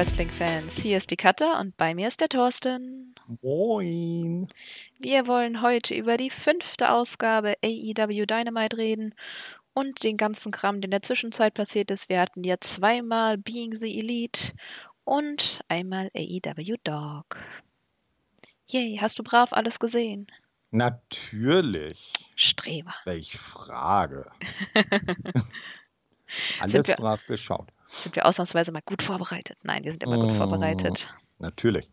Wrestling-Fans. 0.00 0.80
Hier 0.80 0.96
ist 0.96 1.10
die 1.10 1.16
Katja 1.16 1.60
und 1.60 1.76
bei 1.76 1.94
mir 1.94 2.08
ist 2.08 2.22
der 2.22 2.30
Thorsten. 2.30 3.14
Moin. 3.42 4.48
Wir 4.98 5.26
wollen 5.26 5.60
heute 5.60 5.94
über 5.94 6.16
die 6.16 6.30
fünfte 6.30 6.90
Ausgabe 6.90 7.52
AEW 7.62 8.24
Dynamite 8.24 8.78
reden 8.78 9.14
und 9.74 10.02
den 10.02 10.16
ganzen 10.16 10.52
Kram, 10.52 10.80
der 10.80 10.86
in 10.86 10.92
der 10.92 11.02
Zwischenzeit 11.02 11.52
passiert 11.52 11.90
ist. 11.90 12.08
Wir 12.08 12.18
hatten 12.18 12.44
ja 12.44 12.56
zweimal 12.58 13.36
Being 13.36 13.74
the 13.74 13.98
Elite 13.98 14.54
und 15.04 15.60
einmal 15.68 16.10
AEW 16.16 16.76
Dog. 16.82 17.36
Yay, 18.70 18.96
hast 19.02 19.18
du 19.18 19.22
brav 19.22 19.52
alles 19.52 19.78
gesehen? 19.78 20.28
Natürlich. 20.70 22.10
Streber. 22.36 22.94
Welch 23.04 23.36
Frage. 23.36 24.30
alles 26.58 26.86
brav 26.86 27.20
geschaut. 27.26 27.68
Sind 27.90 28.14
wir 28.16 28.24
ausnahmsweise 28.26 28.72
mal 28.72 28.82
gut 28.84 29.02
vorbereitet? 29.02 29.58
Nein, 29.62 29.84
wir 29.84 29.90
sind 29.90 30.02
immer 30.04 30.16
gut 30.18 30.32
Mm. 30.32 30.36
vorbereitet. 30.36 31.12
Natürlich. 31.38 31.88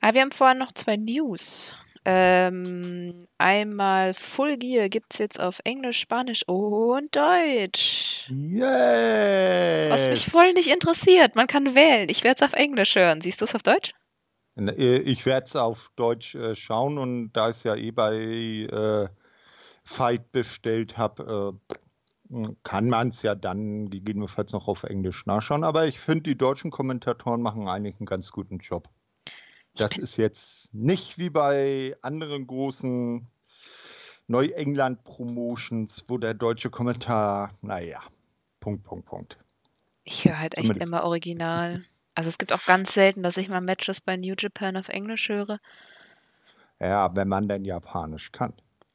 Aber 0.00 0.14
wir 0.14 0.20
haben 0.22 0.30
vorhin 0.32 0.58
noch 0.58 0.72
zwei 0.72 0.96
News. 0.96 1.74
Ähm, 2.04 3.26
einmal 3.38 4.12
Full 4.12 4.56
Gear 4.58 4.88
gibt 4.88 5.12
es 5.14 5.18
jetzt 5.18 5.38
auf 5.40 5.60
Englisch, 5.64 6.00
Spanisch 6.00 6.42
und 6.48 7.14
Deutsch. 7.14 8.28
Yay! 8.28 9.88
Was 9.90 10.08
mich 10.08 10.26
voll 10.26 10.52
nicht 10.54 10.68
interessiert. 10.72 11.36
Man 11.36 11.46
kann 11.46 11.74
wählen. 11.76 12.08
Ich 12.10 12.24
werde 12.24 12.36
es 12.44 12.50
auf 12.52 12.58
Englisch 12.58 12.96
hören. 12.96 13.20
Siehst 13.20 13.40
du 13.40 13.44
es 13.44 13.54
auf 13.54 13.62
Deutsch? 13.62 13.92
Äh, 14.58 14.96
Ich 14.98 15.24
werde 15.26 15.44
es 15.46 15.54
auf 15.56 15.90
Deutsch 15.96 16.34
äh, 16.34 16.54
schauen 16.56 16.98
und 16.98 17.32
da 17.32 17.50
ich 17.50 17.58
es 17.58 17.62
ja 17.62 17.76
eh 17.76 17.90
bei 17.92 18.14
äh, 18.16 19.08
Fight 19.84 20.32
bestellt 20.32 20.98
habe, 20.98 21.58
äh, 21.70 21.74
kann 22.62 22.88
man 22.88 23.08
es 23.08 23.22
ja 23.22 23.34
dann 23.34 23.90
gegebenenfalls 23.90 24.52
noch 24.52 24.68
auf 24.68 24.84
Englisch 24.84 25.26
nachschauen. 25.26 25.64
Aber 25.64 25.86
ich 25.86 26.00
finde, 26.00 26.24
die 26.24 26.36
deutschen 26.36 26.70
Kommentatoren 26.70 27.42
machen 27.42 27.68
eigentlich 27.68 27.96
einen 27.98 28.06
ganz 28.06 28.30
guten 28.30 28.58
Job. 28.58 28.88
Das 29.74 29.96
ist 29.96 30.16
jetzt 30.16 30.74
nicht 30.74 31.18
wie 31.18 31.30
bei 31.30 31.96
anderen 32.02 32.46
großen 32.46 33.26
Neuengland-Promotions, 34.28 36.04
wo 36.08 36.18
der 36.18 36.34
deutsche 36.34 36.70
Kommentar, 36.70 37.54
naja, 37.62 38.00
Punkt, 38.60 38.84
Punkt, 38.84 39.06
Punkt. 39.06 39.38
Ich 40.04 40.24
höre 40.24 40.38
halt 40.38 40.56
echt 40.56 40.68
Zumindest. 40.68 40.88
immer 40.88 41.04
original. 41.04 41.84
Also 42.14 42.28
es 42.28 42.38
gibt 42.38 42.52
auch 42.52 42.64
ganz 42.66 42.92
selten, 42.92 43.22
dass 43.22 43.36
ich 43.36 43.48
mal 43.48 43.60
Matches 43.60 44.00
bei 44.00 44.16
New 44.16 44.34
Japan 44.38 44.76
auf 44.76 44.88
Englisch 44.88 45.28
höre. 45.28 45.58
Ja, 46.80 47.14
wenn 47.14 47.28
man 47.28 47.48
denn 47.48 47.64
Japanisch 47.64 48.32
kann. 48.32 48.52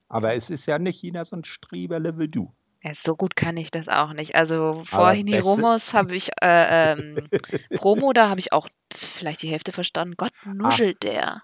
Aber 0.09 0.35
es 0.35 0.49
ist 0.49 0.65
ja 0.65 0.79
nicht 0.79 1.01
jeder 1.01 1.25
so 1.25 1.35
ein 1.35 1.45
Streberle 1.45 2.17
wie 2.17 2.27
du. 2.27 2.53
Ja, 2.83 2.93
so 2.93 3.15
gut 3.15 3.35
kann 3.35 3.57
ich 3.57 3.71
das 3.71 3.87
auch 3.89 4.13
nicht. 4.13 4.35
Also 4.35 4.83
vor 4.85 4.99
Aber 4.99 5.11
Hiniromos 5.11 5.93
habe 5.93 6.15
ich 6.15 6.29
äh, 6.41 6.93
ähm, 6.93 7.27
Promo, 7.75 8.13
da 8.13 8.29
habe 8.29 8.39
ich 8.39 8.53
auch 8.53 8.69
vielleicht 8.93 9.41
die 9.41 9.49
Hälfte 9.49 9.71
verstanden. 9.71 10.15
Gott, 10.17 10.31
nuschelt 10.45 11.03
der. 11.03 11.43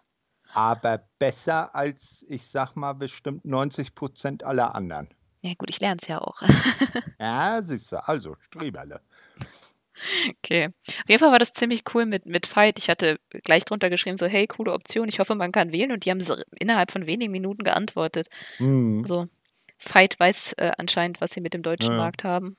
Aber 0.54 1.04
besser 1.18 1.74
als, 1.74 2.24
ich 2.28 2.48
sag 2.48 2.76
mal, 2.76 2.94
bestimmt 2.94 3.44
90 3.46 3.96
Prozent 3.96 4.44
aller 4.44 4.76
anderen. 4.76 5.10
Ja 5.42 5.54
gut, 5.58 5.70
ich 5.70 5.80
lerne 5.80 5.98
es 6.02 6.08
ja 6.08 6.20
auch. 6.20 6.42
Ja, 7.20 7.62
siehst 7.64 7.92
du, 7.92 8.06
also 8.08 8.36
Streberle. 8.40 9.00
Okay. 10.30 10.70
Auf 10.88 11.08
jeden 11.10 11.20
Fall 11.20 11.32
war 11.32 11.40
das 11.40 11.54
ziemlich 11.54 11.84
cool 11.94 12.06
mit, 12.06 12.26
mit 12.26 12.46
Fight. 12.46 12.80
Ich 12.80 12.90
hatte 12.90 13.20
gleich 13.44 13.64
drunter 13.64 13.90
geschrieben, 13.90 14.18
so, 14.18 14.26
hey, 14.26 14.48
coole 14.48 14.74
Option, 14.74 15.08
ich 15.08 15.20
hoffe, 15.20 15.36
man 15.36 15.52
kann 15.52 15.72
wählen. 15.72 15.92
Und 15.92 16.06
die 16.06 16.12
haben 16.12 16.20
innerhalb 16.60 16.92
von 16.92 17.06
wenigen 17.06 17.32
Minuten 17.32 17.64
geantwortet. 17.64 18.28
Hm. 18.58 19.06
So, 19.06 19.28
Fight 19.84 20.20
weiß 20.20 20.54
äh, 20.54 20.72
anscheinend, 20.78 21.20
was 21.20 21.32
sie 21.32 21.42
mit 21.42 21.54
dem 21.54 21.62
deutschen 21.62 21.92
Ja. 21.92 21.98
Markt 21.98 22.24
haben. 22.24 22.56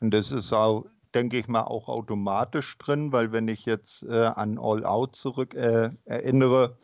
Und 0.00 0.12
das 0.12 0.32
ist 0.32 0.52
auch, 0.52 0.84
denke 1.14 1.38
ich 1.38 1.48
mal, 1.48 1.62
auch 1.62 1.88
automatisch 1.88 2.76
drin, 2.78 3.12
weil 3.12 3.32
wenn 3.32 3.48
ich 3.48 3.64
jetzt 3.64 4.02
äh, 4.02 4.26
an 4.26 4.58
All 4.58 4.84
Out 4.84 5.16
zurück 5.16 5.54
äh, 5.54 5.90
erinnere, 6.04 6.76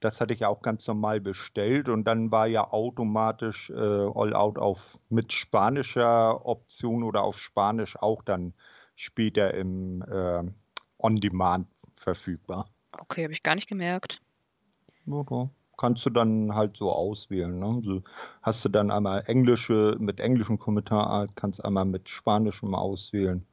das 0.00 0.20
hatte 0.20 0.34
ich 0.34 0.44
auch 0.44 0.62
ganz 0.62 0.86
normal 0.88 1.20
bestellt 1.20 1.88
und 1.88 2.04
dann 2.04 2.32
war 2.32 2.48
ja 2.48 2.72
automatisch 2.72 3.70
äh, 3.70 3.74
All 3.74 4.34
Out 4.34 4.58
auf 4.58 4.98
mit 5.08 5.32
spanischer 5.32 6.44
Option 6.44 7.04
oder 7.04 7.22
auf 7.22 7.38
Spanisch 7.38 7.96
auch 7.96 8.22
dann 8.22 8.54
später 8.96 9.54
im 9.54 10.02
äh, 10.02 10.42
On 10.98 11.16
Demand 11.16 11.68
verfügbar. 11.96 12.68
Okay, 12.98 13.22
habe 13.22 13.32
ich 13.32 13.42
gar 13.44 13.54
nicht 13.54 13.68
gemerkt. 13.68 14.20
Ja. 15.06 15.48
Kannst 15.82 16.06
du 16.06 16.10
dann 16.10 16.54
halt 16.54 16.76
so 16.76 16.92
auswählen. 16.92 17.58
Ne? 17.58 17.82
So 17.84 18.02
hast 18.40 18.64
du 18.64 18.68
dann 18.68 18.92
einmal 18.92 19.24
englische 19.26 19.96
mit 19.98 20.20
englischem 20.20 20.56
Kommentar, 20.60 21.26
kannst 21.34 21.64
einmal 21.64 21.84
mit 21.86 22.08
spanischem 22.08 22.72
auswählen. 22.76 23.44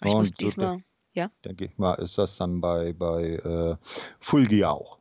Aber 0.00 0.08
ich 0.08 0.12
Ja, 0.12 0.18
muss 0.18 0.28
und 0.30 0.40
so 0.40 0.46
diesmal, 0.46 0.82
ja, 1.12 1.30
denke 1.44 1.66
ich 1.66 1.76
mal, 1.76 1.92
ist 1.96 2.16
das 2.16 2.38
dann 2.38 2.62
bei, 2.62 2.94
bei 2.94 3.34
äh, 3.34 3.76
Fulgi 4.20 4.64
auch. 4.64 4.98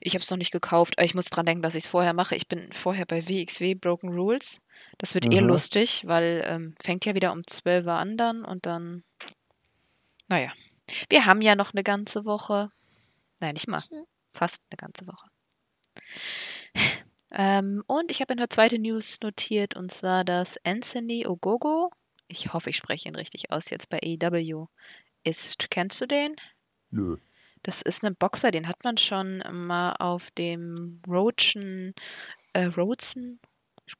ich 0.00 0.14
habe 0.14 0.22
es 0.22 0.30
noch 0.30 0.38
nicht 0.38 0.50
gekauft. 0.50 0.94
aber 0.98 1.04
Ich 1.04 1.14
muss 1.14 1.26
dran 1.26 1.44
denken, 1.44 1.62
dass 1.62 1.74
ich 1.74 1.84
es 1.84 1.90
vorher 1.90 2.14
mache. 2.14 2.34
Ich 2.36 2.48
bin 2.48 2.72
vorher 2.72 3.04
bei 3.04 3.28
WXW 3.28 3.74
Broken 3.74 4.14
Rules. 4.14 4.60
Das 4.98 5.14
wird 5.14 5.30
eh 5.30 5.40
Mhm. 5.40 5.46
lustig, 5.46 6.04
weil 6.06 6.42
ähm, 6.46 6.74
fängt 6.82 7.04
ja 7.04 7.14
wieder 7.14 7.32
um 7.32 7.46
12 7.46 7.84
Uhr 7.86 7.92
an 7.92 8.16
dann 8.16 8.44
und 8.46 8.64
dann, 8.64 9.04
naja. 10.28 10.52
Wir 11.10 11.26
haben 11.26 11.42
ja 11.42 11.54
noch 11.54 11.72
eine 11.74 11.82
ganze 11.82 12.24
Woche. 12.24 12.70
Nein, 13.40 13.54
nicht 13.54 13.68
mal. 13.68 13.82
Fast 14.30 14.60
eine 14.70 14.76
ganze 14.76 15.06
Woche. 15.06 15.26
Ähm, 17.32 17.82
und 17.86 18.10
ich 18.10 18.20
habe 18.20 18.32
eine 18.32 18.48
zweite 18.48 18.78
News 18.78 19.18
notiert, 19.22 19.74
und 19.76 19.90
zwar, 19.90 20.24
dass 20.24 20.56
Anthony 20.64 21.26
Ogogo, 21.26 21.90
ich 22.28 22.52
hoffe, 22.52 22.70
ich 22.70 22.76
spreche 22.76 23.08
ihn 23.08 23.16
richtig 23.16 23.50
aus, 23.50 23.70
jetzt 23.70 23.88
bei 23.88 23.98
AEW 24.02 24.66
ist. 25.24 25.70
Kennst 25.70 26.00
du 26.00 26.06
den? 26.06 26.36
Nö. 26.90 27.16
Das 27.62 27.82
ist 27.82 28.04
ein 28.04 28.14
Boxer, 28.14 28.50
den 28.50 28.68
hat 28.68 28.84
man 28.84 28.98
schon 28.98 29.42
mal 29.50 29.94
auf 29.98 30.30
dem 30.32 31.00
Roachen, 31.08 31.94
äh, 32.52 32.64
Roadson, 32.66 33.40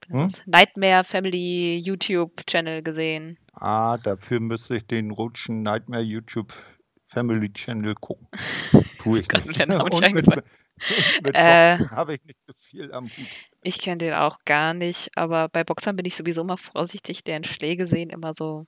Hm? 0.09 0.27
Nightmare 0.47 1.05
Family 1.05 1.79
YouTube-Channel 1.79 2.83
gesehen. 2.83 3.39
Ah, 3.53 3.99
dafür 3.99 4.41
müsste 4.41 4.77
ich 4.77 4.87
den 4.87 5.11
Rutschen 5.11 5.63
Nightmare 5.63 6.03
YouTube 6.03 6.53
Family 7.09 7.53
Channel 7.53 7.95
gucken. 7.95 8.29
Tue 8.99 9.21
ich 9.21 9.29
nicht. 9.45 9.59
der 9.59 9.85
Und 9.85 10.13
mit. 10.13 10.45
mit 11.23 11.35
Äh. 11.35 11.77
Boxen 11.79 11.91
habe 11.97 12.15
ich 12.15 12.25
nicht 12.25 12.45
so 12.45 12.53
viel 12.69 12.93
am 12.93 13.07
Hut. 13.07 13.27
Ich 13.63 13.79
kenne 13.81 13.99
den 13.99 14.15
auch 14.15 14.39
gar 14.45 14.75
nicht, 14.75 15.11
aber 15.17 15.49
bei 15.49 15.65
Boxern 15.65 15.97
bin 15.97 16.07
ich 16.07 16.17
sowieso 16.17 16.43
immer 16.43 16.57
vorsichtig, 16.59 17.25
deren 17.25 17.45
Schläge 17.45 17.87
sehen 17.87 18.11
immer 18.11 18.35
so, 18.35 18.67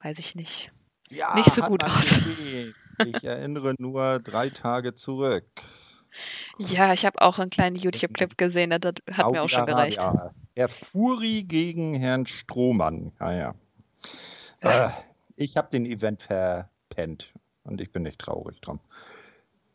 weiß 0.00 0.18
ich 0.18 0.34
nicht. 0.34 0.70
Ja, 1.10 1.34
Nicht 1.34 1.52
so 1.52 1.62
hat 1.62 1.68
gut 1.68 1.82
man 1.82 1.90
aus. 1.90 2.08
gesehen. 2.14 2.74
Ich 3.04 3.24
erinnere 3.24 3.74
nur 3.78 4.18
drei 4.20 4.48
Tage 4.50 4.94
zurück. 4.94 5.44
Ja, 6.58 6.92
ich 6.92 7.04
habe 7.06 7.20
auch 7.20 7.38
einen 7.38 7.50
kleinen 7.50 7.76
YouTube-Clip 7.76 8.36
gesehen, 8.38 8.70
das 8.70 8.80
hat 8.84 9.00
hat 9.10 9.32
mir 9.32 9.42
auch 9.42 9.48
schon 9.48 9.66
gereicht. 9.66 10.00
Saudi-Arabien. 10.00 10.42
Herr 10.54 10.68
Furi 10.68 11.44
gegen 11.44 11.94
Herrn 11.94 12.26
Strohmann. 12.26 13.12
Ja. 13.20 13.54
Ja. 14.62 14.86
Äh, 14.88 14.90
ich 15.36 15.56
habe 15.56 15.70
den 15.70 15.86
Event 15.86 16.22
verpennt 16.22 17.32
und 17.64 17.80
ich 17.80 17.90
bin 17.92 18.02
nicht 18.02 18.18
traurig 18.18 18.60
drum. 18.60 18.80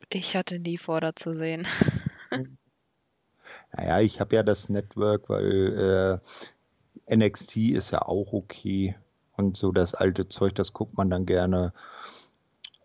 Ich 0.10 0.36
hatte 0.36 0.60
nie 0.60 0.78
vor, 0.78 1.02
da 1.02 1.16
zu 1.16 1.34
sehen. 1.34 1.68
Naja, 3.74 4.00
ich 4.00 4.20
habe 4.20 4.36
ja 4.36 4.44
das 4.44 4.70
Network, 4.70 5.30
weil 5.30 6.22
äh, 7.08 7.16
NXT 7.16 7.58
ist 7.58 7.92
ja 7.92 8.02
auch 8.02 8.34
okay. 8.34 8.96
Und 9.36 9.56
so 9.56 9.72
das 9.72 9.94
alte 9.94 10.28
Zeug, 10.28 10.56
das 10.56 10.74
guckt 10.74 10.98
man 10.98 11.10
dann 11.10 11.26
gerne. 11.26 11.74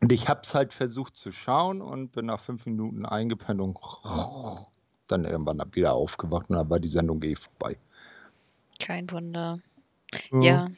Und 0.00 0.12
ich 0.12 0.28
habe 0.28 0.40
es 0.42 0.54
halt 0.54 0.72
versucht 0.74 1.16
zu 1.16 1.32
schauen 1.32 1.80
und 1.80 2.12
bin 2.12 2.26
nach 2.26 2.40
fünf 2.40 2.66
Minuten 2.66 3.06
eingepennt 3.06 3.60
und 3.60 3.78
dann 5.08 5.24
irgendwann 5.24 5.62
wieder 5.72 5.94
aufgewacht 5.94 6.50
und 6.50 6.56
dann 6.56 6.68
war 6.68 6.80
die 6.80 6.88
Sendung 6.88 7.22
eh 7.22 7.36
vorbei. 7.36 7.78
Kein 8.78 9.10
Wunder. 9.10 9.60
Mhm. 10.30 10.42
Ja. 10.42 10.68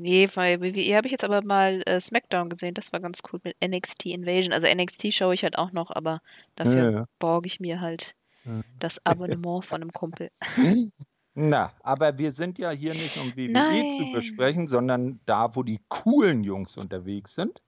Nee, 0.00 0.28
bei 0.32 0.60
WWE 0.60 0.94
habe 0.96 1.08
ich 1.08 1.12
jetzt 1.12 1.24
aber 1.24 1.42
mal 1.42 1.82
äh, 1.86 1.98
SmackDown 1.98 2.48
gesehen. 2.48 2.74
Das 2.74 2.92
war 2.92 3.00
ganz 3.00 3.20
cool 3.32 3.40
mit 3.42 3.56
NXT 3.60 4.06
Invasion. 4.06 4.52
Also 4.52 4.68
NXT 4.72 5.12
schaue 5.12 5.34
ich 5.34 5.42
halt 5.42 5.58
auch 5.58 5.72
noch, 5.72 5.90
aber 5.90 6.20
dafür 6.54 6.74
Ja, 6.84 6.90
ja. 6.90 7.04
borge 7.18 7.48
ich 7.48 7.58
mir 7.58 7.80
halt 7.80 8.14
Ja. 8.44 8.60
das 8.78 9.00
Abonnement 9.04 9.64
von 9.64 9.82
einem 9.82 9.92
Kumpel. 9.92 10.30
Na, 11.34 11.72
aber 11.82 12.16
wir 12.18 12.32
sind 12.32 12.58
ja 12.58 12.70
hier 12.70 12.92
nicht, 12.94 13.16
um 13.18 13.36
WWE 13.36 13.52
Nein. 13.52 13.90
zu 13.96 14.12
besprechen, 14.12 14.68
sondern 14.68 15.20
da, 15.26 15.54
wo 15.54 15.62
die 15.62 15.80
coolen 15.88 16.42
Jungs 16.44 16.76
unterwegs 16.76 17.34
sind. 17.34 17.60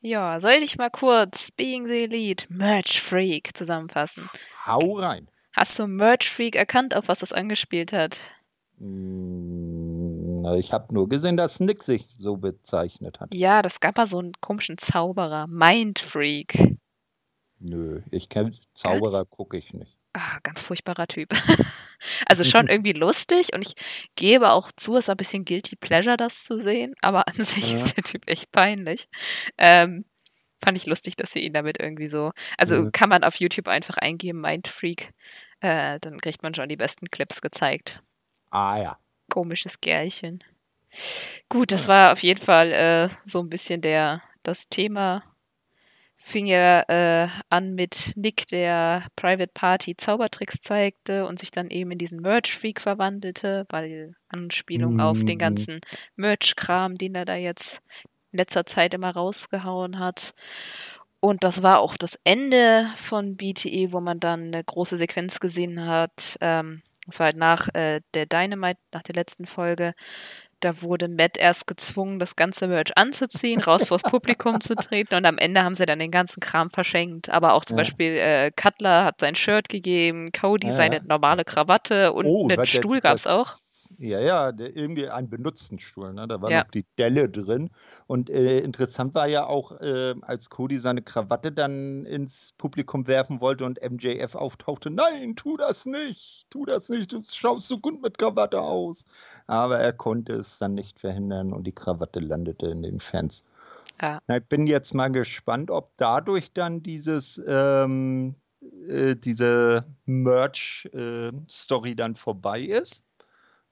Ja, 0.00 0.40
soll 0.40 0.52
ich 0.62 0.78
mal 0.78 0.90
kurz 0.90 1.50
Being 1.50 1.86
the 1.86 2.04
Elite, 2.04 2.46
Merch 2.50 3.00
Freak 3.02 3.56
zusammenfassen? 3.56 4.30
Hau 4.64 4.98
rein. 4.98 5.28
Hast 5.52 5.78
du 5.78 5.86
Merch 5.86 6.30
Freak 6.30 6.54
erkannt, 6.56 6.94
auf 6.96 7.08
was 7.08 7.18
das 7.20 7.32
angespielt 7.32 7.92
hat? 7.92 8.20
Mm, 8.78 9.87
na, 10.50 10.56
Ich 10.56 10.72
habe 10.72 10.92
nur 10.94 11.08
gesehen, 11.08 11.36
dass 11.36 11.60
Nick 11.60 11.82
sich 11.84 12.06
so 12.18 12.36
bezeichnet 12.36 13.20
hat. 13.20 13.34
Ja, 13.34 13.62
das 13.62 13.80
gab 13.80 13.96
mal 13.96 14.06
so 14.06 14.18
einen 14.18 14.32
komischen 14.40 14.78
Zauberer, 14.78 15.46
Mind 15.46 15.98
Freak. 15.98 16.76
Nö, 17.60 18.02
ich 18.10 18.28
kenne 18.28 18.52
Zauberer, 18.74 19.24
gucke 19.24 19.56
ich 19.56 19.72
nicht. 19.72 19.98
Ah, 20.14 20.38
ganz 20.42 20.60
furchtbarer 20.60 21.06
Typ. 21.06 21.30
Also 22.28 22.44
schon 22.44 22.68
irgendwie 22.68 22.92
lustig 22.92 23.48
und 23.54 23.66
ich 23.66 23.74
gebe 24.14 24.52
auch 24.52 24.70
zu, 24.70 24.94
es 24.96 25.08
war 25.08 25.14
ein 25.14 25.18
bisschen 25.18 25.44
guilty 25.44 25.74
pleasure, 25.74 26.16
das 26.16 26.44
zu 26.44 26.60
sehen, 26.60 26.94
aber 27.02 27.26
an 27.26 27.42
sich 27.42 27.72
Ja. 27.72 27.76
ist 27.78 27.96
der 27.96 28.04
Typ 28.04 28.22
echt 28.30 28.52
peinlich. 28.52 29.08
Ähm, 29.58 30.04
fand 30.64 30.76
ich 30.78 30.86
lustig, 30.86 31.16
dass 31.16 31.32
sie 31.32 31.40
ihn 31.40 31.52
damit 31.54 31.80
irgendwie 31.80 32.06
so. 32.06 32.30
Also 32.56 32.82
Mhm. 32.82 32.92
kann 32.92 33.08
man 33.08 33.24
auf 33.24 33.36
YouTube 33.40 33.66
einfach 33.66 33.96
eingeben, 33.96 34.40
Mindfreak. 34.40 35.12
Äh, 35.60 35.98
dann 35.98 36.18
kriegt 36.18 36.44
man 36.44 36.54
schon 36.54 36.68
die 36.68 36.76
besten 36.76 37.10
Clips 37.10 37.40
gezeigt. 37.40 38.00
Ah 38.50 38.78
ja. 38.78 38.98
Komisches 39.30 39.80
Gerlchen. 39.80 40.42
Gut, 41.48 41.72
das 41.72 41.88
war 41.88 42.12
auf 42.12 42.22
jeden 42.22 42.40
Fall 42.42 42.72
äh, 42.72 43.08
so 43.24 43.40
ein 43.40 43.48
bisschen 43.48 43.80
der 43.80 44.22
das 44.42 44.68
Thema. 44.68 45.22
Fing 46.20 46.46
ja 46.46 46.80
äh, 46.88 47.28
an 47.48 47.74
mit 47.74 48.12
Nick, 48.16 48.46
der 48.48 49.06
Private 49.16 49.50
Party 49.54 49.96
Zaubertricks 49.96 50.60
zeigte 50.60 51.26
und 51.26 51.38
sich 51.38 51.50
dann 51.50 51.70
eben 51.70 51.92
in 51.92 51.98
diesen 51.98 52.20
Merch-Freak 52.20 52.80
verwandelte, 52.80 53.66
weil 53.70 54.14
Anspielung 54.28 55.00
auf 55.00 55.20
den 55.20 55.36
Mhm. 55.36 55.38
ganzen 55.38 55.80
Merch-Kram, 56.16 56.98
den 56.98 57.14
er 57.14 57.24
da 57.24 57.36
jetzt 57.36 57.80
in 58.32 58.38
letzter 58.38 58.66
Zeit 58.66 58.94
immer 58.94 59.10
rausgehauen 59.10 59.98
hat. 59.98 60.34
Und 61.20 61.44
das 61.44 61.62
war 61.62 61.80
auch 61.80 61.96
das 61.96 62.18
Ende 62.24 62.90
von 62.96 63.36
BTE, 63.36 63.92
wo 63.92 64.00
man 64.00 64.20
dann 64.20 64.48
eine 64.48 64.62
große 64.64 64.96
Sequenz 64.96 65.40
gesehen 65.40 65.86
hat. 65.86 66.36
Ähm, 66.40 66.82
das 67.08 67.18
war 67.18 67.24
halt 67.26 67.36
nach 67.36 67.68
äh, 67.74 68.00
der 68.14 68.26
Dynamite, 68.26 68.78
nach 68.92 69.02
der 69.02 69.16
letzten 69.16 69.46
Folge. 69.46 69.94
Da 70.60 70.82
wurde 70.82 71.06
Matt 71.08 71.36
erst 71.38 71.68
gezwungen, 71.68 72.18
das 72.18 72.34
ganze 72.34 72.66
Merch 72.66 72.90
anzuziehen, 72.96 73.60
raus 73.62 73.84
vors 73.86 74.02
Publikum 74.02 74.60
zu 74.60 74.74
treten 74.74 75.14
und 75.14 75.24
am 75.24 75.38
Ende 75.38 75.62
haben 75.62 75.76
sie 75.76 75.86
dann 75.86 76.00
den 76.00 76.10
ganzen 76.10 76.40
Kram 76.40 76.70
verschenkt. 76.70 77.28
Aber 77.30 77.52
auch 77.54 77.64
zum 77.64 77.76
Ja. 77.78 77.82
Beispiel 77.84 78.16
äh, 78.18 78.50
Cutler 78.56 79.04
hat 79.04 79.20
sein 79.20 79.36
Shirt 79.36 79.68
gegeben, 79.68 80.30
Cody 80.32 80.66
Ja, 80.68 80.72
seine 80.72 81.00
normale 81.04 81.44
Krawatte 81.44 82.12
und 82.12 82.26
Oh, 82.26 82.48
einen 82.48 82.66
Stuhl 82.66 82.98
gab's 83.00 83.22
das- 83.22 83.32
auch. 83.32 83.56
Ja, 84.00 84.20
ja, 84.20 84.52
der, 84.52 84.76
irgendwie 84.76 85.08
einen 85.08 85.28
benutzten 85.28 85.80
Stuhl, 85.80 86.12
ne? 86.14 86.28
Da 86.28 86.40
war 86.40 86.52
Ja. 86.52 86.60
noch 86.62 86.70
die 86.70 86.86
Delle 86.98 87.28
drin. 87.28 87.70
Und 88.06 88.30
äh, 88.30 88.60
interessant 88.60 89.12
war 89.14 89.26
ja 89.26 89.44
auch, 89.46 89.72
äh, 89.80 90.14
als 90.22 90.50
Cody 90.50 90.78
seine 90.78 91.02
Krawatte 91.02 91.50
dann 91.50 92.04
ins 92.06 92.52
Publikum 92.58 93.08
werfen 93.08 93.40
wollte 93.40 93.64
und 93.64 93.80
MJF 93.82 94.36
auftauchte, 94.36 94.90
nein, 94.90 95.34
tu 95.34 95.56
das 95.56 95.84
nicht, 95.84 96.46
tu 96.48 96.64
das 96.64 96.88
nicht, 96.88 97.12
du 97.12 97.22
schaust 97.24 97.66
so 97.66 97.78
gut 97.80 98.00
mit 98.00 98.18
Krawatte 98.18 98.60
aus. 98.60 99.04
Aber 99.48 99.78
er 99.80 99.92
konnte 99.92 100.34
es 100.34 100.58
dann 100.58 100.74
nicht 100.74 101.00
verhindern 101.00 101.52
und 101.52 101.64
die 101.64 101.72
Krawatte 101.74 102.20
landete 102.20 102.66
in 102.68 102.82
den 102.82 103.00
Fans. 103.00 103.42
Ja. 104.00 104.20
Na, 104.28 104.36
ich 104.36 104.44
bin 104.46 104.68
jetzt 104.68 104.94
mal 104.94 105.08
gespannt, 105.10 105.70
ob 105.72 105.90
dadurch 105.96 106.52
dann 106.52 106.84
dieses, 106.84 107.42
ähm, 107.48 108.36
äh, 108.88 109.16
diese 109.16 109.84
Merch-Story 110.06 111.96
dann 111.96 112.14
vorbei 112.14 112.60
ist. 112.62 113.02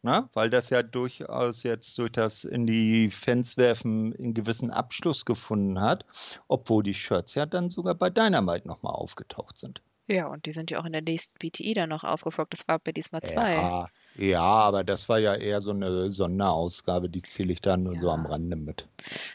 Na, 0.06 0.30
weil 0.34 0.50
das 0.50 0.70
ja 0.70 0.84
durchaus 0.84 1.64
jetzt 1.64 1.98
durch 1.98 2.12
das 2.12 2.44
in 2.44 2.64
die 2.64 3.10
Fans 3.10 3.56
werfen 3.56 4.14
einen 4.16 4.34
gewissen 4.34 4.70
Abschluss 4.70 5.24
gefunden 5.24 5.80
hat, 5.80 6.04
obwohl 6.46 6.84
die 6.84 6.94
Shirts 6.94 7.34
ja 7.34 7.44
dann 7.44 7.70
sogar 7.70 7.96
bei 7.96 8.08
Dynamite 8.08 8.68
nochmal 8.68 8.92
aufgetaucht 8.92 9.58
sind. 9.58 9.82
Ja, 10.06 10.28
und 10.28 10.46
die 10.46 10.52
sind 10.52 10.70
ja 10.70 10.78
auch 10.78 10.84
in 10.84 10.92
der 10.92 11.02
nächsten 11.02 11.36
BTI 11.40 11.74
dann 11.74 11.88
noch 11.88 12.04
aufgefolgt. 12.04 12.52
Das 12.52 12.68
war 12.68 12.78
bei 12.78 12.92
diesmal 12.92 13.22
zwei. 13.22 13.54
Ja, 13.54 13.88
ja, 14.18 14.40
aber 14.40 14.82
das 14.84 15.08
war 15.08 15.18
ja 15.18 15.34
eher 15.34 15.60
so 15.60 15.70
eine 15.72 16.10
Sonderausgabe, 16.10 17.08
die 17.10 17.22
zähle 17.22 17.52
ich 17.52 17.60
da 17.60 17.76
nur 17.76 17.96
so 17.96 18.06
Ja. 18.06 18.14
am 18.14 18.24
Rande 18.26 18.56
mit. 18.56 18.86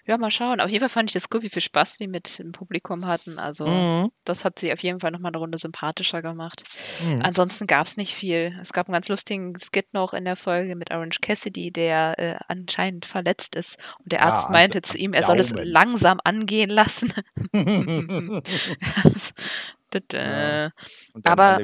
Ja, 0.08 0.18
mal 0.18 0.32
schauen. 0.32 0.60
Auf 0.60 0.70
jeden 0.70 0.80
Fall 0.82 0.90
fand 0.90 1.10
ich 1.10 1.14
das 1.14 1.30
gut, 1.30 1.44
wie 1.44 1.50
viel 1.50 1.62
Spaß 1.62 1.98
die 1.98 2.08
mit 2.08 2.40
dem 2.40 2.52
Publikum 2.52 3.06
hatten. 3.06 3.38
Also, 3.40 3.66
Mhm. 3.68 4.12
das 4.26 4.44
hat 4.44 4.58
sie 4.60 4.74
auf 4.74 4.82
jeden 4.82 5.00
Fall 5.00 5.12
nochmal 5.12 5.30
eine 5.32 5.38
Runde 5.38 5.58
sympathischer 5.58 6.22
gemacht. 6.22 6.64
Mhm. 7.06 7.22
Ansonsten 7.24 7.68
gab 7.68 7.86
es 7.88 7.96
nicht 7.98 8.14
viel. 8.16 8.58
Es 8.62 8.74
gab 8.74 8.88
einen 8.88 8.94
ganz 8.94 9.08
lustigen 9.08 9.54
Skit 9.60 9.94
noch 9.94 10.14
in 10.14 10.26
der 10.26 10.36
Folge 10.36 10.76
mit 10.76 10.92
Orange 10.92 11.20
Cassidy, 11.22 11.72
der 11.72 12.18
äh, 12.20 12.36
anscheinend 12.48 13.06
verletzt 13.06 13.56
ist. 13.56 13.78
Und 14.00 14.12
der 14.12 14.20
Ja, 14.22 14.26
Arzt 14.28 14.46
also 14.48 14.54
meinte 14.54 14.82
zu 14.82 14.98
ihm, 14.98 15.14
er 15.14 15.24
soll 15.24 15.40
es 15.40 15.54
langsam 15.56 16.20
angehen 16.24 16.70
lassen. 16.72 17.14
das, 19.04 19.34
das, 19.92 20.04
Ja. 20.14 20.66
äh, 20.66 20.70
Und 21.14 21.26
dann 21.26 21.32
Aber- 21.34 21.60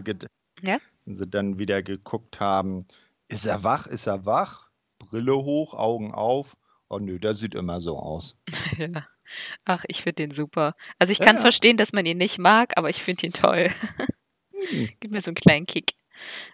Ja? 0.62 0.78
wenn 1.06 1.18
sie 1.18 1.28
dann 1.28 1.58
wieder 1.60 1.82
geguckt 1.84 2.40
haben, 2.40 2.86
ist 3.28 3.46
er 3.46 3.64
wach, 3.64 3.88
ist 3.88 4.08
er 4.08 4.26
wach? 4.26 4.70
Brille 5.00 5.36
hoch, 5.36 5.74
Augen 5.74 6.14
auf. 6.14 6.56
Oh 6.90 7.00
nö, 7.00 7.20
der 7.20 7.34
sieht 7.36 7.56
immer 7.56 7.82
so 7.82 7.98
aus. 7.98 8.36
ja. 8.78 9.06
Ach, 9.66 9.84
ich 9.88 10.02
finde 10.04 10.16
den 10.24 10.32
super. 10.32 10.74
Also 11.00 11.12
ich 11.12 11.20
Ja, 11.20 11.26
kann 11.26 11.36
ja. 11.36 11.42
verstehen, 11.42 11.78
dass 11.78 11.92
man 11.94 12.06
ihn 12.06 12.18
nicht 12.18 12.40
mag, 12.40 12.74
aber 12.78 12.90
ich 12.90 13.04
finde 13.04 13.28
ihn 13.28 13.34
toll. 13.34 13.70
Hm. 14.54 14.90
Gib 15.00 15.12
mir 15.12 15.22
so 15.22 15.30
einen 15.30 15.36
kleinen 15.36 15.66
Kick. 15.66 15.94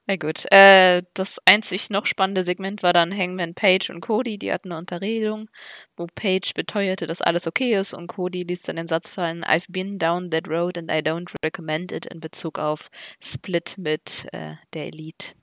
Na 0.07 0.15
gut. 0.17 0.51
Äh, 0.51 1.03
das 1.13 1.39
einzig 1.45 1.89
noch 1.89 2.05
spannende 2.05 2.43
Segment 2.43 2.83
war 2.83 2.91
dann 2.93 3.15
Hangman 3.17 3.53
Page 3.53 3.91
und 3.91 4.01
Cody. 4.01 4.37
Die 4.37 4.51
hatten 4.51 4.71
eine 4.71 4.79
Unterredung, 4.79 5.49
wo 5.95 6.07
Page 6.07 6.53
beteuerte, 6.53 7.07
dass 7.07 7.21
alles 7.21 7.47
okay 7.47 7.75
ist 7.75 7.93
und 7.93 8.07
Cody 8.07 8.43
ließ 8.43 8.63
dann 8.63 8.75
den 8.75 8.87
Satz 8.87 9.09
fallen, 9.13 9.45
I've 9.45 9.67
been 9.69 9.99
down 9.99 10.31
that 10.31 10.49
road 10.49 10.77
and 10.77 10.91
I 10.91 10.95
don't 10.97 11.33
recommend 11.45 11.91
it 11.93 12.07
in 12.07 12.19
Bezug 12.19 12.59
auf 12.59 12.89
Split 13.21 13.75
mit 13.77 14.27
äh, 14.33 14.55
der 14.73 14.87
Elite. 14.87 15.33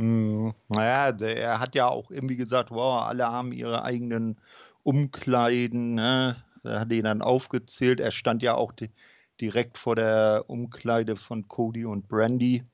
Hm, 0.00 0.54
naja, 0.68 1.14
er 1.20 1.60
hat 1.60 1.74
ja 1.74 1.86
auch 1.86 2.10
irgendwie 2.10 2.36
gesagt, 2.36 2.70
wow, 2.70 3.02
alle 3.02 3.26
haben 3.26 3.52
ihre 3.52 3.82
eigenen 3.82 4.40
Umkleiden, 4.82 5.94
ne? 5.94 6.42
Er 6.64 6.80
hat 6.80 6.92
ihn 6.92 7.04
dann 7.04 7.20
aufgezählt. 7.20 8.00
Er 8.00 8.10
stand 8.10 8.42
ja 8.42 8.54
auch 8.54 8.72
di 8.72 8.90
direkt 9.42 9.76
vor 9.78 9.96
der 9.96 10.44
Umkleide 10.48 11.16
von 11.16 11.48
Cody 11.48 11.84
und 11.84 12.08
Brandy. 12.08 12.64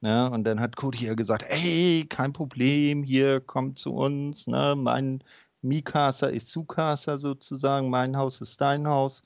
Ne? 0.00 0.30
Und 0.30 0.44
dann 0.44 0.60
hat 0.60 0.76
Cody 0.76 1.06
ja 1.06 1.14
gesagt, 1.14 1.44
ey, 1.48 2.06
kein 2.08 2.32
Problem, 2.32 3.02
hier, 3.02 3.40
komm 3.40 3.76
zu 3.76 3.94
uns. 3.94 4.46
Ne? 4.46 4.74
Mein 4.76 5.22
Mikasa 5.62 6.28
ist 6.28 6.50
Sukasa 6.50 7.18
sozusagen, 7.18 7.90
mein 7.90 8.16
Haus 8.16 8.40
ist 8.40 8.60
dein 8.60 8.86
Haus. 8.86 9.22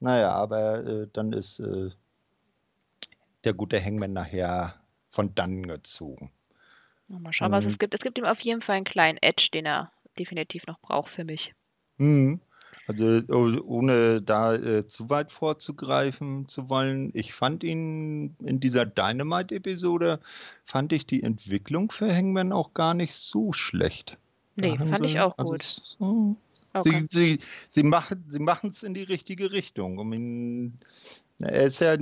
Naja, 0.00 0.32
aber 0.32 0.84
äh, 0.84 1.08
dann 1.12 1.32
ist 1.32 1.60
äh, 1.60 1.90
der 3.44 3.54
gute 3.54 3.82
Hangman 3.82 4.12
nachher 4.12 4.74
von 5.10 5.34
dann 5.34 5.66
gezogen. 5.66 6.30
Mal 7.08 7.32
schauen, 7.32 7.52
was 7.52 7.66
es 7.66 7.74
Mhm. 7.74 7.78
gibt. 7.78 7.94
Es 7.94 8.00
gibt 8.00 8.18
ihm 8.18 8.24
auf 8.24 8.40
jeden 8.40 8.60
Fall 8.60 8.76
einen 8.76 8.84
kleinen 8.84 9.18
Edge, 9.18 9.48
den 9.52 9.66
er 9.66 9.92
definitiv 10.18 10.66
noch 10.66 10.78
braucht 10.80 11.08
für 11.10 11.24
mich. 11.24 11.52
Mhm. 11.98 12.40
Also 12.86 13.20
oh, 13.28 13.58
ohne 13.64 14.20
da 14.20 14.54
äh, 14.54 14.86
zu 14.86 15.08
weit 15.08 15.32
vorzugreifen 15.32 16.48
zu 16.48 16.68
wollen, 16.68 17.10
ich 17.14 17.32
fand 17.32 17.64
ihn 17.64 18.36
in 18.44 18.60
dieser 18.60 18.84
Dynamite-Episode, 18.84 20.20
fand 20.66 20.92
ich 20.92 21.06
die 21.06 21.22
Entwicklung 21.22 21.90
für 21.90 22.14
Hangman 22.14 22.52
auch 22.52 22.74
gar 22.74 22.92
nicht 22.92 23.14
so 23.14 23.52
schlecht. 23.54 24.18
Da 24.56 24.68
Nee, 24.68 24.78
haben 24.78 24.90
fand 24.90 25.06
ich 25.06 25.12
sie, 25.12 25.20
auch 25.20 25.36
also 25.38 25.50
gut. 25.52 25.62
es- 25.62 25.96
hm, 25.98 26.36
Okay. 26.74 27.06
sie, 27.10 27.38
sie, 27.70 27.90
sie 28.28 28.38
machen 28.40 28.70
es 28.70 28.82
in 28.82 28.94
die 28.94 29.02
richtige 29.04 29.52
Richtung. 29.52 29.98
Um 29.98 30.12
ihn, 30.12 30.78
er 31.38 31.62
ist 31.64 31.80
ja, 31.80 31.96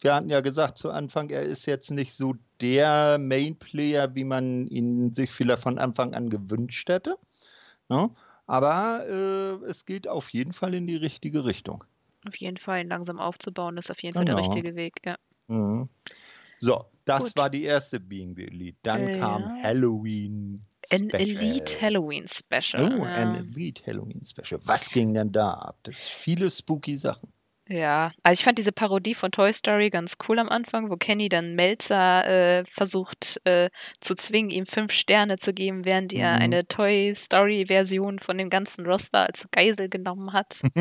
wir 0.00 0.14
hatten 0.14 0.30
ja 0.30 0.40
gesagt 0.40 0.78
zu 0.78 0.90
Anfang, 0.90 1.30
er 1.30 1.42
ist 1.42 1.66
jetzt 1.66 1.90
nicht 1.90 2.14
so 2.14 2.34
der 2.60 3.18
Main-Player, 3.18 4.14
wie 4.14 4.24
man 4.24 4.66
ihn 4.68 5.14
sich 5.14 5.30
vielleicht 5.32 5.62
von 5.62 5.78
Anfang 5.78 6.14
an 6.14 6.30
gewünscht 6.30 6.88
hätte. 6.88 7.16
Ne? 7.88 8.10
Aber 8.46 9.06
äh, 9.08 9.64
es 9.66 9.84
geht 9.86 10.08
auf 10.08 10.30
jeden 10.30 10.52
Fall 10.52 10.74
in 10.74 10.86
die 10.86 10.96
richtige 10.96 11.44
Richtung. 11.44 11.84
Auf 12.26 12.36
jeden 12.36 12.56
Fall, 12.56 12.86
langsam 12.86 13.18
aufzubauen, 13.18 13.76
ist 13.78 13.90
auf 13.90 14.02
jeden 14.02 14.14
Fall 14.14 14.24
der 14.24 14.34
Genau. 14.34 14.46
richtige 14.46 14.74
Weg. 14.76 14.94
Ja. 15.04 15.16
Mhm. 15.48 15.88
So, 16.58 16.84
das 17.06 17.22
Gut. 17.24 17.36
war 17.36 17.48
die 17.50 17.62
erste 17.62 17.98
Being 17.98 18.34
the 18.36 18.46
Elite. 18.46 18.76
Dann 18.82 19.08
Äh, 19.08 19.18
kam 19.18 19.42
ja. 19.42 19.62
Halloween 19.62 20.66
Ein 20.90 21.08
Special. 21.08 21.20
Elite 21.22 21.80
Halloween 21.80 22.26
Special. 22.28 22.98
Oh, 23.00 23.04
ein 23.04 23.34
ja. 23.34 23.40
Elite 23.40 23.82
Halloween 23.86 24.22
Special. 24.24 24.60
Was 24.64 24.90
ging 24.90 25.14
denn 25.14 25.32
da 25.32 25.52
ab? 25.54 25.78
Das 25.84 25.96
viele 25.96 26.50
spooky 26.50 26.98
Sachen. 26.98 27.32
Ja, 27.72 28.10
also 28.24 28.40
ich 28.40 28.44
fand 28.44 28.58
diese 28.58 28.72
Parodie 28.72 29.14
von 29.14 29.30
Toy 29.30 29.52
Story 29.52 29.90
ganz 29.90 30.16
cool 30.28 30.40
am 30.40 30.48
Anfang, 30.48 30.90
wo 30.90 30.96
Kenny 30.96 31.28
dann 31.28 31.54
Melzer 31.54 32.26
äh, 32.26 32.64
versucht 32.64 33.40
äh, 33.44 33.70
zu 34.00 34.16
zwingen, 34.16 34.50
ihm 34.50 34.66
fünf 34.66 34.90
Sterne 34.92 35.36
zu 35.36 35.52
geben, 35.54 35.84
während 35.84 36.12
er 36.12 36.32
Mhm. 36.32 36.42
eine 36.42 36.66
Toy 36.66 37.14
Story 37.14 37.66
Version 37.68 38.18
von 38.18 38.36
dem 38.38 38.50
ganzen 38.50 38.84
Roster 38.86 39.26
als 39.28 39.46
Geisel 39.52 39.88
genommen 39.88 40.32
hat. 40.32 40.60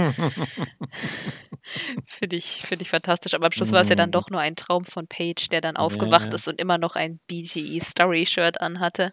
Finde 2.07 2.35
ich, 2.35 2.63
finde 2.65 2.81
ich 2.81 2.89
fantastisch. 2.89 3.35
Aber 3.35 3.45
am 3.45 3.51
Schluss 3.51 3.71
war 3.71 3.81
es 3.81 3.89
ja 3.89 3.95
dann 3.95 4.09
Mhm. 4.09 4.13
doch 4.13 4.29
nur 4.31 4.39
ein 4.41 4.55
Traum 4.55 4.85
von 4.85 5.05
Paige, 5.07 5.47
der 5.51 5.61
dann 5.61 5.77
aufgewacht 5.77 6.29
Ja. 6.29 6.33
ist 6.35 6.47
und 6.47 6.59
immer 6.59 6.79
noch 6.79 6.95
ein 6.95 7.19
BTE 7.27 7.79
Story 7.81 8.25
Shirt 8.25 8.59
anhatte. 8.59 9.11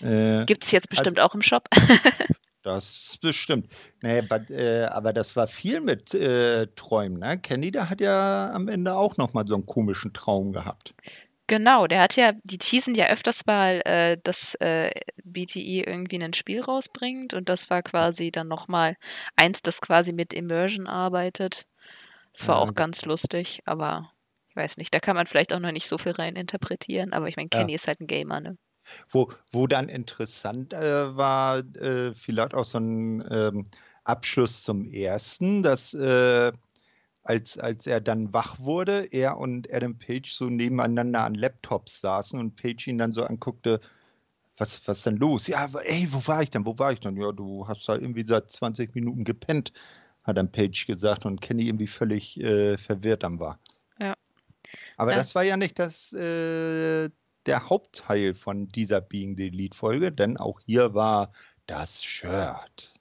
äh, 0.00 0.44
Gibt 0.46 0.64
es 0.64 0.72
jetzt 0.72 0.88
bestimmt 0.88 1.20
auch 1.20 1.34
im 1.36 1.42
Shop. 1.42 1.68
das 2.62 3.18
bestimmt. 3.20 3.70
Nee, 4.02 4.22
but, 4.22 4.50
äh, 4.50 4.84
aber 4.86 5.12
das 5.12 5.36
war 5.36 5.48
viel 5.48 5.80
mit 5.80 6.14
äh, 6.14 6.66
Träumen. 6.76 7.18
Ne? 7.20 7.38
Kenny, 7.38 7.70
der 7.70 7.90
hat 7.90 8.00
ja 8.00 8.50
am 8.52 8.68
Ende 8.68 8.94
auch 8.94 9.16
nochmal 9.16 9.46
so 9.46 9.54
einen 9.54 9.66
komischen 9.66 10.12
Traum 10.12 10.52
gehabt. 10.52 10.94
Genau, 11.48 11.86
der 11.86 12.00
hat 12.00 12.16
ja, 12.16 12.32
die 12.44 12.56
teasen 12.58 12.94
ja 12.94 13.06
öfters 13.08 13.44
mal, 13.46 13.82
äh, 13.84 14.16
dass 14.22 14.54
äh, 14.56 14.90
BTE 15.24 15.82
irgendwie 15.82 16.22
ein 16.22 16.32
Spiel 16.32 16.60
rausbringt 16.62 17.34
und 17.34 17.48
das 17.48 17.68
war 17.68 17.82
quasi 17.82 18.30
dann 18.30 18.48
nochmal 18.48 18.96
eins, 19.36 19.60
das 19.60 19.80
quasi 19.80 20.12
mit 20.12 20.32
Immersion 20.32 20.86
arbeitet. 20.86 21.66
Das 22.32 22.48
war 22.48 22.56
Ja, 22.56 22.60
auch 22.60 22.74
ganz 22.74 23.04
lustig, 23.06 23.60
aber 23.66 24.12
Ich 24.50 24.56
weiß 24.56 24.78
nicht, 24.78 24.94
da 24.94 25.00
kann 25.00 25.16
man 25.16 25.26
vielleicht 25.26 25.54
auch 25.54 25.60
noch 25.60 25.72
nicht 25.72 25.88
so 25.88 25.98
viel 25.98 26.12
rein 26.12 26.36
interpretieren, 26.36 27.12
aber 27.14 27.28
ich 27.28 27.36
meine, 27.36 27.50
Ja. 27.52 27.58
Kenny 27.60 27.74
ist 27.74 27.88
halt 27.88 28.00
ein 28.00 28.06
Gamer, 28.08 28.40
ne? 28.40 28.58
Wo, 29.10 29.30
wo 29.50 29.66
dann 29.66 29.88
interessant 29.88 30.72
äh, 30.72 31.16
war, 31.16 31.58
äh, 31.76 32.14
vielleicht 32.14 32.54
auch 32.54 32.64
so 32.64 32.78
ein 32.78 33.24
ähm, 33.30 33.66
Abschluss 34.04 34.62
zum 34.62 34.86
ersten, 34.86 35.62
dass 35.62 35.94
äh, 35.94 36.52
als, 37.24 37.58
als 37.58 37.86
er 37.86 38.00
dann 38.00 38.32
wach 38.32 38.58
wurde, 38.58 39.04
er 39.12 39.38
und 39.38 39.72
Adam 39.72 39.98
Page 39.98 40.32
so 40.32 40.46
nebeneinander 40.46 41.24
an 41.24 41.34
Laptops 41.34 42.00
saßen 42.00 42.38
und 42.38 42.56
Page 42.56 42.88
ihn 42.88 42.98
dann 42.98 43.12
so 43.12 43.24
anguckte, 43.24 43.80
was, 44.56 44.86
was 44.86 45.02
denn 45.02 45.16
los? 45.16 45.46
Ja, 45.46 45.68
ey, 45.84 46.08
wo 46.10 46.26
war 46.26 46.42
ich 46.42 46.50
denn? 46.50 46.66
Wo 46.66 46.78
war 46.78 46.92
ich 46.92 47.00
denn? 47.00 47.16
Ja, 47.16 47.32
du 47.32 47.66
hast 47.66 47.88
da 47.88 47.94
irgendwie 47.94 48.26
seit 48.26 48.50
20 48.50 48.94
Minuten 48.94 49.24
gepennt, 49.24 49.72
hat 50.24 50.36
dann 50.36 50.52
Page 50.52 50.86
gesagt 50.86 51.24
und 51.24 51.40
Kenny 51.40 51.66
irgendwie 51.66 51.86
völlig 51.86 52.38
äh, 52.40 52.76
verwirrt 52.76 53.22
dann 53.22 53.40
war. 53.40 53.58
Ja. 53.98 54.14
Aber 54.96 55.12
Ja. 55.12 55.18
das 55.18 55.34
war 55.34 55.42
ja 55.42 55.56
nicht 55.56 55.78
das, 55.78 56.12
äh, 56.12 57.10
der 57.46 57.68
Hauptteil 57.68 58.34
von 58.34 58.68
dieser 58.68 59.00
Being 59.00 59.36
the 59.36 59.48
Elite 59.48 59.76
Folge, 59.76 60.12
denn 60.12 60.36
auch 60.36 60.60
hier 60.60 60.94
war 60.94 61.32
das 61.66 62.02
Shirt. 62.04 62.92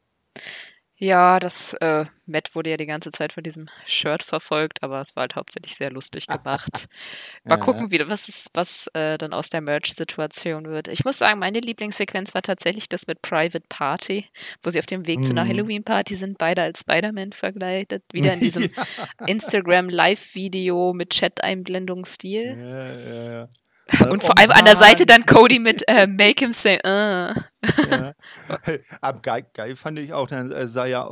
Ja, 1.04 1.40
das 1.40 1.74
äh, 1.82 2.06
Matt 2.28 2.54
wurde 2.54 2.70
ja 2.70 2.78
die 2.78 2.86
ganze 2.86 3.10
Zeit 3.10 3.34
von 3.34 3.42
diesem 3.42 3.70
Shirt 3.88 4.22
verfolgt, 4.22 4.84
aber 4.84 5.02
es 5.02 5.16
war 5.16 5.22
halt 5.22 5.36
hauptsächlich 5.36 5.76
sehr 5.76 5.90
lustig 5.90 6.28
gemacht. 6.28 6.88
Mal 7.44 7.58
gucken, 7.58 7.90
wie, 7.90 8.08
was, 8.08 8.30
ist, 8.30 8.52
was 8.54 8.86
äh, 8.94 9.18
dann 9.18 9.34
aus 9.34 9.50
der 9.50 9.62
Merch-Situation 9.62 10.66
wird. 10.66 10.88
Ich 10.88 11.04
muss 11.04 11.18
sagen, 11.18 11.40
meine 11.40 11.60
Lieblingssequenz 11.60 12.36
war 12.36 12.44
tatsächlich 12.44 12.88
das 12.88 13.08
mit 13.08 13.24
Private 13.24 13.66
Party, 13.68 14.28
wo 14.62 14.70
sie 14.70 14.78
auf 14.78 14.86
dem 14.86 15.08
Weg 15.08 15.26
zu 15.26 15.32
einer 15.32 15.44
Mhm. 15.44 15.50
Halloween-Party 15.50 16.16
sind, 16.16 16.38
beide 16.38 16.62
als 16.62 16.82
Spider-Man 16.82 17.34
verkleidet. 17.34 18.04
Wieder 18.14 18.34
in 18.34 18.42
diesem 18.42 18.70
ja. 18.72 19.26
Instagram-Live-Video 19.26 20.94
mit 20.94 21.10
Chat-Einblendungsstil. 21.10 22.56
Ja, 22.60 22.96
ja, 22.96 23.32
ja. 23.34 23.50
Und 24.00 24.24
Oh 24.24 24.28
vor 24.28 24.38
allem 24.38 24.52
an 24.52 24.66
der 24.66 24.76
Seite 24.76 25.06
dann 25.06 25.26
Cody 25.26 25.60
mit 25.60 25.84
äh, 25.88 26.08
Make 26.08 26.46
him 26.46 26.54
say, 26.54 26.80
uh. 26.86 27.34
Ja. 27.90 28.14
Aber 29.02 29.20
geil, 29.22 29.46
geil 29.54 29.76
fand 29.76 30.00
ich 30.00 30.14
auch, 30.14 30.28
dann 30.28 30.52
äh, 30.52 30.68
sah 30.68 30.86
ja 30.86 31.08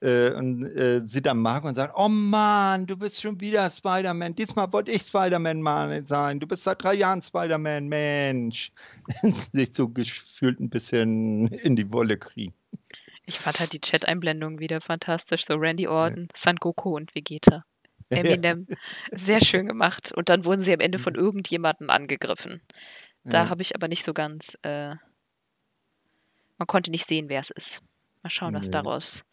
äh, 0.00 0.32
und 0.32 0.64
äh, 0.64 1.02
sieht 1.06 1.26
dann 1.26 1.38
Marco 1.38 1.68
und 1.68 1.74
sagt, 1.74 1.94
oh 1.96 2.08
Mann, 2.08 2.86
du 2.86 2.96
bist 2.96 3.20
schon 3.20 3.40
wieder 3.40 3.70
Spider-Man. 3.70 4.34
Diesmal 4.34 4.72
wollte 4.72 4.90
ich 4.90 5.02
Spider-Man 5.02 6.06
sein. 6.06 6.40
Du 6.40 6.46
bist 6.46 6.64
seit 6.64 6.82
drei 6.82 6.94
Jahren 6.94 7.22
Spider-Man, 7.22 7.88
Mensch. 7.88 8.72
Sich 9.52 9.70
so 9.74 9.88
gefühlt 9.88 10.60
ein 10.60 10.70
bisschen 10.70 11.48
in 11.48 11.76
die 11.76 11.92
Wolle 11.92 12.16
kriegen. 12.16 12.54
Ich 13.26 13.38
fand 13.38 13.60
halt 13.60 13.72
die 13.72 13.80
Chat-Einblendungen 13.80 14.58
wieder 14.58 14.80
fantastisch. 14.80 15.44
So 15.44 15.54
Randy 15.54 15.86
Orton, 15.86 16.28
San 16.34 16.56
Goku 16.56 16.96
und 16.96 17.14
Vegeta. 17.14 17.64
Eminem. 18.10 18.66
Sehr 19.12 19.40
schön 19.40 19.66
gemacht. 19.66 20.12
Und 20.12 20.28
dann 20.28 20.44
wurden 20.44 20.60
sie 20.62 20.72
am 20.74 20.80
Ende 20.80 20.98
von 20.98 21.14
irgendjemandem 21.14 21.90
angegriffen. 21.90 22.60
Da 23.24 23.48
habe 23.48 23.62
ich 23.62 23.74
aber 23.74 23.86
nicht 23.88 24.02
so 24.04 24.12
ganz. 24.14 24.56
Äh, 24.62 24.94
man 26.58 26.66
konnte 26.66 26.90
nicht 26.90 27.06
sehen, 27.06 27.28
wer 27.28 27.40
es 27.40 27.50
ist. 27.50 27.82
Mal 28.22 28.30
schauen, 28.30 28.54
was 28.54 28.70
daraus 28.70 29.24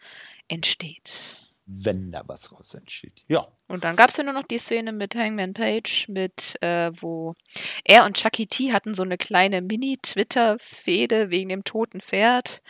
entsteht. 0.48 1.44
Wenn 1.66 2.12
da 2.14 2.24
was 2.28 2.52
raus 2.54 2.74
entsteht. 2.74 3.26
Ja. 3.28 3.48
Und 3.68 3.84
dann 3.84 3.98
gab 3.98 4.10
es 4.10 4.18
ja 4.18 4.24
nur 4.24 4.34
noch 4.34 4.44
die 4.48 4.58
Szene 4.60 4.94
mit 4.94 5.16
Hangman 5.16 5.54
Page, 5.54 6.08
mit 6.08 6.56
äh, 6.62 6.90
wo 7.02 7.36
er 7.84 8.06
und 8.06 8.16
Chucky 8.16 8.48
T 8.48 8.72
hatten 8.72 8.94
so 8.94 9.04
eine 9.04 9.18
kleine 9.18 9.62
Mini-Twitter-Fehde 9.62 11.30
wegen 11.30 11.50
dem 11.50 11.64
toten 11.66 12.00
Pferd. 12.00 12.62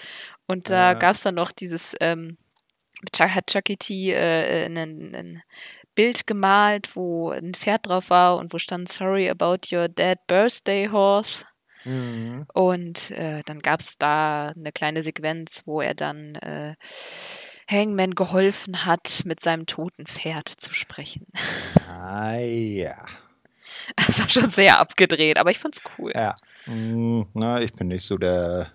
Und 0.48 0.70
da 0.72 0.94
Ja. 0.94 0.98
gab 0.98 1.14
es 1.16 1.22
dann 1.22 1.36
noch 1.36 1.52
dieses, 1.52 1.96
ähm, 2.00 2.38
hat 3.20 3.48
Chucky 3.48 3.78
T 3.78 4.12
äh, 4.12 4.66
ein, 4.66 5.14
ein 5.16 5.44
Bild 5.98 6.28
gemalt, 6.28 6.96
wo 6.96 7.32
ein 7.32 7.56
Pferd 7.56 7.88
drauf 7.88 8.12
war 8.12 8.38
und 8.38 8.54
wo 8.54 8.60
stand 8.60 8.88
Sorry 8.88 9.28
about 9.30 9.76
your 9.76 9.90
dead 9.90 10.20
birthday 10.28 10.88
horse. 10.88 11.44
Mhm. 11.86 12.46
Und 12.54 13.10
äh, 13.12 13.42
dann 13.46 13.60
gab 13.60 13.80
es 13.80 13.98
da 13.98 14.50
eine 14.56 14.72
kleine 14.72 15.02
Sequenz, 15.02 15.64
wo 15.66 15.82
er 15.82 15.96
dann 15.96 16.36
äh, 16.36 16.76
Hangman 17.68 18.14
geholfen 18.14 18.86
hat, 18.86 19.24
mit 19.26 19.40
seinem 19.40 19.66
toten 19.66 20.06
Pferd 20.06 20.48
zu 20.48 20.72
sprechen. 20.74 21.26
Ah 21.90 22.38
ja. 22.38 23.04
Das 23.98 24.22
war 24.22 24.30
schon 24.30 24.50
sehr 24.50 24.80
abgedreht, 24.80 25.38
aber 25.38 25.52
ich 25.52 25.60
fand's 25.60 25.82
cool. 25.98 26.14
Ja. 26.16 26.38
Mm, 26.68 27.24
Na, 27.34 27.62
ich 27.62 27.74
bin 27.74 27.88
nicht 27.88 28.06
so 28.06 28.18
der 28.18 28.72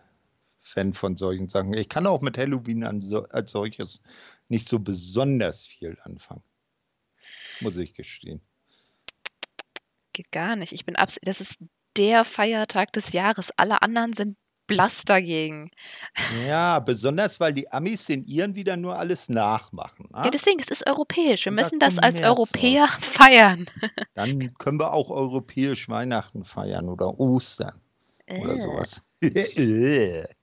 Fan 0.61 0.93
von 0.93 1.17
solchen 1.17 1.49
Sachen. 1.49 1.73
Ich 1.73 1.89
kann 1.89 2.07
auch 2.07 2.21
mit 2.21 2.37
Halloween 2.37 3.01
so, 3.01 3.27
als 3.29 3.53
solches 3.53 4.03
nicht 4.49 4.69
so 4.69 4.79
besonders 4.79 5.65
viel 5.65 5.97
anfangen. 6.03 6.43
Muss 7.63 7.77
ich 7.77 7.95
gestehen. 7.95 8.41
Geht 10.13 10.31
gar 10.33 10.57
nicht. 10.57 10.73
Ich 10.73 10.85
bin 10.85 10.97
abs 10.97 11.19
das 11.23 11.41
ist 11.41 11.61
der 11.97 12.25
Feiertag 12.25 12.93
des 12.93 13.13
Jahres. 13.13 13.51
Alle 13.57 13.83
anderen 13.83 14.13
sind 14.13 14.37
blass 14.67 15.05
dagegen. 15.05 15.71
Ja, 16.47 16.79
besonders 16.79 17.41
weil 17.41 17.53
die 17.53 17.71
Amis 17.71 18.07
den 18.07 18.25
ihren 18.27 18.55
wieder 18.55 18.77
nur 18.77 18.99
alles 18.99 19.29
nachmachen. 19.29 20.09
Ja, 20.13 20.23
Ne? 20.23 20.31
deswegen, 20.31 20.61
es 20.61 20.69
ist 20.71 20.87
europäisch. 20.87 21.45
Wir 21.45 21.51
Und 21.53 21.57
müssen 21.57 21.79
das 21.79 21.99
als 21.99 22.15
März 22.15 22.27
raus. 22.27 22.39
Europäer 22.39 22.89
feiern. 23.01 23.67
Dann 24.15 24.55
können 24.55 24.79
wir 24.79 24.93
auch 24.93 25.11
europäisch 25.11 25.89
Weihnachten 25.89 26.45
feiern 26.45 26.89
oder 26.89 27.19
Ostern 27.19 27.81
oder 28.31 28.55
Äh. 28.55 28.61
sowas. 28.61 29.03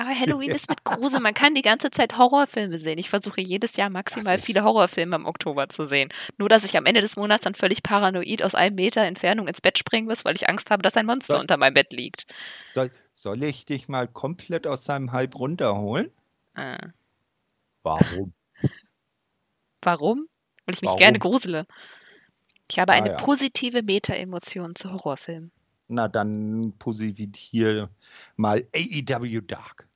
Aber 0.00 0.18
Halloween 0.18 0.50
ist 0.52 0.70
mit 0.70 0.82
Grusel. 0.84 1.20
Man 1.20 1.34
kann 1.34 1.54
die 1.54 1.60
ganze 1.62 1.90
Zeit 1.90 2.16
Horrorfilme 2.16 2.78
sehen. 2.78 2.96
Ich 2.98 3.10
versuche 3.10 3.42
jedes 3.42 3.76
Jahr 3.76 3.90
maximal 3.90 4.38
viele 4.38 4.64
Horrorfilme 4.64 5.14
im 5.16 5.26
Oktober 5.26 5.68
zu 5.68 5.84
sehen. 5.84 6.08
Nur, 6.38 6.48
dass 6.48 6.64
ich 6.64 6.74
am 6.78 6.86
Ende 6.86 7.02
des 7.02 7.16
Monats 7.16 7.44
dann 7.44 7.54
völlig 7.54 7.82
paranoid 7.82 8.42
aus 8.42 8.54
einem 8.54 8.76
Meter 8.76 9.02
Entfernung 9.02 9.46
ins 9.46 9.60
Bett 9.60 9.76
springen 9.76 10.06
muss, 10.06 10.24
weil 10.24 10.34
ich 10.36 10.48
Angst 10.48 10.70
habe, 10.70 10.82
dass 10.82 10.96
ein 10.96 11.04
Monster 11.04 11.34
So. 11.34 11.40
unter 11.40 11.58
meinem 11.58 11.74
Bett 11.74 11.92
liegt. 11.92 12.24
Soll, 12.72 12.90
soll 13.12 13.42
ich 13.42 13.66
dich 13.66 13.88
mal 13.88 14.08
komplett 14.08 14.66
aus 14.66 14.84
seinem 14.84 15.12
Hype 15.12 15.34
runterholen? 15.34 16.10
Äh. 16.54 16.78
Warum? 17.82 18.32
Warum? 19.82 20.28
Weil 20.64 20.74
ich 20.76 20.80
mich 20.80 20.88
Warum? 20.88 20.98
gerne 20.98 21.18
grusele. 21.18 21.66
Ich 22.70 22.78
habe 22.78 22.92
Ah, 22.92 22.96
eine 22.96 23.10
ja. 23.10 23.16
positive 23.16 23.82
Meta-Emotion 23.82 24.74
zu 24.76 24.92
Horrorfilmen. 24.92 25.50
Na, 25.88 26.08
dann 26.08 26.72
positivier 26.78 27.90
mal 28.36 28.66
AEW 28.74 29.40
Dark. 29.42 29.88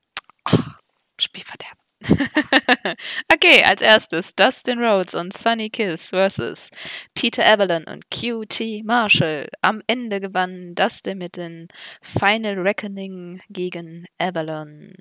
Spielverderben. 1.21 1.79
okay, 3.33 3.63
als 3.65 3.81
erstes 3.81 4.35
Dustin 4.35 4.79
Rhodes 4.79 5.15
und 5.15 5.33
Sunny 5.33 5.71
Kiss 5.71 6.11
versus 6.11 6.71
Peter 7.15 7.45
Avalon 7.47 7.85
und 7.85 8.11
QT 8.11 8.85
Marshall. 8.85 9.49
Am 9.63 9.81
Ende 9.87 10.21
gewann 10.21 10.75
Dustin 10.75 11.19
mit 11.19 11.37
dem 11.37 11.69
Final 12.03 12.59
Reckoning 12.59 13.41
gegen 13.49 14.07
Avalon. 14.19 14.93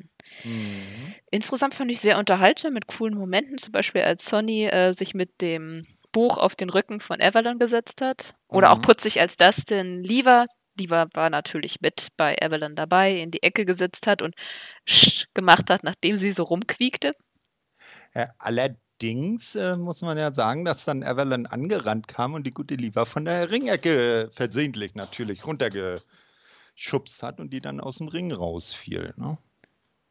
Mhm. 0.44 1.14
Insgesamt 1.32 1.74
fand 1.74 1.92
ich 1.92 2.00
sehr 2.00 2.18
unterhaltsam 2.18 2.74
mit 2.74 2.88
coolen 2.88 3.16
Momenten, 3.18 3.58
zum 3.58 3.72
Beispiel 3.74 4.04
als 4.04 4.26
Sonny 4.26 4.66
äh, 4.66 4.94
sich 4.94 5.14
mit 5.14 5.42
dem 5.42 5.86
Buch 6.14 6.38
auf 6.38 6.56
den 6.56 6.70
Rücken 6.70 7.00
von 7.00 7.22
Avalon 7.22 7.60
gesetzt 7.60 8.02
hat. 8.02 8.36
Oder 8.48 8.72
auch 8.72 8.78
Mhm. 8.78 8.82
putzig 8.84 9.20
als 9.20 9.36
Dustin 9.36 10.04
Lever, 10.04 10.46
Lever 10.78 11.08
war 11.14 11.30
natürlich 11.30 11.82
mit 11.82 12.08
bei 12.18 12.36
Avalon 12.42 12.76
dabei, 12.76 13.14
in 13.18 13.32
die 13.32 13.44
Ecke 13.44 13.66
gesetzt 13.66 14.08
hat 14.08 14.22
und 14.22 14.36
Sch 14.88 15.26
gemacht 15.34 15.70
hat, 15.70 15.84
nachdem 15.84 16.16
sie 16.18 16.32
so 16.32 16.44
rumquiekte. 16.44 17.14
Ja, 18.16 18.30
allerdings 18.38 19.56
äh, 19.56 19.76
muss 19.76 20.02
man 20.02 20.18
ja 20.18 20.34
sagen, 20.34 20.66
dass 20.66 20.86
dann 20.86 21.02
Evelyn 21.02 21.46
angerannt 21.48 22.08
kam 22.08 22.34
und 22.34 22.46
die 22.46 22.52
gute 22.52 22.76
Liva 22.76 23.06
von 23.06 23.26
der 23.26 23.50
Ringecke 23.50 24.30
versehentlich 24.34 24.94
natürlich 24.96 25.46
runtergeschubst 25.46 27.24
hat 27.24 27.40
und 27.40 27.52
die 27.52 27.62
dann 27.62 27.80
aus 27.80 27.98
dem 27.98 28.08
Ring 28.08 28.32
rausfiel. 28.32 29.14
Ne? 29.18 29.38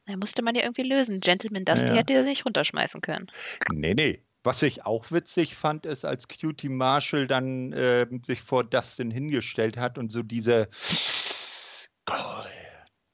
Da 0.06 0.16
musste 0.16 0.42
man 0.42 0.54
ja 0.54 0.62
irgendwie 0.62 0.82
lösen. 0.82 1.20
Gentleman 1.20 1.64
Dusty 1.64 1.88
Ja. 1.92 1.98
hätte 1.98 2.24
nicht 2.24 2.44
runterschmeißen 2.44 3.00
können. 3.00 3.30
Nee, 3.72 3.94
nee. 3.94 4.22
Was 4.44 4.62
ich 4.62 4.84
auch 4.84 5.10
witzig 5.12 5.54
fand, 5.56 5.86
ist, 5.86 6.04
als 6.04 6.26
Cutie 6.26 6.68
Marshall 6.68 7.26
dann 7.28 7.72
äh, 7.72 8.06
sich 8.24 8.42
vor 8.42 8.64
Dustin 8.64 9.10
hingestellt 9.10 9.76
hat 9.76 9.98
und 9.98 10.08
so 10.10 10.22
diese 10.22 10.68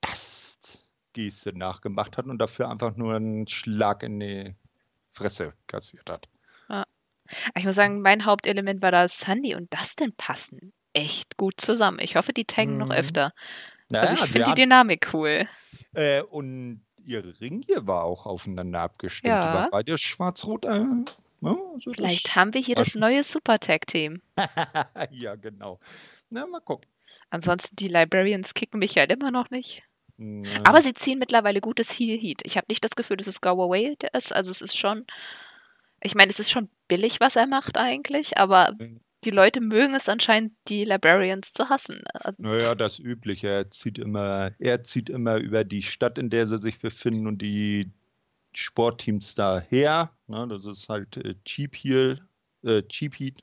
Dust-Geste 0.01 1.57
nachgemacht 1.57 2.17
hat 2.17 2.27
und 2.27 2.39
dafür 2.39 2.69
einfach 2.71 2.97
nur 2.97 3.15
einen 3.15 3.47
Schlag 3.49 4.03
in 4.03 4.21
die 4.21 4.55
Fresse 5.13 5.53
kassiert 5.67 6.09
hat. 6.09 6.29
Aber 6.69 6.87
ich 7.57 7.65
muss 7.65 7.75
sagen, 7.75 8.01
mein 8.01 8.25
Hauptelement 8.25 8.81
war, 8.81 8.91
dass 8.93 9.19
Sandy 9.19 9.55
und 9.55 9.73
Dustin 9.75 10.15
passen 10.17 10.73
echt 10.95 11.37
gut 11.37 11.61
zusammen. 11.61 11.99
Ich 12.01 12.17
hoffe, 12.17 12.33
die 12.33 12.47
taggen 12.47 12.79
noch 12.79 12.87
Mhm. 12.89 12.93
öfter. 12.95 13.33
Naja, 13.91 14.09
Also 14.11 14.25
ich 14.25 14.31
finde 14.31 14.51
die 14.55 14.63
Dynamik 14.63 15.13
cool. 15.13 15.47
Äh, 15.93 16.23
und 16.23 16.85
ihre 17.09 17.41
Ringe 17.41 17.87
war 17.87 18.05
auch 18.05 18.27
aufeinander 18.27 18.81
abgestimmt. 18.81 19.31
Ja. 19.31 19.55
Waren 19.55 19.71
beide 19.71 19.99
schwarz-rot. 19.99 20.65
Äh, 20.65 20.85
ja, 21.41 21.57
also 21.75 21.93
Vielleicht 21.95 22.37
haben 22.37 22.55
wir 22.55 22.61
hier 22.61 22.75
das 22.75 22.95
neue 22.95 23.25
Super-Tag-Team. 23.25 24.23
das, 24.37 24.49
ja, 25.11 25.35
genau. 25.37 25.79
Na, 26.31 26.47
mal 26.47 26.61
gucken. 26.61 26.89
Ansonsten, 27.31 27.77
die 27.77 27.89
Librarians 27.89 28.55
kicken 28.55 28.79
mich 28.79 28.97
halt 28.97 29.13
immer 29.13 29.31
noch 29.31 29.51
nicht. 29.51 29.83
Aber 30.65 30.83
sie 30.83 30.95
ziehen 30.95 31.21
mittlerweile 31.21 31.61
gutes 31.61 31.97
Heal-Heat. 31.97 32.41
Ich 32.45 32.57
habe 32.57 32.67
nicht 32.69 32.83
das 32.83 32.97
Gefühl, 32.97 33.19
dass 33.19 33.29
es 33.29 33.41
Go 33.41 33.51
Away 33.51 33.97
ist. 34.13 34.33
Also 34.33 34.51
es 34.51 34.61
ist 34.61 34.77
schon, 34.77 35.07
ich 36.03 36.17
meine, 36.17 36.31
es 36.31 36.41
ist 36.41 36.51
schon 36.51 36.69
billig, 36.89 37.21
was 37.21 37.37
er 37.37 37.47
macht 37.47 37.79
eigentlich, 37.79 38.37
aber 38.37 38.73
die 39.25 39.31
Leute 39.31 39.61
mögen 39.61 39.95
es 39.95 40.09
anscheinend, 40.09 40.53
die 40.69 40.85
Librarians 40.85 41.53
zu 41.53 41.69
hassen. 41.69 42.03
Also, 42.15 42.41
naja, 42.41 42.75
das 42.75 42.99
Übliche. 42.99 43.49
Er 43.49 43.71
zieht 43.71 43.99
immer, 43.99 44.53
er 44.59 44.83
zieht 44.83 45.11
immer 45.11 45.37
über 45.39 45.65
die 45.65 45.83
Stadt, 45.83 46.19
in 46.19 46.31
der 46.31 46.47
sie 46.47 46.59
sich 46.59 46.79
befinden 46.79 47.27
und 47.27 47.43
die 47.43 47.91
Sportteams 48.53 49.35
daher. 49.35 50.11
Ne, 50.27 50.47
das 50.49 50.65
ist 50.65 50.89
halt 50.89 51.17
äh, 51.17 51.35
Cheap 51.45 51.75
Heel, 51.77 52.21
äh, 52.63 52.83
Cheap 52.83 53.19
Heat. 53.19 53.43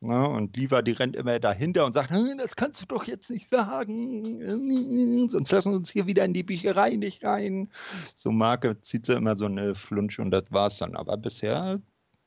Ne, 0.00 0.28
und 0.28 0.56
Liva, 0.56 0.80
die 0.82 0.92
rennt 0.92 1.16
immer 1.16 1.38
dahinter 1.38 1.84
und 1.84 1.92
sagt, 1.92 2.10
hm, 2.10 2.38
das 2.38 2.56
kannst 2.56 2.80
du 2.80 2.86
doch 2.86 3.04
jetzt 3.04 3.28
nicht 3.28 3.50
sagen, 3.50 5.28
sonst 5.28 5.52
lassen 5.52 5.72
wir 5.72 5.76
uns 5.76 5.90
hier 5.90 6.06
wieder 6.06 6.24
in 6.24 6.32
die 6.32 6.42
Bücherei 6.42 6.96
nicht 6.96 7.22
rein. 7.24 7.70
So 8.16 8.30
Marke 8.30 8.80
zieht 8.80 9.06
sie 9.06 9.14
immer 9.14 9.36
so 9.36 9.44
eine 9.44 9.74
Flunsch 9.74 10.18
und 10.18 10.30
das 10.30 10.44
war's 10.50 10.78
dann. 10.78 10.96
Aber 10.96 11.16
bisher 11.18 11.80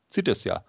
zieht 0.08 0.28
es 0.28 0.44
ja. 0.44 0.64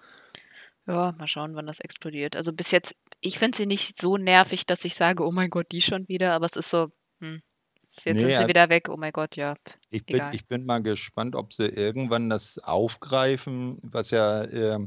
Ja, 0.87 1.13
mal 1.17 1.27
schauen, 1.27 1.55
wann 1.55 1.67
das 1.67 1.81
explodiert. 1.81 2.37
Also 2.37 2.53
bis 2.53 2.71
jetzt, 2.71 2.95
ich 3.21 3.39
finde 3.39 3.57
sie 3.57 3.67
nicht 3.67 3.97
so 3.97 4.19
nervig, 4.19 4.67
dass 4.67 4.85
ich 4.85 4.95
sage, 4.95 5.27
oh 5.27 5.33
mein 5.33 5.51
Gott, 5.51 5.73
die 5.73 5.81
schon 5.81 6.07
wieder, 6.09 6.33
aber 6.33 6.47
es 6.47 6.57
ist 6.57 6.71
so, 6.71 6.89
hm, 7.21 7.41
jetzt 7.85 8.07
nee, 8.07 8.19
sind 8.19 8.35
sie 8.35 8.49
wieder 8.49 8.69
weg, 8.69 8.89
oh 8.91 8.97
mein 8.97 9.13
Gott, 9.13 9.37
ja. 9.37 9.55
Ich 9.91 10.05
bin, 10.05 10.23
ich 10.33 10.47
bin 10.47 10.67
mal 10.67 10.83
gespannt, 10.83 11.37
ob 11.37 11.55
sie 11.55 11.67
irgendwann 11.67 12.29
das 12.29 12.59
aufgreifen, 12.59 13.81
was 13.83 14.11
ja 14.11 14.43
äh, 14.43 14.79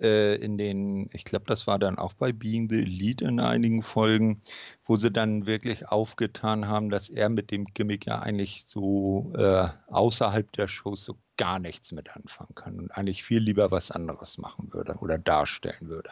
äh, 0.00 0.36
in 0.36 0.56
den, 0.56 1.10
ich 1.12 1.24
glaube, 1.24 1.44
das 1.46 1.66
war 1.66 1.78
dann 1.78 1.98
auch 1.98 2.14
bei 2.14 2.32
Being 2.32 2.68
the 2.70 2.78
Elite 2.78 3.24
in 3.24 3.40
einigen 3.40 3.82
Folgen, 3.82 4.42
wo 4.86 4.96
sie 4.96 5.10
dann 5.10 5.46
wirklich 5.46 5.88
aufgetan 5.88 6.66
haben, 6.66 6.90
dass 6.90 7.10
er 7.10 7.28
mit 7.28 7.50
dem 7.50 7.66
Gimmick 7.66 8.06
ja 8.06 8.20
eigentlich 8.20 8.64
so 8.66 9.32
äh, 9.36 9.68
außerhalb 9.88 10.50
der 10.52 10.68
Show 10.68 10.96
so 10.96 11.16
gar 11.40 11.58
nichts 11.58 11.90
mit 11.90 12.14
anfangen 12.14 12.54
kann 12.54 12.78
und 12.78 12.90
eigentlich 12.90 13.24
viel 13.24 13.38
lieber 13.38 13.70
was 13.70 13.90
anderes 13.90 14.36
machen 14.36 14.74
würde 14.74 14.96
oder 15.00 15.16
darstellen 15.16 15.88
würde. 15.88 16.10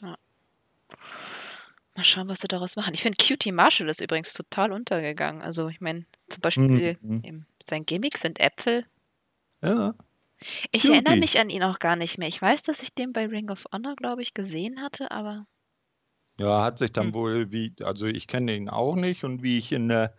Ja. 0.00 0.16
Mal 1.94 2.04
schauen, 2.04 2.28
was 2.28 2.40
sie 2.40 2.48
daraus 2.48 2.74
machen. 2.74 2.94
Ich 2.94 3.02
finde, 3.02 3.22
Cutie 3.22 3.52
Marshall 3.52 3.90
ist 3.90 4.00
übrigens 4.00 4.32
total 4.32 4.72
untergegangen. 4.72 5.42
Also, 5.42 5.68
ich 5.68 5.82
meine, 5.82 6.06
zum 6.30 6.40
Beispiel 6.40 6.96
mhm. 7.02 7.44
sein 7.68 7.84
Gimmick 7.84 8.16
sind 8.16 8.40
Äpfel. 8.40 8.86
Ja. 9.62 9.94
Ich 10.72 10.82
Cutie. 10.82 10.94
erinnere 10.94 11.18
mich 11.18 11.38
an 11.38 11.50
ihn 11.50 11.62
auch 11.62 11.78
gar 11.78 11.96
nicht 11.96 12.16
mehr. 12.16 12.28
Ich 12.28 12.40
weiß, 12.40 12.62
dass 12.62 12.80
ich 12.80 12.94
den 12.94 13.12
bei 13.12 13.26
Ring 13.26 13.50
of 13.50 13.66
Honor, 13.74 13.94
glaube 13.94 14.22
ich, 14.22 14.32
gesehen 14.32 14.80
hatte, 14.80 15.10
aber. 15.10 15.46
Ja, 16.38 16.64
hat 16.64 16.78
sich 16.78 16.94
dann 16.94 17.08
hm. 17.08 17.14
wohl 17.14 17.52
wie, 17.52 17.74
also 17.82 18.06
ich 18.06 18.26
kenne 18.26 18.56
ihn 18.56 18.70
auch 18.70 18.96
nicht 18.96 19.22
und 19.22 19.42
wie 19.42 19.58
ich 19.58 19.70
in 19.72 19.88
der 19.88 20.14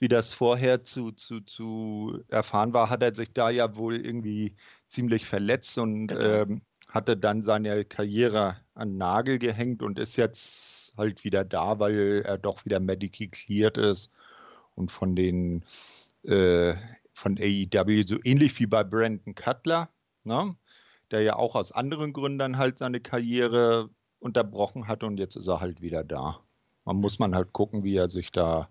wie 0.00 0.08
das 0.08 0.32
vorher 0.32 0.82
zu, 0.82 1.12
zu, 1.12 1.40
zu 1.42 2.24
erfahren 2.28 2.72
war, 2.72 2.90
hat 2.90 3.02
er 3.02 3.14
sich 3.14 3.32
da 3.32 3.50
ja 3.50 3.76
wohl 3.76 3.96
irgendwie 3.96 4.56
ziemlich 4.88 5.26
verletzt 5.26 5.78
und 5.78 6.08
genau. 6.08 6.20
ähm, 6.20 6.62
hatte 6.88 7.16
dann 7.16 7.42
seine 7.42 7.84
Karriere 7.84 8.56
an 8.74 8.96
Nagel 8.96 9.38
gehängt 9.38 9.82
und 9.82 9.98
ist 9.98 10.16
jetzt 10.16 10.94
halt 10.96 11.22
wieder 11.22 11.44
da, 11.44 11.78
weil 11.78 12.22
er 12.24 12.38
doch 12.38 12.64
wieder 12.64 12.80
medical 12.80 13.28
cleared 13.28 13.76
ist 13.76 14.10
und 14.74 14.90
von 14.90 15.14
den 15.14 15.64
äh, 16.24 16.74
von 17.12 17.38
AEW 17.38 18.02
so 18.06 18.16
ähnlich 18.24 18.58
wie 18.58 18.66
bei 18.66 18.82
Brandon 18.82 19.34
Cutler, 19.34 19.90
ne? 20.24 20.56
der 21.10 21.20
ja 21.20 21.36
auch 21.36 21.54
aus 21.56 21.72
anderen 21.72 22.14
Gründen 22.14 22.56
halt 22.56 22.78
seine 22.78 23.00
Karriere 23.00 23.90
unterbrochen 24.18 24.88
hat 24.88 25.04
und 25.04 25.18
jetzt 25.18 25.36
ist 25.36 25.48
er 25.48 25.60
halt 25.60 25.82
wieder 25.82 26.04
da. 26.04 26.40
Man 26.86 26.96
muss 26.96 27.18
man 27.18 27.34
halt 27.34 27.52
gucken, 27.52 27.84
wie 27.84 27.96
er 27.96 28.08
sich 28.08 28.32
da 28.32 28.70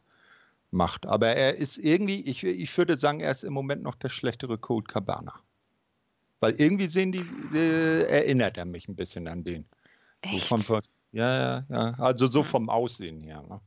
macht. 0.71 1.05
Aber 1.05 1.29
er 1.29 1.55
ist 1.55 1.77
irgendwie, 1.77 2.21
ich, 2.21 2.43
ich 2.43 2.77
würde 2.77 2.97
sagen, 2.97 3.19
er 3.19 3.31
ist 3.31 3.43
im 3.43 3.53
Moment 3.53 3.83
noch 3.83 3.95
der 3.95 4.09
schlechtere 4.09 4.57
Cold 4.57 4.87
Cabana. 4.87 5.33
Weil 6.39 6.55
irgendwie 6.55 6.87
sehen 6.87 7.11
die, 7.11 7.25
äh, 7.53 8.03
erinnert 8.03 8.57
er 8.57 8.65
mich 8.65 8.87
ein 8.87 8.95
bisschen 8.95 9.27
an 9.27 9.43
den. 9.43 9.65
Echt? 10.21 10.47
So 10.47 10.57
vom, 10.57 10.81
ja, 11.11 11.39
ja, 11.39 11.65
ja. 11.69 11.93
Also 11.97 12.27
so 12.27 12.43
vom 12.43 12.69
Aussehen 12.69 13.21
her. 13.21 13.41
Ne? 13.41 13.59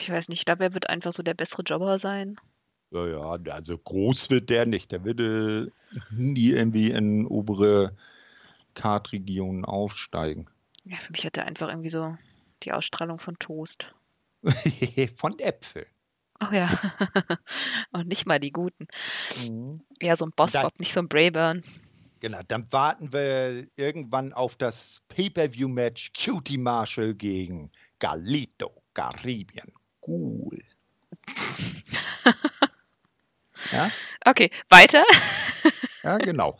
Ich 0.00 0.10
weiß 0.10 0.28
nicht, 0.28 0.40
ich 0.40 0.44
glaube, 0.44 0.64
er 0.64 0.74
wird 0.74 0.88
einfach 0.88 1.12
so 1.12 1.22
der 1.22 1.34
bessere 1.34 1.62
Jobber 1.62 1.98
sein. 1.98 2.36
Ja, 2.92 3.06
ja, 3.06 3.52
also 3.52 3.78
groß 3.78 4.30
wird 4.30 4.50
der 4.50 4.66
nicht. 4.66 4.90
Der 4.92 5.04
würde 5.04 5.72
nie 6.10 6.50
irgendwie 6.50 6.90
in 6.90 7.26
obere 7.26 7.96
Kartregionen 8.74 9.64
aufsteigen. 9.64 10.46
Ja, 10.84 10.96
für 10.96 11.12
mich 11.12 11.24
hat 11.24 11.36
er 11.36 11.46
einfach 11.46 11.68
irgendwie 11.68 11.90
so 11.90 12.16
die 12.62 12.72
Ausstrahlung 12.72 13.18
von 13.18 13.38
Toast. 13.38 13.94
Von 15.16 15.38
Äpfeln. 15.38 15.86
Oh 16.42 16.52
ja. 16.52 16.70
Und 17.92 18.08
nicht 18.08 18.26
mal 18.26 18.40
die 18.40 18.52
guten. 18.52 18.86
Mhm. 19.46 19.82
Ja, 20.00 20.16
so 20.16 20.24
ein 20.24 20.32
Boss-Bob, 20.34 20.78
nicht 20.78 20.92
so 20.92 21.00
ein 21.00 21.08
Brayburn. 21.08 21.62
Genau, 22.20 22.40
dann 22.48 22.70
warten 22.70 23.12
wir 23.12 23.66
irgendwann 23.76 24.32
auf 24.32 24.56
das 24.56 25.02
Pay-Per-View-Match 25.08 26.12
Cutie 26.12 26.58
Marshall 26.58 27.14
gegen 27.14 27.72
Galito 27.98 28.82
Caribbean. 28.94 29.72
Cool. 30.06 30.62
ja? 33.72 33.90
Okay, 34.24 34.50
weiter. 34.68 35.02
ja, 36.02 36.18
genau. 36.18 36.58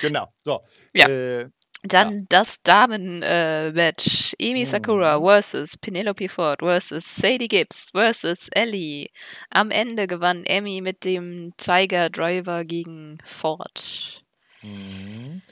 genau. 0.00 0.32
So. 0.38 0.64
Ja. 0.94 1.08
Äh, 1.08 1.50
dann 1.82 2.18
ja. 2.18 2.24
das 2.28 2.62
Damen-Match. 2.62 4.34
Äh, 4.38 4.50
Emi 4.50 4.64
Sakura 4.66 5.20
versus 5.20 5.76
Penelope 5.76 6.28
Ford 6.28 6.60
versus 6.60 7.04
Sadie 7.16 7.48
Gibbs 7.48 7.90
versus 7.90 8.48
Ellie. 8.52 9.08
Am 9.50 9.70
Ende 9.70 10.06
gewann 10.06 10.44
Emmy 10.44 10.80
mit 10.80 11.04
dem 11.04 11.52
Tiger 11.56 12.10
Driver 12.10 12.64
gegen 12.64 13.18
Ford. 13.24 14.22
Mhm. 14.62 15.42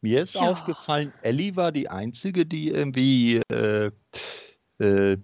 Mir 0.00 0.22
ist 0.22 0.34
ja. 0.34 0.42
aufgefallen, 0.42 1.12
Ellie 1.22 1.56
war 1.56 1.72
die 1.72 1.88
einzige, 1.88 2.46
die 2.46 2.68
irgendwie, 2.68 3.42
äh, 3.50 3.90
äh, 4.78 5.16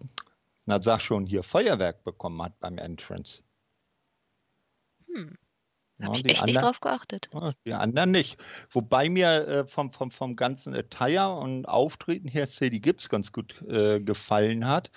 na 0.66 0.82
sag 0.82 1.00
schon, 1.00 1.26
hier 1.26 1.44
Feuerwerk 1.44 2.02
bekommen 2.02 2.42
hat 2.42 2.58
beim 2.58 2.78
Entrance. 2.78 3.42
Hm. 5.06 5.36
Habe 6.02 6.16
ich 6.16 6.24
echt 6.24 6.40
anderen, 6.40 6.46
nicht 6.46 6.62
drauf 6.62 6.80
geachtet. 6.80 7.30
Die 7.64 7.72
anderen 7.72 8.10
nicht. 8.10 8.36
Wobei 8.70 9.08
mir 9.08 9.46
äh, 9.46 9.66
vom, 9.66 9.92
vom, 9.92 10.10
vom 10.10 10.34
ganzen 10.34 10.74
Attire 10.74 11.36
und 11.36 11.66
Auftreten 11.66 12.28
her 12.28 12.46
Sadie 12.46 12.80
Gibbs 12.80 13.08
ganz 13.08 13.32
gut 13.32 13.62
äh, 13.68 14.00
gefallen 14.00 14.66
hat. 14.66 14.90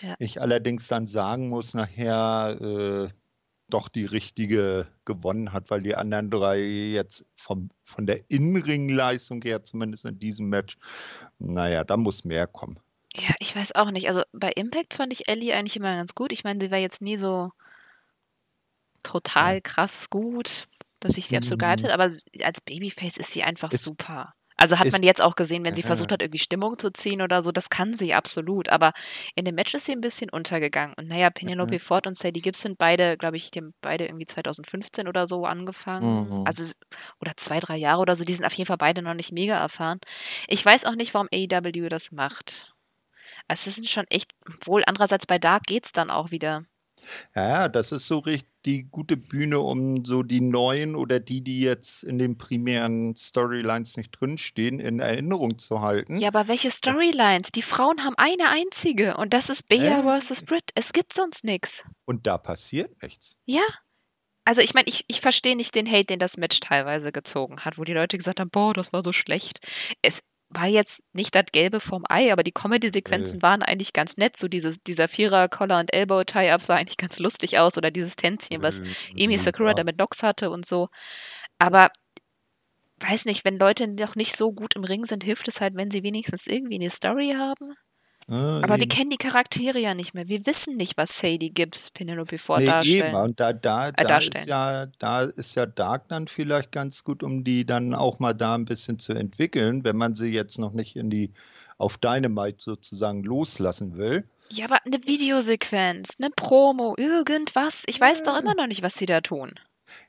Ja. 0.00 0.14
Ich 0.18 0.40
allerdings 0.40 0.86
dann 0.86 1.08
sagen 1.08 1.48
muss, 1.48 1.74
nachher 1.74 2.58
äh, 2.60 3.08
doch 3.68 3.88
die 3.88 4.04
richtige 4.04 4.86
gewonnen 5.04 5.52
hat, 5.52 5.70
weil 5.70 5.82
die 5.82 5.96
anderen 5.96 6.30
drei 6.30 6.60
jetzt 6.60 7.24
vom, 7.34 7.70
von 7.84 8.06
der 8.06 8.30
Innenringleistung 8.30 9.42
her, 9.42 9.64
zumindest 9.64 10.04
in 10.04 10.18
diesem 10.18 10.48
Match, 10.48 10.76
naja, 11.38 11.82
da 11.82 11.96
muss 11.96 12.24
mehr 12.24 12.46
kommen. 12.46 12.78
Ja, 13.16 13.34
ich 13.38 13.54
weiß 13.54 13.74
auch 13.74 13.90
nicht. 13.90 14.08
Also 14.08 14.22
bei 14.32 14.50
Impact 14.50 14.94
fand 14.94 15.12
ich 15.12 15.28
Ellie 15.28 15.54
eigentlich 15.54 15.76
immer 15.76 15.96
ganz 15.96 16.14
gut. 16.14 16.32
Ich 16.32 16.44
meine, 16.44 16.60
sie 16.60 16.70
war 16.70 16.78
jetzt 16.78 17.02
nie 17.02 17.16
so 17.16 17.50
total 19.04 19.60
krass 19.60 20.10
gut, 20.10 20.66
dass 21.00 21.16
ich 21.16 21.26
sie 21.26 21.36
absolut 21.36 21.60
gehypt 21.60 21.82
mhm. 21.82 21.88
habe, 21.90 22.02
aber 22.02 22.12
als 22.42 22.60
Babyface 22.60 23.18
ist 23.18 23.30
sie 23.30 23.44
einfach 23.44 23.70
ist, 23.70 23.82
super. 23.82 24.34
Also 24.56 24.78
hat 24.78 24.86
ist, 24.86 24.92
man 24.92 25.02
jetzt 25.02 25.20
auch 25.20 25.34
gesehen, 25.34 25.64
wenn 25.64 25.74
sie 25.74 25.82
versucht 25.82 26.12
hat, 26.12 26.22
irgendwie 26.22 26.38
Stimmung 26.38 26.78
zu 26.78 26.92
ziehen 26.92 27.22
oder 27.22 27.42
so, 27.42 27.50
das 27.50 27.70
kann 27.70 27.92
sie 27.92 28.14
absolut. 28.14 28.68
Aber 28.68 28.92
in 29.34 29.44
dem 29.44 29.56
Match 29.56 29.74
ist 29.74 29.86
sie 29.86 29.92
ein 29.92 30.00
bisschen 30.00 30.30
untergegangen. 30.30 30.94
Und 30.96 31.08
naja, 31.08 31.30
Penelope 31.30 31.74
mhm. 31.74 31.80
Ford 31.80 32.06
und 32.06 32.16
Sadie 32.16 32.40
Gibbs 32.40 32.62
sind 32.62 32.78
beide, 32.78 33.16
glaube 33.16 33.36
ich, 33.36 33.50
die 33.50 33.58
haben 33.58 33.74
beide 33.80 34.04
irgendwie 34.06 34.26
2015 34.26 35.08
oder 35.08 35.26
so 35.26 35.44
angefangen. 35.44 36.28
Mhm. 36.28 36.46
Also, 36.46 36.72
oder 37.20 37.32
zwei, 37.36 37.58
drei 37.58 37.76
Jahre 37.76 38.00
oder 38.00 38.14
so. 38.14 38.24
Die 38.24 38.34
sind 38.34 38.46
auf 38.46 38.52
jeden 38.52 38.68
Fall 38.68 38.78
beide 38.78 39.02
noch 39.02 39.14
nicht 39.14 39.32
mega 39.32 39.56
erfahren. 39.56 39.98
Ich 40.46 40.64
weiß 40.64 40.84
auch 40.84 40.94
nicht, 40.94 41.14
warum 41.14 41.28
AEW 41.32 41.88
das 41.88 42.12
macht. 42.12 42.74
Also, 43.48 43.68
es 43.68 43.76
sind 43.76 43.88
schon 43.88 44.04
echt, 44.08 44.32
wohl 44.64 44.84
andererseits 44.86 45.26
bei 45.26 45.38
Dark 45.38 45.64
geht 45.64 45.86
es 45.86 45.92
dann 45.92 46.10
auch 46.10 46.30
wieder. 46.30 46.64
Ja, 47.34 47.68
das 47.68 47.92
ist 47.92 48.06
so 48.06 48.18
richtig 48.18 48.54
die 48.64 48.84
gute 48.84 49.16
Bühne, 49.16 49.60
um 49.60 50.04
so 50.04 50.22
die 50.22 50.40
neuen 50.40 50.96
oder 50.96 51.20
die, 51.20 51.42
die 51.42 51.60
jetzt 51.60 52.02
in 52.02 52.18
den 52.18 52.38
primären 52.38 53.14
Storylines 53.16 53.96
nicht 53.96 54.10
drinstehen, 54.18 54.80
in 54.80 55.00
Erinnerung 55.00 55.58
zu 55.58 55.80
halten. 55.80 56.16
Ja, 56.16 56.28
aber 56.28 56.48
welche 56.48 56.70
Storylines? 56.70 57.52
Die 57.52 57.62
Frauen 57.62 58.04
haben 58.04 58.14
eine 58.16 58.48
einzige 58.48 59.16
und 59.16 59.34
das 59.34 59.50
ist 59.50 59.68
Bea 59.68 60.00
äh? 60.00 60.02
versus 60.02 60.42
Britt. 60.42 60.70
Es 60.74 60.92
gibt 60.92 61.12
sonst 61.12 61.44
nichts. 61.44 61.84
Und 62.04 62.26
da 62.26 62.38
passiert 62.38 63.02
nichts. 63.02 63.36
Ja. 63.44 63.62
Also 64.46 64.60
ich 64.60 64.74
meine, 64.74 64.88
ich, 64.88 65.04
ich 65.08 65.20
verstehe 65.20 65.56
nicht 65.56 65.74
den 65.74 65.90
Hate, 65.90 66.04
den 66.04 66.18
das 66.18 66.36
Match 66.36 66.60
teilweise 66.60 67.12
gezogen 67.12 67.60
hat, 67.60 67.78
wo 67.78 67.84
die 67.84 67.94
Leute 67.94 68.18
gesagt 68.18 68.40
haben, 68.40 68.50
boah, 68.50 68.74
das 68.74 68.92
war 68.92 69.00
so 69.00 69.12
schlecht. 69.12 69.60
Es, 70.02 70.20
war 70.54 70.66
jetzt 70.66 71.02
nicht 71.12 71.34
das 71.34 71.46
Gelbe 71.52 71.80
vom 71.80 72.04
Ei, 72.08 72.32
aber 72.32 72.42
die 72.42 72.52
Comedy-Sequenzen 72.52 73.40
äh. 73.40 73.42
waren 73.42 73.62
eigentlich 73.62 73.92
ganz 73.92 74.16
nett. 74.16 74.36
So 74.36 74.48
dieses, 74.48 74.82
dieser 74.82 75.08
Vierer 75.08 75.48
Collar 75.48 75.80
und 75.80 75.92
Elbow 75.92 76.24
Tie-Up 76.24 76.62
sah 76.62 76.76
eigentlich 76.76 76.96
ganz 76.96 77.18
lustig 77.18 77.58
aus 77.58 77.76
oder 77.76 77.90
dieses 77.90 78.16
Tänzchen, 78.16 78.62
was 78.62 78.80
äh, 78.80 78.84
Emi 79.16 79.36
Sakura 79.36 79.68
ja. 79.68 79.74
da 79.74 79.84
mit 79.84 79.98
Nox 79.98 80.22
hatte 80.22 80.50
und 80.50 80.66
so. 80.66 80.88
Aber 81.58 81.90
weiß 83.00 83.26
nicht, 83.26 83.44
wenn 83.44 83.58
Leute 83.58 83.88
noch 83.88 84.14
nicht 84.14 84.36
so 84.36 84.52
gut 84.52 84.76
im 84.76 84.84
Ring 84.84 85.04
sind, 85.04 85.24
hilft 85.24 85.48
es 85.48 85.60
halt, 85.60 85.74
wenn 85.76 85.90
sie 85.90 86.02
wenigstens 86.02 86.46
irgendwie 86.46 86.76
eine 86.76 86.90
Story 86.90 87.34
haben. 87.36 87.74
Ja, 88.28 88.58
Aber 88.62 88.76
wir 88.76 88.82
eben. 88.82 88.88
kennen 88.88 89.10
die 89.10 89.16
Charaktere 89.18 89.78
ja 89.78 89.94
nicht 89.94 90.14
mehr. 90.14 90.28
Wir 90.28 90.46
wissen 90.46 90.76
nicht, 90.76 90.96
was 90.96 91.18
Sadie 91.18 91.52
Gibbs 91.52 91.90
Penelope 91.90 92.38
Ford 92.38 92.60
Nee, 92.60 92.64
eben. 92.64 92.72
darstellen. 92.72 93.14
Und 93.16 93.40
da, 93.40 93.52
da, 93.52 93.88
Äh, 93.90 94.04
da 94.06 94.18
ist 94.18 94.34
ja, 94.46 94.86
da 94.98 95.22
ist 95.22 95.54
ja 95.54 95.66
Dark 95.66 96.08
dann 96.08 96.26
vielleicht 96.28 96.72
ganz 96.72 97.04
gut, 97.04 97.22
um 97.22 97.44
die 97.44 97.66
dann 97.66 97.94
auch 97.94 98.18
mal 98.20 98.32
da 98.32 98.54
ein 98.54 98.64
bisschen 98.64 98.98
zu 98.98 99.12
entwickeln, 99.12 99.84
wenn 99.84 99.96
man 99.96 100.14
sie 100.14 100.28
jetzt 100.30 100.58
noch 100.58 100.72
nicht 100.72 100.96
in 100.96 101.10
die 101.10 101.32
auf 101.76 101.98
Dynamite 101.98 102.58
sozusagen 102.60 103.22
loslassen 103.24 103.96
will. 103.98 104.24
Ja, 104.50 104.66
aber 104.66 104.78
eine 104.86 105.04
Videosequenz, 105.06 106.16
eine 106.20 106.30
Promo, 106.30 106.94
irgendwas. 106.96 107.84
Ich 107.88 108.00
weiß 108.00 108.22
doch 108.22 108.34
Ja. 108.34 108.40
immer 108.40 108.54
noch 108.54 108.66
nicht, 108.66 108.82
was 108.82 108.94
sie 108.94 109.06
da 109.06 109.20
tun. 109.20 109.52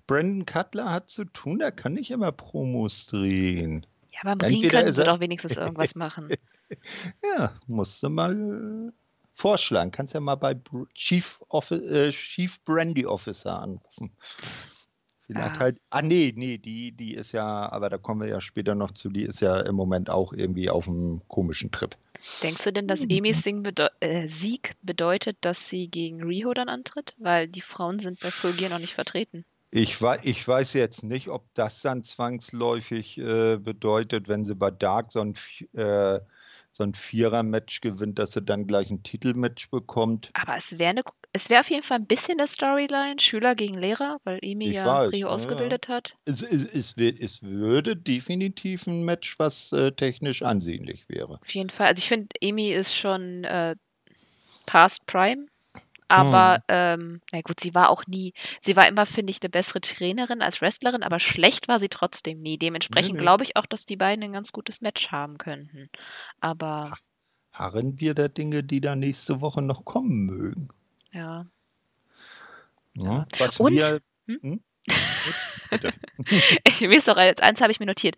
Brandon 0.07 0.45
Cutler 0.45 0.91
hat 0.91 1.09
zu 1.09 1.25
tun, 1.25 1.59
der 1.59 1.71
kann 1.71 1.93
nicht 1.93 2.11
immer 2.11 2.31
Promos 2.31 3.07
drehen. 3.07 3.85
Ja, 4.11 4.19
aber 4.21 4.33
im 4.45 4.61
Ring 4.61 4.69
können 4.69 4.93
sie 4.93 5.03
doch 5.03 5.19
wenigstens 5.19 5.57
irgendwas 5.57 5.95
machen. 5.95 6.29
Ja, 7.23 7.53
musst 7.67 8.01
du 8.03 8.09
mal 8.09 8.33
äh, 8.33 8.91
vorschlagen. 9.35 9.91
Kannst 9.91 10.13
ja 10.13 10.19
mal 10.19 10.35
bei 10.35 10.55
Chief, 10.93 11.39
Offi 11.49 11.75
äh, 11.75 12.11
Chief 12.11 12.63
Brandy 12.63 13.05
Officer 13.05 13.59
anrufen. 13.61 14.11
Vielleicht 15.27 15.55
Ah. 15.55 15.59
halt. 15.59 15.81
Ah, 15.89 16.01
nee, 16.01 16.33
nee, 16.35 16.57
die, 16.57 16.91
die 16.91 17.15
ist 17.15 17.31
ja, 17.31 17.71
aber 17.71 17.89
da 17.89 17.97
kommen 17.97 18.21
wir 18.21 18.29
ja 18.29 18.41
später 18.41 18.75
noch 18.75 18.91
zu, 18.91 19.09
die 19.09 19.23
ist 19.23 19.39
ja 19.41 19.59
im 19.61 19.75
Moment 19.75 20.09
auch 20.09 20.33
irgendwie 20.33 20.69
auf 20.69 20.87
einem 20.87 21.21
komischen 21.27 21.71
Trip. 21.71 21.95
Denkst 22.43 22.63
du 22.63 22.71
denn, 22.73 22.87
dass 22.87 23.03
Amy's 23.03 23.43
Sing 23.43 23.61
bedeu 23.63 23.87
äh, 23.99 24.27
Sieg 24.27 24.75
bedeutet, 24.81 25.37
dass 25.41 25.69
sie 25.69 25.89
gegen 25.89 26.23
Riho 26.23 26.53
dann 26.53 26.69
antritt? 26.69 27.13
Weil 27.17 27.47
die 27.47 27.61
Frauen 27.61 27.99
sind 27.99 28.19
bei 28.19 28.31
Full 28.31 28.53
Gear 28.53 28.69
noch 28.69 28.79
nicht 28.79 28.93
vertreten. 28.93 29.45
Ich, 29.71 30.01
wei 30.01 30.19
ich 30.23 30.47
weiß 30.47 30.73
jetzt 30.73 31.03
nicht, 31.03 31.27
ob 31.27 31.43
das 31.53 31.81
dann 31.81 32.03
zwangsläufig 32.03 33.17
äh, 33.17 33.57
bedeutet, 33.57 34.27
wenn 34.27 34.45
sie 34.45 34.55
bei 34.55 34.71
Dark 34.71 35.11
so 35.11 35.19
ein, 35.21 35.35
äh, 35.73 36.19
so 36.75 36.83
ein 36.83 36.93
Vierer-Match 36.93 37.79
gewinnt, 37.79 38.19
dass 38.19 38.33
sie 38.33 38.41
dann 38.41 38.67
gleich 38.67 38.89
ein 38.89 39.01
Titelmatch 39.01 39.69
bekommt. 39.69 40.29
Aber 40.33 40.57
es 40.57 40.77
wäre 40.77 41.01
es 41.31 41.49
wäre 41.49 41.61
auf 41.61 41.69
jeden 41.69 41.83
Fall 41.83 41.99
ein 41.99 42.05
bisschen 42.05 42.37
eine 42.37 42.47
Storyline, 42.47 43.15
Schüler 43.19 43.55
gegen 43.55 43.75
Lehrer, 43.75 44.19
weil 44.25 44.39
Ich 44.41 44.55
ja 44.73 44.85
weiß, 44.85 45.13
Rio 45.13 45.27
ja, 45.27 45.33
ausgebildet 45.33 45.87
hat. 45.87 46.15
Es, 46.25 46.41
es, 46.41 46.65
es, 46.65 46.97
wird, 46.97 47.19
es 47.21 47.41
würde 47.41 47.95
definitiv 47.95 48.87
ein 48.87 49.05
Match, 49.05 49.39
was 49.39 49.71
äh, 49.71 49.93
technisch 49.93 50.41
ansehnlich 50.41 51.07
wäre. 51.07 51.39
Auf 51.41 51.55
jeden 51.55 51.69
Fall. 51.69 51.87
Also 51.87 51.99
ich 51.99 52.09
finde, 52.09 52.27
Amy 52.43 52.71
ist 52.71 52.93
schon 52.93 53.45
äh, 53.45 53.75
past 54.65 55.05
Prime. 55.07 55.47
Aber, 56.07 56.59
ähm, 56.67 57.21
na 57.31 57.41
gut, 57.41 57.59
sie 57.59 57.73
war 57.73 57.89
auch 57.89 58.05
nie, 58.07 58.33
sie 58.61 58.75
war 58.75 58.87
immer, 58.87 59.05
finde 59.05 59.31
ich, 59.31 59.41
eine 59.41 59.49
bessere 59.49 59.81
Trainerin 59.81 60.41
als 60.41 60.61
Wrestlerin, 60.61 61.03
aber 61.03 61.19
schlecht 61.19 61.67
war 61.67 61.79
sie 61.79 61.89
trotzdem 61.89 62.41
nie. 62.41 62.57
Dementsprechend 62.57 63.15
nee. 63.15 63.21
glaube 63.21 63.43
ich 63.43 63.55
auch, 63.55 63.65
dass 63.65 63.85
die 63.85 63.97
beiden 63.97 64.23
ein 64.23 64.33
ganz 64.33 64.51
gutes 64.51 64.81
Match 64.81 65.11
haben 65.11 65.37
könnten. 65.37 65.87
Aber, 66.39 66.95
Harren 67.53 67.99
wir 67.99 68.13
der 68.13 68.29
Dinge, 68.29 68.63
die 68.63 68.81
da 68.81 68.95
nächste 68.95 69.41
Woche 69.41 69.61
noch 69.61 69.85
kommen 69.85 70.25
mögen. 70.25 70.69
ja. 71.11 71.45
Ja. 72.97 73.25
Was 73.39 73.59
Und- 73.59 73.73
wir. 73.73 73.99
Hm? 74.27 74.39
Hm? 74.41 74.61
Mir 76.79 76.97
ist 76.97 77.09
auch, 77.09 77.17
als 77.17 77.41
eins 77.41 77.59
habe 77.61 77.71
ich 77.71 77.79
mir 77.79 77.85
notiert. 77.85 78.15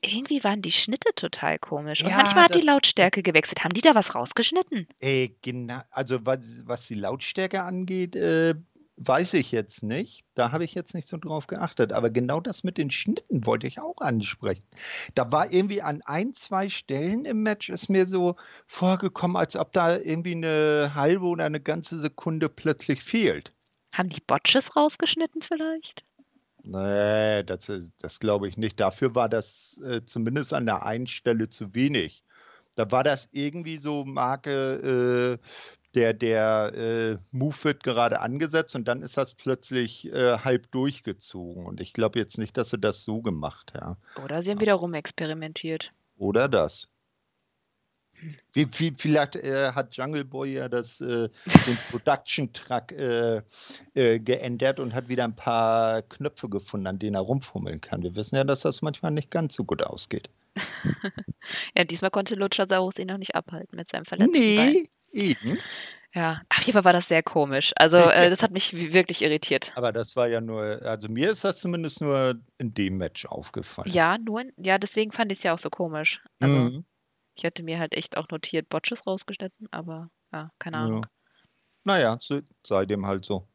Irgendwie 0.00 0.44
waren 0.44 0.62
die 0.62 0.70
Schnitte 0.70 1.12
total 1.14 1.58
komisch. 1.58 2.02
Und 2.02 2.10
Ja, 2.10 2.16
manchmal 2.16 2.44
hat 2.44 2.54
die 2.54 2.64
Lautstärke 2.64 3.22
gewechselt. 3.22 3.64
Haben 3.64 3.74
die 3.74 3.80
da 3.80 3.94
was 3.94 4.14
rausgeschnitten? 4.14 4.86
Äh, 5.00 5.30
genau, 5.42 5.80
also 5.90 6.24
was, 6.24 6.40
was 6.64 6.86
die 6.86 6.94
Lautstärke 6.94 7.62
angeht, 7.62 8.14
äh, 8.14 8.54
weiß 8.98 9.34
ich 9.34 9.50
jetzt 9.52 9.82
nicht. 9.82 10.24
Da 10.34 10.52
habe 10.52 10.64
ich 10.64 10.74
jetzt 10.74 10.94
nicht 10.94 11.08
so 11.08 11.16
drauf 11.16 11.46
geachtet. 11.46 11.92
Aber 11.92 12.10
genau 12.10 12.40
das 12.40 12.64
mit 12.64 12.78
den 12.78 12.90
Schnitten 12.90 13.44
wollte 13.46 13.66
ich 13.66 13.80
auch 13.80 13.98
ansprechen. 13.98 14.64
Da 15.14 15.30
war 15.32 15.52
irgendwie 15.52 15.82
an 15.82 16.02
ein, 16.04 16.34
zwei 16.34 16.68
Stellen 16.68 17.24
im 17.24 17.42
Match 17.42 17.68
ist 17.68 17.88
mir 17.88 18.06
so 18.06 18.36
vorgekommen, 18.66 19.36
als 19.36 19.56
ob 19.56 19.72
da 19.72 19.96
irgendwie 19.96 20.32
eine 20.32 20.92
halbe 20.94 21.26
oder 21.26 21.44
eine 21.44 21.60
ganze 21.60 21.98
Sekunde 21.98 22.48
plötzlich 22.48 23.02
fehlt. 23.02 23.52
Haben 23.94 24.10
die 24.10 24.20
Botches 24.20 24.76
rausgeschnitten 24.76 25.42
vielleicht? 25.42 26.04
Nee, 26.70 27.44
das, 27.44 27.68
ist- 27.70 27.92
das 28.00 28.20
glaube 28.20 28.46
ich 28.48 28.56
nicht. 28.58 28.78
Dafür 28.78 29.14
war 29.14 29.28
das 29.28 29.80
äh, 29.84 30.02
zumindest 30.04 30.52
an 30.52 30.66
der 30.66 30.84
einen 30.84 31.06
Stelle 31.06 31.48
zu 31.48 31.74
wenig. 31.74 32.22
Da 32.76 32.90
war 32.92 33.02
das 33.02 33.28
irgendwie 33.32 33.78
so 33.78 34.04
Marke, 34.04 35.38
äh, 35.40 35.46
der, 35.94 36.12
der 36.12 36.72
äh, 36.74 37.16
Move 37.32 37.56
wird 37.62 37.82
gerade 37.82 38.20
angesetzt 38.20 38.74
und 38.76 38.86
dann 38.86 39.00
ist 39.02 39.16
das 39.16 39.32
plötzlich 39.34 40.12
äh, 40.12 40.38
halb 40.38 40.70
durchgezogen. 40.70 41.64
Und 41.66 41.80
ich 41.80 41.94
glaube 41.94 42.18
jetzt 42.18 42.36
nicht, 42.36 42.56
dass 42.58 42.68
sie 42.70 42.78
das 42.78 43.02
so 43.02 43.22
gemacht 43.22 43.72
haben. 43.74 43.96
Oder 44.22 44.42
sie 44.42 44.50
haben 44.50 44.60
wieder 44.60 44.74
rumexperimentiert. 44.74 45.92
Oder 46.18 46.48
das. 46.48 46.88
Vielleicht 48.52 49.36
äh, 49.36 49.72
hat 49.72 49.94
Jungle 49.96 50.24
Boy 50.24 50.54
ja 50.54 50.68
das, 50.68 51.00
äh, 51.00 51.28
den 51.66 51.78
Production 51.90 52.52
Track 52.52 52.92
äh, 52.92 53.42
äh, 53.94 54.18
geändert 54.18 54.80
und 54.80 54.94
hat 54.94 55.08
wieder 55.08 55.24
ein 55.24 55.36
paar 55.36 56.02
Knöpfe 56.02 56.48
gefunden, 56.48 56.86
an 56.86 56.98
denen 56.98 57.14
er 57.16 57.20
rumfummeln 57.22 57.80
kann. 57.80 58.02
Wir 58.02 58.14
wissen 58.16 58.36
ja, 58.36 58.44
dass 58.44 58.60
das 58.60 58.82
manchmal 58.82 59.12
nicht 59.12 59.30
ganz 59.30 59.54
so 59.54 59.64
gut 59.64 59.82
ausgeht. 59.82 60.30
Ja, 61.76 61.84
diesmal 61.84 62.10
konnte 62.10 62.34
Luchasaurus 62.34 62.98
ihn 62.98 63.06
noch 63.06 63.16
nicht 63.18 63.34
abhalten 63.34 63.76
mit 63.76 63.88
seinem 63.88 64.04
verletzten 64.04 64.56
Bein. 64.56 64.72
Nee, 64.72 64.90
eben. 65.12 65.58
Ja, 66.14 66.42
auf 66.48 66.58
jeden 66.62 66.72
Fall 66.72 66.84
war 66.84 66.92
das 66.92 67.08
sehr 67.08 67.22
komisch. 67.22 67.72
Also, 67.76 67.98
äh, 67.98 68.28
das 68.28 68.42
hat 68.42 68.50
mich 68.50 68.92
wirklich 68.92 69.22
irritiert. 69.22 69.72
Aber 69.76 69.92
das 69.92 70.16
war 70.16 70.26
ja 70.28 70.40
nur, 70.40 70.80
also 70.82 71.08
mir 71.08 71.30
ist 71.30 71.44
das 71.44 71.60
zumindest 71.60 72.00
nur 72.00 72.34
in 72.58 72.74
dem 72.74 72.96
Match 72.98 73.24
aufgefallen. 73.26 73.90
Ja, 73.90 74.18
nur, 74.18 74.40
in- 74.42 74.52
ja, 74.56 74.78
deswegen 74.78 75.12
fand 75.12 75.30
ich 75.32 75.38
es 75.38 75.44
ja 75.44 75.54
auch 75.54 75.58
so 75.58 75.70
komisch. 75.70 76.20
Also, 76.40 76.56
Mhm. 76.56 76.84
Ich 77.38 77.44
hatte 77.44 77.62
mir 77.62 77.78
halt 77.78 77.94
echt 77.94 78.16
auch 78.16 78.28
notiert 78.30 78.68
Botches 78.68 79.06
rausgeschnitten, 79.06 79.68
aber 79.70 80.10
ja, 80.32 80.50
keine 80.58 80.76
Ja. 80.76 80.84
Ahnung. 80.84 81.06
Naja, 81.84 82.18
so, 82.20 82.40
sei 82.66 82.84
dem 82.86 83.06
halt 83.06 83.24
so. 83.24 83.48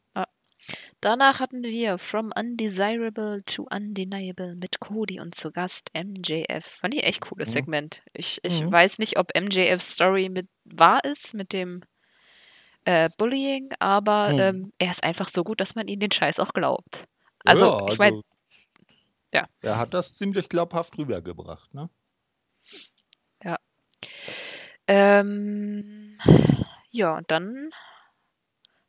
Danach 1.02 1.40
hatten 1.42 1.64
wir 1.64 1.98
From 1.98 2.32
Undesirable 2.38 3.44
to 3.46 3.68
Undeniable 3.70 4.56
mit 4.56 4.80
Cody 4.80 5.20
und 5.20 5.36
zu 5.36 5.52
Gast 5.52 5.90
MJF. 5.94 6.66
Fand 6.66 6.94
ich 6.94 7.04
echt 7.04 7.22
cooles 7.22 7.50
Mhm. 7.50 7.54
Segment. 7.54 8.02
Ich, 8.14 8.40
ich 8.44 8.62
Mhm. 8.62 8.72
weiß 8.72 9.00
nicht, 9.00 9.18
ob 9.20 9.36
MJFs 9.36 9.94
Story 9.96 10.30
mit 10.30 10.48
wahr 10.64 11.04
ist 11.04 11.34
mit 11.34 11.52
dem 11.52 11.84
äh, 12.86 13.10
Bullying, 13.18 13.70
aber 13.80 14.34
Mhm. 14.34 14.40
ähm, 14.40 14.74
er 14.78 14.92
ist 14.92 15.04
einfach 15.04 15.30
so 15.30 15.44
gut, 15.44 15.62
dass 15.62 15.76
man 15.76 15.88
ihm 15.88 16.00
den 16.00 16.12
Scheiß 16.12 16.40
auch 16.40 16.54
glaubt. 16.54 17.06
Also, 17.46 17.66
ja, 17.66 17.88
ich 17.88 17.98
meine, 17.98 18.12
also, 18.12 18.24
ja. 19.34 19.48
Er 19.62 19.78
hat 19.78 19.94
das 19.94 20.16
ziemlich 20.16 20.48
glaubhaft 20.48 20.98
rübergebracht, 20.98 21.74
ne? 21.74 21.90
Ähm, 24.94 26.18
ja, 26.92 27.18
und 27.18 27.32
dann 27.32 27.72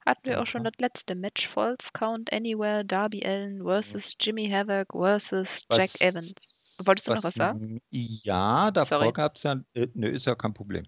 hatten 0.04 0.28
wir 0.28 0.42
auch 0.42 0.46
schon 0.46 0.64
das 0.64 0.74
letzte 0.78 1.14
Match, 1.14 1.48
Falls 1.48 1.92
Count 1.94 2.30
Anywhere, 2.32 2.84
Darby 2.84 3.24
Allen 3.24 3.62
versus 3.62 4.14
Jimmy 4.20 4.50
Havoc 4.50 4.92
versus 4.92 5.64
Jack 5.70 5.94
Was- 5.94 6.00
Evans. 6.00 6.74
Wolltest 6.78 7.06
du 7.08 7.14
noch 7.14 7.22
was 7.22 7.34
sagen? 7.34 7.80
Ja, 7.90 8.70
davor 8.72 9.12
gab 9.12 9.36
es 9.36 9.44
ja, 9.44 9.60
äh, 9.74 9.86
ne, 9.94 10.08
ist 10.08 10.26
ja 10.26 10.34
kein 10.34 10.52
Problem. 10.52 10.84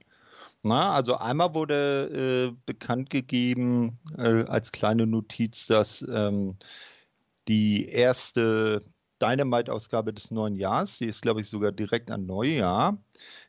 Na, 0.62 0.92
also 0.92 1.16
einmal 1.16 1.54
wurde 1.54 2.50
äh, 2.50 2.56
bekannt 2.66 3.08
gegeben 3.08 3.98
äh, 4.18 4.42
als 4.48 4.72
kleine 4.72 5.06
Notiz, 5.06 5.66
dass 5.68 6.04
ähm, 6.10 6.56
die 7.46 7.88
erste 7.88 8.82
Dynamite-Ausgabe 9.22 10.12
des 10.12 10.32
neuen 10.32 10.56
Jahres, 10.56 10.98
die 10.98 11.06
ist 11.06 11.22
glaube 11.22 11.40
ich 11.40 11.48
sogar 11.48 11.70
direkt 11.72 12.10
an 12.10 12.26
Neujahr, 12.26 12.98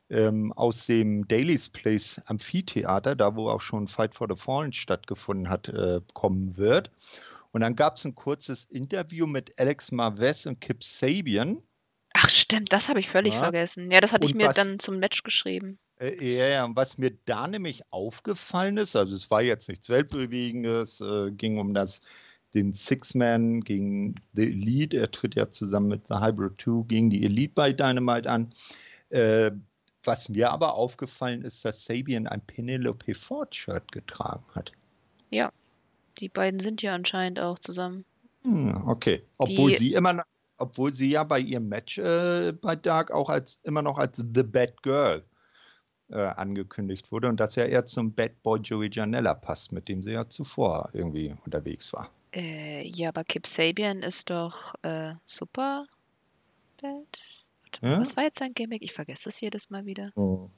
ähm, 0.09 0.53
aus 0.53 0.85
dem 0.85 1.27
Daily's 1.27 1.69
Place 1.69 2.21
Amphitheater, 2.25 3.15
da 3.15 3.35
wo 3.35 3.49
auch 3.49 3.61
schon 3.61 3.87
Fight 3.87 4.15
for 4.15 4.27
the 4.29 4.39
Fallen 4.39 4.73
stattgefunden 4.73 5.49
hat, 5.49 5.67
äh, 5.69 6.01
kommen 6.13 6.57
wird. 6.57 6.91
Und 7.51 7.61
dann 7.61 7.75
gab 7.75 7.95
es 7.97 8.05
ein 8.05 8.15
kurzes 8.15 8.65
Interview 8.65 9.25
mit 9.25 9.57
Alex 9.59 9.91
Marvez 9.91 10.45
und 10.45 10.61
Kip 10.61 10.83
Sabian. 10.83 11.61
Ach 12.13 12.29
stimmt, 12.29 12.71
das 12.73 12.89
habe 12.89 12.99
ich 12.99 13.09
völlig 13.09 13.33
Ja. 13.33 13.39
vergessen. 13.39 13.91
Ja, 13.91 13.99
das 14.01 14.13
hatte 14.13 14.25
ich 14.25 14.33
Und 14.33 14.37
mir 14.37 14.47
was- 14.47 14.55
dann 14.55 14.79
zum 14.79 14.99
Match 14.99 15.23
geschrieben. 15.23 15.77
Äh, 15.99 16.37
Ja, 16.37 16.47
ja, 16.47 16.65
und 16.65 16.75
was 16.75 16.97
mir 16.97 17.11
da 17.25 17.47
nämlich 17.47 17.81
aufgefallen 17.91 18.77
ist, 18.77 18.95
also 18.95 19.15
es 19.15 19.29
war 19.31 19.41
jetzt 19.41 19.67
nichts 19.69 19.89
Weltbewegendes, 19.89 21.01
äh, 21.01 21.31
ging 21.31 21.57
um 21.57 21.73
das, 21.73 22.01
den 22.53 22.73
Six-Man 22.73 23.61
gegen 23.61 24.15
The 24.33 24.43
Elite. 24.43 24.97
Er 24.97 25.11
tritt 25.11 25.35
ja 25.35 25.49
zusammen 25.49 25.89
mit 25.89 26.07
The 26.07 26.15
Hybrid 26.15 26.61
2 26.61 26.83
gegen 26.87 27.09
die 27.09 27.23
Elite 27.25 27.53
bei 27.55 27.73
Dynamite 27.73 28.29
an. 28.29 28.53
Äh, 29.09 29.51
was 30.03 30.29
mir 30.29 30.51
aber 30.51 30.73
aufgefallen 30.75 31.43
ist, 31.43 31.63
dass 31.65 31.83
Sabian 31.86 32.27
ein 32.27 32.41
Penelope 32.41 33.15
Ford-Shirt 33.15 33.91
getragen 33.91 34.45
hat. 34.53 34.71
Die 36.19 36.29
beiden 36.29 36.60
sind 36.60 36.81
ja 36.81 36.95
anscheinend 36.95 37.39
auch 37.39 37.60
zusammen. 37.60 38.05
Hm, 38.43 38.88
okay. 38.88 39.23
Obwohl 39.38 39.71
Die- 39.71 39.77
sie 39.77 39.93
immer 39.93 40.13
noch, 40.13 40.23
obwohl 40.57 40.91
sie 40.91 41.10
ja 41.10 41.23
bei 41.23 41.39
ihrem 41.39 41.67
Match 41.67 41.97
äh, 41.97 42.53
bei 42.53 42.75
Dark 42.75 43.12
auch 43.12 43.29
als 43.29 43.60
immer 43.63 43.81
noch 43.81 43.97
als 43.97 44.17
The 44.17 44.43
Bad 44.43 44.81
Girl 44.81 45.23
äh, 46.10 46.19
angekündigt 46.19 47.12
wurde 47.12 47.27
und 47.27 47.39
das 47.39 47.55
ja 47.55 47.65
eher 47.65 47.86
zum 47.86 48.13
Bad 48.13 48.41
Boy 48.41 48.60
Joey 48.62 48.89
Janella 48.91 49.36
passt, 49.36 49.71
mit 49.71 49.88
dem 49.88 50.01
sie 50.01 50.13
ja 50.13 50.27
zuvor 50.27 50.89
irgendwie 50.93 51.36
unterwegs 51.45 51.93
war. 51.93 52.10
Äh, 52.33 52.88
ja, 52.88 53.10
aber 53.10 53.23
Kip 53.23 53.45
Sabian 53.45 54.01
ist 54.01 54.29
doch 54.29 54.73
äh, 54.81 55.13
super 55.25 55.86
bad. 56.81 57.21
Ja? 57.81 57.99
Was 57.99 58.15
war 58.17 58.23
jetzt 58.23 58.39
sein 58.39 58.53
Gimmick? 58.53 58.81
Ich 58.83 58.93
vergesse 58.93 59.29
es 59.29 59.39
jedes 59.41 59.69
Mal 59.69 59.85
wieder. 59.85 60.11
Hm. 60.15 60.49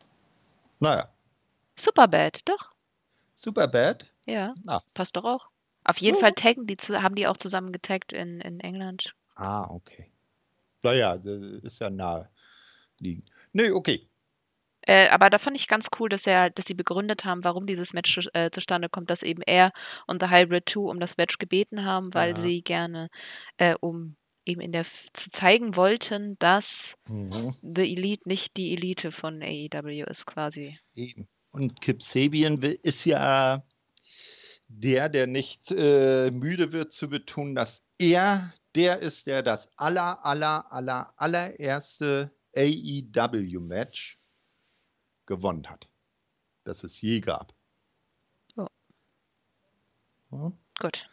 Naja, 0.80 1.10
Superbad, 1.76 2.40
doch. 2.46 2.72
Superbad? 3.36 4.06
Ja, 4.26 4.54
Ah. 4.68 4.82
passt 4.94 5.16
doch 5.16 5.24
auch. 5.26 5.48
Auf 5.86 5.98
jeden 6.00 6.16
Ja. 6.18 6.22
Fall 6.22 6.34
taggen 6.34 6.68
die, 6.68 6.76
haben 6.76 7.16
die 7.16 7.26
auch 7.28 7.38
zusammen 7.38 7.72
getaggt 7.72 8.12
in, 8.14 8.42
in 8.42 8.60
England. 8.60 9.16
Ah, 9.36 9.64
okay. 9.70 10.12
Naja, 10.84 11.16
das 11.18 11.26
ist 11.64 11.80
ja 11.80 11.90
nahe 11.90 12.30
liegend. 13.00 13.30
Nee, 13.54 13.72
okay. 13.72 14.06
Äh, 14.82 15.10
aber 15.10 15.30
da 15.30 15.38
fand 15.38 15.56
ich 15.58 15.68
ganz 15.68 15.88
cool, 16.00 16.10
dass 16.10 16.26
er, 16.26 16.50
dass 16.50 16.66
sie 16.66 16.74
begründet 16.74 17.26
haben, 17.26 17.44
warum 17.44 17.66
dieses 17.66 17.94
Match 17.94 18.20
äh, 18.34 18.50
zustande 18.52 18.90
kommt, 18.90 19.10
dass 19.10 19.24
eben 19.24 19.42
er 19.42 19.72
und 20.08 20.22
The 20.22 20.30
Hybrid 20.30 20.70
2 20.70 20.80
um 20.90 21.00
das 21.00 21.18
Match 21.18 21.38
gebeten 21.38 21.86
haben, 21.86 22.14
weil 22.14 22.30
Ja. 22.32 22.36
sie 22.36 22.62
gerne, 22.62 23.10
äh, 23.58 23.76
um 23.80 24.16
eben 24.50 24.62
in 24.62 24.72
der 24.72 24.86
zu 25.14 25.30
zeigen 25.30 25.76
wollten, 25.76 26.38
dass 26.40 26.98
Mhm. 27.08 27.56
The 27.62 27.92
Elite 27.92 28.28
nicht 28.28 28.58
die 28.58 28.74
Elite 28.74 29.12
von 29.12 29.42
AEW 29.42 30.04
ist, 30.10 30.26
quasi. 30.26 30.78
Eben. 30.94 31.28
Und 31.52 31.82
Kip 31.82 32.04
Sabian 32.04 32.62
ist 32.62 33.06
ja 33.06 33.64
der, 34.68 35.10
der 35.10 35.26
nicht 35.28 35.72
äh, 35.72 36.30
müde 36.32 36.72
wird 36.72 36.92
zu 36.92 37.10
betonen, 37.10 37.56
dass 37.56 37.84
er 37.98 38.54
der 38.76 39.00
ist, 39.00 39.26
der 39.26 39.42
das 39.42 39.70
aller, 39.78 40.24
aller, 40.24 40.72
aller, 40.72 41.14
allererste 41.18 42.32
AEW-Match 42.56 44.20
gewonnen 45.26 45.68
hat, 45.68 45.90
das 46.64 46.84
es 46.84 47.02
je 47.02 47.20
gab. 47.20 47.54
Ja. 48.56 48.68
Ja. 50.32 50.52
Gut. 50.80 51.10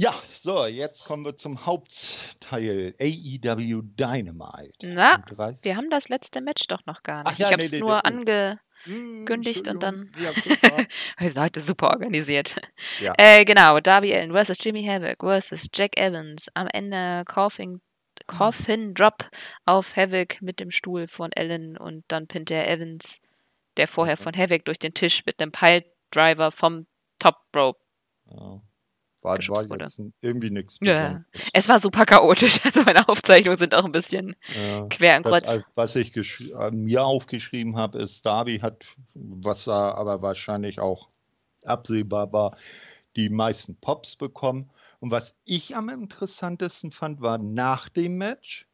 Ja, 0.00 0.14
so, 0.40 0.64
jetzt 0.66 1.04
kommen 1.04 1.24
wir 1.24 1.36
zum 1.36 1.66
Hauptteil 1.66 2.94
AEW 3.00 3.82
Dynamite. 3.82 4.86
Na, 4.86 5.24
wir 5.62 5.74
haben 5.74 5.90
das 5.90 6.08
letzte 6.08 6.40
Match 6.40 6.68
doch 6.68 6.86
noch 6.86 7.02
gar 7.02 7.26
Ach 7.26 7.30
nicht. 7.30 7.40
ja, 7.40 7.46
ich 7.46 7.52
habe 7.52 7.62
es 7.64 7.72
nee, 7.72 7.80
nur 7.80 7.94
nee, 7.94 8.00
oh. 8.04 8.06
ange... 8.06 8.60
Hm, 8.84 9.26
und 9.28 9.44
Entschuldigung. 9.44 10.12
Ja. 10.20 10.84
Ihr 11.20 11.30
seid 11.32 11.56
super 11.56 11.88
organisiert. 11.88 12.60
Ja. 13.00 13.12
Äh, 13.18 13.44
genau, 13.44 13.80
Darby 13.80 14.14
Allen 14.14 14.30
versus 14.30 14.62
Jimmy 14.62 14.84
Havoc 14.84 15.16
versus 15.18 15.66
Jack 15.74 15.98
Evans. 15.98 16.46
Am 16.54 16.68
Ende 16.68 17.24
Coffin, 17.26 17.80
Coffin 18.28 18.94
Drop 18.94 19.28
auf 19.64 19.96
Havoc 19.96 20.40
mit 20.42 20.60
dem 20.60 20.70
Stuhl 20.70 21.08
von 21.08 21.30
Allen 21.36 21.76
und 21.76 22.04
dann 22.06 22.28
pinnt 22.28 22.52
er 22.52 22.70
Evans, 22.70 23.18
der 23.78 23.88
vorher 23.88 24.14
Mhm. 24.16 24.22
von 24.22 24.36
Havoc 24.36 24.64
durch 24.64 24.78
den 24.78 24.94
Tisch 24.94 25.26
mit 25.26 25.42
einem 25.42 25.50
Piledriver 25.50 26.52
vom 26.52 26.86
Top 27.18 27.34
Rope. 27.56 27.80
Ja. 28.30 28.62
War, 29.28 29.32
war 29.34 29.36
geschubst 29.38 29.68
wurde. 29.70 29.84
jetzt 29.84 30.00
irgendwie 30.20 30.50
nichts. 30.50 30.78
Ja. 30.80 31.22
Es 31.52 31.68
war 31.68 31.78
super 31.78 32.04
chaotisch. 32.06 32.58
Also 32.64 32.82
meine 32.82 33.08
Aufzeichnungen 33.08 33.58
sind 33.58 33.74
auch 33.74 33.84
ein 33.84 33.92
bisschen 33.92 34.34
Ja. 34.54 34.86
quer 34.88 35.20
Das, 35.20 35.30
Kreuz. 35.32 35.56
äh, 35.56 35.62
was 35.74 35.96
ich 35.96 36.16
äh, 36.16 36.70
mir 36.70 37.04
aufgeschrieben 37.04 37.76
habe, 37.76 37.98
ist, 37.98 38.24
Darby 38.24 38.58
hat, 38.60 38.84
was 39.14 39.68
aber 39.68 40.22
wahrscheinlich 40.22 40.80
auch 40.80 41.08
absehbar 41.64 42.32
war, 42.32 42.56
die 43.16 43.28
meisten 43.28 43.76
Pops 43.76 44.16
bekommen. 44.16 44.70
Und 45.00 45.10
was 45.10 45.34
ich 45.44 45.76
am 45.76 45.88
interessantesten 45.88 46.90
fand, 46.90 47.20
war 47.20 47.38
nach 47.38 47.88
dem 47.88 48.16
Match 48.16 48.66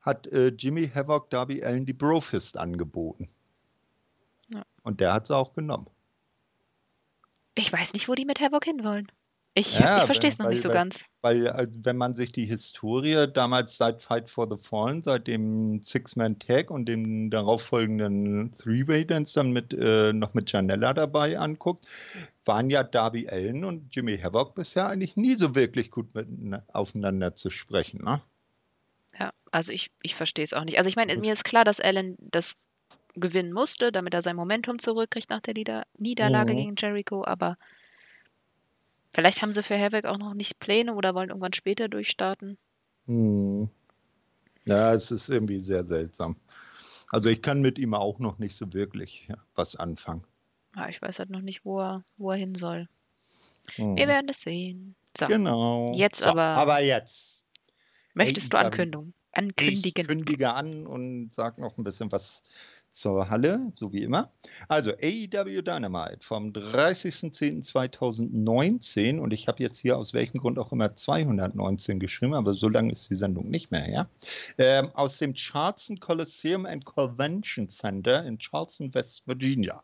hat 0.00 0.26
äh, 0.28 0.48
Jimmy 0.48 0.88
Havoc 0.92 1.30
Darby 1.30 1.62
Allen 1.62 1.86
die 1.86 1.92
Brofist 1.92 2.56
angeboten. 2.56 3.28
Ja. 4.48 4.64
Und 4.82 5.00
der 5.00 5.12
hat 5.14 5.28
sie 5.28 5.36
auch 5.36 5.54
genommen. 5.54 5.86
Ich 7.54 7.72
weiß 7.72 7.92
nicht, 7.92 8.08
wo 8.08 8.14
die 8.14 8.24
mit 8.24 8.40
Havoc 8.40 8.64
hinwollen. 8.64 9.10
Ich, 9.54 9.78
Ja, 9.78 9.98
ich 9.98 10.04
verstehe 10.04 10.30
es 10.30 10.38
noch 10.38 10.48
nicht 10.48 10.62
so 10.62 10.70
weil- 10.70 10.74
ganz. 10.74 11.04
Weil, 11.20 11.46
äh, 11.46 11.66
wenn 11.82 11.98
man 11.98 12.14
sich 12.16 12.32
die 12.32 12.46
Historie 12.46 13.26
damals 13.32 13.76
seit 13.76 14.02
Fight 14.02 14.30
for 14.30 14.48
the 14.50 14.56
Fallen, 14.56 15.02
seit 15.02 15.26
dem 15.26 15.82
Six-Man-Tag 15.82 16.70
und 16.70 16.86
dem 16.86 17.30
darauffolgenden 17.30 18.54
Three-Way-Dance 18.56 19.34
dann 19.34 19.52
mit, 19.52 19.74
äh, 19.74 20.12
noch 20.14 20.32
mit 20.34 20.50
Janella 20.50 20.94
dabei 20.94 21.38
anguckt, 21.38 21.86
waren 22.46 22.70
ja 22.70 22.82
Darby 22.82 23.28
Allen 23.28 23.64
und 23.64 23.94
Jimmy 23.94 24.18
Havoc 24.18 24.54
bisher 24.54 24.88
eigentlich 24.88 25.16
nie 25.16 25.34
so 25.36 25.54
wirklich 25.54 25.90
gut 25.90 26.14
miteinander 26.14 26.64
aufeinander 26.72 27.34
zu 27.34 27.50
sprechen. 27.50 28.02
Ne? 28.02 28.22
Ja, 29.20 29.32
also 29.50 29.70
ich, 29.70 29.90
ich 30.02 30.14
verstehe 30.14 30.44
es 30.44 30.54
auch 30.54 30.64
nicht. 30.64 30.78
Also 30.78 30.88
ich 30.88 30.96
meine, 30.96 31.14
mir 31.18 31.34
ist 31.34 31.44
klar, 31.44 31.64
dass 31.64 31.78
Allen 31.78 32.16
das 32.18 32.56
gewinnen 33.14 33.52
musste, 33.52 33.92
damit 33.92 34.14
er 34.14 34.22
sein 34.22 34.34
Momentum 34.34 34.78
zurückkriegt 34.78 35.28
nach 35.28 35.40
der 35.40 35.52
Nieder 35.54 35.82
Niederlage 35.98 36.54
Mhm. 36.54 36.56
gegen 36.56 36.74
Jericho, 36.78 37.22
aber 37.24 37.56
vielleicht 39.12 39.42
haben 39.42 39.52
sie 39.52 39.62
für 39.62 39.78
Havoc 39.78 40.04
auch 40.06 40.18
noch 40.18 40.34
nicht 40.34 40.58
Pläne 40.58 40.94
oder 40.94 41.14
wollen 41.14 41.28
irgendwann 41.30 41.52
später 41.52 41.88
durchstarten. 41.88 42.58
Hm. 43.06 43.68
Ja, 44.64 44.92
es 44.94 45.10
ist 45.10 45.28
irgendwie 45.28 45.58
sehr 45.60 45.84
seltsam. 45.84 46.36
Also 47.10 47.28
ich 47.28 47.42
kann 47.42 47.60
mit 47.62 47.78
ihm 47.78 47.94
auch 47.94 48.18
noch 48.18 48.38
nicht 48.38 48.56
so 48.56 48.72
wirklich 48.72 49.28
was 49.54 49.76
anfangen. 49.76 50.24
Ja, 50.76 50.88
ich 50.88 51.02
weiß 51.02 51.18
halt 51.18 51.30
noch 51.30 51.40
nicht, 51.42 51.64
wo 51.64 51.80
er, 51.80 52.04
wo 52.16 52.30
er 52.30 52.36
hin 52.38 52.54
soll. 52.54 52.88
Hm. 53.74 53.96
Wir 53.96 54.08
werden 54.08 54.28
es 54.30 54.40
sehen. 54.40 54.94
So, 55.18 55.26
Genau. 55.26 55.92
Jetzt 55.94 56.20
so, 56.20 56.26
aber- 56.26 56.42
Aber 56.42 56.80
jetzt. 56.80 57.44
möchtest 58.14 58.52
du 58.52 58.56
AEW. 58.56 58.64
Ankündigung? 58.66 59.14
Ich 59.34 59.38
Ankündigen. 59.38 60.06
kündige 60.06 60.52
an 60.54 60.86
und 60.86 61.32
sage 61.32 61.60
noch 61.60 61.76
ein 61.78 61.84
bisschen 61.84 62.10
was 62.12 62.42
zur 62.92 63.28
Halle, 63.30 63.72
so 63.74 63.92
wie 63.92 64.02
immer. 64.02 64.30
Also 64.68 64.92
AEW 64.92 65.62
Dynamite 65.62 66.18
vom 66.20 66.52
30.10.2019 66.52 69.18
und 69.18 69.32
ich 69.32 69.48
habe 69.48 69.60
jetzt 69.62 69.78
hier 69.78 69.96
aus 69.96 70.12
welchem 70.14 70.38
Grund 70.38 70.58
auch 70.58 70.72
immer 70.72 70.94
219 70.94 71.98
geschrieben, 71.98 72.34
aber 72.34 72.52
so 72.54 72.68
lange 72.68 72.92
ist 72.92 73.08
die 73.10 73.16
Sendung 73.16 73.48
nicht 73.50 73.70
mehr, 73.70 73.88
ja. 73.90 74.06
Ähm, 74.58 74.90
aus 74.94 75.16
dem 75.18 75.34
Charleston 75.34 76.00
Coliseum 76.00 76.66
and 76.66 76.84
Convention 76.84 77.70
Center 77.70 78.24
in 78.24 78.38
Charleston, 78.38 78.92
West 78.94 79.22
Virginia. 79.26 79.82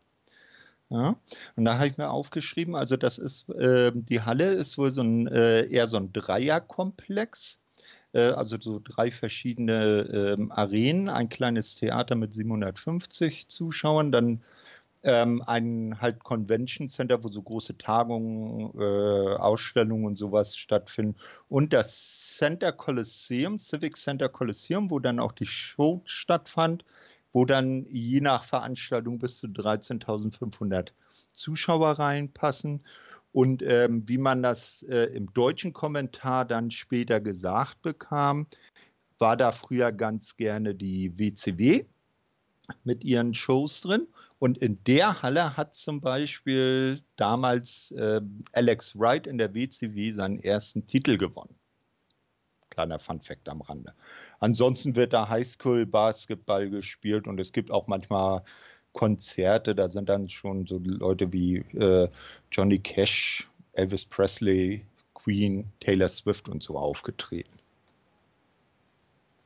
Ja, 0.91 1.15
und 1.55 1.65
da 1.65 1.75
habe 1.75 1.87
ich 1.87 1.99
mir 1.99 2.09
aufgeschrieben, 2.09 2.75
also 2.75 2.97
das 2.97 3.19
ist, 3.19 3.45
ähm, 3.59 4.05
die 4.05 4.21
Halle 4.21 4.53
ist 4.53 4.79
wohl 4.79 4.91
so 4.91 5.01
ein, 5.01 5.27
äh, 5.27 5.67
eher 5.67 5.87
so 5.87 5.97
ein 5.97 6.11
Dreierkomplex 6.13 7.55
äh, 7.55 7.59
also 8.17 8.57
so 8.59 8.81
drei 8.83 9.11
verschiedene 9.11 10.35
ähm, 10.37 10.51
Arenen, 10.51 11.09
ein 11.09 11.29
kleines 11.29 11.75
Theater 11.75 12.15
mit 12.15 12.33
750 12.33 13.47
Zuschauern, 13.47 14.11
dann 14.11 14.41
ähm, 15.03 15.41
ein 15.45 16.01
halt 16.01 16.23
Convention 16.23 16.89
Center, 16.89 17.23
wo 17.23 17.29
so 17.29 17.41
große 17.41 17.77
Tagungen, 17.77 18.71
äh, 18.79 19.35
Ausstellungen 19.35 20.05
und 20.05 20.17
sowas 20.17 20.57
stattfinden. 20.57 21.15
Und 21.47 21.73
das 21.73 22.35
Center 22.37 22.71
Coliseum, 22.71 23.59
Civic 23.59 23.97
Center 23.97 24.29
Coliseum, 24.29 24.89
wo 24.89 24.99
dann 24.99 25.19
auch 25.19 25.31
die 25.31 25.45
Show 25.45 26.01
stattfand, 26.05 26.85
wo 27.31 27.45
dann 27.45 27.85
je 27.89 28.21
nach 28.21 28.43
Veranstaltung 28.43 29.19
bis 29.19 29.37
zu 29.37 29.47
13.500 29.47 30.91
Zuschauer 31.33 31.99
reinpassen. 31.99 32.81
Und 33.31 33.61
ähm, 33.61 34.07
wie 34.07 34.17
man 34.17 34.41
das 34.41 34.83
äh, 34.83 35.05
im 35.15 35.31
deutschen 35.33 35.73
Kommentar 35.73 36.45
dann 36.45 36.71
später 36.71 37.19
gesagt 37.19 37.81
bekam, 37.81 38.47
war 39.19 39.37
da 39.37 39.51
früher 39.51 39.91
ganz 39.91 40.35
gerne 40.37 40.73
die 40.73 41.17
WCW 41.17 41.85
mit 42.83 43.03
ihren 43.03 43.33
Shows 43.33 43.81
drin. 43.81 44.07
Und 44.39 44.57
in 44.57 44.81
der 44.85 45.21
Halle 45.21 45.57
hat 45.57 45.73
zum 45.73 46.01
Beispiel 46.01 47.03
damals 47.17 47.91
äh, 47.91 48.21
Alex 48.53 48.97
Wright 48.97 49.27
in 49.27 49.37
der 49.37 49.53
WCW 49.53 50.13
seinen 50.13 50.39
ersten 50.39 50.85
Titel 50.85 51.17
gewonnen. 51.17 51.55
Kleiner 52.69 52.99
Funfact 52.99 53.49
am 53.49 53.61
Rande. 53.61 53.93
Ansonsten 54.39 54.95
wird 54.95 55.11
da 55.11 55.27
Highschool-Basketball 55.27 56.69
gespielt 56.69 57.27
und 57.27 57.39
es 57.39 57.51
gibt 57.51 57.71
auch 57.71 57.87
manchmal 57.87 58.43
Konzerte, 58.99 59.73
da 59.75 59.89
sind 59.89 60.09
dann 60.09 60.29
schon 60.29 60.67
so 60.67 60.77
Leute 60.83 61.31
wie 61.31 61.59
äh, 61.77 62.09
Johnny 62.51 62.79
Cash, 62.79 63.47
Elvis 63.71 64.03
Presley, 64.03 64.85
Queen, 65.13 65.71
Taylor 65.79 66.09
Swift 66.09 66.49
und 66.49 66.61
so 66.61 66.77
aufgetreten. 66.77 67.57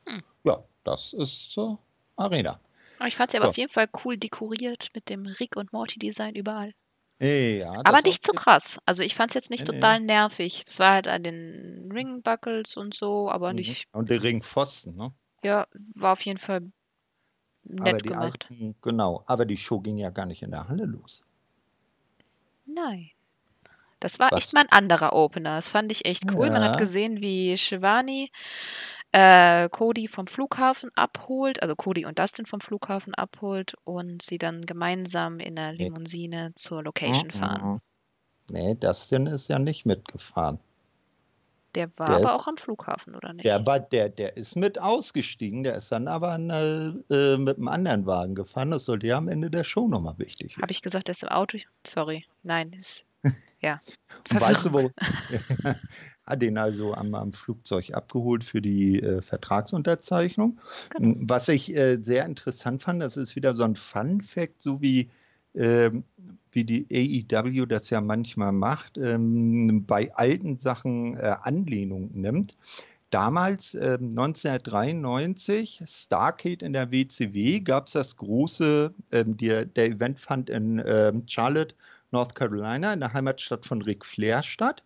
Hm. 0.06 0.22
Ja, 0.42 0.64
das 0.82 1.12
ist 1.12 1.52
zur 1.52 1.78
Arena. 2.16 2.58
Aber 2.98 3.06
ich 3.06 3.14
fand 3.14 3.30
sie 3.30 3.36
aber 3.36 3.46
So. 3.46 3.50
auf 3.50 3.56
jeden 3.58 3.70
Fall 3.72 3.88
cool 4.04 4.16
dekoriert 4.16 4.88
mit 4.92 5.08
dem 5.08 5.24
Rick 5.26 5.56
und 5.56 5.72
Morty 5.72 6.00
Design 6.00 6.34
überall. 6.34 6.72
Ja, 7.20 7.70
Aber 7.84 8.02
nicht 8.02 8.24
zu 8.24 8.32
auch- 8.32 8.36
krass. 8.36 8.80
Also 8.86 9.04
ich 9.04 9.14
fand 9.14 9.30
es 9.30 9.34
jetzt 9.34 9.50
nicht 9.50 9.66
Nee, 9.68 9.74
nee. 9.74 9.80
total 9.80 10.00
nervig. 10.00 10.64
Das 10.66 10.80
war 10.80 10.94
halt 10.94 11.06
an 11.06 11.22
den 11.22 11.88
Ringbuckles 11.92 12.76
und 12.76 12.92
so, 12.92 13.30
aber 13.30 13.50
Mhm. 13.50 13.56
nicht, 13.56 13.84
Und 13.92 14.10
der 14.10 14.20
Ringpfosten, 14.20 14.96
ne? 14.96 15.12
ja, 15.44 15.68
war 15.94 16.12
auf 16.14 16.22
jeden 16.22 16.38
Fall 16.40 16.72
Aber 17.70 17.92
nett 17.92 18.04
die 18.04 18.08
gemacht. 18.08 18.46
alten, 18.50 18.74
genau, 18.82 19.22
aber 19.26 19.44
die 19.46 19.56
Show 19.56 19.80
ging 19.80 19.96
ja 19.98 20.10
gar 20.10 20.26
nicht 20.26 20.42
in 20.42 20.50
der 20.50 20.68
Halle 20.68 20.84
los. 20.84 21.22
Nein. 22.66 23.10
Das 24.00 24.18
war 24.18 24.30
Was? 24.32 24.38
echt 24.44 24.52
mal 24.52 24.60
ein 24.62 24.70
anderer 24.72 25.12
Opener. 25.14 25.56
Das 25.56 25.70
fand 25.70 25.90
ich 25.90 26.04
echt 26.04 26.30
cool. 26.34 26.50
Man 26.50 26.62
Ja. 26.62 26.70
hat 26.70 26.78
gesehen, 26.78 27.20
wie 27.20 27.56
Shivani 27.56 28.30
äh, 29.12 29.68
Cody 29.68 30.08
vom 30.08 30.26
Flughafen 30.26 30.90
abholt, 30.96 31.62
also 31.62 31.76
Cody 31.76 32.04
und 32.04 32.18
Dustin 32.18 32.46
vom 32.46 32.60
Flughafen 32.60 33.14
abholt 33.14 33.74
und 33.84 34.22
sie 34.22 34.38
dann 34.38 34.62
gemeinsam 34.62 35.38
in 35.38 35.54
der 35.56 35.72
Nee. 35.72 35.84
Limousine 35.84 36.52
zur 36.56 36.82
Location 36.82 37.30
fahren. 37.30 37.80
Nee, 38.50 38.74
Dustin 38.74 39.26
ist 39.26 39.48
ja 39.48 39.58
nicht 39.58 39.86
mitgefahren. 39.86 40.58
Der 41.74 41.90
war 41.98 42.06
der 42.06 42.16
aber 42.16 42.24
ist, 42.26 42.34
auch 42.34 42.46
am 42.46 42.56
Flughafen, 42.56 43.14
oder 43.14 43.32
nicht? 43.32 43.44
Der, 43.44 43.64
war, 43.66 43.80
der, 43.80 44.08
der 44.08 44.36
ist 44.36 44.56
mit 44.56 44.80
ausgestiegen, 44.80 45.64
der 45.64 45.76
ist 45.76 45.90
dann 45.90 46.08
aber 46.08 46.32
eine, 46.32 47.02
äh, 47.10 47.36
mit 47.36 47.56
einem 47.56 47.68
anderen 47.68 48.06
Wagen 48.06 48.34
gefahren. 48.34 48.70
Das 48.70 48.84
sollte 48.84 49.06
ja 49.06 49.16
am 49.16 49.28
Ende 49.28 49.50
der 49.50 49.64
Show 49.64 49.88
nochmal 49.88 50.18
wichtig. 50.18 50.56
Habe 50.60 50.70
ich 50.70 50.82
gesagt, 50.82 51.08
der 51.08 51.12
ist 51.12 51.22
im 51.22 51.30
Auto? 51.30 51.58
Sorry. 51.86 52.24
Nein, 52.42 52.72
ist. 52.72 53.06
Ja. 53.60 53.80
weißt 54.28 54.66
du, 54.66 54.72
wo? 54.74 54.90
hat 56.26 56.42
den 56.42 56.58
also 56.58 56.92
am, 56.92 57.14
am, 57.14 57.32
Flugzeug 57.32 57.94
abgeholt 57.94 58.44
für 58.44 58.60
die 58.60 59.00
äh, 59.00 59.22
Vertragsunterzeichnung. 59.22 60.60
Genau. 60.90 61.16
Was 61.22 61.48
ich 61.48 61.74
äh, 61.74 61.96
sehr 61.96 62.26
interessant 62.26 62.82
fand, 62.82 63.00
das 63.00 63.16
ist 63.16 63.36
wieder 63.36 63.54
so 63.54 63.64
ein 63.64 63.76
Fun-Fact, 63.76 64.60
so 64.60 64.82
wie 64.82 65.10
ähm, 65.54 66.04
wie 66.52 66.64
die 66.64 67.24
AEW 67.32 67.66
das 67.66 67.90
ja 67.90 68.00
manchmal 68.00 68.52
macht, 68.52 68.98
ähm, 68.98 69.84
bei 69.86 70.14
alten 70.14 70.58
Sachen 70.58 71.16
äh, 71.16 71.36
Anlehnung 71.42 72.10
nimmt. 72.12 72.56
Damals, 73.10 73.74
äh, 73.74 73.96
1993, 74.00 75.82
Starcade 75.86 76.64
in 76.64 76.72
der 76.72 76.90
WCW, 76.90 77.60
gab 77.60 77.86
es 77.86 77.92
das 77.92 78.16
große, 78.16 78.92
äh, 79.10 79.24
der, 79.24 79.66
der 79.66 79.86
Event 79.86 80.18
fand 80.18 80.50
in 80.50 80.82
ähm, 80.84 81.22
Charlotte, 81.26 81.74
North 82.10 82.34
Carolina, 82.34 82.92
in 82.92 83.00
der 83.00 83.12
Heimatstadt 83.12 83.66
von 83.66 83.82
Ric 83.82 84.04
Flair 84.04 84.42
statt. 84.42 84.82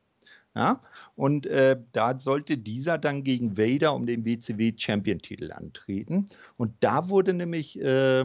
Ja, 0.54 0.80
und 1.14 1.46
äh, 1.46 1.78
da 1.92 2.18
sollte 2.18 2.58
dieser 2.58 2.98
dann 2.98 3.22
gegen 3.22 3.56
Vader 3.56 3.94
um 3.94 4.06
den 4.06 4.24
WCW 4.24 4.72
Champion-Titel 4.76 5.52
antreten. 5.52 6.28
Und 6.56 6.72
da 6.80 7.08
wurde 7.08 7.32
nämlich 7.32 7.80
äh, 7.80 8.24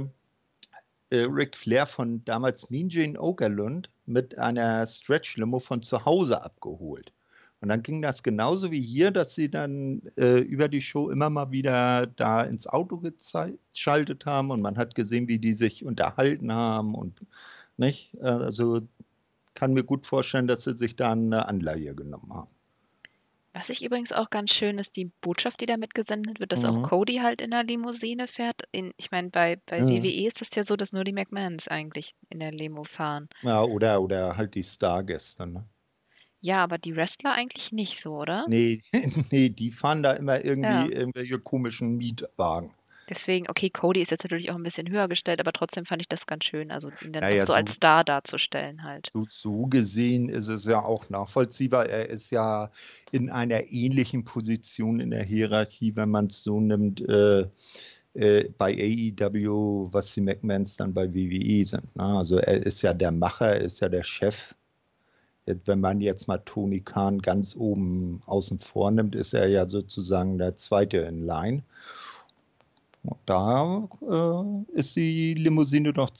äh, 1.14 1.28
Ric 1.30 1.56
Flair 1.56 1.86
von 1.86 2.26
damals 2.26 2.70
Mean 2.72 2.90
Jane 2.90 3.20
Okerlund 3.20 3.90
mit 4.06 4.38
einer 4.40 4.88
Stretch-Limo 4.88 5.60
von 5.60 5.84
zu 5.84 6.06
Hause 6.06 6.42
abgeholt. 6.42 7.14
Und 7.62 7.70
dann 7.70 7.84
ging 7.84 8.02
das 8.02 8.24
genauso 8.24 8.72
wie 8.72 8.82
hier, 8.82 9.12
dass 9.12 9.36
sie 9.36 9.50
dann 9.50 10.02
äh, 10.18 10.40
über 10.40 10.68
die 10.68 10.82
Show 10.82 11.10
immer 11.10 11.30
mal 11.30 11.52
wieder 11.52 12.08
da 12.08 12.42
ins 12.42 12.68
Auto 12.68 12.98
geschaltet 12.98 14.26
haben 14.26 14.52
und 14.52 14.62
man 14.62 14.76
hat 14.76 14.96
gesehen, 14.96 15.28
wie 15.28 15.40
die 15.40 15.54
sich 15.54 15.86
unterhalten 15.86 16.52
haben 16.52 16.96
und 16.96 17.22
nicht. 17.78 18.16
Äh, 18.16 18.26
also 18.26 18.82
kann 19.54 19.74
mir 19.74 19.84
gut 19.84 20.08
vorstellen, 20.08 20.48
dass 20.48 20.64
sie 20.64 20.74
sich 20.74 20.96
da 20.96 21.12
eine 21.12 21.48
Anleihe 21.48 21.96
genommen 21.96 22.34
haben. 22.34 22.50
Was 23.54 23.70
ich 23.70 23.86
übrigens 23.86 24.12
auch 24.12 24.30
ganz 24.32 24.52
schön 24.52 24.80
ist, 24.80 24.98
die 24.98 25.12
Botschaft, 25.22 25.62
die 25.62 25.68
da 25.68 25.78
mitgesendet 25.78 26.40
wird, 26.40 26.52
dass 26.52 26.66
auch 26.66 26.76
mhm. 26.78 26.82
Cody 26.82 27.18
halt 27.18 27.40
in 27.42 27.52
der 27.52 27.64
Limousine 27.64 28.28
fährt. 28.28 28.62
In, 28.72 28.94
ich 28.98 29.12
meine, 29.12 29.30
bei, 29.30 29.58
bei 29.68 29.82
Mhm. 29.82 29.90
WWE 29.90 30.28
ist 30.28 30.42
es 30.42 30.56
ja 30.56 30.64
so, 30.64 30.76
dass 30.76 30.92
nur 30.92 31.04
die 31.04 31.14
McMahons 31.14 31.68
eigentlich 31.68 32.14
in 32.30 32.40
der 32.40 32.52
Limo 32.52 32.84
fahren. 32.84 33.30
Ja, 33.44 33.64
oder, 33.64 34.02
oder 34.02 34.38
halt 34.38 34.56
die 34.56 34.64
Stargäste, 34.64 35.46
ne? 35.46 35.68
Ja, 36.42 36.64
aber 36.64 36.78
die 36.78 36.96
Wrestler 36.96 37.34
eigentlich 37.34 37.72
nicht 37.72 38.00
so, 38.02 38.16
oder? 38.18 38.46
Nee, 38.50 38.82
nee, 39.32 39.50
die 39.50 39.72
fahren 39.72 40.04
da 40.04 40.14
immer 40.14 40.44
irgendwie 40.44 40.90
Ja. 40.92 41.00
irgendwelche 41.00 41.40
komischen 41.40 41.96
Mietwagen. 41.98 42.74
Deswegen, 43.10 43.50
okay, 43.50 43.70
Cody 43.70 44.02
ist 44.02 44.12
jetzt 44.12 44.24
natürlich 44.24 44.52
auch 44.52 44.56
ein 44.56 44.64
bisschen 44.64 44.90
höher 44.90 45.08
gestellt, 45.08 45.40
aber 45.40 45.52
trotzdem 45.52 45.86
fand 45.86 46.02
ich 46.02 46.08
das 46.08 46.26
ganz 46.26 46.46
schön, 46.46 46.72
also 46.72 46.90
ihn 47.04 47.12
dann 47.12 47.24
naja, 47.24 47.38
auch 47.38 47.42
so, 47.42 47.48
so, 47.48 47.54
als 47.54 47.74
Star 47.74 48.04
darzustellen 48.04 48.84
halt. 48.84 49.12
So, 49.14 49.26
so, 49.30 49.68
gesehen 49.68 50.30
ist 50.30 50.48
es 50.48 50.66
ja 50.66 50.84
auch 50.84 51.10
nachvollziehbar. 51.10 51.88
Er 51.88 52.10
ist 52.10 52.32
ja 52.32 52.72
in 53.12 53.30
einer 53.30 53.72
ähnlichen 53.72 54.24
Position 54.24 55.00
in 55.00 55.12
der 55.12 55.24
Hierarchie, 55.24 55.96
wenn 55.96 56.10
man 56.10 56.28
es 56.28 56.44
so 56.44 56.60
nimmt, 56.62 57.02
äh, 57.08 57.48
äh, 58.14 58.50
bei 58.58 58.74
AEW, 58.74 59.90
was 59.92 60.14
die 60.14 60.22
McMahons 60.22 60.78
dann 60.78 60.94
bei 60.94 61.14
WWE 61.14 61.66
sind. 61.66 61.96
Ne? 61.96 62.04
Also 62.04 62.38
er 62.38 62.66
ist 62.66 62.82
ja 62.84 62.94
der 62.94 63.12
Macher, 63.12 63.48
er 63.48 63.62
ist 63.62 63.80
ja 63.80 63.90
der 63.90 64.04
Chef. 64.04 64.56
Wenn 65.46 65.82
man 65.82 66.00
jetzt 66.00 66.28
mal 66.28 66.38
Tony 66.38 66.80
Khan 66.80 67.22
ganz 67.22 67.56
oben 67.56 68.22
außen 68.28 68.60
vor 68.60 68.92
nimmt, 68.92 69.14
ist 69.14 69.34
er 69.34 69.48
ja 69.48 69.68
sozusagen 69.68 70.38
der 70.38 70.56
Zweite 70.56 71.00
in 71.00 71.26
Line. 71.26 71.64
Da 73.26 73.88
äh, 74.02 74.78
ist 74.78 74.96
die 74.96 75.34
Limousine 75.34 75.94
doch 75.94 76.12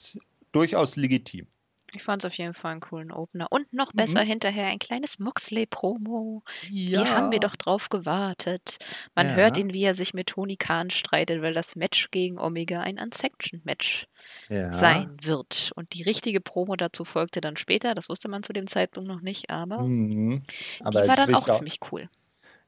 durchaus 0.52 0.96
legitim. 0.96 1.46
Ich 1.94 2.02
fand 2.02 2.22
es 2.24 2.26
auf 2.26 2.36
jeden 2.36 2.54
Fall 2.54 2.72
einen 2.72 2.80
coolen 2.80 3.12
Opener. 3.12 3.46
Und 3.50 3.72
noch 3.72 3.92
besser 3.92 4.24
mhm. 4.24 4.28
hinterher 4.28 4.66
ein 4.66 4.78
kleines 4.78 5.18
Moxley-Promo. 5.20 6.42
Ja. 6.68 7.04
Hier 7.04 7.16
haben 7.16 7.30
wir 7.30 7.38
doch 7.38 7.56
drauf 7.56 7.88
gewartet. 7.88 8.78
Man 9.14 9.28
ja. 9.28 9.34
hört 9.34 9.56
ihn, 9.56 9.72
wie 9.72 9.84
er 9.84 9.94
sich 9.94 10.12
mit 10.12 10.28
Tony 10.28 10.56
Khan 10.56 10.90
streitet, 10.90 11.40
weil 11.40 11.54
das 11.54 11.76
Match 11.76 12.10
gegen 12.10 12.38
Omega 12.38 12.80
ein 12.80 12.98
Unsection-Match 12.98 14.08
ja. 14.48 14.72
sein 14.72 15.16
wird. 15.22 15.72
Und 15.76 15.94
die 15.94 16.02
richtige 16.02 16.40
Promo 16.40 16.74
dazu 16.74 17.04
folgte 17.04 17.40
dann 17.40 17.56
später. 17.56 17.94
Das 17.94 18.08
wusste 18.08 18.28
man 18.28 18.42
zu 18.42 18.52
dem 18.52 18.66
Zeitpunkt 18.66 19.08
noch 19.08 19.20
nicht, 19.20 19.50
aber, 19.50 19.82
mhm. 19.82 20.42
aber 20.80 21.02
die 21.02 21.08
war 21.08 21.16
dann 21.16 21.34
auch 21.34 21.48
ziemlich 21.48 21.78
cool. 21.92 22.08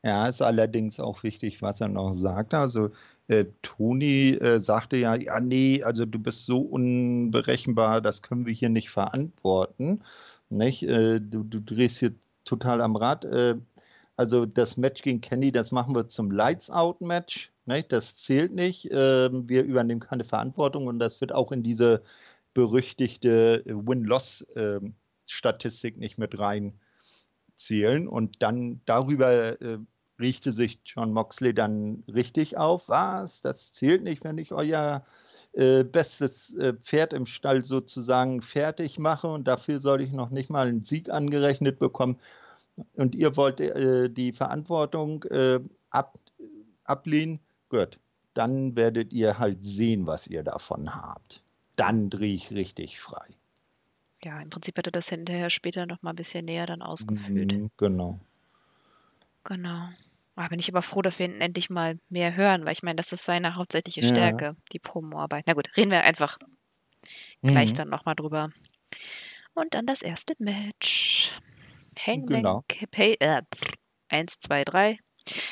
Ja, 0.05 0.29
ist 0.29 0.40
allerdings 0.40 1.00
auch 1.00 1.24
wichtig, 1.24 1.62
was 1.62 1.81
er 1.81 1.88
noch 1.88 2.12
sagt. 2.14 2.55
Also 2.55 2.90
äh, 3.29 3.47
Toni 3.62 4.35
äh, 4.35 4.61
sagte 4.61 4.97
ja, 4.97 5.15
ja, 5.17 5.41
nee, 5.41 5.83
also 5.83 6.07
du 6.07 6.19
bist 6.19 6.47
so 6.47 6.61
unberechenbar, 6.61 8.01
das 8.01 8.23
können 8.23 8.47
wir 8.47 8.53
hier 8.53 8.69
nicht 8.69 8.91
verantworten. 8.91 10.03
Nicht? 10.49 10.83
Äh, 10.85 11.21
du, 11.21 11.43
du 11.43 11.61
drehst 11.61 11.99
hier 11.99 12.15
total 12.45 12.81
am 12.81 12.95
Rad. 12.97 13.25
Äh, 13.25 13.57
also 14.17 14.47
das 14.47 14.77
Match 14.77 15.03
gegen 15.03 15.21
Kenny, 15.21 15.53
das 15.53 15.73
machen 15.73 15.95
wir 15.95 16.09
zum 16.09 16.31
Lights-Out-Match. 16.31 17.53
Das 17.89 18.17
zählt 18.17 18.55
nicht. 18.55 18.89
Ähm, 18.93 19.49
wir 19.49 19.65
übernehmen 19.65 20.01
keine 20.01 20.25
Verantwortung 20.25 20.87
und 20.87 20.99
das 21.01 21.21
wird 21.21 21.33
auch 21.33 21.53
in 21.53 21.62
diese 21.62 22.03
berüchtigte 22.55 23.62
Win-Loss-Statistik 23.67 25.95
ähm, 25.95 26.01
nicht 26.01 26.17
mit 26.17 26.39
reinzählen. 26.39 28.09
Und 28.09 28.43
dann 28.43 28.81
darüber 28.87 29.61
richte 30.18 30.52
sich 30.52 30.79
John 30.85 31.12
Moxley 31.12 31.55
dann 31.55 32.05
richtig 32.12 32.57
auf. 32.57 32.88
Was? 32.88 33.42
Das 33.42 33.72
zählt 33.72 34.02
nicht, 34.02 34.24
wenn 34.24 34.38
ich 34.38 34.52
euer 34.52 35.05
äh, 35.52 35.85
bestes 35.85 36.55
äh, 36.55 36.74
Pferd 36.74 37.12
im 37.12 37.26
Stall 37.26 37.62
sozusagen 37.62 38.42
fertig 38.42 38.98
mache 38.98 39.29
und 39.29 39.48
dafür 39.48 39.79
soll 39.79 40.00
ich 40.02 40.12
noch 40.12 40.31
nicht 40.31 40.50
mal 40.50 40.68
einen 40.68 40.85
Sieg 40.85 41.11
angerechnet 41.11 41.79
bekommen. 41.79 42.18
Und 42.94 43.14
ihr 43.14 43.37
wollt 43.37 43.61
äh, 43.61 44.11
die 44.11 44.33
Verantwortung 44.33 45.24
äh, 45.24 45.61
ab, 45.90 46.18
ablehnen? 46.85 47.40
Gut, 47.70 47.98
dann 48.35 48.76
werdet 48.76 49.12
ihr 49.12 49.38
halt 49.38 49.64
sehen, 49.64 50.07
was 50.07 50.26
ihr 50.26 50.42
davon 50.42 50.94
habt. 50.94 51.42
Dann 51.76 52.11
drehe 52.11 52.35
ich 52.35 52.50
richtig 52.52 53.00
frei. 53.00 53.26
Ja, 54.22 54.40
im 54.40 54.50
Prinzip 54.50 54.76
hat 54.76 54.87
er 54.87 54.92
das 54.92 55.09
hinterher 55.09 55.50
später 55.50 55.87
noch 55.87 56.02
mal 56.02 56.11
ein 56.11 56.16
bisschen 56.16 56.44
näher 56.44 56.66
dann 56.66 56.83
ausgeführt. 56.83 57.52
Mhm, 57.52 57.70
genau. 57.76 58.20
Genau. 59.44 59.88
Oh, 60.37 60.46
bin 60.49 60.59
ich 60.59 60.68
aber 60.68 60.83
froh, 60.83 61.01
dass 61.01 61.18
wir 61.18 61.27
ihn 61.27 61.40
endlich 61.40 61.70
mal 61.70 61.99
mehr 62.11 62.37
hören, 62.37 62.64
weil 62.64 62.72
ich 62.72 62.83
meine, 62.83 62.96
das 62.96 63.12
ist 63.12 63.25
seine 63.25 63.57
hauptsächliche 63.57 64.03
Stärke, 64.03 64.44
ja. 64.44 64.57
die 64.72 64.79
Promoarbeit. 64.79 65.44
Na 65.46 65.55
gut, 65.55 65.68
reden 65.77 65.90
wir 65.90 66.05
einfach 66.05 66.38
mhm. 67.40 67.49
gleich 67.49 67.72
dann 67.72 67.88
nochmal 67.88 68.14
drüber. 68.14 68.51
Und 69.55 69.72
dann 69.72 69.87
das 69.87 70.03
erste 70.03 70.35
Match. 70.38 71.33
Hangman 71.99 72.42
genau. 72.42 72.64
Page, 72.90 73.16
äh, 73.20 73.42
1, 74.09 74.38
2, 74.40 74.64
3. 74.64 74.99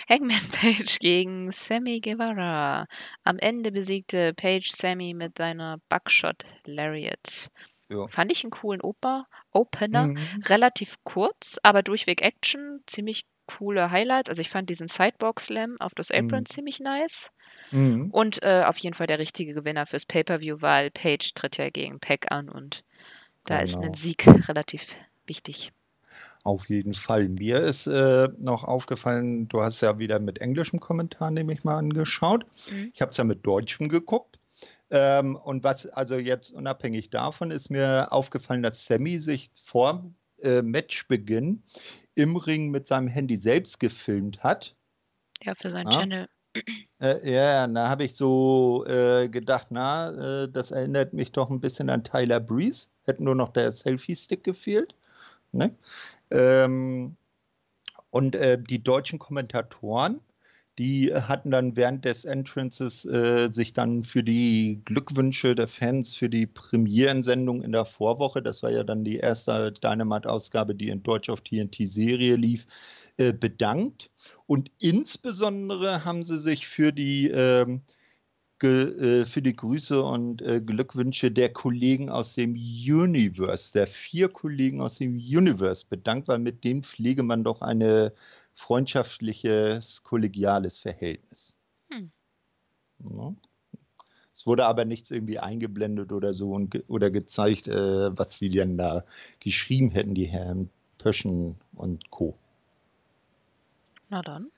Hangman 0.09 0.37
Page 0.53 0.99
gegen 0.99 1.51
Sammy 1.51 2.01
Guevara. 2.01 2.87
Am 3.25 3.39
Ende 3.39 3.73
besiegte 3.73 4.35
Page 4.35 4.71
Sammy 4.71 5.15
mit 5.15 5.39
seiner 5.39 5.79
Buckshot 5.89 6.45
Lariat. 6.67 7.49
Ja. 7.89 8.07
Fand 8.09 8.33
ich 8.33 8.45
einen 8.45 8.51
coolen 8.51 8.81
Oper, 8.81 9.27
Opener. 9.51 10.09
Mhm. 10.09 10.43
Relativ 10.47 10.97
kurz, 11.05 11.59
aber 11.63 11.83
durchweg 11.83 12.23
Action. 12.23 12.83
Ziemlich 12.87 13.25
coole 13.47 13.91
Highlights. 13.91 14.29
Also 14.29 14.41
ich 14.41 14.51
fand 14.51 14.71
diesen 14.71 14.89
Sidebox 14.89 15.47
Slam 15.47 15.77
auf 15.81 15.95
das 15.95 16.11
Apron 16.11 16.41
mhm. 16.41 16.47
ziemlich 16.47 16.81
nice. 16.81 17.31
Mhm. 17.71 18.11
Und 18.11 18.43
äh, 18.43 18.65
auf 18.67 18.79
jeden 18.79 18.95
Fall 18.95 19.07
der 19.07 19.19
richtige 19.19 19.55
Gewinner 19.55 19.87
fürs 19.87 20.07
Pay-Per-View, 20.07 20.59
weil 20.61 20.91
Page 20.91 21.35
tritt 21.35 21.57
ja 21.57 21.71
gegen 21.71 22.01
Peck 22.01 22.27
an 22.31 22.49
und 22.49 22.85
da 23.45 23.57
genau. 23.57 23.65
ist 23.65 23.77
ein 23.77 23.83
genau. 23.83 23.95
Sieg 23.95 24.27
relativ 24.49 24.95
wichtig. 25.27 25.73
Auf 26.45 26.69
jeden 26.69 26.93
Fall. 26.93 27.29
Mir 27.29 27.61
ist 27.61 27.87
äh, 27.87 28.29
noch 28.39 28.65
aufgefallen, 28.65 29.49
du 29.49 29.63
hast 29.63 29.81
ja 29.81 29.99
wieder 29.99 30.19
mit 30.19 30.41
englischem 30.41 30.79
Kommentar, 30.79 31.31
nehme 31.31 31.53
ich 31.55 31.65
mal, 31.65 31.79
angeschaut. 31.79 32.45
Mhm. 32.71 32.91
Ich 32.93 33.01
habe 33.01 33.11
es 33.11 33.17
ja 33.17 33.25
mit 33.25 33.47
deutschem 33.47 33.89
geguckt. 33.89 34.39
Ähm, 34.91 35.37
und 35.37 35.65
was, 35.65 35.87
also 35.87 36.17
jetzt 36.17 36.51
unabhängig 36.51 37.09
davon, 37.09 37.51
ist 37.51 37.71
mir 37.71 38.13
aufgefallen, 38.13 38.63
dass 38.63 38.85
Sammy 38.85 39.19
sich 39.21 39.51
vor 39.65 40.05
äh, 40.43 40.61
Matchbeginn 40.61 41.63
im 42.15 42.37
Ring 42.37 42.71
mit 42.71 42.87
seinem 42.87 43.09
Handy 43.09 43.39
selbst 43.39 43.81
gefilmt 43.81 44.43
hat. 44.43 44.75
Ja, 45.43 45.55
für 45.55 45.71
seinen 45.71 45.91
ja. 45.91 45.99
Channel. 45.99 46.29
Äh, 47.01 47.33
ja, 47.33 47.67
da 47.67 47.89
habe 47.89 48.05
ich 48.05 48.15
so 48.15 48.85
äh, 48.87 49.29
gedacht, 49.29 49.69
na, 49.71 50.45
äh, 50.45 50.49
das 50.49 50.71
erinnert 50.71 51.13
mich 51.13 51.33
doch 51.33 51.51
ein 51.51 51.61
bisschen 51.61 51.91
an 51.91 52.05
Tyler 52.05 52.41
Breeze. 52.41 52.89
Hätte 53.03 53.25
nur 53.25 53.35
noch 53.35 53.51
der 53.51 53.73
Selfie-Stick 53.73 54.45
gefehlt. 54.45 54.95
Ne? 55.53 55.75
Ähm, 56.31 57.17
und 58.11 58.37
äh, 58.37 58.59
die 58.63 58.83
deutschen 58.83 59.19
Kommentatoren, 59.19 60.21
Die 60.79 61.15
hatten 61.15 61.51
dann 61.53 61.77
während 61.77 62.05
des 62.05 62.25
Entrances 62.25 63.05
äh, 63.05 63.49
sich 63.53 63.73
dann 63.75 64.05
für 64.05 64.25
die 64.25 64.83
Glückwünsche 64.85 65.55
der 65.55 65.69
Fans 65.69 66.17
für 66.17 66.29
die 66.29 66.47
Premierensendung 66.47 67.63
in 67.63 67.73
der 67.73 67.85
Vorwoche, 67.85 68.43
das 68.43 68.63
war 68.63 68.71
ja 68.71 68.83
dann 68.83 69.05
die 69.05 69.19
erste 69.19 69.71
Dynamite-Ausgabe, 69.73 70.75
die 70.75 70.89
in 70.89 71.03
Deutsch 71.05 71.29
auf 71.29 71.43
TNT-Serie 71.43 72.35
lief, 72.37 72.67
äh, 73.19 73.33
bedankt. 73.33 74.11
Und 74.47 74.73
insbesondere 74.81 76.05
haben 76.05 76.25
sie 76.25 76.41
sich 76.41 76.67
für 76.67 76.93
die 76.93 77.29
ähm, 77.29 77.83
äh, 78.63 79.27
für 79.27 79.43
die 79.43 79.55
Grüße 79.57 80.03
und 80.03 80.41
äh, 80.41 80.61
Glückwünsche 80.61 81.31
der 81.31 81.53
Kollegen 81.53 82.09
aus 82.09 82.35
dem 82.35 82.55
Universe, 82.55 83.73
der 83.73 83.87
vier 83.87 84.29
Kollegen 84.29 84.81
aus 84.81 84.99
dem 84.99 85.17
Universe 85.17 85.85
bedankt, 85.89 86.29
weil 86.29 86.39
mit 86.39 86.65
denen 86.65 86.83
pflege 86.83 87.23
man 87.23 87.45
doch 87.45 87.61
eine 87.61 88.15
freundschaftliches, 88.55 90.03
kollegiales 90.03 90.79
Verhältnis. 90.79 91.55
Hm. 91.91 92.11
Ja. 92.99 93.35
Es 94.33 94.47
wurde 94.47 94.67
aber 94.67 94.85
nichts 94.85 95.11
irgendwie 95.11 95.39
eingeblendet 95.39 96.11
oder 96.11 96.35
so 96.35 96.53
und 96.53 96.71
ge 96.71 96.83
oder 96.89 97.11
gezeigt, 97.11 97.69
äh, 97.69 98.17
was 98.19 98.39
sie 98.39 98.51
denn 98.51 98.77
da 98.77 99.05
geschrieben 99.39 99.91
hätten, 99.91 100.15
die 100.15 100.27
Herren 100.27 100.71
Pöschen 100.99 101.57
und 101.75 102.11
Co. 102.11 102.37
Na 104.09 104.23
dann. 104.23 104.51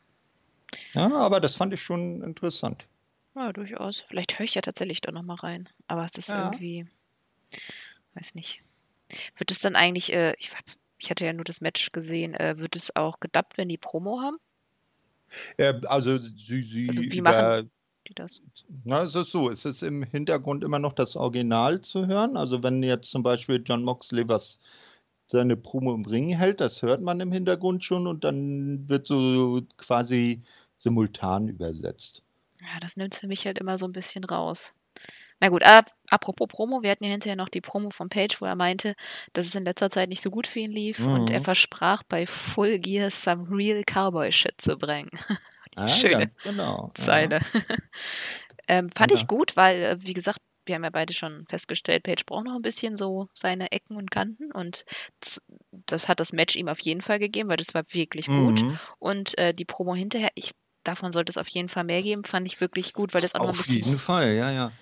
Ja, 0.93 1.13
aber 1.15 1.41
das 1.41 1.57
fand 1.57 1.75
ich 1.75 1.83
schon 1.83 2.23
interessant. 2.23 2.87
Ja, 3.35 3.53
durchaus. 3.53 4.01
Vielleicht 4.09 4.39
höre 4.39 4.45
ich 4.45 4.55
ja 4.55 4.63
tatsächlich 4.63 5.03
da 5.03 5.13
nochmal 5.13 5.37
rein. 5.37 5.69
Aber 5.87 6.05
es 6.05 6.17
ist 6.17 6.31
ja. 6.31 6.47
irgendwie, 6.47 6.87
weiß 8.15 8.35
nicht. 8.35 8.63
Wird 9.37 9.51
es 9.51 9.61
dann 9.61 9.77
eigentlich, 9.77 10.13
äh, 10.13 10.35
ich 10.39 10.51
hab 10.53 10.65
ich 11.07 11.11
hatte 11.11 11.25
ja 11.25 11.33
nur 11.33 11.45
das 11.45 11.61
Match 11.61 11.93
gesehen. 11.93 12.35
Äh, 12.35 12.59
wird 12.59 12.75
es 12.75 12.95
auch 12.97 13.21
gedubbt, 13.21 13.57
wenn 13.59 13.69
die 13.69 13.79
Promo 13.79 14.21
haben? 14.21 14.39
Äh, 15.57 15.75
also, 15.87 16.19
sie, 16.19 16.63
sie 16.65 16.89
also 16.89 17.03
wie 17.03 17.19
über, 17.19 17.31
machen 17.31 17.71
die 18.09 18.15
das? 18.15 18.41
Na, 18.85 19.05
es 19.05 19.15
ist 19.15 19.31
so, 19.31 19.49
es 19.49 19.65
ist 19.65 19.83
im 19.83 20.03
Hintergrund 20.03 20.65
immer 20.65 20.81
noch 20.81 20.95
das 20.95 21.15
Original 21.15 21.81
zu 21.81 22.07
hören. 22.07 22.37
Also 22.37 22.63
wenn 22.63 22.83
jetzt 22.83 23.11
zum 23.11 23.23
Beispiel 23.23 23.63
John 23.65 23.85
Moxley 23.85 24.29
was 24.29 24.59
seine 25.27 25.57
Promo 25.57 25.95
im 25.95 26.05
Ring 26.05 26.29
hält, 26.31 26.61
das 26.61 26.83
hört 26.83 27.03
man 27.03 27.21
im 27.21 27.33
Hintergrund 27.33 27.85
schon 27.85 28.07
und 28.07 28.25
dann 28.25 28.89
wird 28.89 29.07
so 29.07 29.63
quasi 29.77 30.43
simultan 30.77 31.49
übersetzt. 31.49 32.23
Ja, 32.61 32.81
das 32.81 32.97
nimmt 32.97 33.15
für 33.15 33.27
mich 33.27 33.45
halt 33.45 33.59
immer 33.59 33.77
so 33.79 33.87
ein 33.87 33.93
bisschen 33.93 34.25
raus. 34.25 34.75
Na 35.41 35.49
gut, 35.49 35.63
ab, 35.63 35.91
apropos 36.09 36.49
Promo, 36.49 36.83
wir 36.83 36.91
hatten 36.91 37.05
ja 37.05 37.11
hinterher 37.11 37.37
noch 37.37 37.51
die 37.51 37.61
Promo 37.61 37.91
von 37.91 38.09
Page, 38.09 38.41
wo 38.41 38.47
er 38.47 38.57
meinte, 38.57 38.95
dass 39.35 39.47
es 39.47 39.55
in 39.55 39.65
letzter 39.65 39.91
Zeit 39.91 40.09
nicht 40.09 40.23
so 40.23 40.31
gut 40.31 40.47
für 40.47 40.61
ihn 40.61 40.73
lief 40.73 40.99
mhm. 40.99 41.13
und 41.13 41.31
er 41.31 41.43
versprach, 41.43 42.03
bei 42.05 42.27
Full 42.27 42.79
Gear 42.79 43.11
some 43.11 43.47
real 43.51 43.83
Cowboy-Shit 43.85 44.61
zu 44.61 44.77
bringen. 44.77 45.11
ah, 45.77 45.89
schöne 45.89 46.31
genau. 46.43 46.91
Zeile. 46.95 47.41
Ja. 47.53 47.61
ähm, 48.69 48.91
fand 48.91 49.11
ja. 49.11 49.17
ich 49.17 49.27
gut, 49.27 49.57
weil, 49.57 49.83
äh, 49.83 49.97
wie 50.01 50.15
gesagt, 50.15 50.39
wir 50.65 50.75
haben 50.75 50.85
ja 50.85 50.91
beide 50.91 51.13
schon 51.13 51.47
festgestellt, 51.47 52.03
Page 52.03 52.25
braucht 52.25 52.47
noch 52.47 52.57
ein 52.57 52.63
bisschen 52.63 52.97
so 52.97 53.29
seine 53.35 53.71
Ecken 53.71 53.97
und 53.97 54.11
Kanten 54.11 54.51
und 54.51 54.85
das 55.87 56.09
hat 56.09 56.19
das 56.19 56.33
Match 56.33 56.57
ihm 56.57 56.69
auf 56.69 56.81
jeden 56.81 57.03
Fall 57.03 57.21
gegeben, 57.21 57.49
weil 57.49 57.57
das 57.57 57.73
war 57.73 57.85
wirklich 57.91 58.27
gut. 58.27 58.63
Mhm. 58.63 58.79
Und 58.99 59.39
äh, 59.39 59.55
die 59.55 59.65
Promo 59.65 59.95
hinterher, 59.95 60.31
ich, 60.35 60.53
davon 60.83 61.13
sollte 61.13 61.31
es 61.31 61.39
auf 61.39 61.47
jeden 61.49 61.69
Fall 61.69 61.85
mehr 61.85 62.03
geben, 62.03 62.25
fand 62.25 62.49
ich 62.49 62.61
wirklich 62.61 62.95
gut, 62.95 63.15
weil 63.15 63.21
das 63.21 63.37
auch 63.37 63.43
auf 63.43 63.47
noch 63.47 63.55
ein 63.55 63.59
bisschen. 63.59 63.83
Auf 63.83 63.87
jeden 63.87 64.01
Fall, 64.01 64.35
ja, 64.35 64.51
ja 64.51 64.73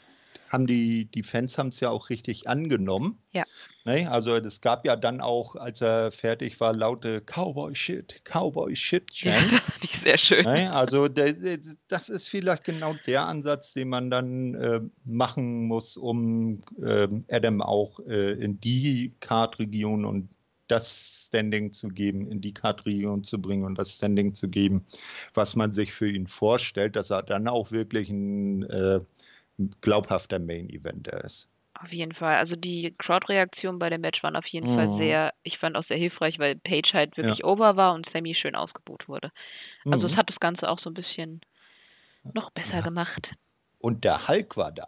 haben 0.54 0.66
die, 0.66 1.04
die 1.06 1.22
Fans 1.22 1.58
haben 1.58 1.68
es 1.68 1.80
ja 1.80 1.90
auch 1.90 2.08
richtig 2.08 2.48
angenommen. 2.48 3.18
Ja. 3.32 3.44
Ne? 3.84 4.10
Also 4.10 4.34
es 4.36 4.60
gab 4.62 4.86
ja 4.86 4.96
dann 4.96 5.20
auch, 5.20 5.56
als 5.56 5.82
er 5.82 6.10
fertig 6.10 6.58
war, 6.60 6.74
laute 6.74 7.20
Cowboy 7.20 7.74
Shit, 7.74 8.22
Cowboy 8.24 8.74
Shit 8.74 9.10
Chant. 9.12 9.34
Ja, 9.52 9.60
ich 9.82 9.98
sehr 9.98 10.16
schön. 10.16 10.44
Ne? 10.44 10.72
Also 10.72 11.08
der, 11.08 11.34
das 11.88 12.08
ist 12.08 12.28
vielleicht 12.28 12.64
genau 12.64 12.94
der 13.06 13.26
Ansatz, 13.26 13.74
den 13.74 13.88
man 13.88 14.10
dann 14.10 14.54
äh, 14.54 14.80
machen 15.04 15.66
muss, 15.66 15.96
um 15.98 16.62
äh, 16.82 17.08
Adam 17.28 17.60
auch 17.60 18.00
äh, 18.06 18.32
in 18.32 18.60
die 18.60 19.14
Card-Region 19.20 20.06
und 20.06 20.30
das 20.68 21.26
Standing 21.26 21.72
zu 21.72 21.88
geben, 21.88 22.30
in 22.30 22.40
die 22.40 22.54
Card-Region 22.54 23.22
zu 23.24 23.40
bringen 23.40 23.64
und 23.64 23.78
das 23.78 23.96
Standing 23.96 24.34
zu 24.34 24.48
geben, 24.48 24.86
was 25.34 25.56
man 25.56 25.72
sich 25.72 25.92
für 25.92 26.08
ihn 26.08 26.26
vorstellt, 26.26 26.96
dass 26.96 27.10
er 27.10 27.22
dann 27.22 27.48
auch 27.48 27.70
wirklich 27.70 28.08
ein 28.08 28.62
äh, 28.62 29.00
glaubhafter 29.80 30.38
Main 30.38 30.68
Eventer 30.68 31.22
ist. 31.24 31.48
Auf 31.80 31.92
jeden 31.92 32.12
Fall. 32.12 32.36
Also 32.36 32.54
die 32.54 32.94
Crowd-Reaktionen 32.98 33.78
bei 33.78 33.90
dem 33.90 34.00
Match 34.00 34.22
waren 34.22 34.36
auf 34.36 34.46
jeden 34.46 34.70
mhm. 34.70 34.74
Fall 34.76 34.90
sehr, 34.90 35.34
ich 35.42 35.58
fand 35.58 35.76
auch 35.76 35.82
sehr 35.82 35.96
hilfreich, 35.96 36.38
weil 36.38 36.56
Page 36.56 36.94
halt 36.94 37.16
wirklich 37.16 37.38
ja. 37.38 37.44
over 37.44 37.76
war 37.76 37.94
und 37.94 38.06
Sammy 38.06 38.32
schön 38.34 38.54
ausgebucht 38.54 39.08
wurde. 39.08 39.32
Also 39.84 40.06
mhm. 40.06 40.12
es 40.12 40.16
hat 40.16 40.28
das 40.28 40.38
Ganze 40.38 40.70
auch 40.70 40.78
so 40.78 40.90
ein 40.90 40.94
bisschen 40.94 41.40
noch 42.32 42.50
besser 42.50 42.78
ja. 42.78 42.82
gemacht. 42.82 43.34
Und 43.78 44.04
der 44.04 44.28
Hulk 44.28 44.56
war 44.56 44.70
da. 44.70 44.86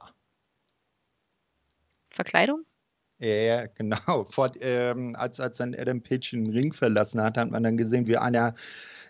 Verkleidung? 2.08 2.64
Ja, 3.18 3.66
genau. 3.66 4.24
Vor, 4.30 4.52
ähm, 4.60 5.16
als, 5.16 5.40
als 5.40 5.58
dann 5.58 5.74
Adam 5.74 6.02
Page 6.02 6.30
den 6.30 6.50
Ring 6.50 6.72
verlassen 6.72 7.20
hat, 7.20 7.36
hat 7.36 7.50
man 7.50 7.64
dann 7.64 7.76
gesehen, 7.76 8.06
wie 8.06 8.16
einer, 8.16 8.54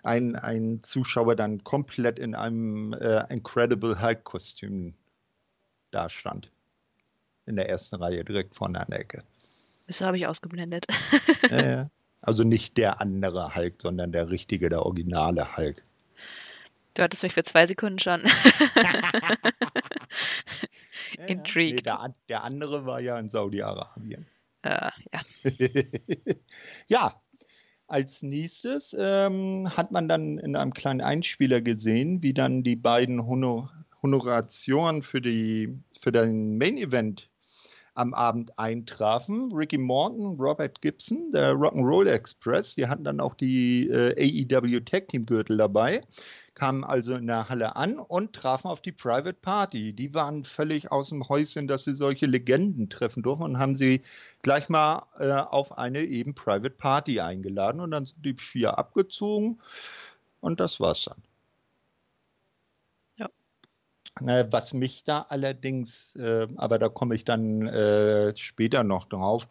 ein, 0.03 0.35
ein 0.35 0.81
Zuschauer 0.83 1.37
dann 1.37 1.63
komplett 1.63 2.19
in 2.19 2.35
einem 2.35 2.95
äh, 2.95 3.25
Incredible 3.33 4.01
Hulk-Kostüm 4.01 4.95
da 5.91 6.09
stand. 6.09 6.51
In 7.47 7.57
der 7.57 7.69
ersten 7.69 7.97
Reihe, 7.97 8.25
direkt 8.25 8.55
vorne 8.55 8.81
an 8.81 8.87
der 8.91 9.01
Ecke. 9.01 9.23
Das 9.87 10.01
habe 10.01 10.17
ich 10.17 10.27
ausgeblendet. 10.27 10.87
ja, 11.51 11.89
also 12.21 12.43
nicht 12.43 12.77
der 12.77 13.01
andere 13.01 13.55
Hulk, 13.55 13.75
sondern 13.81 14.13
der 14.13 14.31
richtige, 14.31 14.69
der 14.69 14.85
originale 14.85 15.57
Hulk. 15.57 15.83
Du 16.95 17.03
hattest 17.03 17.23
mich 17.23 17.35
für 17.35 17.43
zwei 17.43 17.67
Sekunden 17.67 17.99
schon. 17.99 18.23
Intrigued. 21.27 21.77
Nee, 21.77 21.83
der, 21.83 22.09
der, 22.29 22.43
andere 22.43 22.87
war 22.87 23.01
ja 23.01 23.19
in 23.19 23.29
Saudi-Arabien. 23.29 24.27
Uh, 24.65 24.89
ja. 25.13 25.21
ja, 26.89 27.21
als 27.87 28.23
nächstes 28.23 28.97
ähm, 28.99 29.71
hat 29.77 29.93
man 29.93 30.09
dann 30.09 30.39
in 30.39 30.57
einem 30.57 30.73
kleinen 30.73 31.03
Einspieler 31.03 31.61
gesehen, 31.61 32.23
wie 32.23 32.33
dann 32.35 32.63
die 32.63 32.77
beiden 32.77 33.27
Honor 33.27 33.71
Honoration 34.03 35.03
für, 35.03 35.21
die, 35.21 35.79
für 36.01 36.13
den 36.13 36.59
Main 36.59 36.77
Event 36.77 37.29
am 37.97 38.13
Abend 38.15 38.59
eintrafen. 38.59 39.51
Ricky 39.53 39.79
Morton, 39.79 40.39
Robert 40.39 40.81
Gibson, 40.83 41.33
der 41.33 41.55
Rock'n'Roll 41.55 42.07
Express, 42.07 42.75
die 42.75 42.87
hatten 42.87 43.05
dann 43.05 43.21
auch 43.21 43.35
die 43.35 43.89
äh, 43.89 44.47
AEW 44.51 44.81
Tag 44.81 45.09
Team 45.09 45.25
Gürtel 45.25 45.57
dabei, 45.57 46.03
kamen 46.55 46.85
also 46.85 47.15
in 47.15 47.27
der 47.27 47.49
Halle 47.49 47.75
an 47.75 47.99
und 47.99 48.35
trafen 48.35 48.69
auf 48.69 48.81
die 48.81 48.93
Private 48.93 49.39
Party. 49.41 49.93
Die 49.95 50.13
waren 50.15 50.45
völlig 50.45 50.93
aus 50.93 51.09
dem 51.09 51.27
Häuschen, 51.29 51.67
dass 51.67 51.85
sie 51.85 51.95
solche 51.95 52.27
Legenden 52.27 52.91
treffen 52.91 53.23
durften 53.23 53.45
und 53.45 53.59
haben 53.59 53.77
sie 53.77 54.03
gleich 54.43 54.69
mal 54.69 55.07
äh, 55.19 55.31
auf 55.33 55.77
eine 55.79 56.03
eben 56.03 56.35
Private 56.35 56.71
Party 56.71 57.21
eingeladen 57.21 57.81
und 57.81 57.91
dann 57.91 58.07
sind 58.07 58.25
die 58.25 58.35
vier 58.35 58.79
abgezogen 58.79 59.59
und 60.41 60.61
das 60.61 60.81
war's 60.81 61.05
dann. 61.05 61.23
Was 64.21 64.73
mich 64.73 65.05
da 65.05 65.27
allerdings, 65.29 66.15
äh, 66.17 66.49
aber 66.57 66.79
da 66.79 66.89
komme 66.89 67.15
ich 67.15 67.25
dann 67.25 67.67
äh, 67.67 68.35
später 68.37 68.83
noch 68.83 69.07
drauf, 69.09 69.47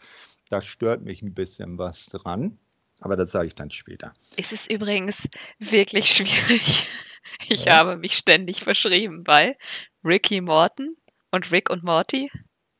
da 0.50 0.62
stört 0.62 1.04
mich 1.04 1.22
ein 1.22 1.36
bisschen 1.36 1.78
was 1.78 2.08
dran. 2.08 2.58
Aber 3.00 3.16
das 3.16 3.32
sage 3.32 3.48
ich 3.48 3.56
dann 3.56 3.72
später. 3.72 4.14
Es 4.38 4.52
ist 4.52 4.72
übrigens 4.72 5.30
wirklich 5.60 6.12
schwierig. 6.12 6.88
Ich 7.50 7.66
ja. 7.66 7.78
habe 7.78 7.98
mich 7.98 8.14
ständig 8.14 8.64
verschrieben 8.64 9.24
bei 9.24 9.58
Ricky 10.04 10.42
Morton 10.42 10.96
und 11.32 11.52
Rick 11.52 11.72
und 11.72 11.84
Morty. 11.84 12.30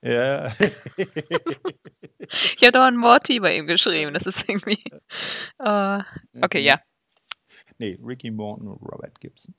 Ja. 0.02 0.56
ich 2.18 2.62
habe 2.62 2.72
doch 2.72 2.84
einen 2.84 2.96
Morty 2.96 3.40
bei 3.40 3.58
ihm 3.58 3.66
geschrieben. 3.66 4.14
Das 4.14 4.28
ist 4.28 4.48
irgendwie. 4.48 4.78
Uh, 5.60 6.02
okay, 6.42 6.62
ja. 6.62 6.80
Nee, 7.80 7.98
Ricky 8.02 8.30
Morton 8.30 8.68
und 8.68 8.82
Robert 8.84 9.20
Gibson. 9.20 9.56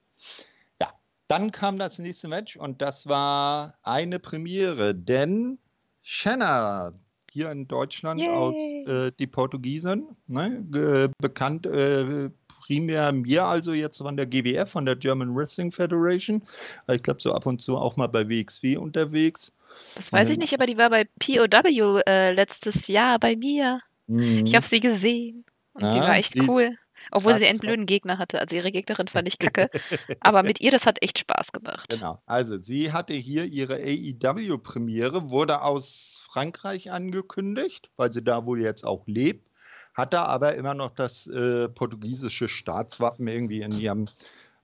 Dann 1.28 1.50
kam 1.50 1.78
das 1.78 1.98
nächste 1.98 2.28
Match 2.28 2.56
und 2.56 2.80
das 2.82 3.06
war 3.06 3.74
eine 3.82 4.18
Premiere, 4.18 4.94
denn 4.94 5.58
Shanna, 6.02 6.92
hier 7.30 7.50
in 7.50 7.66
Deutschland 7.66 8.20
Yay. 8.20 8.28
aus 8.28 8.54
äh, 8.54 9.12
die 9.18 9.26
Portugiesen, 9.26 10.16
ne, 10.28 11.10
bekannt 11.18 11.66
äh, 11.66 12.30
primär 12.66 13.12
mir 13.12 13.44
also 13.44 13.72
jetzt 13.72 13.98
von 13.98 14.16
der 14.16 14.26
GWF, 14.26 14.70
von 14.70 14.86
der 14.86 14.96
German 14.96 15.34
Wrestling 15.34 15.70
Federation. 15.70 16.42
Ich 16.88 17.02
glaube, 17.02 17.20
so 17.20 17.32
ab 17.32 17.46
und 17.46 17.60
zu 17.60 17.76
auch 17.76 17.96
mal 17.96 18.08
bei 18.08 18.28
WXW 18.28 18.76
unterwegs. 18.76 19.52
Das 19.94 20.12
weiß 20.12 20.30
ich 20.30 20.38
nicht, 20.38 20.54
aber 20.54 20.66
die 20.66 20.78
war 20.78 20.90
bei 20.90 21.04
POW 21.04 22.00
äh, 22.06 22.32
letztes 22.32 22.88
Jahr 22.88 23.18
bei 23.18 23.36
mir. 23.36 23.80
Mhm. 24.06 24.46
Ich 24.46 24.54
habe 24.54 24.64
sie 24.64 24.80
gesehen 24.80 25.44
und 25.74 25.82
ja, 25.82 25.90
sie 25.90 26.00
war 26.00 26.16
echt 26.16 26.34
die, 26.34 26.48
cool. 26.48 26.76
Obwohl 27.11 27.38
sie 27.38 27.46
einen 27.46 27.59
blöden 27.59 27.86
Gegner 27.86 28.18
hatte. 28.18 28.40
Also 28.40 28.57
ihre 28.57 28.72
Gegnerin 28.72 29.09
fand 29.09 29.28
ich 29.28 29.38
kacke. 29.38 29.70
aber 30.20 30.42
mit 30.42 30.61
ihr, 30.61 30.70
das 30.70 30.86
hat 30.86 31.02
echt 31.02 31.18
Spaß 31.18 31.52
gemacht. 31.52 31.88
Genau. 31.90 32.20
Also 32.26 32.59
sie 32.59 32.92
hatte 32.92 33.14
hier 33.14 33.44
ihre 33.44 33.76
AEW-Premiere, 33.76 35.30
wurde 35.30 35.62
aus 35.62 36.22
Frankreich 36.28 36.90
angekündigt, 36.90 37.90
weil 37.96 38.12
sie 38.12 38.22
da 38.22 38.44
wohl 38.44 38.61
jetzt 38.61 38.84
auch 38.84 39.07
lebt. 39.07 39.48
Hat 39.94 40.12
da 40.12 40.26
aber 40.26 40.54
immer 40.57 40.74
noch 40.74 40.90
das 40.94 41.26
äh, 41.26 41.68
portugiesische 41.68 42.48
Staatswappen 42.48 43.26
irgendwie 43.26 43.62
in 43.62 43.72
ihrem 43.72 44.09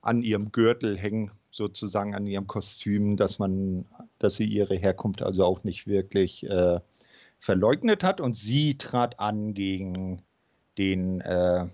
an 0.03 0.21
ihrem 0.21 0.51
Gürtel 0.51 0.97
hängen, 0.97 1.31
sozusagen 1.49 2.13
an 2.13 2.27
ihrem 2.27 2.45
Kostüm, 2.45 3.15
dass 3.15 3.39
man, 3.39 3.85
dass 4.19 4.35
sie 4.35 4.45
ihre 4.45 4.75
Herkunft 4.75 5.21
also 5.21 5.45
auch 5.45 5.63
nicht 5.63 5.87
wirklich 5.87 6.45
äh, 6.45 6.79
verleugnet 7.39 8.03
hat. 8.03 8.19
Und 8.19 8.35
sie 8.35 8.77
trat 8.77 9.19
an 9.19 9.53
gegen 9.53 10.21
den 10.77 11.21
äh, 11.21 11.67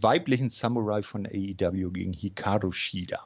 weiblichen 0.00 0.50
Samurai 0.50 1.02
von 1.02 1.26
AEW, 1.26 1.90
gegen 1.90 2.12
Hikaru 2.12 2.72
Shida. 2.72 3.20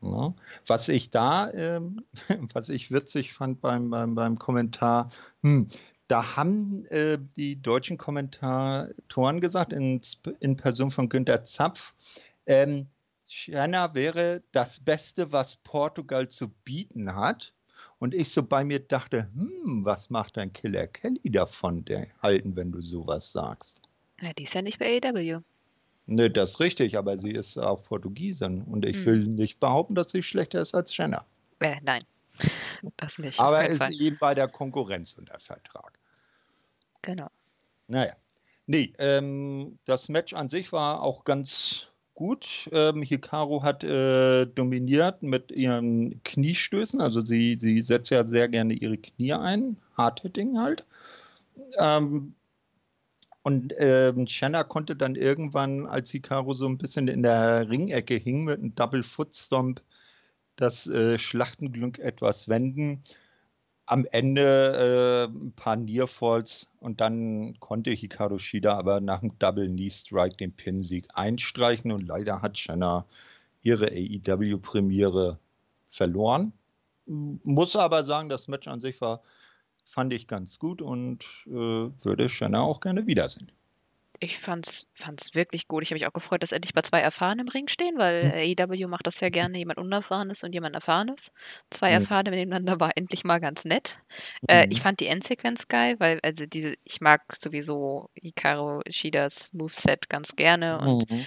Ja, 0.00 0.32
was 0.66 0.88
ich 0.88 1.10
da, 1.10 1.50
ähm, 1.52 2.04
was 2.52 2.68
ich 2.68 2.92
witzig 2.92 3.32
fand 3.32 3.60
beim, 3.60 3.90
beim, 3.90 4.14
beim 4.14 4.38
Kommentar, 4.38 5.10
hm, 5.42 5.68
da 6.06 6.36
haben 6.36 6.84
äh, 6.86 7.18
die 7.36 7.60
deutschen 7.60 7.98
Kommentatoren 7.98 9.40
gesagt, 9.40 9.72
in, 9.72 10.00
in 10.40 10.56
Person 10.56 10.90
von 10.90 11.08
Günter 11.08 11.44
Zapf, 11.44 11.94
ähm, 12.46 12.86
China 13.26 13.94
wäre 13.94 14.42
das 14.52 14.80
Beste, 14.80 15.32
was 15.32 15.56
Portugal 15.56 16.28
zu 16.28 16.48
bieten 16.64 17.14
hat. 17.14 17.52
Und 17.98 18.14
ich 18.14 18.30
so 18.30 18.42
bei 18.42 18.64
mir 18.64 18.78
dachte, 18.78 19.28
hm, 19.34 19.84
was 19.84 20.08
macht 20.10 20.38
ein 20.38 20.52
Killer 20.52 20.86
Kelly 20.86 21.30
davon, 21.30 21.84
der 21.84 22.06
halten, 22.22 22.56
wenn 22.56 22.72
du 22.72 22.80
sowas 22.80 23.32
sagst? 23.32 23.87
Na, 24.20 24.32
die 24.32 24.44
ist 24.44 24.54
ja 24.54 24.62
nicht 24.62 24.78
bei 24.78 25.00
AEW. 25.02 25.40
Ne, 26.06 26.30
das 26.30 26.52
ist 26.52 26.60
richtig, 26.60 26.96
aber 26.96 27.18
sie 27.18 27.30
ist 27.30 27.58
auch 27.58 27.84
Portugiesin 27.84 28.64
und 28.64 28.86
ich 28.86 28.96
hm. 28.96 29.06
will 29.06 29.26
nicht 29.26 29.60
behaupten, 29.60 29.94
dass 29.94 30.10
sie 30.10 30.22
schlechter 30.22 30.60
ist 30.60 30.74
als 30.74 30.96
Jenna. 30.96 31.24
Äh, 31.60 31.76
nein, 31.82 32.00
das 32.96 33.18
nicht. 33.18 33.38
Aber 33.38 33.66
ist 33.66 33.78
Fall. 33.78 33.92
eben 33.92 34.16
bei 34.18 34.34
der 34.34 34.48
Konkurrenz 34.48 35.14
unter 35.18 35.38
Vertrag. 35.38 35.98
Genau. 37.02 37.28
Naja. 37.88 38.14
Nee, 38.66 38.92
ähm, 38.98 39.78
das 39.86 40.08
Match 40.08 40.34
an 40.34 40.48
sich 40.48 40.72
war 40.72 41.02
auch 41.02 41.24
ganz 41.24 41.86
gut. 42.14 42.68
Ähm, 42.72 43.02
Hikaru 43.02 43.62
hat 43.62 43.82
äh, 43.84 44.44
dominiert 44.46 45.22
mit 45.22 45.50
ihren 45.52 46.22
Kniestößen. 46.24 47.00
Also 47.00 47.20
sie, 47.24 47.56
sie 47.60 47.80
setzt 47.80 48.10
ja 48.10 48.26
sehr 48.26 48.48
gerne 48.48 48.74
ihre 48.74 48.98
Knie 48.98 49.32
ein. 49.32 49.76
Hardhitting 49.96 50.58
halt. 50.58 50.84
Ähm, 51.78 52.34
und 53.48 53.72
ähm, 53.78 54.26
Shanna 54.26 54.62
konnte 54.62 54.94
dann 54.94 55.14
irgendwann, 55.14 55.86
als 55.86 56.10
Hikaru 56.10 56.52
so 56.52 56.66
ein 56.66 56.76
bisschen 56.76 57.08
in 57.08 57.22
der 57.22 57.70
Ringecke 57.70 58.16
hing, 58.16 58.44
mit 58.44 58.58
einem 58.58 58.74
Double 58.74 59.02
Foot 59.02 59.34
Stomp 59.34 59.80
das 60.56 60.86
äh, 60.86 61.18
Schlachtenglück 61.18 61.98
etwas 61.98 62.50
wenden 62.50 63.02
am 63.86 64.04
Ende 64.10 65.28
äh, 65.32 65.32
ein 65.32 65.52
paar 65.52 65.76
Nearfalls 65.76 66.66
und 66.80 67.00
dann 67.00 67.58
konnte 67.58 67.90
Hikaru 67.90 68.38
Shida 68.38 68.76
aber 68.76 69.00
nach 69.00 69.20
dem 69.20 69.38
Double 69.38 69.66
Knee 69.66 69.88
Strike 69.88 70.36
den 70.36 70.52
Pin-Sieg 70.52 71.08
einstreichen 71.14 71.90
und 71.90 72.06
leider 72.06 72.42
hat 72.42 72.58
Shanna 72.58 73.06
ihre 73.62 73.86
AEW-Premiere 73.86 75.38
verloren. 75.88 76.52
Muss 77.06 77.76
aber 77.76 78.04
sagen, 78.04 78.28
das 78.28 78.46
Match 78.46 78.68
an 78.68 78.82
sich 78.82 79.00
war, 79.00 79.22
fand 79.90 80.12
ich 80.12 80.26
ganz 80.26 80.58
gut 80.58 80.82
und 80.82 81.24
äh, 81.46 81.50
würde 81.50 82.28
Shanna 82.28 82.60
auch 82.60 82.80
gerne 82.80 83.06
wiedersehen. 83.06 83.50
Ich 84.20 84.38
fand's, 84.38 84.88
fand's 84.94 85.36
wirklich 85.36 85.68
gut. 85.68 85.84
Ich 85.84 85.90
habe 85.90 85.96
mich 85.96 86.06
auch 86.06 86.12
gefreut, 86.12 86.42
dass 86.42 86.50
endlich 86.50 86.74
mal 86.74 86.82
zwei 86.82 86.98
Erfahrene 87.00 87.42
im 87.42 87.48
Ring 87.48 87.68
stehen, 87.68 87.98
weil 87.98 88.32
hm. 88.32 88.56
AEW 88.58 88.88
macht 88.88 89.06
das 89.06 89.20
ja 89.20 89.28
gerne, 89.28 89.58
jemand 89.58 89.78
Unerfahrenes 89.78 90.42
und 90.42 90.54
jemand 90.54 90.74
Erfahrenes. 90.74 91.30
Zwei 91.70 91.94
hm. 91.94 92.00
Erfahrene 92.00 92.30
miteinander 92.30 92.80
war 92.80 92.90
endlich 92.96 93.22
mal 93.22 93.38
ganz 93.38 93.64
nett. 93.64 94.00
Äh, 94.48 94.66
ich 94.70 94.78
mhm. 94.78 94.82
fand 94.82 95.00
die 95.00 95.06
Endsequenz 95.06 95.68
geil, 95.68 95.94
weil, 95.98 96.18
also 96.24 96.46
diese, 96.46 96.74
ich 96.82 97.00
mag 97.00 97.32
sowieso 97.32 98.10
Hikaru 98.14 98.80
Shidas 98.88 99.52
Moveset 99.52 100.08
ganz 100.08 100.34
gerne 100.34 100.80
und 100.80 101.08
mhm. 101.08 101.26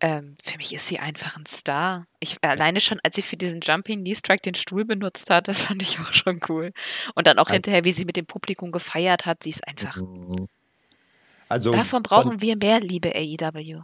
Ähm, 0.00 0.34
für 0.42 0.56
mich 0.58 0.74
ist 0.74 0.86
sie 0.86 0.98
einfach 0.98 1.36
ein 1.36 1.46
Star. 1.46 2.06
Ich 2.20 2.36
alleine 2.42 2.80
schon, 2.80 3.00
als 3.02 3.16
sie 3.16 3.22
für 3.22 3.36
diesen 3.36 3.60
Jumping 3.60 4.00
Knee 4.00 4.14
Strike 4.14 4.42
den 4.42 4.54
Stuhl 4.54 4.84
benutzt 4.84 5.30
hat, 5.30 5.48
das 5.48 5.62
fand 5.66 5.82
ich 5.82 5.98
auch 6.00 6.12
schon 6.12 6.40
cool. 6.48 6.72
Und 7.14 7.26
dann 7.26 7.38
auch 7.38 7.50
hinterher, 7.50 7.84
wie 7.84 7.92
sie 7.92 8.04
mit 8.04 8.16
dem 8.16 8.26
Publikum 8.26 8.72
gefeiert 8.72 9.26
hat, 9.26 9.42
sie 9.42 9.50
ist 9.50 9.66
einfach. 9.66 9.96
Mhm 9.96 10.48
also 11.48 11.70
Davon 11.70 12.02
brauchen 12.02 12.40
wir 12.40 12.56
mehr, 12.56 12.80
liebe 12.80 13.12
AEW. 13.14 13.82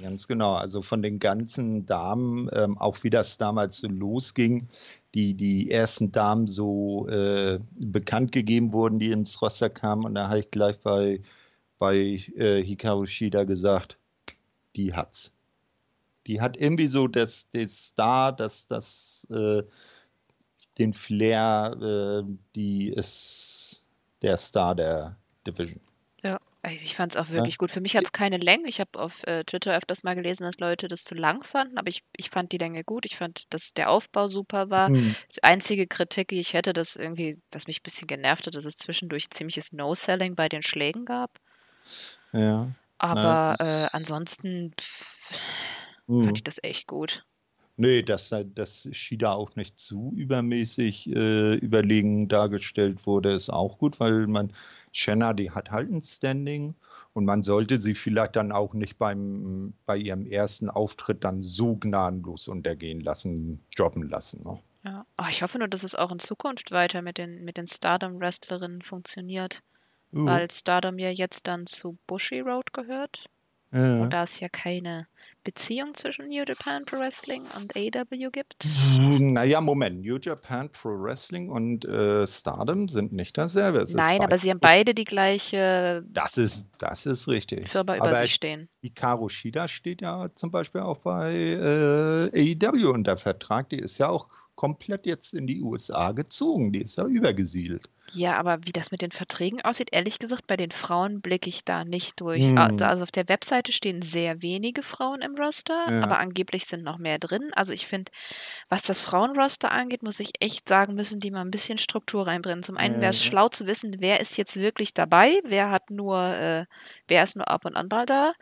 Ganz 0.00 0.28
genau. 0.28 0.54
Also 0.54 0.80
von 0.80 1.02
den 1.02 1.18
ganzen 1.18 1.86
Damen, 1.86 2.48
ähm, 2.52 2.78
auch 2.78 3.02
wie 3.02 3.10
das 3.10 3.36
damals 3.36 3.78
so 3.78 3.88
losging, 3.88 4.68
die, 5.14 5.34
die 5.34 5.70
ersten 5.70 6.12
Damen 6.12 6.46
so 6.46 7.08
äh, 7.08 7.58
bekannt 7.72 8.32
gegeben 8.32 8.72
wurden, 8.72 8.98
die 8.98 9.10
ins 9.10 9.42
Roster 9.42 9.68
kamen. 9.68 10.04
Und 10.04 10.14
da 10.14 10.28
habe 10.28 10.38
ich 10.38 10.50
gleich 10.50 10.78
bei, 10.80 11.20
bei 11.78 11.96
äh, 11.96 12.62
Hikaru 12.62 13.06
Shida 13.06 13.44
gesagt, 13.44 13.98
die 14.76 14.94
hat's. 14.94 15.32
Die 16.26 16.40
hat 16.40 16.56
irgendwie 16.56 16.86
so 16.86 17.08
das, 17.08 17.48
das 17.50 17.86
Star, 17.86 18.32
das, 18.32 18.66
das, 18.66 19.26
äh, 19.30 19.62
den 20.78 20.94
Flair, 20.94 21.76
äh, 21.80 22.36
die 22.54 22.88
ist 22.88 23.84
der 24.22 24.36
Star 24.38 24.74
der 24.74 25.16
Division. 25.46 25.80
Also 26.64 26.84
ich 26.84 26.94
fand 26.94 27.12
es 27.12 27.16
auch 27.16 27.28
wirklich 27.30 27.54
ja. 27.54 27.58
gut. 27.58 27.72
Für 27.72 27.80
mich 27.80 27.96
hat 27.96 28.04
es 28.04 28.12
keine 28.12 28.36
Länge. 28.36 28.68
Ich 28.68 28.78
habe 28.78 28.96
auf 29.00 29.26
äh, 29.26 29.42
Twitter 29.42 29.76
öfters 29.76 30.04
mal 30.04 30.14
gelesen, 30.14 30.44
dass 30.44 30.60
Leute 30.60 30.86
das 30.86 31.02
zu 31.02 31.16
lang 31.16 31.42
fanden, 31.42 31.76
aber 31.76 31.88
ich, 31.88 32.04
ich 32.16 32.30
fand 32.30 32.52
die 32.52 32.58
Länge 32.58 32.84
gut. 32.84 33.04
Ich 33.04 33.16
fand, 33.16 33.52
dass 33.52 33.74
der 33.74 33.90
Aufbau 33.90 34.28
super 34.28 34.70
war. 34.70 34.88
Hm. 34.88 35.16
Die 35.34 35.42
einzige 35.42 35.88
Kritik, 35.88 36.28
die 36.28 36.38
ich 36.38 36.54
hätte, 36.54 36.72
dass 36.72 36.94
irgendwie, 36.94 37.38
was 37.50 37.66
mich 37.66 37.80
ein 37.80 37.82
bisschen 37.82 38.06
genervt 38.06 38.46
hat, 38.46 38.54
dass 38.54 38.64
es 38.64 38.76
zwischendurch 38.76 39.28
ziemliches 39.30 39.72
No-Selling 39.72 40.36
bei 40.36 40.48
den 40.48 40.62
Schlägen 40.62 41.04
gab. 41.04 41.40
Ja. 42.32 42.70
Aber 42.98 43.56
äh, 43.58 43.88
ansonsten 43.90 44.72
pff, 44.80 45.16
hm. 46.18 46.24
fand 46.24 46.38
ich 46.38 46.44
das 46.44 46.58
echt 46.62 46.86
gut. 46.86 47.24
Nee, 47.76 48.02
dass, 48.02 48.34
dass 48.54 48.88
Shida 48.92 49.32
auch 49.32 49.56
nicht 49.56 49.78
zu 49.78 50.12
übermäßig 50.14 51.08
äh, 51.08 51.54
überlegen 51.54 52.28
dargestellt 52.28 53.06
wurde, 53.06 53.32
ist 53.32 53.50
auch 53.50 53.78
gut, 53.78 53.98
weil 53.98 54.26
man 54.26 54.52
Shanna, 54.92 55.32
die 55.32 55.50
hat 55.50 55.70
halt 55.70 55.90
ein 55.90 56.02
Standing 56.02 56.74
und 57.14 57.24
man 57.24 57.42
sollte 57.42 57.78
sie 57.78 57.94
vielleicht 57.94 58.36
dann 58.36 58.52
auch 58.52 58.74
nicht 58.74 58.98
beim, 58.98 59.72
bei 59.86 59.96
ihrem 59.96 60.26
ersten 60.26 60.68
Auftritt 60.68 61.24
dann 61.24 61.40
so 61.40 61.76
gnadenlos 61.76 62.46
untergehen 62.46 63.00
lassen, 63.00 63.64
jobben 63.70 64.08
lassen. 64.08 64.42
Ne? 64.44 64.58
Ja, 64.84 65.06
oh, 65.16 65.26
ich 65.30 65.42
hoffe 65.42 65.58
nur, 65.58 65.68
dass 65.68 65.82
es 65.82 65.94
auch 65.94 66.12
in 66.12 66.18
Zukunft 66.18 66.72
weiter 66.72 67.02
mit 67.02 67.16
den, 67.16 67.44
mit 67.44 67.56
den 67.56 67.66
Stardom-Wrestlerinnen 67.66 68.82
funktioniert. 68.82 69.62
Uh. 70.12 70.26
Weil 70.26 70.50
Stardom 70.50 70.98
ja 70.98 71.10
jetzt 71.10 71.46
dann 71.46 71.66
zu 71.66 71.96
Bushy 72.06 72.40
Road 72.40 72.72
gehört. 72.72 73.26
Ja. 73.72 74.02
Und 74.02 74.12
da 74.12 74.24
es 74.24 74.40
ja 74.40 74.48
keine 74.50 75.06
Beziehung 75.44 75.94
zwischen 75.94 76.28
New 76.28 76.44
Japan 76.46 76.84
Pro 76.84 76.98
Wrestling 76.98 77.46
und 77.56 77.74
AW 77.76 78.30
gibt? 78.30 78.66
Naja, 78.98 79.60
Moment. 79.60 80.02
New 80.02 80.18
Japan 80.18 80.70
Pro 80.70 80.90
Wrestling 80.90 81.48
und 81.48 81.84
äh, 81.84 82.26
Stardom 82.26 82.88
sind 82.88 83.12
nicht 83.12 83.36
dasselbe. 83.36 83.80
Es 83.80 83.92
Nein, 83.92 84.22
aber 84.22 84.38
sie 84.38 84.50
haben 84.50 84.60
beide 84.60 84.94
die 84.94 85.04
gleiche 85.04 86.04
das 86.08 86.36
ist, 86.36 86.66
das 86.78 87.06
ist 87.06 87.28
richtig. 87.28 87.68
Firma 87.68 87.96
über 87.96 88.08
aber 88.08 88.16
sich 88.16 88.34
stehen. 88.34 88.68
Hikaru 88.82 89.28
Shida 89.28 89.68
steht 89.68 90.00
ja 90.02 90.30
zum 90.34 90.50
Beispiel 90.50 90.82
auch 90.82 90.98
bei 90.98 91.32
äh, 91.32 92.54
AEW 92.54 92.90
unter 92.90 93.16
Vertrag. 93.16 93.68
Die 93.70 93.78
ist 93.78 93.98
ja 93.98 94.08
auch 94.08 94.28
komplett 94.54 95.06
jetzt 95.06 95.34
in 95.34 95.46
die 95.46 95.62
USA 95.62 96.12
gezogen. 96.12 96.72
Die 96.72 96.82
ist 96.82 96.96
ja 96.96 97.06
übergesiedelt. 97.06 97.88
Ja, 98.14 98.36
aber 98.38 98.58
wie 98.64 98.72
das 98.72 98.90
mit 98.90 99.02
den 99.02 99.10
Verträgen 99.10 99.60
aussieht, 99.62 99.88
ehrlich 99.92 100.18
gesagt, 100.18 100.46
bei 100.46 100.56
den 100.56 100.70
Frauen 100.70 101.20
blicke 101.20 101.48
ich 101.48 101.64
da 101.64 101.84
nicht 101.84 102.20
durch. 102.20 102.44
Hm. 102.44 102.58
Also 102.58 103.04
auf 103.04 103.10
der 103.10 103.28
Webseite 103.28 103.72
stehen 103.72 104.02
sehr 104.02 104.42
wenige 104.42 104.82
Frauen 104.82 105.22
im 105.22 105.34
Roster, 105.34 105.90
ja. 105.90 106.02
aber 106.02 106.18
angeblich 106.18 106.66
sind 106.66 106.84
noch 106.84 106.98
mehr 106.98 107.18
drin. 107.18 107.50
Also 107.54 107.72
ich 107.72 107.86
finde, 107.86 108.12
was 108.68 108.82
das 108.82 109.00
Frauenroster 109.00 109.72
angeht, 109.72 110.02
muss 110.02 110.20
ich 110.20 110.32
echt 110.40 110.68
sagen, 110.68 110.94
müssen 110.94 111.20
die 111.20 111.30
mal 111.30 111.40
ein 111.40 111.50
bisschen 111.50 111.78
Struktur 111.78 112.26
reinbringen. 112.26 112.62
Zum 112.62 112.76
einen 112.76 113.00
wäre 113.00 113.10
es 113.10 113.24
schlau 113.24 113.48
zu 113.48 113.66
wissen, 113.66 113.96
wer 113.98 114.20
ist 114.20 114.36
jetzt 114.36 114.56
wirklich 114.56 114.94
dabei, 114.94 115.40
wer 115.44 115.70
hat 115.70 115.90
nur, 115.90 116.18
äh, 116.34 116.66
wer 117.12 117.22
ist 117.24 117.36
nur 117.36 117.48
ab 117.48 117.66
und 117.66 117.76
an 117.76 117.88
mal 117.90 118.06
da, 118.06 118.32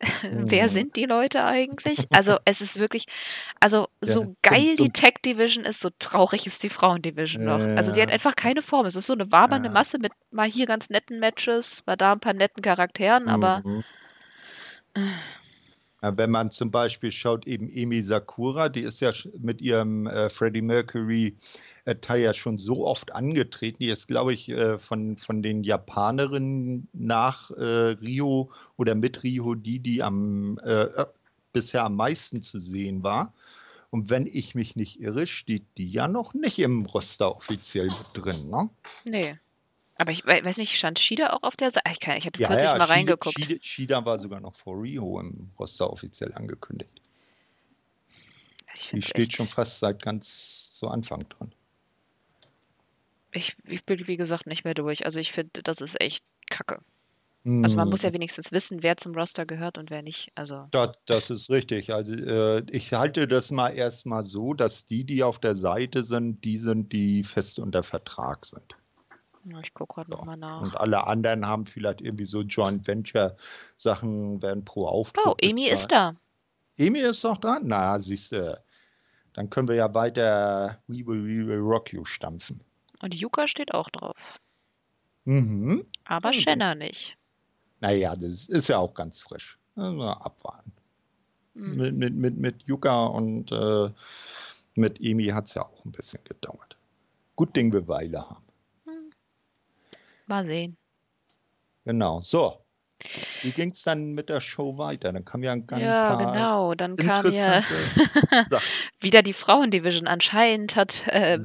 mhm. 0.22 0.50
wer 0.50 0.68
sind 0.68 0.96
die 0.96 1.04
Leute 1.04 1.44
eigentlich? 1.44 2.06
Also 2.16 2.38
es 2.46 2.60
ist 2.60 2.78
wirklich, 2.78 3.06
also 3.60 3.88
so 4.00 4.22
ja, 4.22 4.28
geil 4.42 4.76
die 4.76 4.90
Tech 4.90 5.14
Division 5.24 5.64
ist, 5.64 5.82
so 5.82 5.90
traurig 5.98 6.46
ist 6.46 6.62
die 6.62 6.70
Frauen 6.70 7.02
Division 7.02 7.44
noch. 7.44 7.60
Also 7.76 7.92
sie 7.92 8.00
hat 8.00 8.10
einfach 8.10 8.36
keine 8.36 8.62
Form. 8.62 8.86
Es 8.86 8.96
ist 8.96 9.06
so 9.06 9.12
eine 9.12 9.30
wabernde 9.32 9.68
ja. 9.68 9.72
Masse 9.72 9.98
mit 9.98 10.12
mal 10.30 10.48
hier 10.48 10.66
ganz 10.66 10.88
netten 10.88 11.20
Matches, 11.20 11.82
mal 11.84 11.96
da 11.96 12.12
ein 12.12 12.20
paar 12.20 12.32
netten 12.32 12.62
Charakteren, 12.62 13.28
aber. 13.28 13.60
Mhm. 13.64 13.84
Ja, 16.06 16.16
wenn 16.16 16.30
man 16.30 16.52
zum 16.52 16.70
Beispiel 16.70 17.10
schaut, 17.10 17.48
eben 17.48 17.68
Emi 17.68 18.00
Sakura, 18.00 18.68
die 18.68 18.82
ist 18.82 19.00
ja 19.00 19.10
mit 19.40 19.60
ihrem 19.60 20.06
äh, 20.06 20.30
Freddie 20.30 20.62
Mercury 20.62 21.36
äh, 21.84 21.96
ja 22.20 22.32
schon 22.32 22.58
so 22.58 22.86
oft 22.86 23.12
angetreten. 23.12 23.78
Die 23.80 23.90
ist, 23.90 24.06
glaube 24.06 24.32
ich, 24.32 24.48
äh, 24.48 24.78
von, 24.78 25.16
von 25.16 25.42
den 25.42 25.64
Japanerinnen 25.64 26.86
nach 26.92 27.50
äh, 27.50 27.96
Rio 28.00 28.52
oder 28.76 28.94
mit 28.94 29.24
Rio 29.24 29.56
die, 29.56 29.80
die 29.80 30.00
am, 30.00 30.60
äh, 30.62 30.84
äh, 30.84 31.06
bisher 31.52 31.82
am 31.82 31.96
meisten 31.96 32.40
zu 32.40 32.60
sehen 32.60 33.02
war. 33.02 33.32
Und 33.90 34.08
wenn 34.08 34.26
ich 34.26 34.54
mich 34.54 34.76
nicht 34.76 35.00
irre, 35.00 35.26
steht 35.26 35.64
die 35.76 35.90
ja 35.90 36.06
noch 36.06 36.34
nicht 36.34 36.60
im 36.60 36.86
Roster 36.86 37.34
offiziell 37.34 37.88
drin, 38.14 38.48
ne? 38.48 38.70
Nee. 39.10 39.38
Aber 39.98 40.12
ich 40.12 40.26
wei- 40.26 40.44
weiß 40.44 40.58
nicht, 40.58 40.76
stand 40.76 40.98
Shida 40.98 41.30
auch 41.32 41.42
auf 41.42 41.56
der 41.56 41.70
Seite? 41.70 41.90
Ich, 41.90 42.00
kann, 42.00 42.16
ich 42.16 42.26
hatte 42.26 42.40
Ja, 42.40 42.48
kürzlich 42.48 42.70
ja, 42.70 42.78
mal 42.78 42.84
Shida, 42.84 42.92
reingeguckt. 42.92 43.38
Shida, 43.38 43.62
Shida 43.62 44.04
war 44.04 44.18
sogar 44.18 44.40
noch 44.40 44.54
vor 44.54 44.80
Rio 44.80 45.18
im 45.20 45.50
Roster 45.58 45.90
offiziell 45.90 46.32
angekündigt. 46.34 47.00
Ich 48.74 48.90
Die 48.90 49.02
steht 49.02 49.32
schon 49.34 49.46
fast 49.48 49.78
seit 49.80 50.02
ganz 50.02 50.70
zu 50.72 50.88
Anfang 50.88 51.26
dran. 51.30 51.52
Ich, 53.32 53.54
ich 53.64 53.84
bin, 53.84 54.06
wie 54.06 54.16
gesagt, 54.16 54.46
nicht 54.46 54.64
mehr 54.64 54.74
durch. 54.74 55.04
Also 55.04 55.20
ich 55.20 55.32
finde, 55.32 55.62
das 55.62 55.80
ist 55.80 56.00
echt 56.00 56.24
kacke. 56.50 56.80
Also 57.62 57.76
man 57.76 57.88
muss 57.88 58.02
Hm, 58.02 58.10
ja 58.10 58.12
wenigstens 58.12 58.52
wissen, 58.52 58.82
wer 58.82 58.96
zum 58.96 59.14
Roster 59.14 59.46
gehört 59.46 59.78
und 59.78 59.90
wer 59.90 60.02
nicht. 60.02 60.30
Also, 60.34 60.70
Das, 60.70 60.96
das 61.06 61.30
ist 61.30 61.50
richtig. 61.50 61.92
Also 61.92 62.12
äh, 62.14 62.62
ich 62.70 62.92
halte 62.92 63.26
das 63.28 63.50
mal 63.50 63.70
erstmal 63.70 64.22
so, 64.24 64.54
dass 64.54 64.86
die, 64.86 65.04
die 65.04 65.22
auf 65.22 65.38
der 65.40 65.56
Seite 65.56 66.04
sind, 66.04 66.44
die 66.44 66.58
sind, 66.58 66.92
die 66.92 67.24
fest 67.24 67.58
unter 67.58 67.82
Vertrag 67.82 68.44
sind. 68.46 68.76
Ich 69.62 69.74
gucke 69.74 69.94
gerade 69.94 70.10
nochmal 70.10 70.36
nach. 70.36 70.60
Und 70.60 70.76
alle 70.76 71.06
anderen 71.06 71.46
haben 71.46 71.66
vielleicht 71.66 72.00
irgendwie 72.00 72.24
so 72.24 72.42
Joint 72.42 72.86
Venture 72.86 73.36
Sachen, 73.76 74.42
werden 74.42 74.64
pro 74.64 74.86
Auftritt 74.86 75.24
Oh, 75.26 75.34
Amy 75.42 75.66
ist 75.66 75.92
da. 75.92 76.16
Amy 76.78 77.00
ist 77.00 77.22
noch 77.24 77.38
dran? 77.38 77.62
Na, 77.64 77.98
siehst 77.98 78.32
du, 78.32 78.60
dann 79.32 79.50
können 79.50 79.68
wir 79.68 79.76
ja 79.76 79.92
weiter 79.94 80.78
We 80.88 81.06
Will, 81.06 81.24
We 81.24 81.46
Will 81.46 81.60
Rock 81.60 81.92
You 81.92 82.04
stampfen. 82.04 82.60
Und 83.02 83.14
Yuka 83.14 83.46
steht 83.46 83.74
auch 83.74 83.90
drauf. 83.90 84.40
Mhm. 85.24 85.86
Aber 86.04 86.28
Also. 86.28 86.40
Shanna 86.40 86.74
nicht. 86.74 87.16
Naja, 87.80 88.16
das 88.16 88.46
ist 88.46 88.68
ja 88.68 88.78
auch 88.78 88.94
ganz 88.94 89.20
frisch. 89.20 89.58
Also 89.74 90.04
abwarten. 90.04 90.72
Hm. 91.54 91.76
Mit, 91.76 91.94
mit, 91.94 92.14
mit, 92.14 92.36
mit 92.38 92.62
Yuka 92.62 93.06
und 93.06 93.52
äh, 93.52 93.90
mit 94.74 95.00
Emi 95.00 95.26
hat 95.26 95.46
es 95.46 95.54
ja 95.54 95.62
auch 95.62 95.84
ein 95.84 95.92
bisschen 95.92 96.22
gedauert. 96.24 96.76
Gut 97.34 97.54
Ding 97.54 97.72
wir 97.72 97.86
Weile 97.88 98.20
haben. 98.20 98.45
Mal 100.26 100.44
sehen. 100.44 100.76
Genau. 101.84 102.20
So. 102.20 102.58
Wie 103.42 103.50
ging 103.50 103.70
es 103.70 103.82
dann 103.82 104.14
mit 104.14 104.28
der 104.28 104.40
Show 104.40 104.78
weiter? 104.78 105.12
Dann 105.12 105.24
kam 105.24 105.42
ja 105.42 105.52
ein 105.52 105.66
ganz 105.66 105.82
Ja, 105.82 106.14
genau. 106.16 106.74
Dann 106.74 106.96
kam 106.96 107.30
ja 107.30 107.62
wieder 109.00 109.22
die 109.22 109.34
Frauendivision. 109.34 110.06
Anscheinend 110.06 110.76
hat 110.76 111.06
äh, 111.08 111.38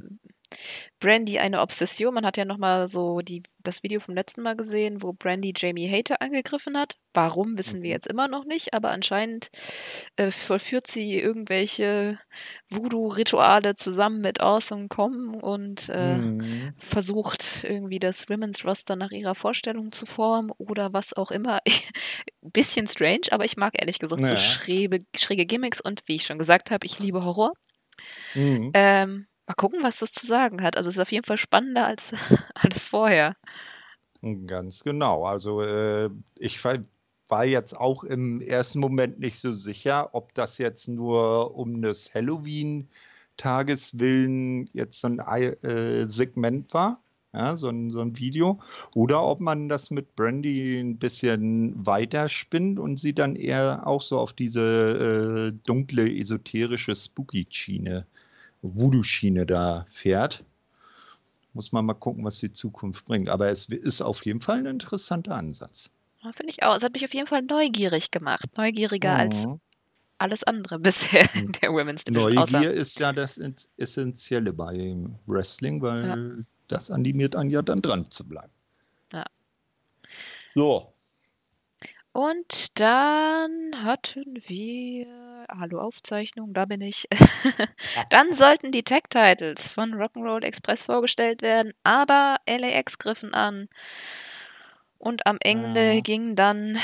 Brandy 0.99 1.39
eine 1.39 1.61
Obsession. 1.61 2.13
Man 2.13 2.25
hat 2.25 2.37
ja 2.37 2.45
nochmal 2.45 2.87
so 2.87 3.21
die, 3.21 3.43
das 3.59 3.83
Video 3.83 3.99
vom 3.99 4.15
letzten 4.15 4.41
Mal 4.41 4.55
gesehen, 4.55 5.01
wo 5.01 5.13
Brandy 5.13 5.53
Jamie 5.55 5.89
Hater 5.89 6.21
angegriffen 6.21 6.77
hat. 6.77 6.97
Warum, 7.13 7.57
wissen 7.57 7.81
wir 7.81 7.89
Mhm. 7.89 7.93
jetzt 7.93 8.07
immer 8.07 8.27
noch 8.27 8.45
nicht, 8.45 8.73
aber 8.73 8.91
anscheinend 8.91 9.49
äh, 10.17 10.31
vollführt 10.31 10.87
sie 10.87 11.19
irgendwelche 11.19 12.19
Voodoo-Rituale 12.69 13.75
zusammen 13.75 14.21
mit 14.21 14.41
Awesome 14.41 14.87
Com 14.87 15.35
und 15.35 15.89
äh, 15.89 16.19
Mhm. 16.19 16.73
versucht 16.77 17.63
irgendwie 17.63 17.99
das 17.99 18.29
Women's 18.29 18.65
Roster 18.65 18.95
nach 18.95 19.11
ihrer 19.11 19.35
Vorstellung 19.35 19.91
zu 19.91 20.05
formen 20.05 20.51
oder 20.57 20.93
was 20.93 21.13
auch 21.13 21.31
immer. 21.31 21.59
Bisschen 22.41 22.87
strange, 22.87 23.27
aber 23.31 23.45
ich 23.45 23.57
mag 23.57 23.73
ehrlich 23.79 23.99
gesagt 23.99 24.25
so 24.25 24.35
Ja. 24.35 24.35
schräge, 24.35 25.05
schräge 25.15 25.45
Gimmicks 25.45 25.81
und 25.81 26.01
wie 26.07 26.15
ich 26.15 26.25
schon 26.25 26.39
gesagt 26.39 26.71
habe, 26.71 26.85
ich 26.85 26.99
liebe 26.99 27.23
Horror. 27.25 27.53
Mhm. 28.33 28.71
Ähm, 28.73 29.27
mal 29.47 29.53
gucken, 29.55 29.83
was 29.83 29.99
das 29.99 30.13
zu 30.13 30.25
sagen 30.25 30.61
hat. 30.63 30.77
Also 30.77 30.89
es 30.89 30.95
ist 30.95 31.01
auf 31.01 31.11
jeden 31.11 31.25
Fall 31.25 31.37
spannender 31.37 31.87
als 31.87 32.13
alles 32.55 32.83
vorher. 32.83 33.35
Ganz 34.45 34.83
genau. 34.83 35.23
Also 35.25 35.61
äh, 35.61 36.09
ich 36.37 36.63
war, 36.63 37.45
jetzt 37.45 37.73
auch 37.75 38.03
im 38.03 38.41
ersten 38.41 38.79
Moment 38.79 39.19
nicht 39.19 39.39
so 39.39 39.53
sicher, 39.55 40.13
ob 40.13 40.33
das 40.35 40.57
jetzt 40.57 40.87
nur 40.87 41.55
um 41.55 41.81
des 41.81 42.13
Halloween-Tages 42.13 43.97
willen 43.99 44.69
jetzt 44.73 44.99
so 45.01 45.07
ein 45.07 45.19
Ei- 45.21 45.57
äh, 45.63 46.07
Segment 46.09 46.71
war, 46.73 47.01
ja, 47.33 47.55
so 47.57 47.69
ein, 47.69 47.89
so 47.91 48.01
ein 48.01 48.17
Video, 48.17 48.59
oder 48.93 49.23
ob 49.23 49.39
man 49.39 49.69
das 49.69 49.89
mit 49.91 50.15
Brandy 50.15 50.79
ein 50.79 50.97
bisschen 50.99 51.83
weiterspinnt 51.85 52.77
und 52.79 52.99
sie 52.99 53.13
dann 53.13 53.35
eher 53.35 53.87
auch 53.87 54.01
so 54.03 54.19
auf 54.19 54.33
diese 54.33 55.51
äh, 55.53 55.57
dunkle, 55.65 56.13
esoterische 56.13 56.95
Spooky-Schiene, 56.95 58.05
Voodoo-Schiene 58.61 59.45
da 59.45 59.87
fährt. 59.91 60.43
Muss 61.53 61.71
man 61.71 61.85
mal 61.85 61.93
gucken, 61.95 62.23
was 62.23 62.39
die 62.39 62.51
Zukunft 62.51 63.05
bringt. 63.05 63.27
Aber 63.29 63.49
es 63.49 63.67
ist 63.67 64.01
auf 64.01 64.25
jeden 64.25 64.41
Fall 64.41 64.59
ein 64.59 64.65
interessanter 64.65 65.35
Ansatz. 65.35 65.89
Ja, 66.23 66.31
Finde 66.31 66.51
ich 66.53 66.63
auch. 66.63 66.75
Es 66.75 66.83
hat 66.83 66.93
mich 66.93 67.03
auf 67.03 67.13
jeden 67.13 67.27
Fall 67.27 67.41
neugierig 67.41 68.11
gemacht. 68.11 68.45
Neugieriger 68.55 69.15
als 69.15 69.45
Mhm. 69.47 69.59
alles 70.17 70.43
andere 70.43 70.79
bisher 70.79 71.27
in 71.35 71.51
der 71.53 71.71
Women's 71.73 72.03
Division. 72.05 72.33
Neugier 72.35 72.71
ist 72.71 72.99
ja 72.99 73.11
das 73.11 73.37
Ess- 73.37 73.67
Essentielle 73.77 74.53
beim 74.53 75.15
Wrestling, 75.25 75.81
weil 75.81 76.45
das 76.67 76.89
animiert 76.91 77.35
einen 77.35 77.49
ja 77.49 77.61
dann 77.61 77.81
dran 77.81 78.09
zu 78.11 78.23
bleiben. 78.25 78.53
Ja. 79.11 79.25
So, 80.55 80.93
Und 82.13 82.79
dann 82.79 83.83
hatten 83.83 84.41
wir. 84.47 85.07
Hallo 85.53 85.79
Aufzeichnung, 85.81 86.53
da 86.53 86.63
bin 86.65 86.79
ich. 86.81 87.07
dann 88.09 88.33
sollten 88.33 88.71
die 88.71 88.83
Tag-Titles 88.83 89.69
von 89.69 89.93
Rock'n'Roll 89.93 90.43
Express 90.45 90.83
vorgestellt 90.83 91.41
werden, 91.41 91.73
aber 91.83 92.37
LAX 92.47 92.97
griffen 92.97 93.33
an. 93.33 93.67
Und 94.97 95.25
am 95.27 95.37
Ende 95.43 95.95
Ah. 95.97 95.99
ging 95.99 96.35
dann 96.35 96.77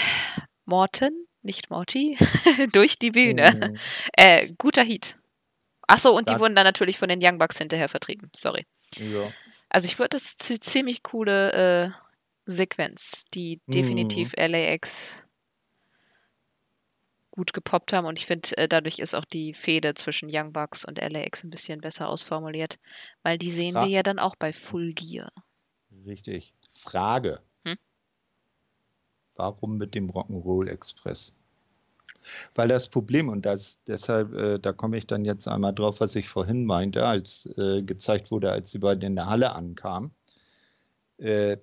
Morten, 0.66 1.28
nicht 1.44 1.70
Morty, 1.70 2.18
durch 2.74 3.00
die 3.00 3.12
Bühne. 3.12 3.54
Mhm. 3.72 3.78
Äh, 4.18 4.52
guter 4.58 4.84
Heat. 4.84 5.18
Achso, 5.88 6.10
und 6.12 6.28
die 6.28 6.34
Da- 6.34 6.40
wurden 6.42 6.56
dann 6.56 6.66
natürlich 6.66 6.98
von 6.98 7.08
den 7.08 7.20
Young 7.24 7.38
Bucks 7.38 7.58
hinterher 7.60 7.88
vertrieben. 7.88 8.30
Sorry. 8.36 8.66
ja. 8.98 9.32
Also 9.70 9.86
ich 9.88 10.00
würde 10.00 10.10
das 10.12 10.38
zi- 10.38 10.60
ziemlich 10.60 11.04
coole 11.04 11.52
äh, 11.54 11.92
Sequenz, 12.46 13.24
die 13.34 13.62
Mhm. 13.68 13.72
definitiv 13.72 14.34
LAX 14.38 15.24
gut 17.38 17.54
gepoppt 17.54 17.94
haben 17.94 18.06
und 18.06 18.20
ich 18.20 18.26
finde, 18.26 18.58
äh, 18.58 18.68
dadurch 18.68 19.00
ist 19.00 19.14
auch 19.14 19.24
die 19.24 19.54
Fehde 19.54 19.94
zwischen 19.94 20.28
Young 20.30 20.52
Bucks 20.52 20.84
und 20.84 21.00
LAX 21.00 21.44
ein 21.44 21.50
bisschen 21.50 21.80
besser 21.80 22.10
ausformuliert, 22.10 22.78
weil 23.24 23.38
die 23.38 23.52
sehen 23.52 23.74
Fra- 23.74 23.84
wir 23.84 23.90
ja 23.90 24.04
dann 24.04 24.20
auch 24.20 24.36
bei 24.36 24.52
Full 24.52 24.94
Gear. 24.94 25.32
Richtig. 26.06 26.54
Frage. 26.72 27.40
Hm? 27.64 27.78
Warum 29.36 29.78
mit 29.78 29.96
dem 29.96 30.10
Rock'n'Roll 30.10 30.68
Express? 30.68 31.34
Weil 32.56 32.68
das 32.68 32.90
Problem, 32.90 33.30
und 33.30 33.46
das, 33.46 33.80
deshalb, 33.88 34.34
äh, 34.34 34.60
da 34.60 34.74
komme 34.74 34.98
ich 34.98 35.08
dann 35.08 35.24
jetzt 35.24 35.48
einmal 35.48 35.74
drauf, 35.74 36.00
was 36.00 36.16
ich 36.16 36.28
vorhin 36.28 36.66
meinte, 36.66 37.06
als 37.06 37.46
äh, 37.58 37.84
gezeigt 37.84 38.32
wurde, 38.32 38.52
als 38.52 38.72
sie 38.72 38.80
beiden 38.80 39.04
in 39.04 39.16
der 39.16 39.28
Halle 39.28 39.54
ankamen. 39.54 40.12
Äh, 41.20 41.58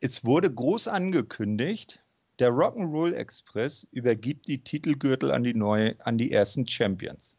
es 0.00 0.24
wurde 0.24 0.52
groß 0.52 0.88
angekündigt, 0.88 2.00
der 2.38 2.50
Rock'n'Roll 2.50 3.12
Express 3.12 3.86
übergibt 3.92 4.48
die 4.48 4.62
Titelgürtel 4.62 5.30
an 5.30 5.44
die, 5.44 5.54
neue, 5.54 5.96
an 6.04 6.18
die 6.18 6.32
ersten 6.32 6.66
Champions. 6.66 7.36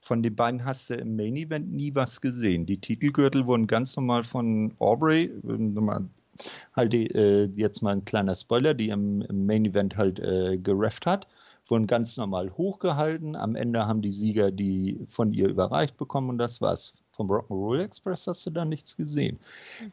Von 0.00 0.22
den 0.22 0.34
beiden 0.34 0.64
hast 0.64 0.90
du 0.90 0.94
im 0.94 1.16
Main 1.16 1.36
Event 1.36 1.70
nie 1.70 1.94
was 1.94 2.20
gesehen. 2.20 2.66
Die 2.66 2.80
Titelgürtel 2.80 3.46
wurden 3.46 3.66
ganz 3.66 3.94
normal 3.96 4.24
von 4.24 4.74
Aubrey, 4.78 5.30
halt 6.74 6.94
äh, 6.94 7.44
jetzt 7.54 7.82
mal 7.82 7.94
ein 7.94 8.04
kleiner 8.04 8.34
Spoiler, 8.34 8.74
die 8.74 8.88
im, 8.88 9.22
im 9.22 9.46
Main 9.46 9.64
Event 9.64 9.96
halt 9.96 10.18
äh, 10.18 10.58
gerefft 10.58 11.06
hat, 11.06 11.28
wurden 11.68 11.86
ganz 11.86 12.16
normal 12.16 12.50
hochgehalten. 12.56 13.36
Am 13.36 13.54
Ende 13.54 13.86
haben 13.86 14.02
die 14.02 14.10
Sieger 14.10 14.50
die 14.50 15.06
von 15.08 15.32
ihr 15.32 15.48
überreicht 15.48 15.96
bekommen 15.96 16.30
und 16.30 16.38
das 16.38 16.60
war's. 16.60 16.94
Vom 17.12 17.30
Rock'n'Roll 17.30 17.80
Express 17.80 18.26
hast 18.26 18.46
du 18.46 18.50
da 18.50 18.64
nichts 18.64 18.96
gesehen. 18.96 19.38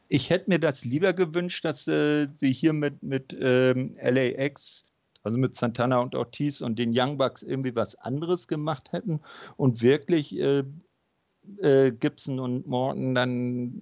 Ich 0.07 0.29
hätte 0.29 0.49
mir 0.49 0.59
das 0.59 0.85
lieber 0.85 1.13
gewünscht, 1.13 1.65
dass 1.65 1.87
äh, 1.87 2.27
sie 2.37 2.53
hier 2.53 2.73
mit, 2.73 3.03
mit 3.03 3.35
ähm, 3.39 3.97
LAX, 4.01 4.85
also 5.23 5.37
mit 5.37 5.55
Santana 5.55 5.99
und 5.99 6.15
Ortiz 6.15 6.61
und 6.61 6.79
den 6.79 6.93
Young 6.95 7.17
Bucks 7.17 7.43
irgendwie 7.43 7.75
was 7.75 7.95
anderes 7.97 8.47
gemacht 8.47 8.93
hätten 8.93 9.19
und 9.57 9.81
wirklich 9.81 10.37
äh, 10.39 10.63
äh, 11.57 11.91
Gibson 11.91 12.39
und 12.39 12.67
Morton 12.67 13.15
dann 13.15 13.81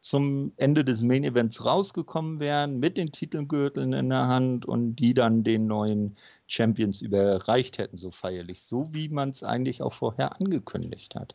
zum 0.00 0.52
Ende 0.56 0.84
des 0.84 1.02
Main 1.02 1.24
Events 1.24 1.64
rausgekommen 1.64 2.38
wären 2.38 2.78
mit 2.78 2.96
den 2.96 3.10
Titelgürteln 3.10 3.92
in 3.92 4.08
der 4.08 4.28
Hand 4.28 4.64
und 4.64 4.96
die 4.96 5.14
dann 5.14 5.42
den 5.42 5.66
neuen 5.66 6.16
Champions 6.46 7.02
überreicht 7.02 7.78
hätten, 7.78 7.96
so 7.96 8.10
feierlich, 8.10 8.62
so 8.62 8.92
wie 8.92 9.08
man 9.08 9.30
es 9.30 9.42
eigentlich 9.42 9.82
auch 9.82 9.94
vorher 9.94 10.40
angekündigt 10.40 11.16
hat. 11.16 11.34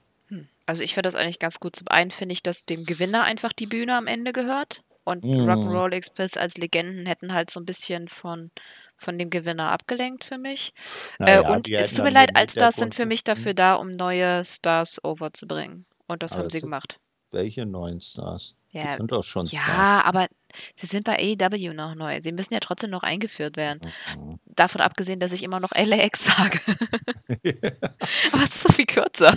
Also 0.71 0.83
ich 0.83 0.93
finde 0.93 1.09
das 1.09 1.15
eigentlich 1.15 1.39
ganz 1.39 1.59
gut. 1.59 1.75
Zum 1.75 1.89
einen 1.89 2.11
finde 2.11 2.31
ich, 2.31 2.43
dass 2.43 2.63
dem 2.63 2.85
Gewinner 2.85 3.23
einfach 3.23 3.51
die 3.51 3.65
Bühne 3.65 3.97
am 3.97 4.07
Ende 4.07 4.31
gehört 4.31 4.83
und 5.03 5.21
Mhm. 5.21 5.49
Rock'n'Roll 5.49 5.91
Express 5.91 6.37
als 6.37 6.57
Legenden 6.57 7.05
hätten 7.05 7.33
halt 7.33 7.49
so 7.49 7.59
ein 7.59 7.65
bisschen 7.65 8.07
von 8.07 8.51
von 8.95 9.17
dem 9.17 9.29
Gewinner 9.29 9.69
abgelenkt 9.71 10.23
für 10.23 10.37
mich. 10.37 10.73
Naja, 11.19 11.41
äh, 11.41 11.53
und 11.53 11.67
es 11.67 11.95
tut 11.95 12.05
mir 12.05 12.11
leid, 12.11 12.37
Allstars 12.37 12.75
sind 12.77 12.95
für 12.95 13.05
mich 13.05 13.25
dafür 13.25 13.53
da, 13.53 13.73
um 13.73 13.89
neue 13.91 14.45
Stars 14.45 15.03
overzubringen. 15.03 15.85
Und 16.07 16.23
das 16.23 16.33
Aber 16.33 16.43
haben 16.43 16.49
sie 16.51 16.61
gemacht. 16.61 16.99
Welche 17.31 17.65
neuen 17.65 17.99
Stars? 17.99 18.55
Ja, 18.69 18.91
Die 18.93 18.97
sind 18.99 19.11
doch 19.11 19.23
schon 19.23 19.47
ja, 19.47 19.59
Stars. 19.59 20.05
aber 20.05 20.27
sie 20.75 20.85
sind 20.85 21.03
bei 21.03 21.17
AEW 21.17 21.73
noch 21.73 21.95
neu. 21.95 22.19
Sie 22.21 22.31
müssen 22.31 22.53
ja 22.53 22.59
trotzdem 22.61 22.91
noch 22.91 23.03
eingeführt 23.03 23.57
werden. 23.57 23.81
Mhm. 24.15 24.39
Davon 24.45 24.81
abgesehen, 24.81 25.19
dass 25.19 25.33
ich 25.33 25.43
immer 25.43 25.59
noch 25.59 25.71
LAX 25.75 26.25
sage. 26.25 26.59
aber 28.31 28.43
es 28.43 28.55
ist 28.55 28.61
so 28.61 28.71
viel 28.71 28.85
kürzer. 28.85 29.35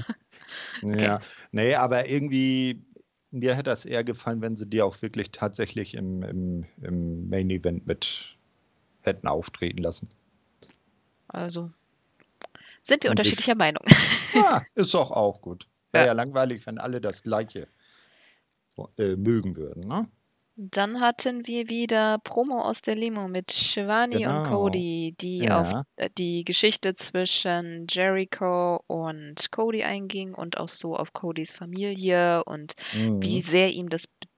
Ja, 0.83 1.21
nee, 1.53 1.75
aber 1.75 2.09
irgendwie, 2.09 2.85
mir 3.31 3.55
hätte 3.55 3.71
das 3.71 3.85
eher 3.85 4.05
gefallen, 4.05 4.41
wenn 4.41 4.57
sie 4.57 4.67
die 4.67 4.83
auch 4.83 5.03
wirklich 5.03 5.31
tatsächlich 5.31 5.95
im, 5.95 6.23
im, 6.23 6.67
im 6.83 7.29
Main 7.29 7.51
Event 7.51 7.87
mit 7.87 8.37
hätten 9.01 9.27
auftreten 9.27 9.83
lassen. 9.83 10.11
Also 11.29 11.71
sind 12.83 13.03
wir 13.03 13.11
und 13.11 13.19
unterschiedlicher 13.19 13.53
ich, 13.53 13.59
Meinung. 13.59 13.83
Ja, 14.35 14.65
ist 14.75 14.95
doch 14.95 15.11
auch 15.11 15.41
gut. 15.41 15.67
Wäre 15.93 16.05
ja. 16.05 16.09
ja 16.09 16.13
langweilig, 16.13 16.67
wenn 16.67 16.79
alle 16.79 17.01
das 17.01 17.23
Gleiche 17.23 17.69
äh, 18.99 19.17
mögen 19.17 19.57
würden, 19.57 19.89
ne? 19.89 20.09
Dann 20.57 21.01
hatten 21.01 21.47
wir 21.49 21.69
wieder 21.69 22.19
Promo 22.23 22.61
aus 22.61 22.81
der 22.81 22.95
Limo 22.95 23.27
mit 23.27 23.53
Shivani 23.53 24.19
genau. 24.19 24.39
und 24.39 24.49
Cody, 24.49 25.15
die 25.21 25.39
ja. 25.39 25.61
auf 25.61 25.73
äh, 25.97 26.09
die 26.17 26.45
Geschichte 26.45 26.95
zwischen 26.95 27.87
Jericho 27.91 28.81
und 28.87 29.51
Cody 29.51 29.83
einging 29.83 30.33
und 30.33 30.59
auch 30.59 30.69
so 30.69 30.97
auf 30.97 31.13
Codys 31.13 31.51
Familie 31.51 32.45
und 32.45 32.75
mhm. 32.93 33.21
wie 33.21 33.41
sehr 33.41 33.71
ihm 33.71 33.89
das 33.89 34.07
bedeutet, 34.07 34.34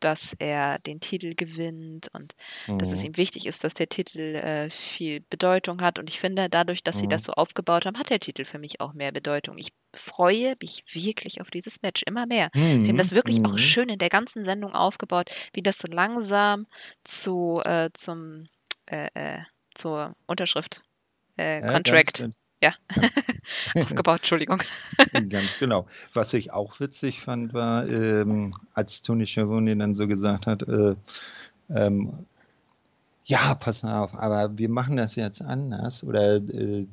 dass 0.00 0.34
er 0.38 0.78
den 0.80 1.00
Titel 1.00 1.34
gewinnt 1.34 2.08
und 2.12 2.34
mhm. 2.66 2.78
dass 2.78 2.92
es 2.92 3.00
mhm. 3.00 3.06
ihm 3.06 3.16
wichtig 3.16 3.46
ist, 3.46 3.64
dass 3.64 3.74
der 3.74 3.88
Titel 3.88 4.36
äh, 4.36 4.70
viel 4.70 5.20
Bedeutung 5.20 5.82
hat. 5.82 5.98
Und 5.98 6.08
ich 6.08 6.20
finde, 6.20 6.48
dadurch, 6.48 6.82
dass 6.82 6.96
mhm. 6.96 7.00
sie 7.00 7.08
das 7.08 7.24
so 7.24 7.32
aufgebaut 7.32 7.86
haben, 7.86 7.98
hat 7.98 8.10
der 8.10 8.20
Titel 8.20 8.44
für 8.44 8.58
mich 8.58 8.80
auch 8.80 8.92
mehr 8.92 9.12
Bedeutung. 9.12 9.58
Ich 9.58 9.72
freue 9.94 10.54
mich 10.60 10.84
wirklich 10.92 11.40
auf 11.40 11.50
dieses 11.50 11.82
Match 11.82 12.02
immer 12.06 12.26
mehr. 12.26 12.50
Mhm. 12.54 12.84
Sie 12.84 12.90
haben 12.90 12.98
das 12.98 13.12
wirklich 13.12 13.40
mhm. 13.40 13.46
auch 13.46 13.58
schön 13.58 13.88
in 13.88 13.98
der 13.98 14.08
ganzen 14.08 14.44
Sendung 14.44 14.74
aufgebaut, 14.74 15.30
wie 15.52 15.62
das 15.62 15.78
so 15.78 15.88
langsam 15.90 16.66
zu 17.04 17.60
äh, 17.64 17.90
zum 17.92 18.48
äh, 18.86 19.08
äh 19.14 19.38
zur 19.72 20.16
Unterschrift 20.26 20.82
äh, 21.36 21.60
Contract. 21.60 22.28
Ja, 22.62 22.74
aufgebaut, 23.74 24.18
Entschuldigung. 24.18 24.62
ganz 25.30 25.58
genau. 25.58 25.86
Was 26.12 26.34
ich 26.34 26.52
auch 26.52 26.78
witzig 26.78 27.22
fand, 27.22 27.54
war, 27.54 27.88
ähm, 27.88 28.54
als 28.74 29.00
Tony 29.00 29.26
Schiavone 29.26 29.76
dann 29.76 29.94
so 29.94 30.06
gesagt 30.06 30.46
hat, 30.46 30.62
äh, 30.68 30.94
ähm, 31.70 32.26
ja, 33.24 33.54
pass 33.54 33.84
auf, 33.84 34.14
aber 34.14 34.58
wir 34.58 34.68
machen 34.68 34.96
das 34.96 35.14
jetzt 35.14 35.40
anders. 35.40 36.04
Oder 36.04 36.36
äh, 36.36 36.86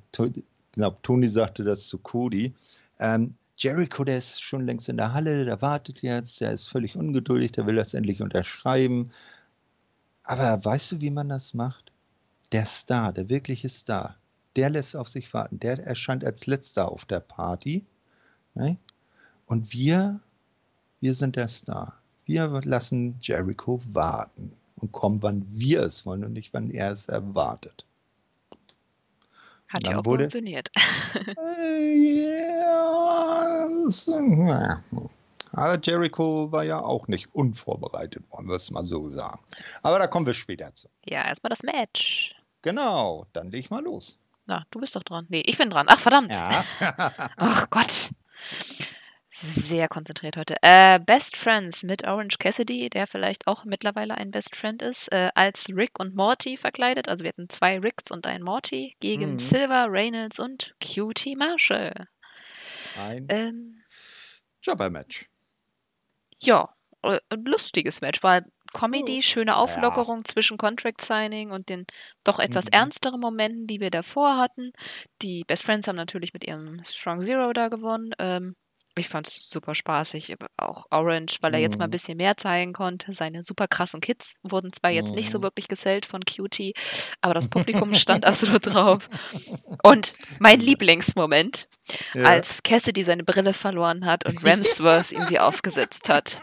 genau, 0.71 0.91
Tony 1.01 1.27
sagte 1.27 1.63
das 1.63 1.87
zu 1.87 1.97
Cody. 1.97 2.53
Ähm, 2.99 3.35
Jericho, 3.57 4.03
der 4.03 4.19
ist 4.19 4.41
schon 4.41 4.65
längst 4.65 4.87
in 4.87 4.97
der 4.97 5.13
Halle, 5.13 5.43
der 5.43 5.61
wartet 5.61 6.01
jetzt, 6.03 6.39
der 6.41 6.51
ist 6.51 6.67
völlig 6.69 6.95
ungeduldig, 6.95 7.53
der 7.53 7.65
will 7.65 7.75
das 7.75 7.95
endlich 7.95 8.21
unterschreiben. 8.21 9.11
Aber 10.23 10.63
weißt 10.63 10.91
du, 10.91 11.01
wie 11.01 11.09
man 11.09 11.29
das 11.29 11.53
macht? 11.53 11.91
Der 12.51 12.65
Star, 12.65 13.11
der 13.11 13.29
wirkliche 13.29 13.69
Star, 13.69 14.15
der 14.57 14.69
lässt 14.71 14.95
auf 14.95 15.07
sich 15.07 15.33
warten. 15.33 15.59
Der 15.59 15.79
erscheint 15.85 16.25
als 16.25 16.47
letzter 16.47 16.91
auf 16.91 17.05
der 17.05 17.19
Party. 17.19 17.85
Ne? 18.55 18.77
Und 19.45 19.71
wir, 19.71 20.19
wir 20.99 21.13
sind 21.13 21.35
der 21.35 21.47
Star. 21.47 22.01
Wir 22.25 22.47
lassen 22.65 23.17
Jericho 23.21 23.79
warten 23.93 24.51
und 24.77 24.91
kommen, 24.91 25.21
wann 25.21 25.45
wir 25.49 25.83
es 25.83 26.05
wollen 26.05 26.23
und 26.25 26.33
nicht, 26.33 26.53
wann 26.53 26.69
er 26.71 26.91
es 26.91 27.07
erwartet. 27.07 27.85
Hat 29.69 29.85
ja 29.87 29.99
auch 29.99 30.05
wurde, 30.05 30.23
funktioniert. 30.23 30.69
ja, 34.47 34.83
aber 35.51 35.79
Jericho 35.81 36.51
war 36.51 36.63
ja 36.63 36.81
auch 36.81 37.07
nicht 37.07 37.33
unvorbereitet, 37.33 38.23
wollen 38.29 38.47
wir 38.47 38.55
es 38.55 38.71
mal 38.71 38.83
so 38.83 39.09
sagen. 39.09 39.39
Aber 39.81 39.99
da 39.99 40.07
kommen 40.07 40.25
wir 40.25 40.33
später 40.33 40.73
zu. 40.73 40.87
Ja, 41.05 41.25
erstmal 41.25 41.49
das 41.49 41.63
Match. 41.63 42.35
Genau, 42.61 43.25
dann 43.33 43.51
leg 43.51 43.61
ich 43.61 43.69
mal 43.69 43.83
los. 43.83 44.17
Na, 44.47 44.65
du 44.71 44.79
bist 44.79 44.95
doch 44.95 45.03
dran. 45.03 45.25
Nee, 45.29 45.43
ich 45.45 45.57
bin 45.57 45.69
dran. 45.69 45.87
Ach, 45.89 45.99
verdammt. 45.99 46.31
Ja. 46.31 46.63
Ach 47.35 47.69
Gott. 47.69 48.09
Sehr 49.29 49.87
konzentriert 49.87 50.37
heute. 50.37 50.55
Äh, 50.63 50.99
Best 50.99 51.37
Friends 51.37 51.83
mit 51.83 52.07
Orange 52.07 52.39
Cassidy, 52.39 52.89
der 52.89 53.05
vielleicht 53.05 53.45
auch 53.45 53.65
mittlerweile 53.65 54.15
ein 54.15 54.31
Best 54.31 54.55
Friend 54.55 54.81
ist, 54.81 55.11
äh, 55.11 55.29
als 55.35 55.67
Rick 55.69 55.99
und 55.99 56.15
Morty 56.15 56.57
verkleidet. 56.57 57.07
Also 57.07 57.23
wir 57.23 57.29
hatten 57.29 57.49
zwei 57.49 57.77
Ricks 57.77 58.09
und 58.09 58.25
einen 58.25 58.43
Morty 58.43 58.95
gegen 58.99 59.33
mhm. 59.33 59.39
Silver, 59.39 59.87
Reynolds 59.89 60.39
und 60.39 60.73
Cutie 60.81 61.35
Marshall. 61.35 62.07
Ein 62.99 63.27
ähm, 63.29 63.83
Jobber-Match. 64.63 65.29
Ja, 66.41 66.73
äh, 67.03 67.19
ein 67.29 67.43
lustiges 67.43 68.01
Match. 68.01 68.23
War 68.23 68.43
Comedy, 68.73 69.21
schöne 69.21 69.57
Auflockerung 69.57 70.19
ja. 70.19 70.23
zwischen 70.25 70.57
Contract 70.57 71.01
Signing 71.01 71.51
und 71.51 71.69
den 71.69 71.85
doch 72.23 72.39
etwas 72.39 72.65
mhm. 72.65 72.73
ernsteren 72.73 73.19
Momenten, 73.19 73.67
die 73.67 73.79
wir 73.79 73.89
davor 73.89 74.37
hatten. 74.37 74.71
Die 75.21 75.43
Best 75.45 75.63
Friends 75.63 75.87
haben 75.87 75.95
natürlich 75.95 76.33
mit 76.33 76.45
ihrem 76.45 76.81
Strong 76.83 77.21
Zero 77.21 77.53
da 77.53 77.69
gewonnen. 77.69 78.11
Ähm, 78.19 78.55
ich 78.97 79.09
fand 79.09 79.27
es 79.27 79.49
super 79.49 79.75
spaßig. 79.75 80.35
Auch 80.57 80.85
Orange, 80.89 81.37
weil 81.41 81.53
er 81.53 81.59
jetzt 81.59 81.77
mal 81.77 81.85
ein 81.85 81.89
mhm. 81.89 81.91
bisschen 81.91 82.17
mehr 82.17 82.37
zeigen 82.37 82.73
konnte. 82.73 83.13
Seine 83.13 83.43
super 83.43 83.67
krassen 83.67 84.01
Kids 84.01 84.35
wurden 84.43 84.73
zwar 84.73 84.91
jetzt 84.91 85.13
nicht 85.13 85.29
so 85.29 85.39
mhm. 85.39 85.43
wirklich 85.43 85.67
gesellt 85.67 86.05
von 86.05 86.21
Cutie, 86.21 86.73
aber 87.21 87.33
das 87.33 87.47
Publikum 87.47 87.93
stand 87.93 88.25
absolut 88.25 88.65
drauf. 88.65 89.07
Und 89.83 90.13
mein 90.39 90.59
Lieblingsmoment, 90.59 91.67
ja. 92.13 92.23
als 92.23 92.63
Cassidy 92.63 93.03
seine 93.03 93.23
Brille 93.23 93.53
verloren 93.53 94.05
hat 94.05 94.25
und 94.25 94.43
Ramsworth 94.43 95.11
ihm 95.13 95.25
sie 95.25 95.39
aufgesetzt 95.39 96.09
hat. 96.09 96.39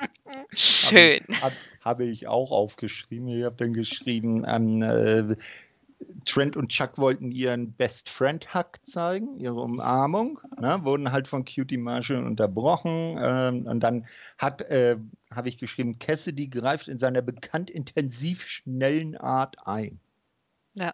Schön. 0.53 1.20
Habe 1.41 1.43
hab, 1.43 1.53
hab 1.85 2.01
ich 2.01 2.26
auch 2.26 2.51
aufgeschrieben. 2.51 3.28
Ich 3.28 3.45
habe 3.45 3.57
dann 3.57 3.74
geschrieben, 3.74 4.45
ähm, 4.47 4.82
äh, 4.82 5.37
Trent 6.24 6.57
und 6.57 6.68
Chuck 6.70 6.99
wollten 6.99 7.30
ihren 7.30 7.72
Best 7.72 8.09
Friend 8.09 8.55
Hug 8.55 8.78
zeigen, 8.82 9.37
ihre 9.37 9.61
Umarmung, 9.61 10.41
ne, 10.61 10.80
wurden 10.82 11.12
halt 11.12 11.28
von 11.28 11.45
Cutie 11.45 11.76
Marshall 11.76 12.24
unterbrochen. 12.24 13.18
Ähm, 13.20 13.66
und 13.66 13.80
dann 13.80 14.07
hat, 14.39 14.62
äh, 14.62 14.97
habe 15.30 15.49
ich 15.49 15.59
geschrieben, 15.59 15.99
Cassidy 15.99 16.49
greift 16.49 16.89
in 16.89 16.99
seiner 16.99 17.22
bekannt 17.22 17.70
intensiv 17.70 18.47
schnellen 18.47 19.16
Art 19.16 19.57
ein. 19.66 20.01
Ja. 20.74 20.93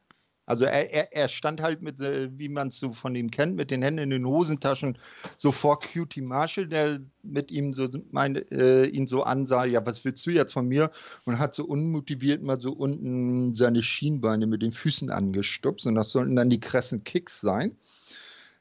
Also 0.51 0.64
er, 0.64 0.92
er, 0.92 1.12
er 1.12 1.28
stand 1.28 1.62
halt 1.62 1.80
mit, 1.80 2.01
äh, 2.01 2.28
wie 2.36 2.48
man 2.48 2.68
es 2.68 2.80
so 2.80 2.92
von 2.92 3.14
ihm 3.14 3.30
kennt, 3.30 3.55
mit 3.55 3.70
den 3.70 3.82
Händen 3.82 4.01
in 4.01 4.11
den 4.11 4.26
Hosentaschen 4.26 4.98
so 5.36 5.53
vor 5.53 5.78
Cutie 5.78 6.22
Marshall, 6.22 6.66
der 6.66 6.98
mit 7.22 7.53
ihm 7.53 7.72
so 7.72 7.86
meine, 8.11 8.40
äh, 8.51 8.88
ihn 8.88 9.07
so 9.07 9.22
ansah, 9.22 9.64
ja, 9.64 9.86
was 9.86 10.05
willst 10.05 10.26
du 10.26 10.30
jetzt 10.30 10.53
von 10.53 10.66
mir? 10.66 10.90
Und 11.24 11.38
hat 11.38 11.55
so 11.55 11.64
unmotiviert 11.64 12.42
mal 12.42 12.61
so 12.61 12.72
unten 12.72 13.55
seine 13.55 13.80
Schienbeine 13.80 14.48
mit 14.48 14.62
den 14.62 14.72
Füßen 14.72 15.09
angestupst 15.09 15.86
und 15.86 15.94
das 15.94 16.11
sollten 16.11 16.34
dann 16.34 16.51
die 16.51 16.59
krassen 16.59 17.05
Kicks 17.05 17.40
sein. 17.40 17.76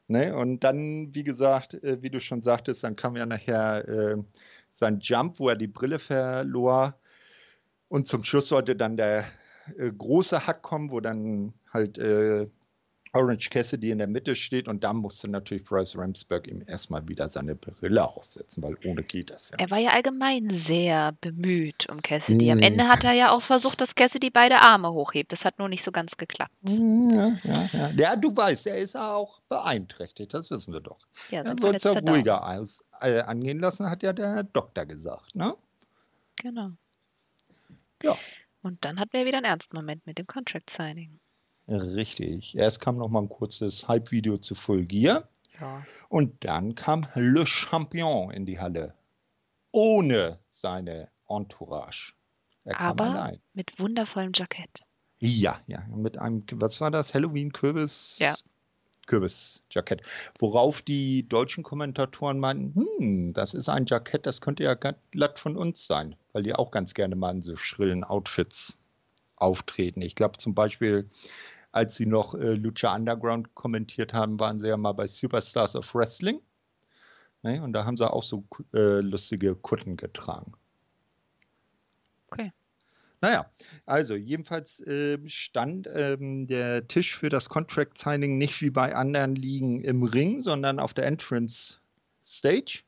Ne? 0.07 0.35
Und 0.35 0.63
dann, 0.63 1.15
wie 1.15 1.23
gesagt, 1.23 1.73
äh, 1.73 2.03
wie 2.03 2.11
du 2.11 2.19
schon 2.19 2.43
sagtest, 2.43 2.83
dann 2.83 2.97
kam 2.97 3.15
ja 3.15 3.25
nachher 3.25 3.87
äh, 3.87 4.17
sein 4.75 4.99
Jump, 4.99 5.39
wo 5.39 5.49
er 5.49 5.55
die 5.55 5.65
Brille 5.65 5.97
verlor. 5.97 6.99
Und 7.87 8.07
zum 8.07 8.23
Schluss 8.23 8.49
sollte 8.49 8.75
dann 8.75 8.95
der 8.95 9.25
äh, 9.77 9.91
große 9.91 10.45
Hack 10.47 10.61
kommen, 10.61 10.91
wo 10.91 10.99
dann 10.99 11.53
halt 11.71 11.97
äh, 11.97 12.47
Orange 13.11 13.49
Cassidy 13.49 13.89
in 13.89 13.97
der 13.97 14.07
Mitte 14.07 14.35
steht 14.35 14.67
und 14.67 14.83
da 14.83 14.93
musste 14.93 15.27
natürlich 15.27 15.65
Bryce 15.65 15.97
Ramsberg 15.97 16.47
ihm 16.47 16.63
erstmal 16.67 17.07
wieder 17.07 17.27
seine 17.27 17.55
Brille 17.55 18.07
aussetzen, 18.07 18.61
weil 18.61 18.75
ohne 18.85 19.01
geht 19.01 19.31
das 19.31 19.49
ja. 19.49 19.57
Er 19.57 19.71
war 19.71 19.79
ja 19.79 19.91
allgemein 19.91 20.49
sehr 20.49 21.13
bemüht 21.19 21.89
um 21.89 22.01
Cassidy. 22.03 22.51
Am 22.51 22.59
Ende 22.59 22.87
hat 22.87 23.03
er 23.03 23.13
ja 23.13 23.31
auch 23.31 23.41
versucht, 23.41 23.81
dass 23.81 23.95
Cassidy 23.95 24.29
beide 24.29 24.61
Arme 24.61 24.91
hochhebt. 24.91 25.31
Das 25.31 25.43
hat 25.43 25.57
nur 25.57 25.69
nicht 25.69 25.83
so 25.83 25.91
ganz 25.91 26.17
geklappt. 26.17 26.51
Hm, 26.67 27.09
ja, 27.09 27.39
ja, 27.43 27.69
ja. 27.73 27.89
ja 27.89 28.15
du 28.15 28.35
weißt, 28.35 28.67
er 28.67 28.77
ist 28.77 28.95
auch 28.95 29.41
beeinträchtigt, 29.49 30.33
das 30.33 30.51
wissen 30.51 30.73
wir 30.73 30.81
doch. 30.81 30.99
Ja, 31.31 31.41
er 31.41 31.73
es 31.73 31.83
ja 31.83 31.91
ruhiger 31.99 32.47
aus, 32.47 32.83
äh, 33.01 33.21
angehen 33.21 33.59
lassen, 33.59 33.89
hat 33.89 34.03
ja 34.03 34.13
der 34.13 34.43
Doktor 34.43 34.85
gesagt, 34.85 35.35
ne? 35.35 35.55
Genau. 36.41 36.71
Ja. 38.03 38.15
Und 38.61 38.83
dann 38.85 38.99
hatten 38.99 39.13
wir 39.13 39.25
wieder 39.25 39.37
einen 39.37 39.45
ernsten 39.45 39.75
Moment 39.75 40.05
mit 40.05 40.17
dem 40.17 40.27
Contract 40.27 40.69
Signing. 40.69 41.19
Richtig. 41.67 42.55
Erst 42.55 42.81
kam 42.81 42.97
noch 42.97 43.09
mal 43.09 43.21
ein 43.21 43.29
kurzes 43.29 43.87
Hype-Video 43.87 44.37
zu 44.37 44.55
Full 44.55 44.85
Gear. 44.85 45.29
Ja. 45.59 45.85
Und 46.09 46.43
dann 46.43 46.75
kam 46.75 47.07
Le 47.13 47.45
Champion 47.45 48.31
in 48.31 48.45
die 48.45 48.59
Halle. 48.59 48.95
Ohne 49.71 50.39
seine 50.47 51.09
Entourage. 51.27 52.13
Er 52.63 52.79
Aber 52.79 53.37
mit 53.53 53.79
wundervollem 53.79 54.31
Jackett. 54.33 54.83
Ja, 55.19 55.59
ja. 55.67 55.83
Mit 55.89 56.17
einem, 56.17 56.45
was 56.53 56.81
war 56.81 56.91
das? 56.91 57.13
Halloween-Kürbis? 57.13 58.17
Ja. 58.19 58.35
Kürbisjackett. 59.09 60.03
Worauf 60.37 60.81
die 60.81 61.27
deutschen 61.27 61.63
Kommentatoren 61.63 62.39
meinten, 62.39 62.87
hm, 62.99 63.33
das 63.33 63.55
ist 63.55 63.67
ein 63.67 63.87
Jackett, 63.87 64.25
das 64.25 64.39
könnte 64.39 64.63
ja 64.63 64.75
glatt 64.75 65.39
von 65.39 65.57
uns 65.57 65.85
sein, 65.87 66.15
weil 66.31 66.43
die 66.43 66.53
auch 66.53 66.69
ganz 66.69 66.93
gerne 66.93 67.15
mal 67.15 67.31
in 67.31 67.41
so 67.41 67.55
schrillen 67.55 68.03
Outfits 68.03 68.77
auftreten. 69.35 70.01
Ich 70.03 70.13
glaube 70.13 70.37
zum 70.37 70.53
Beispiel, 70.53 71.09
als 71.71 71.95
sie 71.95 72.05
noch 72.05 72.35
äh, 72.35 72.53
Lucha 72.53 72.95
Underground 72.95 73.55
kommentiert 73.55 74.13
haben, 74.13 74.39
waren 74.39 74.59
sie 74.59 74.67
ja 74.67 74.77
mal 74.77 74.93
bei 74.93 75.07
Superstars 75.07 75.75
of 75.75 75.93
Wrestling. 75.95 76.39
Ne? 77.41 77.63
Und 77.63 77.73
da 77.73 77.85
haben 77.85 77.97
sie 77.97 78.11
auch 78.11 78.23
so 78.23 78.43
äh, 78.73 78.99
lustige 79.01 79.55
Kutten 79.55 79.97
getragen. 79.97 80.53
Okay. 82.29 82.51
Naja, 83.21 83.49
also 83.85 84.15
jedenfalls 84.15 84.79
äh, 84.81 85.17
stand 85.27 85.89
ähm, 85.93 86.47
der 86.47 86.87
Tisch 86.87 87.17
für 87.17 87.29
das 87.29 87.49
Contract 87.49 87.97
Signing 87.97 88.37
nicht 88.37 88.61
wie 88.61 88.69
bei 88.69 88.95
anderen 88.95 89.35
Ligen 89.35 89.81
im 89.83 90.03
Ring, 90.03 90.41
sondern 90.41 90.79
auf 90.79 90.93
der 90.93 91.05
Entrance 91.05 91.75
Stage. 92.23 92.83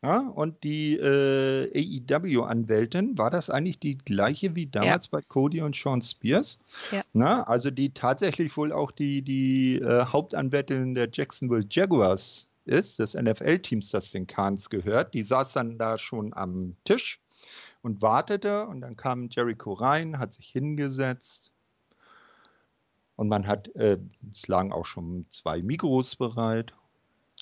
Ja, 0.00 0.20
und 0.20 0.62
die 0.62 0.94
äh, 0.94 2.00
AEW-Anwältin, 2.08 3.18
war 3.18 3.30
das 3.30 3.50
eigentlich 3.50 3.80
die 3.80 3.98
gleiche 3.98 4.54
wie 4.54 4.66
damals 4.66 5.06
ja. 5.06 5.10
bei 5.10 5.22
Cody 5.22 5.60
und 5.60 5.74
Sean 5.74 6.00
Spears? 6.00 6.58
Ja. 6.92 7.02
Na, 7.12 7.42
also 7.42 7.72
die 7.72 7.92
tatsächlich 7.92 8.56
wohl 8.56 8.72
auch 8.72 8.92
die, 8.92 9.22
die 9.22 9.80
äh, 9.80 10.04
Hauptanwältin 10.04 10.94
der 10.94 11.08
Jacksonville 11.12 11.66
Jaguars 11.68 12.46
ist, 12.64 13.00
des 13.00 13.14
NFL-Teams, 13.14 13.90
das 13.90 14.12
den 14.12 14.28
Kahns 14.28 14.70
gehört. 14.70 15.14
Die 15.14 15.22
saß 15.24 15.52
dann 15.52 15.78
da 15.78 15.98
schon 15.98 16.32
am 16.32 16.76
Tisch 16.84 17.18
und 17.88 18.02
wartete 18.02 18.66
und 18.66 18.82
dann 18.82 18.96
kam 18.96 19.30
Jericho 19.30 19.72
rein, 19.72 20.18
hat 20.18 20.34
sich 20.34 20.46
hingesetzt 20.46 21.52
und 23.16 23.28
man 23.28 23.46
hat, 23.46 23.74
äh, 23.76 23.98
es 24.30 24.46
lagen 24.46 24.72
auch 24.72 24.84
schon 24.84 25.24
zwei 25.30 25.62
Mikros 25.62 26.14
bereit. 26.14 26.74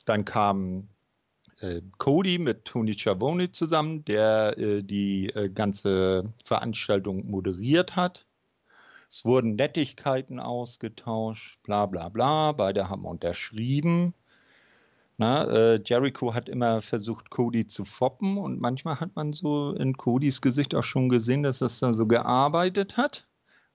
Dann 0.04 0.24
kam 0.24 0.88
äh, 1.60 1.82
Cody 1.98 2.38
mit 2.38 2.64
Tony 2.64 2.94
Schiavone 2.94 3.50
zusammen, 3.50 4.04
der 4.04 4.56
äh, 4.56 4.82
die 4.84 5.30
äh, 5.30 5.48
ganze 5.48 6.32
Veranstaltung 6.44 7.28
moderiert 7.28 7.96
hat. 7.96 8.24
Es 9.10 9.24
wurden 9.24 9.56
Nettigkeiten 9.56 10.38
ausgetauscht, 10.38 11.58
bla 11.64 11.86
bla 11.86 12.08
bla. 12.08 12.52
Beide 12.52 12.88
haben 12.88 13.04
unterschrieben. 13.04 14.14
Na, 15.18 15.44
äh, 15.46 15.80
Jericho 15.82 16.34
hat 16.34 16.48
immer 16.48 16.82
versucht, 16.82 17.30
Cody 17.30 17.66
zu 17.66 17.86
foppen 17.86 18.36
und 18.36 18.60
manchmal 18.60 19.00
hat 19.00 19.16
man 19.16 19.32
so 19.32 19.72
in 19.72 19.96
Codys 19.96 20.42
Gesicht 20.42 20.74
auch 20.74 20.84
schon 20.84 21.08
gesehen, 21.08 21.42
dass 21.42 21.60
das 21.60 21.78
dann 21.78 21.96
so 21.96 22.06
gearbeitet 22.06 22.98
hat. 22.98 23.26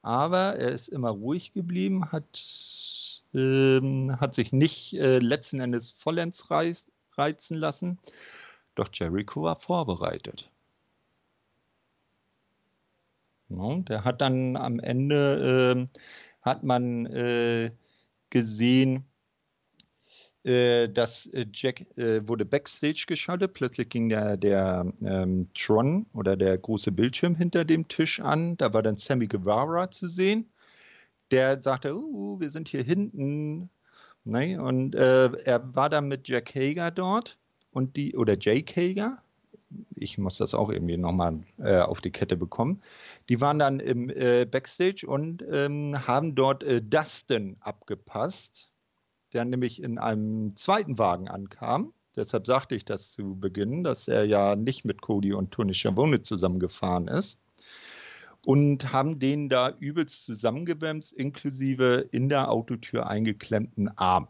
Aber 0.04 0.56
er 0.56 0.70
ist 0.72 0.88
immer 0.88 1.10
ruhig 1.10 1.54
geblieben, 1.54 2.12
hat, 2.12 3.24
ähm, 3.34 4.18
hat 4.20 4.36
sich 4.36 4.52
nicht 4.52 4.94
äh, 4.94 5.20
letzten 5.20 5.60
Endes 5.62 5.92
vollends 5.92 6.52
reiß, 6.52 6.86
reizen 7.18 7.58
lassen. 7.58 7.98
Doch 8.76 8.90
Jericho 8.94 9.44
war 9.44 9.56
vorbereitet. 9.56 10.50
Ja, 13.50 13.78
der 13.80 14.04
hat 14.06 14.22
dann 14.22 14.56
am 14.56 14.80
Ende, 14.80 15.88
äh, 15.92 16.00
hat 16.42 16.64
man 16.64 17.06
äh, 17.08 17.72
gesehen, 18.30 19.06
äh, 20.44 20.90
dass 20.90 21.28
äh, 21.28 21.46
Jack 21.54 21.86
äh, 21.98 22.28
wurde 22.28 22.46
backstage 22.46 23.06
geschaltet. 23.08 23.54
Plötzlich 23.54 23.90
ging 23.90 24.10
der, 24.10 24.38
der 24.38 24.92
ähm, 25.04 25.50
Tron 25.54 26.08
oder 26.14 26.36
der 26.36 26.58
große 26.58 26.92
Bildschirm 26.92 27.36
hinter 27.36 27.66
dem 27.66 27.88
Tisch 27.88 28.20
an. 28.20 28.58
Da 28.58 28.74
war 28.74 28.84
dann 28.84 28.98
Sammy 28.98 29.28
Guevara 29.28 29.92
zu 29.92 30.08
sehen. 30.08 30.50
Der 31.32 31.62
sagte, 31.62 31.96
uh, 31.96 32.40
wir 32.40 32.50
sind 32.50 32.68
hier 32.68 32.84
hinten. 32.84 33.70
Ne? 34.24 34.62
Und 34.62 34.96
äh, 34.96 35.32
er 35.44 35.76
war 35.76 35.90
dann 35.90 36.08
mit 36.08 36.28
Jack 36.28 36.54
Hager 36.56 36.92
dort 36.92 37.38
und 37.72 37.96
die, 37.96 38.16
oder 38.16 38.38
Jake 38.40 38.74
Hager, 38.76 39.22
ich 39.96 40.18
muss 40.18 40.38
das 40.38 40.54
auch 40.54 40.70
irgendwie 40.70 40.98
nochmal 40.98 41.40
äh, 41.60 41.80
auf 41.80 42.02
die 42.02 42.12
Kette 42.12 42.36
bekommen. 42.36 42.82
Die 43.30 43.40
waren 43.40 43.60
dann 43.60 43.80
im 43.80 44.10
äh, 44.10 44.46
Backstage 44.46 45.08
und 45.08 45.44
ähm, 45.50 46.08
haben 46.08 46.36
dort 46.36 46.64
äh, 46.64 46.82
Dustin 46.82 47.58
abgepasst, 47.62 48.71
der 49.34 49.46
nämlich 49.46 49.82
in 49.82 49.98
einem 49.98 50.56
zweiten 50.56 50.98
Wagen 50.98 51.28
ankam. 51.28 51.94
Deshalb 52.16 52.46
sagte 52.46 52.76
ich 52.76 52.84
das 52.84 53.12
zu 53.12 53.36
Beginn, 53.40 53.84
dass 53.84 54.08
er 54.08 54.26
ja 54.26 54.56
nicht 54.56 54.84
mit 54.84 55.02
Cody 55.02 55.34
und 55.34 55.52
Tony 55.52 55.74
Schiavone 55.74 56.22
zusammengefahren 56.22 57.08
ist 57.08 57.40
und 58.46 58.92
haben 58.92 59.20
den 59.20 59.50
da 59.50 59.70
übelst 59.80 60.26
zusammengewämst, 60.26 61.14
inklusive 61.14 62.08
in 62.12 62.30
der 62.30 62.50
Autotür 62.50 63.08
eingeklemmten 63.08 63.90
Arm. 63.98 64.28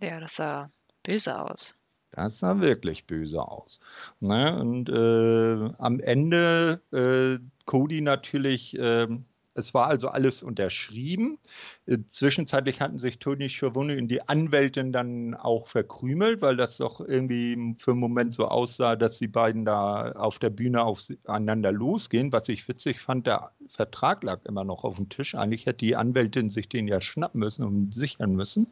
Ja, 0.00 0.18
das 0.18 0.36
sah 0.36 0.70
böse 1.02 1.40
aus. 1.40 1.76
Das 2.10 2.40
sah 2.40 2.60
wirklich 2.60 3.06
böse 3.06 3.40
aus. 3.40 3.80
Ne? 4.20 4.58
Und 4.58 4.88
äh, 4.88 5.74
am 5.78 6.00
Ende 6.00 6.80
äh, 6.92 7.38
Cody 7.64 8.00
natürlich 8.00 8.78
äh, 8.78 9.06
es 9.54 9.74
war 9.74 9.86
also 9.86 10.08
alles 10.08 10.42
unterschrieben. 10.42 11.38
Äh, 11.86 11.98
zwischenzeitlich 12.08 12.80
hatten 12.80 12.98
sich 12.98 13.18
Toni 13.18 13.50
Schiavone 13.50 13.96
und 13.98 14.08
die 14.08 14.26
Anwältin 14.28 14.92
dann 14.92 15.34
auch 15.34 15.68
verkrümelt, 15.68 16.40
weil 16.42 16.56
das 16.56 16.78
doch 16.78 17.00
irgendwie 17.00 17.76
für 17.78 17.92
einen 17.92 18.00
Moment 18.00 18.34
so 18.34 18.46
aussah, 18.46 18.96
dass 18.96 19.18
die 19.18 19.28
beiden 19.28 19.64
da 19.64 20.12
auf 20.12 20.38
der 20.38 20.50
Bühne 20.50 20.82
aufeinander 20.82 21.72
losgehen. 21.72 22.32
Was 22.32 22.48
ich 22.48 22.66
witzig 22.68 23.00
fand, 23.00 23.26
der 23.26 23.50
Vertrag 23.68 24.22
lag 24.22 24.40
immer 24.44 24.64
noch 24.64 24.84
auf 24.84 24.96
dem 24.96 25.08
Tisch. 25.08 25.34
Eigentlich 25.34 25.66
hätte 25.66 25.78
die 25.78 25.96
Anwältin 25.96 26.50
sich 26.50 26.68
den 26.68 26.88
ja 26.88 27.00
schnappen 27.00 27.40
müssen 27.40 27.64
und 27.64 27.92
sichern 27.94 28.34
müssen. 28.34 28.68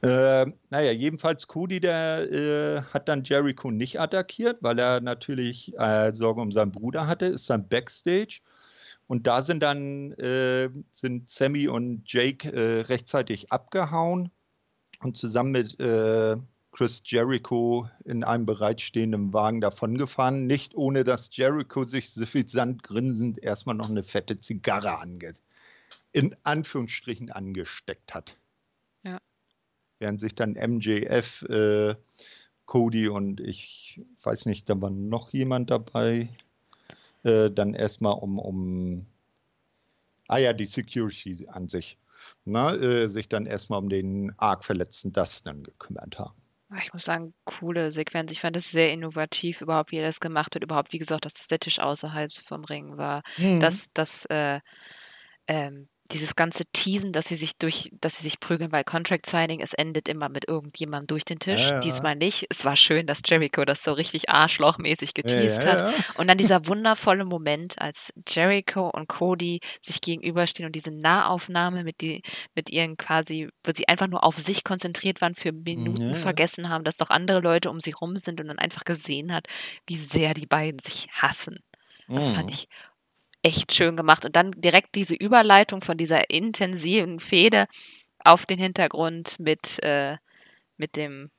Äh, 0.00 0.46
naja, 0.70 0.92
jedenfalls 0.92 1.48
Cody, 1.48 1.80
der 1.80 2.32
äh, 2.32 2.82
hat 2.94 3.08
dann 3.08 3.24
Jericho 3.24 3.70
nicht 3.70 4.00
attackiert, 4.00 4.58
weil 4.62 4.78
er 4.78 5.00
natürlich 5.00 5.76
äh, 5.78 6.12
Sorge 6.14 6.40
um 6.40 6.52
seinen 6.52 6.72
Bruder 6.72 7.06
hatte, 7.06 7.26
ist 7.26 7.50
dann 7.50 7.68
Backstage 7.68 8.40
und 9.12 9.26
da 9.26 9.42
sind 9.42 9.62
dann 9.62 10.12
äh, 10.12 10.70
sind 10.90 11.28
Sammy 11.28 11.68
und 11.68 12.10
Jake 12.10 12.50
äh, 12.50 12.80
rechtzeitig 12.80 13.52
abgehauen 13.52 14.30
und 15.00 15.18
zusammen 15.18 15.50
mit 15.50 15.78
äh, 15.80 16.38
Chris 16.70 17.02
Jericho 17.04 17.90
in 18.06 18.24
einem 18.24 18.46
bereitstehenden 18.46 19.34
Wagen 19.34 19.60
davongefahren, 19.60 20.46
nicht 20.46 20.74
ohne 20.74 21.04
dass 21.04 21.28
Jericho 21.30 21.84
sich 21.84 22.08
suffisant 22.08 22.84
grinsend 22.84 23.38
erstmal 23.38 23.74
noch 23.74 23.90
eine 23.90 24.02
fette 24.02 24.38
Zigarre 24.38 24.98
ange 24.98 25.34
in 26.12 26.34
Anführungsstrichen 26.42 27.30
angesteckt 27.30 28.14
hat. 28.14 28.38
Ja. 29.02 29.18
Während 29.98 30.20
sich 30.20 30.34
dann 30.34 30.52
MJF, 30.52 31.42
äh, 31.50 31.96
Cody 32.64 33.08
und 33.08 33.40
ich 33.42 34.00
weiß 34.22 34.46
nicht, 34.46 34.70
da 34.70 34.80
war 34.80 34.88
noch 34.88 35.34
jemand 35.34 35.70
dabei, 35.70 36.30
äh, 37.24 37.50
dann 37.50 37.74
erstmal 37.74 38.14
um, 38.14 38.38
um, 38.38 39.06
ah 40.28 40.38
ja, 40.38 40.52
die 40.52 40.66
Security 40.66 41.48
an 41.48 41.68
sich, 41.68 41.98
na, 42.44 42.72
ne, 42.72 42.78
äh, 42.78 43.08
sich 43.08 43.28
dann 43.28 43.46
erstmal 43.46 43.78
um 43.78 43.88
den 43.88 44.32
arg 44.38 44.64
verletzten 44.64 45.12
Dustin 45.12 45.62
gekümmert 45.62 46.18
haben. 46.18 46.34
Ah, 46.70 46.78
ich 46.80 46.92
muss 46.92 47.04
sagen, 47.04 47.34
coole 47.44 47.92
Sequenz. 47.92 48.32
Ich 48.32 48.40
fand 48.40 48.56
es 48.56 48.70
sehr 48.70 48.92
innovativ, 48.92 49.60
überhaupt, 49.60 49.92
wie 49.92 49.96
das 49.96 50.20
gemacht 50.20 50.54
hat. 50.54 50.62
Überhaupt, 50.62 50.94
wie 50.94 50.98
gesagt, 50.98 51.26
dass 51.26 51.34
das 51.34 51.48
der 51.48 51.60
Tisch 51.60 51.78
außerhalb 51.78 52.32
vom 52.32 52.64
Ring 52.64 52.96
war. 52.96 53.22
Mhm. 53.36 53.60
Dass, 53.60 53.92
dass 53.92 54.24
äh, 54.26 54.60
ähm, 55.46 55.88
dieses 56.12 56.36
ganze 56.36 56.64
Teasen, 56.72 57.12
dass 57.12 57.28
sie 57.28 57.36
sich 57.36 57.56
durch, 57.56 57.90
dass 58.00 58.16
sie 58.16 58.22
sich 58.22 58.40
prügeln 58.40 58.70
bei 58.70 58.84
Contract 58.84 59.26
Signing, 59.26 59.60
es 59.60 59.72
endet 59.72 60.08
immer 60.08 60.28
mit 60.28 60.48
irgendjemandem 60.48 61.06
durch 61.08 61.24
den 61.24 61.38
Tisch. 61.38 61.62
Ja, 61.62 61.70
ja. 61.72 61.78
Diesmal 61.80 62.16
nicht. 62.16 62.46
Es 62.50 62.64
war 62.64 62.76
schön, 62.76 63.06
dass 63.06 63.20
Jericho 63.24 63.64
das 63.64 63.82
so 63.82 63.92
richtig 63.92 64.30
arschlochmäßig 64.30 65.14
geteased 65.14 65.64
ja, 65.64 65.72
hat. 65.72 66.18
Und 66.18 66.28
dann 66.28 66.38
dieser 66.38 66.66
wundervolle 66.66 67.24
Moment, 67.24 67.80
als 67.80 68.12
Jericho 68.28 68.88
und 68.88 69.08
Cody 69.08 69.60
sich 69.80 70.00
gegenüberstehen 70.00 70.66
und 70.66 70.74
diese 70.74 70.92
Nahaufnahme 70.92 71.84
mit 71.84 72.00
die, 72.00 72.22
mit 72.54 72.70
ihren 72.70 72.96
quasi, 72.96 73.48
wo 73.64 73.72
sie 73.74 73.88
einfach 73.88 74.08
nur 74.08 74.24
auf 74.24 74.38
sich 74.38 74.64
konzentriert 74.64 75.20
waren, 75.20 75.34
für 75.34 75.52
Minuten 75.52 76.14
vergessen 76.14 76.68
haben, 76.68 76.84
dass 76.84 76.96
doch 76.96 77.10
andere 77.10 77.40
Leute 77.40 77.70
um 77.70 77.80
sie 77.80 77.92
rum 77.92 78.16
sind 78.16 78.40
und 78.40 78.48
dann 78.48 78.58
einfach 78.58 78.84
gesehen 78.84 79.32
hat, 79.32 79.46
wie 79.86 79.96
sehr 79.96 80.34
die 80.34 80.46
beiden 80.46 80.78
sich 80.78 81.08
hassen. 81.12 81.58
Das 82.08 82.30
fand 82.30 82.46
mhm. 82.46 82.52
ich 82.52 82.68
echt 83.42 83.72
schön 83.72 83.96
gemacht. 83.96 84.24
Und 84.24 84.36
dann 84.36 84.52
direkt 84.52 84.94
diese 84.94 85.14
Überleitung 85.14 85.82
von 85.82 85.96
dieser 85.96 86.30
intensiven 86.30 87.20
Fehde 87.20 87.66
auf 88.18 88.46
den 88.46 88.58
Hintergrund 88.58 89.38
mit, 89.38 89.82
äh, 89.82 90.16
mit 90.76 90.96
dem 90.96 91.30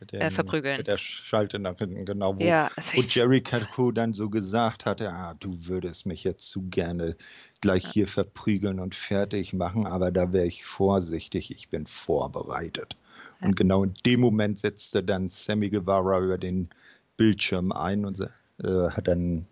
mit 0.00 0.12
den, 0.12 0.20
äh, 0.20 0.30
Verprügeln. 0.30 0.76
Mit 0.76 0.88
der 0.88 0.98
Schalte 0.98 1.58
nach 1.58 1.78
hinten, 1.78 2.04
genau. 2.04 2.36
Wo, 2.36 2.44
ja, 2.44 2.70
wo 2.94 3.00
Jerry 3.00 3.40
Catco 3.40 3.92
dann 3.92 4.12
so 4.12 4.28
gesagt 4.28 4.84
hatte, 4.84 5.10
ah, 5.10 5.34
du 5.40 5.66
würdest 5.66 6.04
mich 6.04 6.22
jetzt 6.22 6.50
zu 6.50 6.68
gerne 6.68 7.16
gleich 7.62 7.84
ja. 7.84 7.92
hier 7.92 8.08
verprügeln 8.08 8.78
und 8.78 8.94
fertig 8.94 9.54
machen, 9.54 9.86
aber 9.86 10.10
da 10.10 10.32
wäre 10.32 10.46
ich 10.46 10.66
vorsichtig, 10.66 11.50
ich 11.50 11.70
bin 11.70 11.86
vorbereitet. 11.86 12.96
Ja. 13.40 13.46
Und 13.46 13.56
genau 13.56 13.84
in 13.84 13.94
dem 14.04 14.20
Moment 14.20 14.58
setzte 14.58 15.02
dann 15.02 15.30
Sammy 15.30 15.70
Guevara 15.70 16.20
über 16.20 16.36
den 16.36 16.68
Bildschirm 17.16 17.72
ein 17.72 18.04
und 18.04 18.20
äh, 18.20 18.90
hat 18.90 19.08
dann 19.08 19.46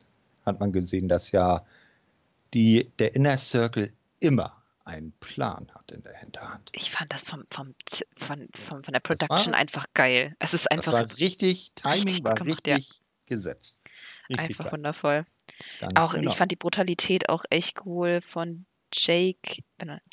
hat 0.45 0.61
man 0.61 0.72
gesehen, 0.72 1.09
dass 1.09 1.32
ja 1.32 1.64
die 2.55 2.91
der 2.99 3.15
Inner 3.15 3.37
Circle 3.37 3.93
immer 4.21 4.63
einen 4.85 5.13
Plan 5.13 5.71
hat 5.75 5.91
in 5.91 6.03
der 6.03 6.17
Hinterhand. 6.17 6.71
Ich 6.75 6.91
fand 6.91 7.13
das 7.13 7.23
vom, 7.23 7.45
vom, 7.51 7.75
von, 8.17 8.49
von, 8.55 8.85
von 8.85 8.93
der 8.93 9.01
Production 9.01 9.53
war, 9.53 9.59
einfach 9.59 9.87
geil. 9.95 10.37
Es 10.39 10.55
ist 10.55 10.71
einfach. 10.71 10.93
war 10.93 11.19
richtig, 11.19 11.73
Timing 11.75 12.03
richtig 12.03 12.25
war 12.25 12.35
gemacht, 12.35 12.67
richtig 12.67 12.89
ja. 12.89 12.95
gesetzt. 13.27 13.79
Richtig 14.29 14.39
einfach 14.39 14.65
geil. 14.65 14.73
wundervoll. 14.73 15.27
Ganz 15.81 15.97
auch 15.97 16.15
genau. 16.15 16.31
ich 16.31 16.37
fand 16.37 16.53
die 16.53 16.57
Brutalität 16.57 17.29
auch 17.29 17.45
echt 17.51 17.85
cool 17.87 18.21
von 18.21 18.67
Jake, 18.93 19.63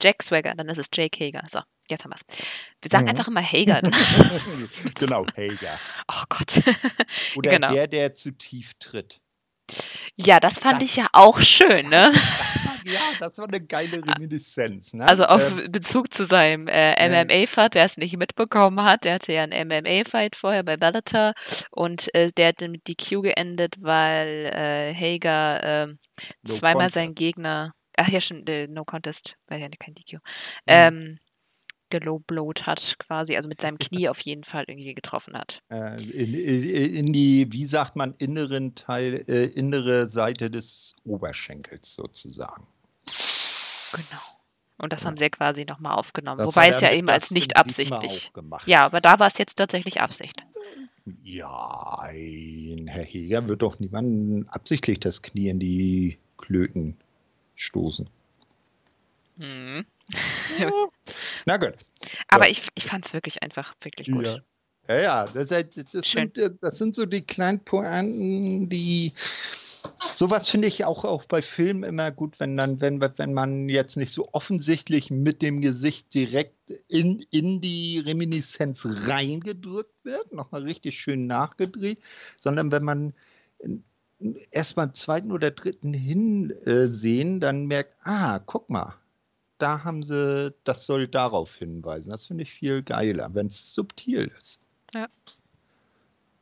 Jack 0.01 0.23
Swagger, 0.23 0.55
dann 0.55 0.67
ist 0.67 0.77
es 0.77 0.89
Jake 0.91 1.23
Hager. 1.23 1.43
So, 1.47 1.59
jetzt 1.87 2.03
haben 2.03 2.11
wir 2.11 2.15
es. 2.15 2.37
Wir 2.81 2.89
sagen 2.89 3.03
mhm. 3.05 3.09
einfach 3.11 3.27
immer 3.27 3.41
Hager. 3.41 3.81
genau, 4.95 5.25
Hager. 5.37 5.79
Oh 6.11 6.23
Gott. 6.29 6.63
Oder 7.35 7.51
genau. 7.51 7.73
der, 7.73 7.87
der 7.87 8.15
zu 8.15 8.31
tief 8.31 8.73
tritt. 8.79 9.21
Ja, 10.15 10.39
das 10.39 10.59
fand 10.59 10.81
das, 10.81 10.89
ich 10.89 10.95
ja 10.97 11.07
auch 11.13 11.41
schön, 11.41 11.89
ne? 11.89 12.11
Ja, 12.83 12.99
das 13.19 13.37
war 13.37 13.47
eine 13.47 13.61
geile 13.61 14.01
Reminiszenz. 14.03 14.91
Ne? 14.93 15.07
Also 15.07 15.25
auf 15.25 15.51
ähm, 15.51 15.71
Bezug 15.71 16.11
zu 16.11 16.25
seinem 16.25 16.67
äh, 16.67 17.25
MMA-Fight, 17.25 17.75
wer 17.75 17.85
es 17.85 17.97
nicht 17.97 18.17
mitbekommen 18.17 18.83
hat, 18.83 19.03
der 19.03 19.13
hatte 19.13 19.33
ja 19.33 19.43
einen 19.43 19.67
MMA-Fight 19.67 20.35
vorher 20.35 20.63
bei 20.63 20.77
Bellator 20.77 21.33
und 21.69 22.13
äh, 22.15 22.31
der 22.35 22.47
hat 22.47 22.61
mit 22.61 22.87
DQ 22.87 23.21
geendet, 23.21 23.75
weil 23.81 24.51
äh, 24.53 24.95
Hager 24.95 25.87
no 25.87 25.95
zweimal 26.43 26.73
contest. 26.73 26.93
seinen 26.95 27.13
Gegner, 27.13 27.73
ach 27.97 28.07
ja 28.07 28.19
schon, 28.19 28.47
äh, 28.47 28.67
No 28.67 28.83
Contest, 28.83 29.37
war 29.47 29.57
ja 29.57 29.67
kein 29.79 29.93
DQ, 29.93 30.13
mhm. 30.13 30.19
ähm, 30.65 31.19
gelowblowt 31.91 32.65
hat, 32.65 32.95
quasi, 32.97 33.35
also 33.35 33.47
mit 33.47 33.61
seinem 33.61 33.77
Knie 33.79 34.09
auf 34.09 34.19
jeden 34.21 34.43
Fall 34.43 34.65
irgendwie 34.67 34.95
getroffen 34.95 35.37
hat. 35.37 35.61
Äh, 35.69 36.01
in, 36.01 36.33
in, 36.33 37.13
die, 37.13 37.47
wie 37.51 37.67
sagt 37.67 37.95
man, 37.95 38.15
inneren 38.17 38.73
Teil, 38.73 39.23
äh, 39.27 39.45
innere 39.45 40.09
Seite 40.09 40.49
des 40.49 40.95
Oberschenkels 41.05 41.93
sozusagen. 41.93 42.65
Genau. 43.91 44.21
Und 44.77 44.93
das 44.93 45.03
ja. 45.03 45.09
haben 45.09 45.17
sie 45.17 45.29
quasi 45.29 45.65
nochmal 45.65 45.93
aufgenommen. 45.93 46.39
Das 46.39 46.47
Wobei 46.47 46.69
es 46.69 46.81
ja 46.81 46.91
eben 46.91 47.09
als 47.09 47.29
nicht 47.29 47.55
absichtlich. 47.55 48.31
Ja, 48.65 48.85
aber 48.85 48.99
da 48.99 49.19
war 49.19 49.27
es 49.27 49.37
jetzt 49.37 49.55
tatsächlich 49.55 50.01
Absicht. 50.01 50.43
Ja, 51.23 51.99
ein 52.01 52.87
Herr 52.87 53.03
Heger 53.03 53.47
wird 53.47 53.61
doch 53.61 53.79
niemanden 53.79 54.47
absichtlich 54.49 54.99
das 54.99 55.21
Knie 55.21 55.49
in 55.49 55.59
die 55.59 56.17
Klöten 56.37 56.97
stoßen. 57.55 58.09
Hm. 59.37 59.85
Ja. 60.57 60.71
Na 61.45 61.57
gut. 61.57 61.73
Aber 62.27 62.45
so. 62.45 62.51
ich, 62.51 62.67
ich 62.75 62.85
fand 62.85 63.05
es 63.05 63.13
wirklich 63.13 63.41
einfach 63.41 63.73
wirklich 63.81 64.11
gut. 64.11 64.25
Ja. 64.25 64.37
Ja, 64.87 64.99
ja, 64.99 65.25
das, 65.25 65.47
das, 65.47 66.11
sind, 66.11 66.37
das 66.37 66.77
sind 66.77 66.95
so 66.95 67.05
die 67.05 67.21
kleinen 67.21 67.63
Pointen, 67.63 68.67
die 68.67 69.13
sowas 70.13 70.49
finde 70.49 70.67
ich 70.67 70.85
auch, 70.85 71.05
auch 71.05 71.25
bei 71.25 71.41
Filmen 71.41 71.83
immer 71.83 72.11
gut, 72.11 72.39
wenn 72.39 72.57
dann, 72.57 72.81
wenn, 72.81 73.01
wenn 73.01 73.33
man 73.33 73.69
jetzt 73.69 73.97
nicht 73.97 74.11
so 74.11 74.29
offensichtlich 74.33 75.09
mit 75.09 75.41
dem 75.41 75.61
Gesicht 75.61 76.13
direkt 76.13 76.71
in, 76.87 77.25
in 77.31 77.61
die 77.61 77.99
Reminiszenz 77.99 78.85
reingedrückt 78.85 80.03
wird, 80.03 80.33
nochmal 80.33 80.63
richtig 80.63 80.99
schön 80.99 81.27
nachgedreht, 81.27 81.99
sondern 82.39 82.71
wenn 82.71 82.83
man 82.83 83.13
erst 84.51 84.75
beim 84.75 84.93
zweiten 84.93 85.31
oder 85.31 85.51
dritten 85.51 85.93
hinsehen, 85.93 87.39
dann 87.39 87.65
merkt, 87.65 87.95
ah, 88.03 88.39
guck 88.39 88.69
mal, 88.69 88.95
da 89.61 89.83
haben 89.83 90.03
sie, 90.03 90.53
das 90.63 90.85
soll 90.85 91.07
darauf 91.07 91.55
hinweisen. 91.55 92.11
Das 92.11 92.27
finde 92.27 92.43
ich 92.43 92.51
viel 92.51 92.81
geiler, 92.81 93.29
wenn 93.33 93.47
es 93.47 93.73
subtil 93.73 94.31
ist. 94.37 94.59
Ja. 94.93 95.07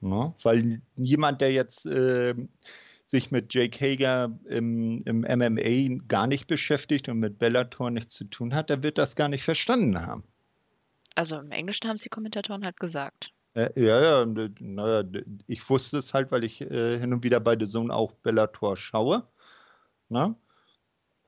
ja. 0.02 0.34
Weil 0.44 0.82
jemand, 0.96 1.42
der 1.42 1.52
jetzt 1.52 1.86
äh, 1.86 2.36
sich 3.06 3.32
mit 3.32 3.54
Jake 3.54 3.80
Hager 3.80 4.32
im, 4.46 5.02
im 5.06 5.22
MMA 5.22 6.04
gar 6.08 6.28
nicht 6.28 6.48
beschäftigt 6.48 7.10
und 7.10 7.20
mit 7.20 7.40
Bellator 7.40 7.92
nichts 7.92 8.16
zu 8.16 8.26
tun 8.26 8.54
hat, 8.54 8.70
der 8.70 8.84
wird 8.84 8.98
das 8.98 9.16
gar 9.16 9.30
nicht 9.30 9.44
verstanden 9.44 10.00
haben. 10.00 10.24
Also 11.16 11.38
im 11.40 11.52
Englischen 11.52 11.88
haben 11.88 11.96
es 11.96 12.04
die 12.04 12.10
Kommentatoren 12.10 12.64
halt 12.64 12.80
gesagt. 12.80 13.32
Äh, 13.56 13.72
ja, 13.76 14.02
ja, 14.02 14.26
naja, 14.60 15.04
ich 15.48 15.68
wusste 15.70 15.98
es 15.98 16.14
halt, 16.14 16.32
weil 16.32 16.44
ich 16.44 16.62
äh, 16.62 17.00
hin 17.00 17.12
und 17.12 17.24
wieder 17.24 17.40
bei 17.40 17.58
The 17.60 17.68
Zone 17.68 17.94
auch 17.94 18.14
Bellator 18.14 18.78
schaue. 18.78 19.24
Na? 20.08 20.36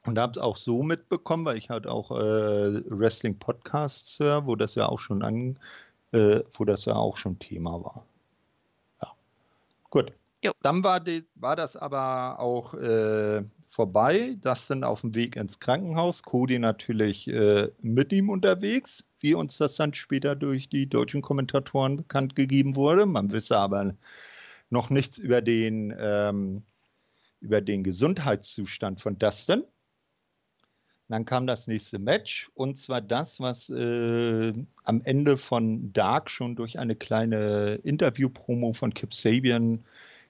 Und 0.03 0.17
habe 0.17 0.31
es 0.31 0.37
auch 0.37 0.57
so 0.57 0.81
mitbekommen, 0.81 1.45
weil 1.45 1.57
ich 1.57 1.69
halt 1.69 1.85
auch 1.85 2.11
äh, 2.11 2.81
Wrestling-Podcasts 2.89 4.19
höre, 4.19 4.47
wo 4.47 4.55
das 4.55 4.75
ja 4.75 4.87
auch 4.87 4.99
schon 4.99 5.21
an, 5.21 5.59
äh, 6.11 6.41
wo 6.53 6.65
das 6.65 6.85
ja 6.85 6.95
auch 6.95 7.17
schon 7.17 7.37
Thema 7.37 7.83
war. 7.83 8.05
Ja. 9.01 9.11
Gut. 9.89 10.11
Jo. 10.43 10.53
Dann 10.63 10.83
war, 10.83 10.99
die, 10.99 11.23
war 11.35 11.55
das 11.55 11.75
aber 11.75 12.39
auch 12.39 12.73
äh, 12.73 13.43
vorbei. 13.69 14.37
Das 14.41 14.67
dann 14.67 14.83
auf 14.83 15.01
dem 15.01 15.15
Weg 15.15 15.35
ins 15.35 15.59
Krankenhaus. 15.59 16.23
Cody 16.23 16.59
natürlich 16.59 17.27
äh, 17.27 17.69
mit 17.81 18.11
ihm 18.11 18.29
unterwegs, 18.29 19.03
wie 19.19 19.33
uns 19.35 19.57
das 19.57 19.75
dann 19.75 19.93
später 19.93 20.35
durch 20.35 20.67
die 20.67 20.87
deutschen 20.87 21.21
Kommentatoren 21.21 21.97
bekannt 21.97 22.35
gegeben 22.35 22.75
wurde. 22.75 23.05
Man 23.05 23.31
wisse 23.31 23.57
aber 23.57 23.93
noch 24.71 24.89
nichts 24.89 25.17
über 25.17 25.41
den, 25.41 25.95
ähm, 25.97 26.63
über 27.39 27.61
den 27.61 27.83
Gesundheitszustand 27.83 28.99
von 29.01 29.19
Dustin. 29.19 29.63
Dann 31.11 31.25
kam 31.25 31.45
das 31.45 31.67
nächste 31.67 31.99
Match 31.99 32.49
und 32.55 32.77
zwar 32.77 33.01
das, 33.01 33.41
was 33.41 33.69
äh, 33.69 34.53
am 34.85 35.01
Ende 35.03 35.37
von 35.37 35.91
Dark 35.91 36.31
schon 36.31 36.55
durch 36.55 36.79
eine 36.79 36.95
kleine 36.95 37.81
Interview-Promo 37.83 38.71
von 38.71 38.93
Kip 38.93 39.13
Sabian 39.13 39.83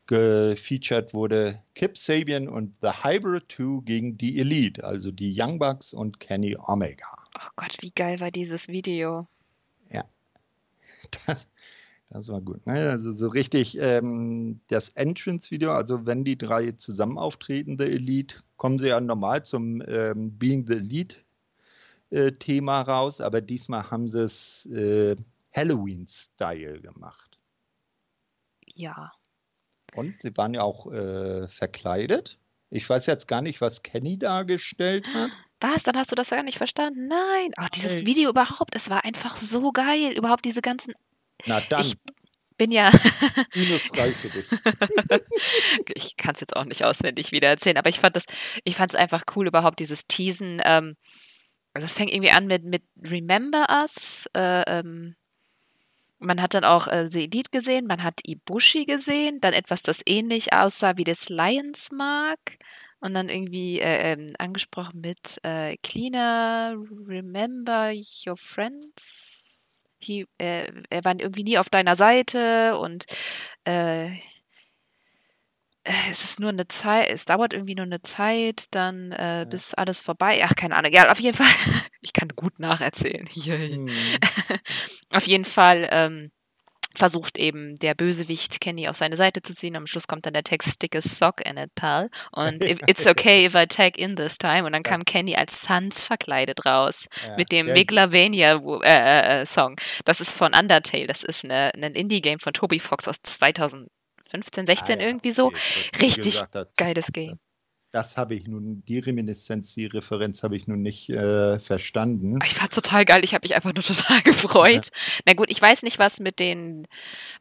gefeatured 0.08 1.14
wurde. 1.14 1.62
Kip 1.76 1.96
Sabian 1.96 2.48
und 2.50 2.76
The 2.82 2.90
Hybrid 3.04 3.46
2 3.56 3.84
gegen 3.86 4.18
die 4.18 4.40
Elite, 4.40 4.84
also 4.84 5.12
die 5.12 5.32
Young 5.40 5.60
Bucks 5.60 5.94
und 5.94 6.20
Kenny 6.20 6.58
Omega. 6.58 7.16
Oh 7.38 7.50
Gott, 7.58 7.78
wie 7.82 7.92
geil 7.92 8.20
war 8.20 8.32
dieses 8.32 8.68
Video. 8.68 9.28
Ja. 9.92 10.04
Das, 11.28 11.48
das 12.12 12.28
war 12.28 12.42
gut. 12.42 12.68
Ne? 12.68 12.90
Also 12.90 13.14
so 13.14 13.30
richtig 13.30 13.78
ähm, 13.80 14.60
das 14.68 14.90
Entrance-Video, 14.90 15.72
also 15.72 16.06
wenn 16.06 16.26
die 16.26 16.38
drei 16.38 16.74
zusammen 16.74 17.18
auftreten, 17.18 17.78
The 17.80 17.86
Elite, 17.86 18.44
kommen 18.58 18.80
sie 18.80 18.90
ja 18.90 19.00
normal 19.00 19.46
zum 19.46 19.82
ähm, 19.88 20.38
Being 20.38 20.68
the 20.68 20.74
Elite 20.74 21.18
äh, 22.10 22.60
raus, 22.60 23.22
aber 23.22 23.40
diesmal 23.40 23.90
haben 23.90 24.10
sie 24.10 24.24
es 24.24 24.66
äh, 24.68 25.16
Halloween-Style 25.54 26.82
gemacht. 26.82 27.40
Ja. 28.76 29.14
Und 29.96 30.22
sie 30.22 30.36
waren 30.36 30.54
ja 30.54 30.64
auch 30.64 30.92
äh, 30.92 31.48
verkleidet. 31.48 32.38
Ich 32.70 32.90
weiß 32.90 33.06
jetzt 33.06 33.28
gar 33.28 33.42
nicht, 33.42 33.62
was 33.62 33.84
Kenny 33.84 34.18
dargestellt 34.18 35.08
hat. 35.14 35.32
Was? 35.62 35.84
Dann 35.84 35.96
hast 35.96 36.12
du 36.12 36.16
das 36.16 36.30
gar 36.30 36.44
nicht 36.44 36.58
verstanden? 36.58 37.08
Nein. 37.08 37.52
Oh, 37.62 37.68
dieses 37.74 38.06
Video 38.06 38.30
überhaupt, 38.30 38.76
es 38.76 38.90
war 38.90 39.06
einfach 39.06 39.38
so 39.38 39.72
geil. 39.72 40.12
Überhaupt 40.14 40.44
diese 40.44 40.62
ganzen 40.62 40.94
na 41.46 41.62
dann. 41.70 41.82
Ich 41.82 41.96
bin 42.62 42.72
ja. 42.72 42.92
ich 45.96 46.16
kann 46.16 46.36
es 46.36 46.42
jetzt 46.42 46.56
auch 46.56 46.66
nicht 46.66 46.84
auswendig 46.84 47.32
wieder 47.32 47.50
erzählen, 47.50 47.78
aber 47.78 47.90
ich 47.90 48.00
fand 48.00 48.16
das, 48.16 48.26
ich 48.64 48.76
fand 48.76 48.92
es 48.92 48.96
einfach 48.96 49.24
cool, 49.36 49.48
überhaupt 49.48 49.80
dieses 49.80 50.06
Teasen. 50.06 50.62
Ähm, 50.64 50.96
also 51.74 51.86
es 51.86 51.94
fängt 51.94 52.14
irgendwie 52.14 52.32
an 52.32 52.46
mit, 52.46 52.64
mit 52.64 52.84
Remember 53.02 53.66
Us. 53.72 54.30
Äh, 54.36 54.62
ähm, 54.68 55.16
man 56.20 56.40
hat 56.40 56.54
dann 56.54 56.64
auch 56.64 56.88
äh, 56.88 57.08
The 57.08 57.24
Elite 57.24 57.50
gesehen, 57.52 57.88
man 57.88 58.04
hat 58.04 58.20
Ibushi 58.24 58.86
gesehen, 58.86 59.42
dann 59.42 59.54
etwas, 59.54 59.82
das 59.82 60.04
ähnlich 60.06 60.54
aussah 60.54 60.98
wie 60.98 61.04
das 61.04 61.30
Lions 61.30 61.92
Mark. 61.92 62.60
Und 63.00 63.16
dann 63.16 63.30
irgendwie 63.30 63.80
äh, 63.80 64.12
ähm, 64.12 64.28
angesprochen 64.38 65.02
mit 65.02 65.40
äh, 65.42 65.78
Cleaner, 65.78 66.76
Remember 67.08 67.92
Your 68.28 68.38
Friends 68.38 69.51
he, 70.02 70.26
äh, 70.38 70.72
er 70.90 71.06
war 71.06 71.20
irgendwie 71.20 71.44
nie 71.44 71.58
auf 71.58 71.70
deiner 71.70 71.96
Seite 71.96 72.78
und 72.78 73.06
äh, 73.66 74.10
es 75.84 76.24
ist 76.24 76.40
nur 76.40 76.50
eine 76.50 76.68
Zeit, 76.68 77.10
es 77.10 77.26
dauert 77.26 77.54
irgendwie 77.54 77.74
nur 77.76 77.86
eine 77.86 78.02
Zeit, 78.02 78.66
dann 78.72 79.12
äh, 79.12 79.48
bis 79.50 79.74
alles 79.74 79.98
vorbei. 79.98 80.42
Ach, 80.46 80.56
keine 80.56 80.76
Ahnung. 80.76 80.92
Ja, 80.92 81.12
auf 81.12 81.20
jeden 81.20 81.36
Fall. 81.36 81.48
ich 82.02 82.14
kann 82.14 82.30
gut 82.30 82.60
nacherzählen. 82.60 83.28
Mhm. 83.42 83.90
auf 85.12 85.26
jeden 85.28 85.46
Fall 85.46 85.88
ähm, 85.92 86.32
versucht 86.96 87.38
eben 87.38 87.78
der 87.78 87.94
Bösewicht 87.94 88.60
Kenny 88.62 88.88
auf 88.88 88.96
seine 88.96 89.16
Seite 89.16 89.42
zu 89.42 89.54
ziehen. 89.54 89.76
Am 89.76 89.88
Schluss 89.88 90.08
kommt 90.08 90.26
dann 90.26 90.34
der 90.34 90.44
Text 90.44 90.76
Stick 90.76 90.96
a 90.96 91.02
sock 91.02 91.46
in 91.46 91.58
it, 91.58 91.74
pal. 91.76 92.10
Und 92.32 92.64
it's 92.88 93.08
okay 93.08 93.46
if 93.46 93.56
I 93.56 93.66
tag 93.66 93.98
in 93.98 94.16
this 94.16 94.38
time. 94.38 94.66
Und 94.66 94.74
dann 94.74 94.84
kam 94.84 95.04
Kenny 95.06 95.36
als 95.36 95.62
Sans 95.62 96.02
verkleidet 96.02 96.66
raus 96.66 97.08
ja. 97.26 97.36
mit 97.38 97.52
dem 97.52 97.68
ja. 97.68 97.74
Megalovania 97.74 98.62
äh, 98.84 99.40
äh, 99.40 99.42
äh, 99.42 99.46
Song. 99.46 99.76
Das 100.06 100.22
ist 100.22 100.32
von 100.32 100.54
Undertale. 100.54 101.08
Das 101.08 101.24
ist 101.24 101.46
eine, 101.46 101.72
ein 101.74 101.94
Indie-Game 101.94 102.40
von 102.40 102.54
Toby 102.54 102.80
Fox 102.80 103.08
aus 103.08 103.22
2015, 103.22 104.66
16 104.66 105.00
ah, 105.00 105.04
irgendwie 105.04 105.32
so. 105.32 105.52
Richtig 106.00 106.42
geiles 106.76 107.12
Game 107.12 107.40
das 107.92 108.16
habe 108.16 108.36
ich 108.36 108.48
nun, 108.48 108.84
die 108.86 109.00
Reminiszenz, 109.00 109.74
die 109.74 109.86
Referenz 109.86 110.44
habe 110.44 110.56
ich 110.56 110.66
nun 110.66 110.82
nicht 110.82 111.10
äh, 111.10 111.60
verstanden. 111.60 112.40
Ich 112.44 112.54
fand 112.54 112.74
total 112.74 113.04
geil, 113.04 113.22
ich 113.24 113.34
habe 113.34 113.44
mich 113.44 113.54
einfach 113.54 113.74
nur 113.74 113.84
total 113.84 114.22
gefreut. 114.22 114.86
Ja. 114.86 115.22
Na 115.26 115.34
gut, 115.34 115.52
ich 115.52 115.62
weiß 115.62 115.84
nicht, 115.84 116.00
was 116.00 116.22
mit 116.22 116.40
den, 116.40 116.88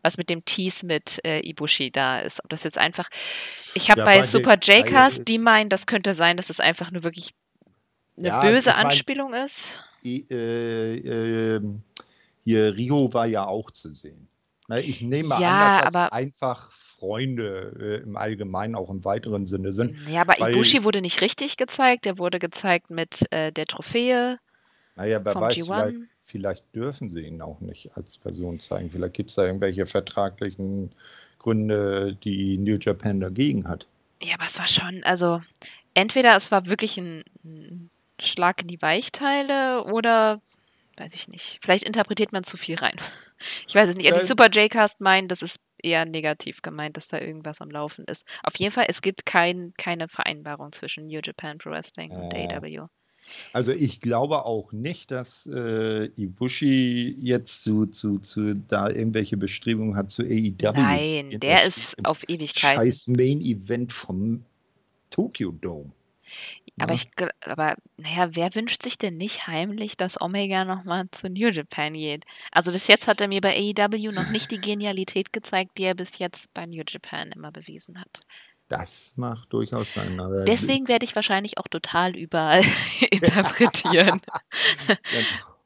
was 0.03 0.19
mit 0.19 0.29
dem 0.29 0.45
Tease 0.45 0.87
mit 0.87 1.21
äh, 1.25 1.41
Ibushi 1.49 1.93
da 1.93 2.19
ist. 2.19 2.43
Ob 2.43 2.51
das 2.51 2.65
jetzt 2.65 2.79
einfach. 2.79 3.09
Ich 3.75 3.91
habe 3.91 4.01
ja, 4.01 4.05
bei 4.05 4.23
Super 4.25 4.59
J-Cast, 4.61 5.29
die 5.29 5.39
meinen, 5.39 5.69
das 5.69 5.87
könnte 5.87 6.15
sein, 6.15 6.37
dass 6.37 6.51
es 6.51 6.59
einfach 6.59 6.91
nur 6.91 7.05
wirklich 7.05 7.33
eine 8.17 8.29
ja, 8.29 8.41
böse 8.41 8.75
Anspielung 8.75 9.31
mein, 9.31 9.45
ist. 9.45 9.79
I, 10.05 10.27
äh, 10.31 11.57
ähm, 11.57 11.83
hier, 12.43 12.75
Rio 12.75 13.13
war 13.13 13.27
ja 13.27 13.47
auch 13.47 13.71
zu 13.71 13.93
sehen. 13.95 14.29
Na, 14.67 14.79
ich 14.79 15.01
nehme 15.01 15.35
an, 15.35 15.41
dass 15.41 15.93
das 15.93 16.13
einfach 16.13 16.73
Freunde 17.01 17.73
äh, 17.81 18.03
im 18.03 18.17
Allgemeinen, 18.17 18.75
auch 18.75 18.91
im 18.91 19.05
weiteren 19.05 19.47
Sinne 19.47 19.73
sind. 19.73 19.97
Ja, 20.09 20.21
aber 20.21 20.35
weil, 20.39 20.53
Ibushi 20.53 20.85
wurde 20.85 21.01
nicht 21.01 21.23
richtig 21.23 21.57
gezeigt. 21.57 22.07
Er 22.07 22.19
wurde 22.19 22.39
gezeigt 22.39 22.91
mit 22.91 23.27
äh, 23.33 23.51
der 23.51 23.67
Trophäe. 23.67 24.39
Naja, 24.97 25.25
wer 25.25 25.35
weiß, 25.35 25.55
vielleicht, 25.55 25.99
vielleicht, 26.25 26.75
dürfen 26.75 27.09
sie 27.09 27.23
ihn 27.23 27.41
auch 27.41 27.61
nicht 27.61 27.97
als 27.97 28.19
Person 28.19 28.61
zeigen. 28.61 28.91
Vielleicht 28.91 29.15
gibt 29.15 29.31
es 29.31 29.37
da 29.37 29.47
irgendwelche 29.47 29.87
vertraglichen 29.87 30.93
Gründe, 31.39 32.17
die 32.23 32.59
New 32.59 32.77
Japan 32.79 33.21
dagegen 33.21 33.67
hat. 33.67 33.87
Ja, 34.23 34.35
aber 34.35 34.45
es 34.45 34.59
war 34.59 34.69
schon, 34.69 35.03
also 35.05 35.41
entweder 35.95 36.37
es 36.37 36.53
war 36.53 36.67
wirklich 36.67 36.99
ein, 36.99 37.25
ein 37.45 37.91
Schlag 38.21 38.61
in 38.61 38.69
die 38.69 38.83
Weichteile 38.83 39.85
oder 39.85 40.43
weiß 40.99 41.15
ich 41.15 41.29
nicht. 41.29 41.59
Vielleicht 41.63 41.85
interpretiert 41.85 42.33
man 42.33 42.45
zu 42.45 42.57
viel 42.57 42.77
rein. 42.77 42.97
Ich 43.67 43.75
weiß 43.75 43.89
es 43.89 43.97
nicht. 43.97 44.15
Die 44.15 44.21
Super 44.21 44.51
J-Cast 44.51 45.01
meint, 45.01 45.31
das 45.31 45.41
ist 45.41 45.61
eher 45.83 46.05
negativ 46.05 46.63
gemeint, 46.63 46.97
dass 46.97 47.09
da 47.09 47.21
irgendwas 47.21 47.61
am 47.61 47.71
Laufen 47.71 48.05
ist. 48.07 48.27
Auf 48.43 48.57
jeden 48.57 48.73
Fall, 48.73 48.87
es 48.89 49.03
gibt 49.03 49.27
kein, 49.27 49.73
keine 49.77 50.09
Vereinbarung 50.09 50.73
zwischen 50.73 51.07
New 51.07 51.21
Japan 51.23 51.59
Pro 51.59 51.71
Wrestling 51.71 52.11
und 52.11 52.33
Äh, 52.33 52.49
AW. 52.55 52.87
Also 53.53 53.71
ich 53.73 54.01
glaube 54.01 54.45
auch 54.45 54.73
nicht, 54.73 55.11
dass 55.11 55.47
äh, 55.47 56.07
Ibushi 56.17 57.17
jetzt 57.21 57.63
zu, 57.63 57.87
zu, 57.87 58.19
zu 58.19 58.55
da 58.57 58.89
irgendwelche 58.89 59.37
Bestrebungen 59.37 59.97
hat 59.97 60.11
zu 60.11 60.23
AEW. 60.23 60.73
Nein, 60.73 61.41
der 61.41 61.65
ist 61.65 61.97
auf 62.05 62.29
Ewigkeit. 62.29 62.77
Scheiß 62.77 63.09
Main 63.09 63.41
Event 63.41 63.93
vom 63.93 64.45
Tokyo 65.11 65.53
Dome. 65.53 65.93
Aber 66.81 66.95
Ja. 66.95 67.01
ich, 67.03 67.11
aber 67.47 67.75
naja, 67.97 68.29
wer 68.33 68.55
wünscht 68.55 68.83
sich 68.83 68.97
denn 68.99 69.17
nicht 69.17 69.47
heimlich, 69.47 69.97
dass 69.97 70.21
Omega 70.21 70.65
nochmal 70.65 71.05
zu 71.11 71.29
New 71.29 71.49
Japan 71.51 71.93
geht? 71.95 72.25
Also 72.53 72.73
bis 72.73 72.87
jetzt 72.87 73.07
hat 73.09 73.21
er 73.21 73.29
mir 73.29 73.41
bei 73.41 73.55
AEW 73.57 74.13
noch 74.13 74.31
nicht 74.31 74.51
die 74.51 74.61
Genialität 74.61 75.33
gezeigt, 75.33 75.73
die 75.79 75.85
er 75.85 75.95
bis 75.95 76.19
jetzt 76.19 76.53
bei 76.55 76.65
New 76.67 76.83
Japan 76.87 77.33
immer 77.33 77.53
bewiesen 77.53 78.01
hat. 78.01 78.23
Das 78.69 79.13
macht 79.17 79.53
durchaus 79.53 79.93
Sinn. 79.95 80.21
Deswegen 80.47 80.87
werde 80.87 81.05
ich 81.05 81.17
wahrscheinlich 81.17 81.59
auch 81.59 81.67
total 81.67 82.17
überall 82.17 82.63
interpretieren. 83.11 84.21
Ja, 84.89 84.97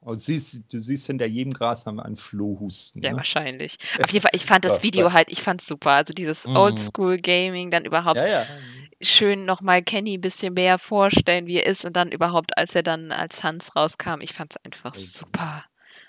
und 0.00 0.20
siehst, 0.20 0.60
du 0.70 0.78
siehst 0.78 1.06
hinter 1.06 1.24
jedem 1.26 1.54
Gras 1.54 1.86
haben 1.86 1.96
wir 1.96 2.04
einen 2.04 2.16
Flohhusten. 2.18 3.02
Ja, 3.02 3.12
ne? 3.12 3.16
wahrscheinlich. 3.16 3.78
Auf 4.02 4.10
jeden 4.10 4.22
Fall, 4.22 4.32
ich 4.34 4.44
fand 4.44 4.64
das 4.66 4.76
Ja, 4.76 4.82
Video 4.82 5.06
ja. 5.06 5.12
halt, 5.14 5.30
ich 5.32 5.42
fand's 5.42 5.66
super. 5.66 5.92
Also 5.92 6.12
dieses 6.12 6.46
Mhm. 6.46 6.56
Oldschool-Gaming, 6.56 7.70
dann 7.70 7.86
überhaupt 7.86 8.18
ja, 8.18 8.26
ja. 8.26 8.46
Schön 9.05 9.44
nochmal 9.44 9.82
Kenny 9.82 10.14
ein 10.18 10.20
bisschen 10.20 10.55
mehr 10.55 10.78
vorstellen, 10.78 11.46
wie 11.46 11.57
er 11.59 11.66
ist 11.66 11.84
und 11.84 11.94
dann 11.94 12.11
überhaupt, 12.12 12.57
als 12.59 12.74
er 12.74 12.82
dann 12.82 13.12
als 13.12 13.42
Hans 13.44 13.76
rauskam, 13.76 14.20
ich 14.20 14.32
fand's 14.32 14.57
einfach 14.64 14.94
Mhm. 14.94 14.98
super. 14.98 15.64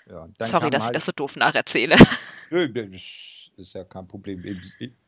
ja. 0.08 0.28
Sorry, 0.38 0.70
dass 0.70 0.82
ich 0.82 0.86
halt- 0.86 0.96
das 0.96 1.04
so 1.06 1.12
doof 1.12 1.36
nacherzähle. 1.36 1.96
Ist 3.56 3.72
ja 3.74 3.84
kein 3.84 4.06
Problem. 4.06 4.42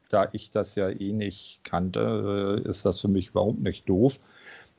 Da 0.08 0.28
ich 0.32 0.50
das 0.50 0.74
ja 0.74 0.88
eh 0.88 1.12
nicht 1.12 1.60
kannte, 1.64 2.62
äh, 2.64 2.68
ist 2.68 2.86
das 2.86 3.00
für 3.00 3.08
mich 3.08 3.28
überhaupt 3.28 3.58
nicht 3.60 3.86
doof. 3.88 4.18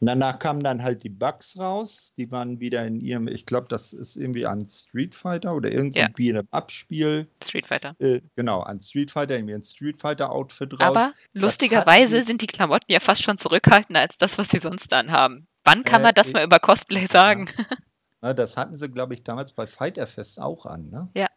Und 0.02 0.08
danach 0.08 0.40
kamen 0.40 0.64
dann 0.64 0.82
halt 0.82 1.04
die 1.04 1.10
Bugs 1.10 1.58
raus. 1.60 2.14
Die 2.18 2.32
waren 2.32 2.60
wieder 2.60 2.86
in 2.86 3.02
ihrem, 3.02 3.28
ich 3.28 3.46
glaube, 3.46 3.68
das 3.70 3.92
ist 3.92 4.16
irgendwie 4.16 4.46
an 4.46 4.66
Street 4.66 5.14
Fighter 5.14 5.54
oder 5.56 5.72
irgendein 5.72 6.04
Ja. 6.04 6.08
Beat'em-up-Spiel. 6.16 7.28
Street 7.44 7.68
Fighter. 7.68 7.96
Äh, 8.00 8.22
genau, 8.36 8.62
an 8.62 8.80
Street 8.80 9.12
Fighter, 9.12 9.36
irgendwie 9.36 9.56
ein 9.56 9.64
Street 9.64 10.00
Fighter-Outfit 10.00 10.74
raus. 10.74 10.80
Aber 10.82 11.14
lustigerweise 11.34 12.24
sind 12.24 12.42
die 12.42 12.48
Klamotten 12.48 12.92
ja 12.92 13.00
fast 13.00 13.24
schon 13.24 13.38
zurückhaltender 13.38 14.02
als 14.02 14.18
das, 14.18 14.38
was 14.38 14.50
sie 14.50 14.60
sonst 14.60 14.94
anhaben. 14.94 15.48
Wann 15.66 15.84
kann 15.84 16.02
Äh, 16.02 16.06
man 16.06 16.14
das 16.16 16.28
ich- 16.30 16.34
mal 16.34 16.44
über 16.46 16.60
Cosplay 16.60 17.06
sagen? 17.06 17.48
Na, 18.22 18.34
das 18.34 18.58
hatten 18.58 18.76
sie, 18.76 18.90
glaube 18.90 19.14
ich, 19.14 19.24
damals 19.24 19.52
bei 19.54 19.66
Fighter 19.68 20.08
Fest 20.08 20.42
auch 20.42 20.66
an, 20.66 20.90
ne? 20.90 21.08
Ja. 21.16 21.28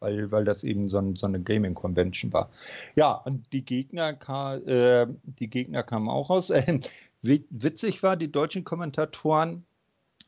Weil, 0.00 0.30
weil 0.32 0.44
das 0.44 0.64
eben 0.64 0.88
so, 0.88 0.98
ein, 0.98 1.16
so 1.16 1.26
eine 1.26 1.40
Gaming-Convention 1.40 2.32
war. 2.32 2.50
Ja, 2.94 3.12
und 3.12 3.52
die 3.52 3.64
Gegner, 3.64 4.10
äh, 4.66 5.06
die 5.24 5.48
Gegner 5.48 5.82
kamen 5.82 6.08
auch 6.08 6.30
raus. 6.30 6.50
Wi- 6.50 6.80
witzig 7.24 8.02
war, 8.02 8.16
die 8.16 8.30
deutschen 8.30 8.64
Kommentatoren, 8.64 9.64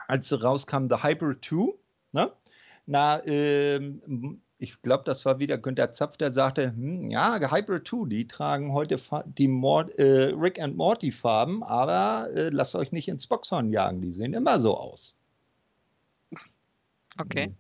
als 0.09 0.29
sie 0.29 0.41
rauskamen, 0.41 0.89
The 0.89 1.03
Hybrid 1.03 1.45
2, 1.45 1.75
ne? 2.13 2.33
Na, 2.87 3.25
ähm, 3.27 4.41
ich 4.59 4.81
glaube, 4.81 5.05
das 5.05 5.25
war 5.25 5.39
wieder 5.39 5.59
Günter 5.59 5.93
Zapf, 5.93 6.17
der 6.17 6.31
sagte, 6.31 6.73
hm, 6.73 7.11
ja, 7.11 7.39
Hybrid 7.39 7.87
2, 7.87 8.09
die 8.09 8.27
tragen 8.27 8.73
heute 8.73 8.99
die 9.27 9.49
Mord, 9.49 9.99
äh, 9.99 10.33
Rick 10.35 10.61
and 10.61 10.77
Morty 10.77 11.13
Farben, 11.13 11.63
aber 11.63 12.31
äh, 12.33 12.49
lasst 12.49 12.75
euch 12.75 12.93
nicht 12.93 13.09
ins 13.09 13.27
Boxhorn 13.27 13.71
jagen, 13.71 14.01
die 14.01 14.13
sehen 14.13 14.33
immer 14.33 14.59
so 14.59 14.77
aus. 14.77 15.17
Okay. 17.19 17.55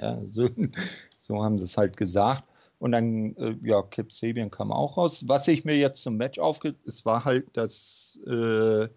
Ja, 0.00 0.18
so, 0.24 0.48
so 1.18 1.42
haben 1.42 1.58
sie 1.58 1.64
es 1.64 1.76
halt 1.76 1.96
gesagt. 1.96 2.44
Und 2.80 2.92
dann, 2.92 3.36
äh, 3.36 3.54
ja, 3.62 3.82
Kip 3.82 4.10
Sabian 4.10 4.50
kam 4.50 4.72
auch 4.72 4.96
raus. 4.96 5.24
Was 5.28 5.46
ich 5.48 5.66
mir 5.66 5.76
jetzt 5.76 6.02
zum 6.02 6.16
Match 6.16 6.38
aufge... 6.38 6.74
Es 6.86 7.04
war 7.04 7.26
halt 7.26 7.46
das, 7.52 8.18
äh, 8.26 8.84
äh, 8.84 8.88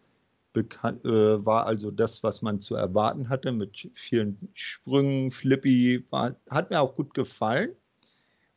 war 0.55 1.67
also 1.67 1.91
das, 1.91 2.23
was 2.23 2.41
man 2.41 2.61
zu 2.61 2.75
erwarten 2.75 3.27
hatte, 3.27 3.51
mit 3.51 3.89
vielen 3.93 4.37
Sprüngen, 4.53 5.33
Flippy, 5.33 6.05
war, 6.11 6.33
hat 6.49 6.69
mir 6.69 6.79
auch 6.79 6.95
gut 6.95 7.13
gefallen. 7.13 7.71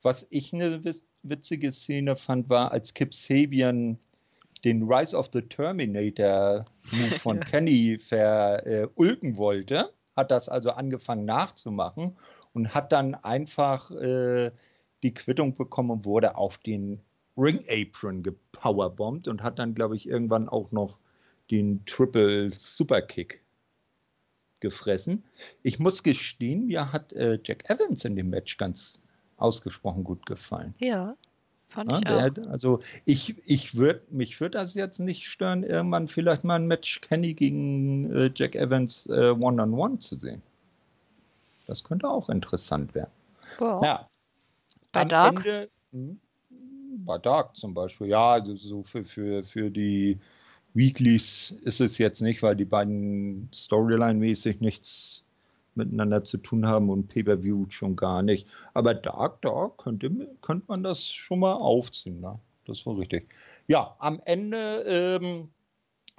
Was 0.00 0.28
ich 0.30 0.52
eine 0.52 0.80
witzige 1.24 1.72
Szene 1.72 2.14
fand, 2.14 2.48
war, 2.48 2.70
als 2.70 2.94
Kip 2.94 3.12
Sabian 3.12 3.98
den 4.64 4.84
Rise 4.84 5.16
of 5.16 5.30
the 5.32 5.42
Terminator 5.42 6.64
Move 6.92 7.14
von 7.18 7.40
Kenny 7.40 7.98
verulken 7.98 9.36
wollte, 9.36 9.90
hat 10.14 10.30
das 10.30 10.48
also 10.48 10.70
angefangen 10.70 11.24
nachzumachen 11.24 12.16
und 12.52 12.72
hat 12.74 12.92
dann 12.92 13.16
einfach 13.16 13.90
äh, 13.90 14.52
die 15.06 15.14
Quittung 15.14 15.54
bekommen 15.54 15.90
und 15.90 16.04
wurde 16.04 16.36
auf 16.36 16.58
den 16.58 17.00
Ring 17.38 17.64
Apron 17.68 18.22
gepowerbombt 18.24 19.28
und 19.28 19.42
hat 19.42 19.58
dann, 19.58 19.74
glaube 19.74 19.94
ich, 19.94 20.08
irgendwann 20.08 20.48
auch 20.48 20.72
noch 20.72 20.98
den 21.50 21.84
Triple 21.86 22.50
Superkick 22.50 23.42
gefressen. 24.60 25.22
Ich 25.62 25.78
muss 25.78 26.02
gestehen, 26.02 26.66
mir 26.66 26.92
hat 26.92 27.12
äh, 27.12 27.38
Jack 27.44 27.70
Evans 27.70 28.04
in 28.04 28.16
dem 28.16 28.30
Match 28.30 28.56
ganz 28.56 29.00
ausgesprochen 29.36 30.02
gut 30.02 30.26
gefallen. 30.26 30.74
Ja, 30.78 31.14
fand 31.68 31.92
Ja, 31.92 31.98
ich 32.00 32.06
auch. 32.08 32.22
hat- 32.22 32.38
also 32.48 32.80
ich, 33.04 33.36
ich 33.44 33.76
würde, 33.76 34.02
mich 34.10 34.40
würde 34.40 34.58
das 34.58 34.74
jetzt 34.74 34.98
nicht 34.98 35.28
stören, 35.28 35.62
irgendwann 35.62 36.08
vielleicht 36.08 36.42
mal 36.42 36.56
ein 36.56 36.66
Match 36.66 37.00
Kenny 37.02 37.34
gegen 37.34 38.10
äh, 38.12 38.30
Jack 38.34 38.56
Evans 38.56 39.06
äh, 39.06 39.30
One-on-One 39.30 39.98
zu 39.98 40.16
sehen. 40.18 40.42
Das 41.68 41.84
könnte 41.84 42.08
auch 42.08 42.28
interessant 42.28 42.94
werden. 42.94 43.10
Boah. 43.58 43.80
Ja, 43.84 44.08
Bei 44.96 45.02
am 45.02 45.08
Dark? 45.08 45.46
Ende, 45.46 45.70
hm, 45.92 46.20
bei 47.04 47.18
Dark 47.18 47.54
zum 47.54 47.74
Beispiel, 47.74 48.08
ja, 48.08 48.30
also 48.32 48.54
so 48.54 48.82
für, 48.82 49.04
für, 49.04 49.42
für 49.42 49.70
die 49.70 50.18
Weeklies 50.72 51.54
ist 51.62 51.80
es 51.80 51.98
jetzt 51.98 52.22
nicht, 52.22 52.42
weil 52.42 52.56
die 52.56 52.64
beiden 52.64 53.50
Storyline-mäßig 53.52 54.60
nichts 54.60 55.24
miteinander 55.74 56.24
zu 56.24 56.38
tun 56.38 56.66
haben 56.66 56.88
und 56.88 57.08
Pay-Per-View 57.08 57.66
schon 57.68 57.96
gar 57.96 58.22
nicht. 58.22 58.46
Aber 58.72 58.94
Dark, 58.94 59.42
da 59.42 59.70
könnte, 59.76 60.10
könnte 60.40 60.64
man 60.68 60.82
das 60.82 61.06
schon 61.06 61.40
mal 61.40 61.52
aufziehen. 61.52 62.20
Ne? 62.20 62.38
Das 62.64 62.86
war 62.86 62.96
richtig. 62.98 63.28
Ja, 63.68 63.94
am 63.98 64.20
Ende, 64.24 65.20
ähm, 65.20 65.50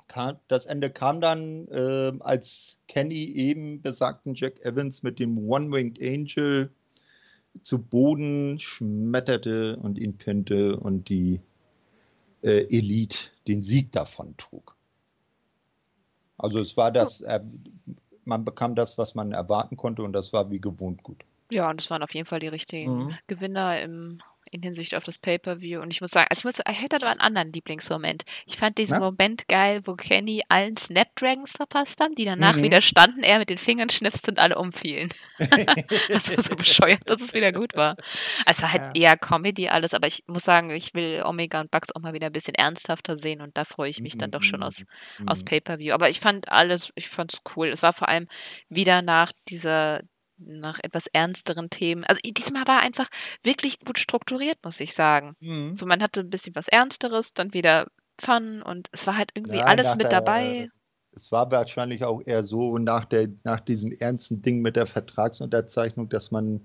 kam, 0.07 0.37
das 0.47 0.67
Ende 0.67 0.91
kam 0.91 1.19
dann, 1.19 1.67
ähm, 1.71 2.21
als 2.21 2.79
Kenny 2.87 3.25
eben 3.25 3.81
besagten 3.81 4.35
Jack 4.35 4.63
Evans 4.63 5.01
mit 5.01 5.17
dem 5.17 5.49
One-Winged 5.49 5.99
Angel 5.99 6.71
zu 7.63 7.79
Boden 7.79 8.59
schmetterte 8.59 9.77
und 9.77 9.97
ihn 9.97 10.17
pinte 10.17 10.77
und 10.77 11.09
die 11.09 11.41
äh, 12.41 12.65
Elite 12.69 13.29
den 13.47 13.61
Sieg 13.63 13.91
davon 13.91 14.35
trug. 14.37 14.75
Also 16.37 16.59
es 16.59 16.77
war 16.77 16.91
das, 16.91 17.21
äh, 17.21 17.41
man 18.25 18.45
bekam 18.45 18.75
das, 18.75 18.97
was 18.97 19.15
man 19.15 19.31
erwarten 19.31 19.77
konnte 19.77 20.03
und 20.03 20.13
das 20.13 20.33
war 20.33 20.51
wie 20.51 20.59
gewohnt 20.59 21.03
gut. 21.03 21.23
Ja, 21.51 21.69
und 21.69 21.81
es 21.81 21.89
waren 21.89 22.03
auf 22.03 22.13
jeden 22.13 22.27
Fall 22.27 22.39
die 22.39 22.47
richtigen 22.47 23.05
Mhm. 23.05 23.17
Gewinner 23.27 23.81
im, 23.81 24.21
in 24.51 24.61
Hinsicht 24.61 24.95
auf 24.95 25.03
das 25.03 25.17
Pay-Per-View. 25.17 25.81
Und 25.81 25.93
ich 25.93 26.01
muss 26.01 26.11
sagen, 26.11 26.27
also 26.29 26.39
ich, 26.41 26.45
muss, 26.45 26.59
ich 26.69 26.81
hätte 26.81 26.95
aber 26.97 27.09
einen 27.11 27.19
anderen 27.19 27.51
Lieblingsmoment. 27.53 28.23
Ich 28.45 28.57
fand 28.57 28.77
diesen 28.77 28.99
Na? 28.99 29.05
Moment 29.05 29.47
geil, 29.47 29.81
wo 29.85 29.95
Kenny 29.95 30.41
allen 30.49 30.77
Snapdragons 30.77 31.53
verpasst 31.53 31.99
haben, 32.01 32.15
die 32.15 32.25
danach 32.25 32.55
Mhm. 32.55 32.63
wieder 32.63 32.81
standen, 32.81 33.23
er 33.23 33.39
mit 33.39 33.49
den 33.49 33.57
Fingern 33.57 33.89
schnipst 33.89 34.27
und 34.29 34.39
alle 34.39 34.57
umfielen. 34.57 35.09
das 36.09 36.35
war 36.35 36.43
so 36.43 36.55
bescheuert, 36.55 37.01
dass 37.05 37.21
es 37.21 37.33
wieder 37.33 37.51
gut 37.51 37.75
war. 37.75 37.95
Es 38.45 38.61
war 38.61 38.71
halt 38.73 38.97
eher 38.97 39.17
Comedy 39.17 39.69
alles, 39.69 39.93
aber 39.93 40.07
ich 40.07 40.23
muss 40.27 40.43
sagen, 40.43 40.69
ich 40.71 40.93
will 40.93 41.21
Omega 41.25 41.59
und 41.61 41.71
Bugs 41.71 41.95
auch 41.95 42.01
mal 42.01 42.13
wieder 42.13 42.27
ein 42.27 42.33
bisschen 42.33 42.55
ernsthafter 42.55 43.15
sehen 43.15 43.41
und 43.41 43.57
da 43.57 43.65
freue 43.65 43.89
ich 43.89 43.99
mich 44.01 44.17
dann 44.17 44.31
doch 44.31 44.43
schon 44.43 44.63
aus, 44.63 44.83
aus 45.25 45.41
Mhm. 45.41 45.45
Pay-Per-View. 45.45 45.93
Aber 45.93 46.09
ich 46.09 46.19
fand 46.19 46.49
alles, 46.51 46.91
ich 46.95 47.07
fand 47.07 47.33
es 47.33 47.41
cool. 47.55 47.67
Es 47.67 47.83
war 47.83 47.93
vor 47.93 48.07
allem 48.09 48.27
wieder 48.69 49.01
nach 49.01 49.31
dieser, 49.49 50.01
nach 50.37 50.79
etwas 50.83 51.07
ernsteren 51.07 51.69
Themen. 51.69 52.03
Also 52.03 52.19
diesmal 52.23 52.67
war 52.67 52.79
einfach 52.81 53.07
wirklich 53.43 53.79
gut 53.79 53.99
strukturiert, 53.99 54.57
muss 54.63 54.79
ich 54.79 54.93
sagen. 54.93 55.35
Mhm. 55.39 55.75
So, 55.75 55.85
man 55.85 56.01
hatte 56.01 56.21
ein 56.21 56.29
bisschen 56.29 56.55
was 56.55 56.67
Ernsteres, 56.67 57.33
dann 57.33 57.53
wieder 57.53 57.87
Fun 58.19 58.61
und 58.63 58.87
es 58.91 59.05
war 59.07 59.15
halt 59.17 59.31
irgendwie 59.35 59.57
Ja, 59.57 59.65
alles 59.65 59.91
mit 59.95 60.03
der- 60.03 60.09
dabei. 60.21 60.69
Es 61.15 61.31
war 61.31 61.49
wahrscheinlich 61.51 62.03
auch 62.03 62.21
eher 62.25 62.43
so 62.43 62.77
nach, 62.77 63.05
der, 63.05 63.27
nach 63.43 63.59
diesem 63.59 63.91
ernsten 63.91 64.41
Ding 64.43 64.61
mit 64.61 64.75
der 64.75 64.85
Vertragsunterzeichnung, 64.85 66.09
dass 66.09 66.29
man 66.31 66.61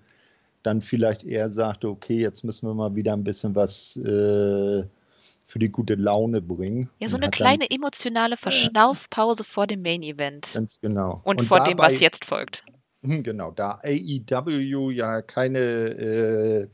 dann 0.63 0.83
vielleicht 0.83 1.25
eher 1.25 1.49
sagte, 1.51 1.89
okay, 1.89 2.19
jetzt 2.21 2.45
müssen 2.45 2.69
wir 2.69 2.75
mal 2.75 2.95
wieder 2.95 3.15
ein 3.15 3.25
bisschen 3.25 3.55
was 3.55 3.97
äh, 3.97 4.85
für 5.47 5.59
die 5.59 5.71
gute 5.71 5.95
Laune 5.95 6.41
bringen. 6.41 6.89
Ja, 7.01 7.09
so 7.09 7.17
Und 7.17 7.23
eine 7.23 7.31
kleine 7.31 7.71
emotionale 7.71 8.37
Verschnaufpause 8.37 9.43
vor 9.45 9.67
dem 9.67 9.83
Main 9.83 10.03
Event. 10.03 10.55
Dann, 10.55 10.63
ganz 10.65 10.81
genau. 10.81 11.21
Und, 11.25 11.43
vor 11.43 11.65
dem, 11.65 11.79
was 11.79 11.95
dabei- 11.95 12.05
jetzt 12.05 12.25
folgt. 12.25 12.63
Hm, 13.03 13.23
Genau, 13.23 13.51
da 13.51 13.81
AEW 13.83 14.91
ja 14.91 15.23
keine 15.23 15.59
äh, 15.59 16.69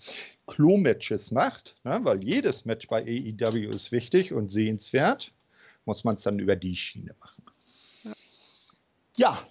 Klo-Matches 0.46 1.30
macht, 1.30 1.76
ne, 1.84 2.00
weil 2.02 2.22
jedes 2.22 2.64
Match 2.64 2.86
bei 2.88 3.02
AEW 3.02 3.70
ist 3.70 3.92
wichtig 3.92 4.32
und 4.32 4.50
sehenswert, 4.50 5.32
muss 5.86 6.04
man 6.04 6.16
es 6.16 6.22
dann 6.22 6.38
über 6.38 6.56
die 6.56 6.76
Schiene 6.76 7.14
machen. 7.20 7.44
Ja. 8.02 8.12
ja. 9.16 9.48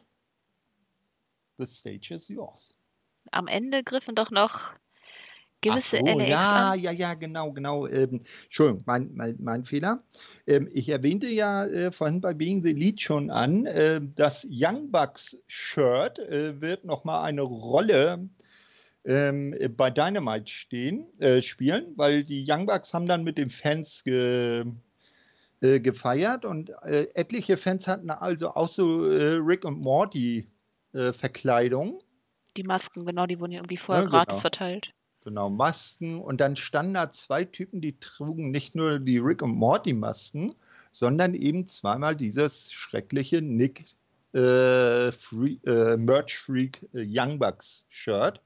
The 1.57 1.65
stage 1.65 2.13
is 2.13 2.27
yours. 2.27 2.73
Am 3.31 3.47
Ende 3.47 3.83
griffen 3.83 4.13
doch 4.13 4.29
noch 4.29 4.75
gewisse 5.61 5.97
so, 5.97 6.05
LAX 6.05 6.29
ja, 6.29 6.71
an. 6.71 6.79
ja, 6.79 6.91
ja, 6.91 7.13
genau, 7.13 7.51
genau. 7.51 7.87
Ähm, 7.87 8.21
Entschuldigung, 8.43 8.83
mein, 8.85 9.11
mein, 9.13 9.35
mein 9.39 9.65
Fehler. 9.65 10.03
Ähm, 10.45 10.69
ich 10.71 10.89
erwähnte 10.89 11.27
ja 11.27 11.65
äh, 11.65 11.91
vorhin 11.91 12.21
bei 12.21 12.33
Being 12.33 12.63
the 12.63 12.73
Lead 12.73 13.01
schon 13.01 13.29
an, 13.29 13.65
äh, 13.65 14.01
das 14.15 14.47
Young 14.49 14.91
Bucks 14.91 15.37
Shirt 15.47 16.19
äh, 16.19 16.61
wird 16.61 16.85
nochmal 16.85 17.25
eine 17.25 17.41
Rolle 17.41 18.29
ähm, 19.05 19.55
bei 19.75 19.89
Dynamite 19.89 20.51
stehen, 20.51 21.07
äh, 21.19 21.41
spielen, 21.41 21.93
weil 21.95 22.23
die 22.23 22.45
Young 22.47 22.65
Bucks 22.65 22.93
haben 22.93 23.07
dann 23.07 23.23
mit 23.23 23.37
den 23.37 23.49
Fans 23.49 24.03
ge, 24.03 24.65
äh, 25.61 25.79
gefeiert 25.79 26.45
und 26.45 26.71
äh, 26.83 27.07
etliche 27.15 27.57
Fans 27.57 27.87
hatten 27.87 28.09
also 28.11 28.49
auch 28.49 28.69
so 28.69 29.09
äh, 29.09 29.35
Rick 29.35 29.65
und 29.65 29.79
Morty 29.79 30.47
äh, 30.93 31.13
Verkleidung. 31.13 32.01
Die 32.57 32.63
Masken, 32.63 33.05
genau, 33.05 33.25
die 33.25 33.39
wurden 33.39 33.53
ja 33.53 33.59
irgendwie 33.59 33.77
vorher 33.77 34.03
Ja, 34.03 34.09
gratis 34.09 34.33
genau. 34.33 34.41
verteilt. 34.41 34.93
Genau, 35.27 35.49
Masken. 35.49 36.21
Und 36.21 36.39
dann 36.39 36.55
standen 36.55 36.93
da 36.93 37.11
zwei 37.11 37.43
Typen, 37.43 37.81
die 37.81 37.99
trugen 37.99 38.49
nicht 38.49 38.75
nur 38.75 38.97
die 38.97 39.17
Rick 39.17 39.41
und 39.41 39.57
Morty 39.57 39.91
Masken, 39.91 40.55
sondern 40.93 41.33
eben 41.33 41.67
zweimal 41.67 42.15
dieses 42.15 42.71
schreckliche 42.71 43.41
Nick 43.41 43.83
äh, 44.31 45.11
Free, 45.11 45.57
äh, 45.65 45.97
Merch 45.97 46.37
Freak 46.37 46.81
äh, 46.93 47.05
Young 47.05 47.39
Bucks 47.39 47.83
Shirt. 47.89 48.39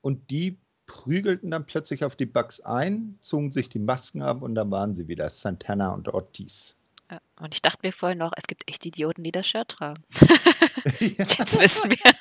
Und 0.00 0.30
die 0.30 0.56
prügelten 0.86 1.50
dann 1.50 1.66
plötzlich 1.66 2.02
auf 2.02 2.16
die 2.16 2.24
Bucks 2.24 2.60
ein, 2.60 3.18
zogen 3.20 3.52
sich 3.52 3.68
die 3.68 3.78
Masken 3.78 4.22
ab 4.22 4.40
und 4.40 4.54
dann 4.54 4.70
waren 4.70 4.94
sie 4.94 5.06
wieder 5.06 5.28
Santana 5.28 5.92
und 5.92 6.08
Ortiz. 6.08 6.76
Ja. 7.10 7.20
Und 7.38 7.52
ich 7.52 7.60
dachte 7.60 7.80
mir 7.82 7.92
vorhin 7.92 8.16
noch, 8.16 8.32
es 8.38 8.46
gibt 8.46 8.70
echt 8.70 8.86
Idioten, 8.86 9.22
die 9.22 9.32
das 9.32 9.46
Shirt 9.46 9.68
tragen. 9.68 10.02
Ja. 10.18 10.28
Jetzt 10.98 11.60
wissen 11.60 11.90
wir, 11.90 12.14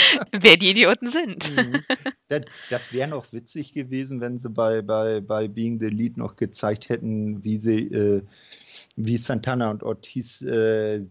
wer 0.32 0.56
die 0.56 0.70
Idioten 0.70 1.08
sind. 1.08 1.54
Mhm. 1.56 1.82
Das, 2.28 2.44
das 2.70 2.92
wäre 2.94 3.10
noch 3.10 3.30
witzig 3.34 3.74
gewesen, 3.74 4.22
wenn 4.22 4.38
sie 4.38 4.48
bei, 4.48 4.80
bei, 4.80 5.20
bei 5.20 5.48
Being 5.48 5.78
the 5.78 5.90
Lead 5.90 6.16
noch 6.16 6.36
gezeigt 6.36 6.88
hätten, 6.88 7.44
wie 7.44 7.58
sie, 7.58 7.92
äh, 7.92 8.22
wie 8.96 9.18
Santana 9.18 9.70
und 9.70 9.82
Ortiz 9.82 10.40
äh, 10.40 11.04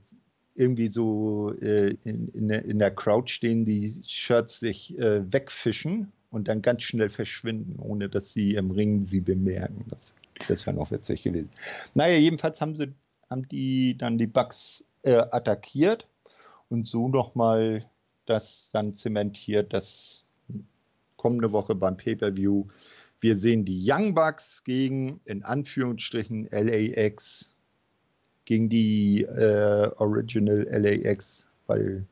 irgendwie 0.56 0.88
so 0.88 1.54
äh, 1.62 1.96
in, 2.06 2.28
in, 2.30 2.48
der, 2.48 2.66
in 2.66 2.80
der 2.80 2.90
Crowd 2.90 3.32
stehen, 3.32 3.66
die 3.66 4.02
Shirts 4.08 4.62
sich 4.62 4.98
äh, 4.98 5.32
wegfischen 5.32 6.12
und 6.32 6.48
dann 6.48 6.64
ganz 6.64 6.82
schnell 6.82 7.12
verschwinden, 7.12 7.78
ohne 7.78 8.10
dass 8.10 8.34
sie 8.34 8.56
im 8.56 8.72
Ring 8.72 9.06
sie 9.06 9.22
bemerken. 9.22 9.86
Das, 9.92 10.16
das 10.48 10.66
wäre 10.66 10.76
noch 10.76 10.90
witzig 10.90 11.22
gewesen. 11.22 11.52
Naja, 11.94 12.18
jedenfalls 12.18 12.60
haben 12.62 12.76
sie 12.76 12.92
haben 13.32 13.48
die 13.48 13.98
dann 13.98 14.18
die 14.18 14.28
Bugs 14.28 14.86
äh, 15.04 15.16
attackiert 15.16 16.06
und 16.70 16.86
so 16.86 17.08
nochmal 17.08 17.86
das 18.32 18.72
dann 18.72 18.94
zementiert, 18.94 19.74
dass 19.74 20.24
kommende 21.18 21.52
Woche 21.52 21.76
beim 21.76 21.98
Pay-Per-View 21.98 22.66
wir 23.22 23.38
sehen 23.38 23.64
die 23.66 23.80
Young 23.88 24.16
Bucks 24.16 24.64
gegen, 24.64 25.22
in 25.26 25.44
Anführungsstrichen, 25.44 26.50
LAX, 26.52 27.56
gegen 28.46 28.68
die 28.68 29.22
äh, 29.22 29.92
Original 29.98 30.68
LAX, 30.72 31.48
weil 31.68 32.06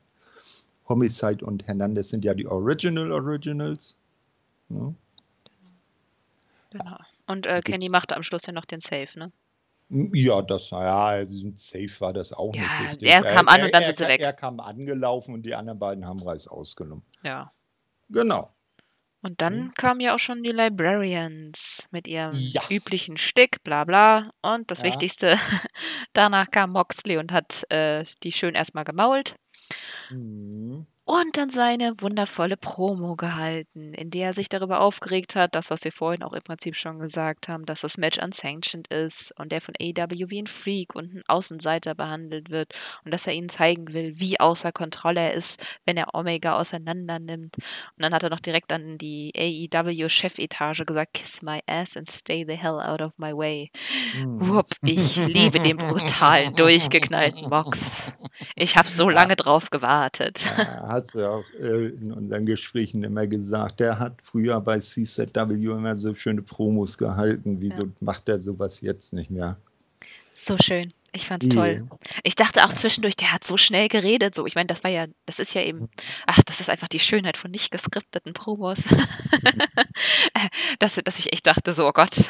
Homicide 0.87 1.43
und 1.43 1.67
Hernandez 1.67 2.09
sind 2.09 2.23
ja 2.23 2.35
die 2.35 2.47
Original 2.47 3.11
Originals. 3.11 3.97
Ne? 4.69 4.93
Genau. 6.69 6.97
Und 7.25 7.47
äh, 7.47 7.61
Kenny 7.61 7.89
machte 7.89 8.15
am 8.15 8.23
Schluss 8.23 8.45
ja 8.45 8.53
noch 8.53 8.65
den 8.65 8.79
Save, 8.79 9.09
ne? 9.15 9.31
Ja, 9.89 10.41
das, 10.43 10.69
ja, 10.69 11.05
also 11.07 11.47
ein 11.47 11.55
Safe 11.55 11.89
war 11.99 12.13
das 12.13 12.31
auch 12.31 12.53
Ja, 12.55 12.61
nicht 12.61 12.79
richtig. 12.81 13.07
der 13.07 13.23
kam 13.23 13.47
an 13.47 13.63
und 13.63 13.73
dann 13.73 13.81
er, 13.81 13.87
sind 13.87 13.97
sie 13.97 14.03
er, 14.03 14.09
weg. 14.09 14.21
Er 14.21 14.33
kam 14.33 14.59
angelaufen 14.59 15.33
und 15.33 15.45
die 15.47 15.55
anderen 15.55 15.79
beiden 15.79 16.05
haben 16.05 16.21
Reis 16.21 16.47
ausgenommen. 16.47 17.03
Ja. 17.23 17.51
Genau. 18.09 18.53
Und 19.21 19.41
dann 19.41 19.73
kamen 19.73 19.99
ja 19.99 20.15
auch 20.15 20.19
schon 20.19 20.43
die 20.43 20.51
Librarians 20.51 21.87
mit 21.91 22.07
ihrem 22.07 22.31
Ja. 22.33 22.61
üblichen 22.69 23.17
Stick, 23.17 23.63
bla 23.63 23.83
bla. 23.83 24.29
Und 24.41 24.71
das 24.71 24.79
Ja. 24.79 24.85
Wichtigste, 24.85 25.37
danach 26.13 26.51
kam 26.51 26.71
Moxley 26.71 27.17
und 27.17 27.31
hat 27.33 27.65
äh, 27.71 28.05
die 28.23 28.31
schön 28.31 28.55
erstmal 28.55 28.85
gemault. 28.85 29.35
Mhm. 30.09 30.85
Und 31.11 31.37
dann 31.37 31.49
seine 31.49 31.99
wundervolle 32.01 32.55
Promo 32.55 33.15
gehalten, 33.15 33.95
in 33.95 34.11
der 34.11 34.27
er 34.27 34.33
sich 34.33 34.47
darüber 34.47 34.79
aufgeregt 34.79 35.35
hat, 35.35 35.55
das, 35.55 35.71
was 35.71 35.83
wir 35.83 35.91
vorhin 35.91 36.21
auch 36.21 36.33
im 36.33 36.43
Prinzip 36.43 36.75
schon 36.75 36.99
gesagt 36.99 37.47
haben, 37.47 37.65
dass 37.65 37.81
das 37.81 37.97
Match 37.97 38.19
unsanctioned 38.19 38.93
ist 38.93 39.33
und 39.39 39.51
der 39.51 39.59
von 39.59 39.73
AEW 39.81 40.29
wie 40.29 40.39
ein 40.39 40.45
Freak 40.45 40.93
und 40.93 41.15
ein 41.15 41.23
Außenseiter 41.27 41.95
behandelt 41.95 42.51
wird 42.51 42.75
und 43.05 43.11
dass 43.11 43.25
er 43.25 43.33
ihnen 43.33 43.49
zeigen 43.49 43.91
will, 43.91 44.19
wie 44.19 44.39
außer 44.39 44.71
Kontrolle 44.71 45.21
er 45.21 45.33
ist, 45.33 45.59
wenn 45.83 45.97
er 45.97 46.13
Omega 46.13 46.59
auseinander 46.59 47.17
nimmt. 47.17 47.57
Und 47.57 48.03
dann 48.03 48.13
hat 48.13 48.21
er 48.21 48.29
noch 48.29 48.39
direkt 48.39 48.71
an 48.71 48.99
die 48.99 49.31
AEW-Chefetage 49.35 50.85
gesagt, 50.85 51.15
kiss 51.15 51.41
my 51.41 51.59
ass 51.65 51.97
and 51.97 52.07
stay 52.07 52.45
the 52.47 52.55
hell 52.55 52.79
out 52.79 53.01
of 53.01 53.13
my 53.17 53.35
way. 53.35 53.71
Mhm. 54.15 54.47
Wupp, 54.47 54.67
ich 54.83 55.15
liebe 55.15 55.57
den 55.57 55.77
brutalen, 55.77 56.53
durchgeknallten 56.53 57.49
Mox. 57.49 58.13
Ich 58.55 58.77
habe 58.77 58.87
so 58.87 59.09
lange 59.09 59.35
drauf 59.35 59.71
gewartet. 59.71 60.47
Hat 61.07 61.13
ja 61.15 61.29
auch 61.29 61.45
äh, 61.59 61.87
in 61.89 62.11
unseren 62.11 62.45
Gesprächen 62.45 63.03
immer 63.03 63.27
gesagt, 63.27 63.79
der 63.79 63.99
hat 63.99 64.21
früher 64.23 64.59
bei 64.61 64.79
CZW 64.79 65.53
immer 65.53 65.95
so 65.95 66.13
schöne 66.13 66.41
Promos 66.41 66.97
gehalten. 66.97 67.57
Wieso 67.61 67.89
macht 67.99 68.29
er 68.29 68.39
sowas 68.39 68.81
jetzt 68.81 69.13
nicht 69.13 69.29
mehr? 69.31 69.57
So 70.33 70.57
schön. 70.57 70.93
Ich 71.11 71.25
fand's 71.25 71.47
Ja. 71.47 71.53
toll. 71.53 71.87
Ich 72.23 72.35
dachte 72.35 72.63
auch 72.63 72.71
zwischendurch, 72.73 73.15
der 73.15 73.31
hat 73.33 73.43
so 73.43 73.57
schnell 73.57 73.87
geredet. 73.87 74.35
So, 74.35 74.45
ich 74.45 74.53
meine, 74.53 74.67
das 74.67 74.83
war 74.83 74.91
ja, 74.91 75.07
das 75.25 75.39
ist 75.39 75.55
ja 75.55 75.61
eben, 75.63 75.89
ach, 76.27 76.39
das 76.45 76.59
ist 76.59 76.69
einfach 76.69 76.87
die 76.87 76.99
Schönheit 76.99 77.35
von 77.35 77.49
nicht 77.49 77.71
geskripteten 77.71 78.33
Promos. 78.33 78.83
dass, 80.79 80.95
dass 81.03 81.19
ich 81.19 81.33
echt 81.33 81.47
dachte, 81.47 81.73
so, 81.73 81.87
oh 81.87 81.91
Gott, 81.91 82.29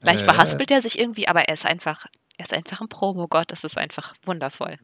gleich 0.00 0.20
Äh. 0.22 0.24
verhaspelt 0.24 0.70
er 0.70 0.80
sich 0.80 0.98
irgendwie, 0.98 1.26
aber 1.28 1.42
er 1.48 1.54
ist 1.54 1.66
einfach, 1.66 2.06
er 2.38 2.44
ist 2.44 2.54
einfach 2.54 2.80
ein 2.80 2.88
Promo-Gott. 2.88 3.50
Das 3.50 3.64
ist 3.64 3.76
einfach 3.76 4.14
wundervoll. 4.24 4.78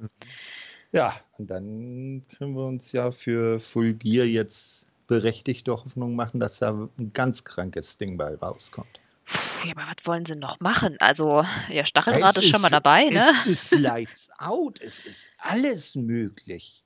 Ja, 0.96 1.14
und 1.36 1.50
dann 1.50 2.22
können 2.38 2.54
wir 2.56 2.64
uns 2.64 2.92
ja 2.92 3.12
für 3.12 3.60
Full 3.60 3.92
Gear 3.92 4.24
jetzt 4.24 4.88
berechtigte 5.08 5.72
Hoffnung 5.72 6.16
machen, 6.16 6.40
dass 6.40 6.60
da 6.60 6.70
ein 6.70 7.12
ganz 7.12 7.44
krankes 7.44 7.98
Ding 7.98 8.16
bei 8.16 8.34
rauskommt. 8.34 8.98
Puh, 9.26 9.66
ja, 9.66 9.72
aber 9.76 9.88
was 9.88 10.06
wollen 10.06 10.24
sie 10.24 10.36
noch 10.36 10.58
machen? 10.60 10.96
Also, 11.00 11.44
ja, 11.68 11.84
Stacheldraht 11.84 12.38
Es 12.38 12.44
ist 12.44 12.50
schon 12.50 12.62
mal 12.62 12.70
dabei, 12.70 13.10
ne? 13.10 13.28
Es 13.44 13.72
ist 13.72 13.78
Lights 13.78 14.28
Out, 14.38 14.80
es 14.80 15.00
ist 15.00 15.28
alles 15.38 15.94
möglich. 15.96 16.82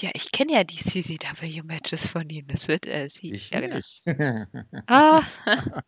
Ja, 0.00 0.08
ich 0.14 0.32
kenne 0.32 0.52
ja 0.52 0.64
die 0.64 0.76
CCW-Matches 0.76 2.06
von 2.06 2.30
ihm. 2.30 2.46
Das 2.46 2.66
wird, 2.68 2.86
äh, 2.86 3.08
sie, 3.10 3.32
Ich 3.32 3.50
ja, 3.50 3.60
genau. 3.60 3.76
nicht. 3.76 4.02
Ah, 4.86 5.22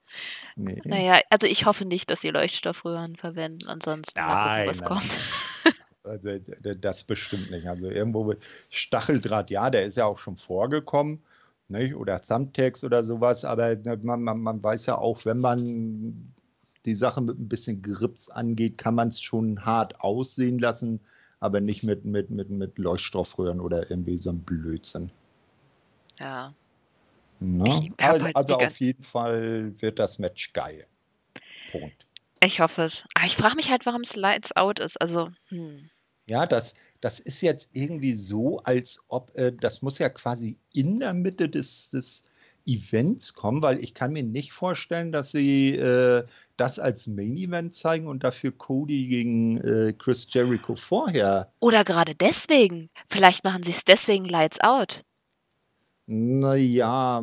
nee. 0.57 0.79
naja, 0.85 1.21
also 1.31 1.47
ich 1.47 1.65
hoffe 1.65 1.87
nicht, 1.87 2.11
dass 2.11 2.21
sie 2.21 2.29
Leuchtstoffröhren 2.29 3.17
verwenden. 3.17 3.67
Ansonsten 3.69 4.21
mal 4.21 4.27
gucken, 4.27 4.45
Nein, 4.45 4.69
was 4.69 4.81
nein, 4.81 4.89
kommt. 4.89 5.79
Also 6.05 6.39
das 6.39 7.05
bestimmt 7.05 7.51
nicht. 7.51 7.67
Also 7.67 7.89
irgendwo 7.89 8.25
mit 8.25 8.43
Stacheldraht, 8.71 9.51
ja, 9.51 9.71
der 9.71 9.85
ist 9.85 9.97
ja 9.97 10.07
auch 10.07 10.19
schon 10.19 10.37
vorgekommen, 10.37 11.23
nicht? 11.69 11.95
Oder 11.95 12.21
Thumbtacks 12.21 12.83
oder 12.85 13.05
sowas, 13.05 13.45
aber 13.45 13.77
man, 14.03 14.23
man, 14.23 14.41
man 14.41 14.63
weiß 14.63 14.87
ja 14.87 14.99
auch, 14.99 15.25
wenn 15.25 15.39
man 15.39 16.33
die 16.85 16.95
Sache 16.95 17.21
mit 17.21 17.39
ein 17.39 17.49
bisschen 17.49 17.83
Grips 17.83 18.29
angeht, 18.29 18.79
kann 18.79 18.95
man 18.95 19.09
es 19.09 19.21
schon 19.21 19.65
hart 19.65 20.01
aussehen 20.01 20.59
lassen, 20.59 21.01
aber 21.39 21.61
nicht 21.61 21.85
mit, 21.85 22.05
mit, 22.05 22.31
mit, 22.31 22.51
mit 22.51 22.79
Leuchtstoffröhren 22.79 23.61
oder 23.61 23.89
irgendwie 23.91 24.17
so 24.19 24.31
ein 24.31 24.41
Blödsinn. 24.41 25.11
Ja. 26.19 26.53
Ne? 27.39 27.65
Also, 27.99 28.25
halt 28.25 28.37
also 28.37 28.57
auf 28.57 28.81
jeden 28.81 29.03
Fall 29.03 29.73
wird 29.81 29.99
das 29.99 30.19
Match 30.19 30.53
geil. 30.53 30.87
Punkt. 31.71 32.07
Ich 32.45 32.61
hoffe 32.61 32.83
es. 32.83 33.05
Aber 33.15 33.27
ich 33.27 33.37
frage 33.37 33.57
mich 33.57 33.71
halt, 33.71 33.87
warum 33.87 34.03
es 34.03 34.17
Lights 34.17 34.57
Out 34.57 34.81
ist. 34.81 35.01
Also, 35.01 35.31
hm. 35.49 35.91
Ja, 36.27 36.47
das, 36.47 36.75
das 37.01 37.21
ist 37.21 37.41
jetzt 37.41 37.71
irgendwie 37.73 38.15
so, 38.15 38.61
als 38.61 39.01
ob, 39.09 39.37
äh, 39.37 39.53
das 39.53 39.83
muss 39.83 39.99
ja 39.99 40.09
quasi 40.09 40.59
in 40.73 41.01
der 41.01 41.15
Mitte 41.15 41.49
des, 41.49 41.91
des 41.91 42.23
Events 42.65 43.35
kommen, 43.35 43.63
weil 43.63 43.83
ich 43.83 43.93
kann 43.95 44.13
mir 44.13 44.23
nicht 44.23 44.53
vorstellen, 44.53 45.13
dass 45.13 45.33
sie 45.33 45.75
äh, 45.75 46.25
das 46.57 46.79
als 46.79 47.07
Main 47.09 47.37
Event 47.37 47.75
zeigen 47.75 48.07
und 48.07 48.23
dafür 48.23 48.53
Cody 48.53 49.09
gegen 49.09 49.59
äh, 49.59 49.93
Chris 49.99 50.29
Jericho 50.31 50.77
vorher. 50.77 51.53
Oder 51.61 51.85
gerade 51.85 52.15
deswegen. 52.15 52.89
Vielleicht 53.09 53.43
machen 53.45 53.63
sie 53.63 53.73
es 53.73 53.85
deswegen 53.85 54.25
Lights 54.25 54.61
Out. 54.61 55.03
Naja, 56.15 57.23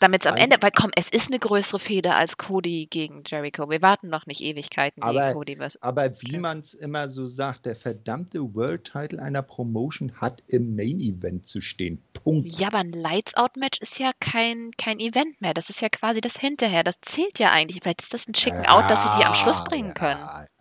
Damit 0.00 0.22
es 0.22 0.26
am 0.26 0.36
Ende, 0.36 0.56
weil 0.60 0.72
komm, 0.72 0.90
es 0.96 1.08
ist 1.08 1.28
eine 1.28 1.38
größere 1.38 1.78
Fehde 1.78 2.14
als 2.14 2.36
Cody 2.36 2.86
gegen 2.90 3.22
Jericho. 3.26 3.70
Wir 3.70 3.80
warten 3.80 4.08
noch 4.08 4.26
nicht 4.26 4.40
Ewigkeiten 4.40 5.02
Aber- 5.02 5.20
gegen 5.28 5.34
Cody. 5.34 5.58
Was, 5.58 5.80
aber 5.82 6.10
wie 6.20 6.32
Ja. 6.34 6.40
man 6.40 6.60
es 6.60 6.74
immer 6.74 7.08
so 7.08 7.26
sagt, 7.28 7.66
der 7.66 7.76
verdammte 7.76 8.40
World 8.54 8.84
Title 8.92 9.22
einer 9.22 9.42
Promotion 9.42 10.12
hat 10.20 10.42
im 10.48 10.74
Main 10.74 11.00
Event 11.00 11.46
zu 11.46 11.60
stehen. 11.60 12.02
Punkt. 12.12 12.48
ja, 12.58 12.66
aber 12.68 12.78
ein 12.78 12.90
Lights 12.92 13.34
Out 13.36 13.56
Match 13.56 13.78
ist 13.80 13.98
ja 14.00 14.10
kein, 14.18 14.72
kein 14.76 14.98
Event 14.98 15.40
mehr. 15.40 15.54
Das 15.54 15.70
ist 15.70 15.80
ja 15.80 15.88
quasi 15.88 16.20
das 16.20 16.36
Hinterher. 16.36 16.82
Das 16.82 17.00
zählt 17.00 17.38
ja 17.38 17.52
eigentlich. 17.52 17.80
Vielleicht 17.82 18.02
ist 18.02 18.12
das 18.14 18.26
ein 18.28 18.32
Chicken 18.32 18.66
Out, 18.66 18.90
dass 18.90 19.04
sie 19.04 19.10
die 19.18 19.24
am 19.24 19.34
Schluss 19.34 19.62
bringen 19.64 19.94
können. 19.94 20.18
Ja, 20.20 20.42
ja, 20.42 20.57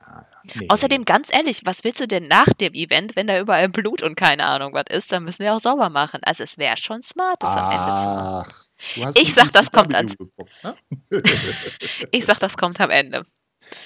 Nee. 0.55 0.67
Außerdem, 0.69 1.05
ganz 1.05 1.33
ehrlich, 1.33 1.65
was 1.65 1.83
willst 1.83 1.99
du 1.99 2.07
denn 2.07 2.27
nach 2.27 2.47
dem 2.47 2.73
Event, 2.73 3.15
wenn 3.15 3.27
da 3.27 3.39
überall 3.39 3.69
Blut 3.69 4.01
und 4.01 4.15
keine 4.15 4.45
Ahnung 4.45 4.73
was 4.73 4.85
ist? 4.89 5.11
Dann 5.11 5.23
müssen 5.23 5.43
wir 5.43 5.53
auch 5.53 5.59
sauber 5.59 5.89
machen. 5.89 6.21
Also 6.23 6.43
es 6.43 6.57
wäre 6.57 6.77
schon 6.77 7.01
smart, 7.01 7.43
das 7.43 7.51
Ach, 7.55 7.63
am 7.63 7.71
Ende 7.71 8.01
zu 8.01 8.07
machen. 8.07 9.13
Ich 9.15 9.33
sag, 9.33 9.51
das 9.51 9.71
kommt 9.71 9.95
ans. 9.95 10.17
Geguckt, 10.17 10.51
ne? 10.63 10.75
ich 12.11 12.25
sag, 12.25 12.39
das 12.39 12.55
kommt 12.55 12.79
am 12.79 12.89
Ende. 12.89 13.25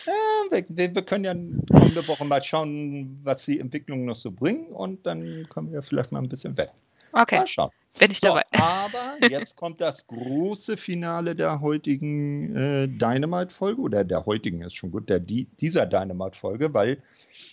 Ja, 0.06 0.14
wir, 0.52 0.96
wir, 0.96 1.02
können 1.04 1.24
ja 1.24 1.34
kommende 1.72 2.08
Woche 2.08 2.26
mal 2.26 2.44
schauen, 2.44 3.20
was 3.24 3.46
die 3.46 3.60
Entwicklungen 3.60 4.06
noch 4.06 4.16
so 4.16 4.32
bringen 4.32 4.68
und 4.68 5.06
dann 5.06 5.48
kommen 5.50 5.72
wir 5.72 5.82
vielleicht 5.82 6.12
mal 6.12 6.20
ein 6.20 6.30
bisschen 6.30 6.56
weg. 6.58 6.72
Okay. 7.14 7.38
Mal 7.38 7.48
schauen. 7.48 7.72
Bin 8.00 8.12
ich 8.12 8.20
so, 8.20 8.28
dabei. 8.28 8.44
Aber 8.54 9.18
jetzt 9.30 9.56
kommt 9.56 9.82
das 9.82 10.08
große 10.08 10.78
Finale 10.78 11.36
der 11.36 11.62
heutigen 11.62 12.56
äh, 12.56 12.88
Dynamite-Folge 12.88 13.82
oder 13.82 14.04
der 14.04 14.26
heutigen 14.26 14.62
ist 14.62 14.76
schon 14.76 14.92
gut, 14.92 15.10
der 15.10 15.20
die, 15.20 15.46
dieser 15.60 15.86
Dynamite-Folge, 15.86 16.74
weil 16.74 17.02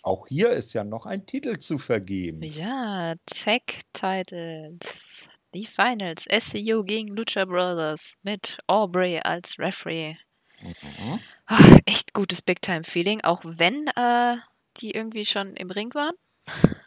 auch 0.03 0.27
hier 0.29 0.51
ist 0.51 0.73
ja 0.75 0.85
noch 0.85 1.07
ein 1.07 1.27
Titel 1.27 1.59
zu 1.59 1.79
vergeben. 1.79 2.43
Ja, 2.43 3.15
Tech-Titles. 3.27 5.29
Die 5.55 5.67
Finals. 5.67 6.27
SCU 6.31 6.85
gegen 6.85 7.09
Lucha 7.09 7.45
Brothers 7.45 8.17
mit 8.23 8.59
Aubrey 8.67 9.21
als 9.21 9.59
Referee. 9.59 10.17
Mhm. 10.61 11.21
Ach, 11.47 11.79
echt 11.87 12.13
gutes 12.13 12.43
Big-Time-Feeling, 12.43 13.23
auch 13.23 13.41
wenn 13.45 13.87
äh, 13.97 14.37
die 14.77 14.91
irgendwie 14.91 15.25
schon 15.25 15.55
im 15.55 15.71
Ring 15.71 15.95
waren. 15.95 16.15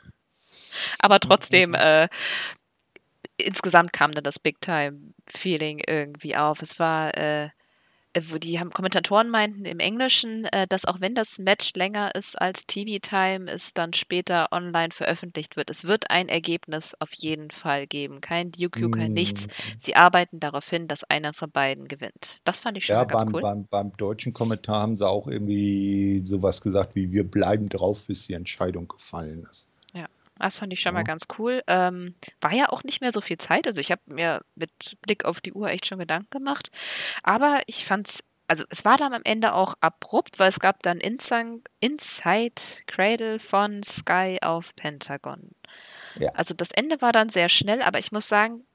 Aber 1.00 1.20
trotzdem, 1.20 1.72
mhm. 1.72 1.76
äh, 1.76 2.08
insgesamt 3.42 3.94
kam 3.94 4.12
dann 4.12 4.24
das 4.24 4.40
Big-Time-Feeling 4.40 5.82
irgendwie 5.88 6.36
auf. 6.36 6.62
Es 6.62 6.80
war, 6.80 7.16
äh, 7.18 7.50
wo 8.30 8.38
die 8.38 8.60
haben, 8.60 8.72
Kommentatoren 8.72 9.30
meinten 9.30 9.66
im 9.66 9.80
Englischen, 9.80 10.46
äh, 10.46 10.68
dass 10.68 10.86
auch 10.86 11.00
wenn 11.00 11.16
das 11.16 11.40
Match 11.40 11.74
länger 11.76 12.14
ist 12.16 12.40
als 12.40 12.66
TV-Time, 12.66 13.50
es 13.50 13.74
dann 13.74 13.94
später 13.94 14.50
online 14.52 14.92
veröffentlicht 14.92 15.56
wird. 15.56 15.70
Es 15.70 15.86
wird 15.86 16.10
ein 16.10 16.28
Ergebnis 16.28 16.96
auf 17.00 17.14
jeden 17.14 17.52
Fall 17.52 17.88
geben. 17.88 18.20
Kein 18.20 18.52
DQ, 18.52 18.80
mm. 18.80 18.92
kein 18.92 19.14
nichts. 19.14 19.48
Sie 19.78 19.96
arbeiten 19.96 20.40
darauf 20.40 20.70
hin, 20.70 20.88
dass 20.88 21.04
einer 21.06 21.34
von 21.34 21.52
beiden 21.52 21.88
gewinnt. 21.88 22.42
Das 22.44 22.60
fand 22.60 22.78
ich 22.78 22.86
schon 22.86 22.96
ja, 22.96 23.06
ganz 23.06 23.24
beim, 23.24 23.34
cool. 23.34 23.42
Beim, 23.42 23.68
beim 23.68 23.98
deutschen 23.98 24.34
Kommentar 24.34 24.82
haben 24.82 24.98
sie 24.98 25.08
auch 25.08 25.28
irgendwie 25.28 26.22
sowas 26.26 26.62
gesagt 26.62 26.96
wie, 26.96 27.12
wir 27.12 27.24
bleiben 27.24 27.70
drauf, 27.70 28.06
bis 28.06 28.28
die 28.28 28.34
Entscheidung 28.34 28.88
gefallen 28.90 29.48
ist. 29.50 29.71
Das 30.42 30.56
fand 30.56 30.74
ich 30.74 30.82
schon 30.82 30.94
mal 30.94 31.04
ganz 31.04 31.28
cool. 31.38 31.62
Ähm, 31.68 32.16
war 32.40 32.54
ja 32.54 32.70
auch 32.70 32.84
nicht 32.84 33.02
mehr 33.02 33.12
so 33.12 33.22
viel 33.22 33.38
Zeit. 33.38 33.68
Also 33.68 33.80
ich 33.80 33.92
habe 33.92 34.02
mir 34.06 34.42
mit 34.56 34.98
Blick 35.02 35.26
auf 35.26 35.40
die 35.42 35.54
Uhr 35.54 35.70
echt 35.70 35.86
schon 35.86 36.00
Gedanken 36.00 36.30
gemacht. 36.32 36.72
Aber 37.24 37.62
ich 37.68 37.86
fand's, 37.86 38.24
also 38.48 38.66
es 38.70 38.84
war 38.84 38.98
dann 38.98 39.14
am 39.14 39.22
Ende 39.24 39.54
auch 39.54 39.76
abrupt, 39.82 40.40
weil 40.40 40.50
es 40.50 40.60
gab 40.60 40.82
dann 40.84 41.00
Inside, 41.00 41.62
Inside 41.80 42.62
Cradle 42.88 43.40
von 43.40 43.84
Sky 43.84 44.40
auf 44.42 44.76
Pentagon. 44.76 45.52
Ja. 46.16 46.32
Also 46.34 46.54
das 46.54 46.72
Ende 46.72 47.02
war 47.02 47.12
dann 47.12 47.30
sehr 47.30 47.48
schnell, 47.48 47.82
aber 47.82 48.00
ich 48.00 48.12
muss 48.12 48.28
sagen, 48.28 48.66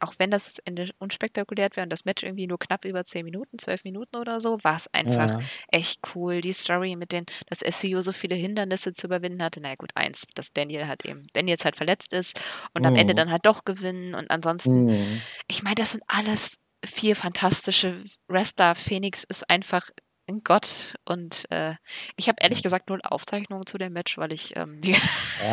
auch 0.00 0.14
wenn 0.18 0.30
das 0.30 0.58
Ende 0.60 0.90
unspektakulär 0.98 1.68
wäre 1.74 1.84
und 1.84 1.90
das 1.90 2.04
Match 2.04 2.22
irgendwie 2.22 2.46
nur 2.46 2.58
knapp 2.58 2.84
über 2.84 3.04
10 3.04 3.24
Minuten, 3.24 3.58
12 3.58 3.84
Minuten 3.84 4.16
oder 4.16 4.40
so, 4.40 4.62
war 4.62 4.76
es 4.76 4.92
einfach 4.92 5.40
ja. 5.40 5.40
echt 5.68 6.00
cool. 6.14 6.40
Die 6.40 6.52
Story 6.52 6.96
mit 6.96 7.12
den, 7.12 7.26
dass 7.48 7.60
SEO 7.60 8.00
so 8.02 8.12
viele 8.12 8.34
Hindernisse 8.34 8.92
zu 8.92 9.06
überwinden 9.06 9.42
hatte. 9.42 9.60
naja, 9.60 9.76
gut, 9.76 9.92
eins, 9.94 10.26
dass 10.34 10.52
Daniel 10.52 10.86
halt 10.86 11.04
eben, 11.04 11.26
Daniel 11.32 11.56
halt 11.62 11.76
verletzt 11.76 12.12
ist 12.12 12.40
und 12.74 12.82
mhm. 12.82 12.88
am 12.88 12.96
Ende 12.96 13.14
mhm. 13.14 13.16
dann 13.16 13.30
halt 13.32 13.46
doch 13.46 13.64
gewinnen 13.64 14.14
und 14.14 14.30
ansonsten, 14.30 14.86
mhm. 14.86 15.20
ich 15.48 15.62
meine, 15.62 15.76
das 15.76 15.92
sind 15.92 16.02
alles 16.06 16.58
vier 16.84 17.16
fantastische 17.16 18.02
Wrestler. 18.28 18.74
Phoenix 18.74 19.24
ist 19.24 19.48
einfach 19.50 19.88
ein 19.90 20.05
Gott. 20.42 20.94
Und 21.04 21.44
äh, 21.50 21.74
ich 22.16 22.28
habe 22.28 22.38
ehrlich 22.40 22.62
gesagt 22.62 22.88
null 22.90 23.00
Aufzeichnungen 23.02 23.66
zu 23.66 23.78
dem 23.78 23.92
Match, 23.92 24.18
weil 24.18 24.32
ich 24.32 24.56
ähm, 24.56 24.80
ja, 24.82 24.96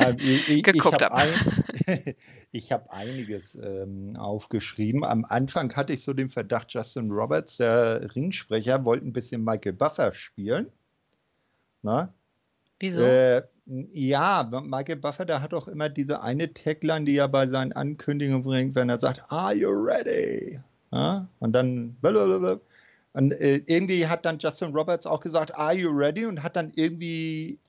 ich, 0.18 0.64
geguckt 0.64 1.02
habe. 1.02 1.16
Hab 1.16 1.28
ich 2.52 2.72
habe 2.72 2.92
einiges 2.92 3.56
ähm, 3.56 4.16
aufgeschrieben. 4.18 5.04
Am 5.04 5.26
Anfang 5.26 5.76
hatte 5.76 5.94
ich 5.94 6.04
so 6.04 6.14
den 6.14 6.30
Verdacht, 6.30 6.74
Justin 6.74 7.12
Roberts, 7.12 7.58
der 7.58 8.16
Ringsprecher, 8.16 8.84
wollte 8.86 9.08
ein 9.08 9.14
bisschen 9.14 9.44
Michael 9.44 9.74
Buffer 9.74 10.14
spielen. 10.14 10.72
Na? 11.82 12.14
Wieso? 12.80 13.02
Äh, 13.02 13.44
ja, 13.66 14.50
Michael 14.64 14.98
Buffer, 14.98 15.26
der 15.26 15.42
hat 15.42 15.54
auch 15.54 15.68
immer 15.68 15.90
diese 15.90 16.22
eine 16.22 16.54
Tagline, 16.54 17.06
die 17.06 17.16
er 17.16 17.30
bei 17.30 17.48
seinen 17.48 17.74
Ankündigungen 17.74 18.44
bringt, 18.44 18.76
wenn 18.76 18.90
er 18.90 19.00
sagt, 19.00 19.24
Are 19.30 19.54
you 19.54 19.70
ready? 19.70 20.60
Ja? 20.92 21.28
Und 21.40 21.54
dann 21.54 21.96
blablabla. 22.02 22.60
Und 23.14 23.32
äh, 23.32 23.62
irgendwie 23.68 24.08
hat 24.08 24.26
dann 24.26 24.40
Justin 24.40 24.74
Roberts 24.74 25.06
auch 25.06 25.20
gesagt, 25.20 25.56
Are 25.56 25.74
you 25.74 25.90
ready? 25.90 26.26
Und 26.26 26.44
hat 26.44 26.56
dann 26.56 26.72
irgendwie 26.74 27.60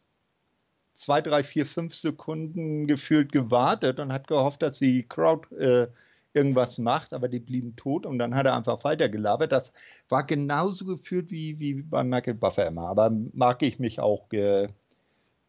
zwei, 0.94 1.20
drei, 1.20 1.42
vier, 1.42 1.66
fünf 1.66 1.94
Sekunden 1.94 2.86
gefühlt 2.86 3.32
gewartet 3.32 3.98
und 4.00 4.12
hat 4.12 4.28
gehofft, 4.28 4.62
dass 4.62 4.78
die 4.78 5.06
Crowd 5.06 5.54
äh, 5.56 5.88
irgendwas 6.32 6.78
macht, 6.78 7.12
aber 7.12 7.28
die 7.28 7.38
blieben 7.38 7.76
tot 7.76 8.06
und 8.06 8.18
dann 8.18 8.34
hat 8.34 8.46
er 8.46 8.56
einfach 8.56 8.82
weitergelabert. 8.84 9.52
Das 9.52 9.72
war 10.08 10.24
genauso 10.24 10.84
gefühlt 10.84 11.30
wie, 11.30 11.58
wie 11.58 11.82
bei 11.82 12.02
Michael 12.02 12.34
Buffer 12.34 12.66
immer, 12.66 12.88
aber 12.88 13.10
mag 13.32 13.62
ich 13.62 13.78
mich 13.78 14.00
auch 14.00 14.28
ge, 14.28 14.68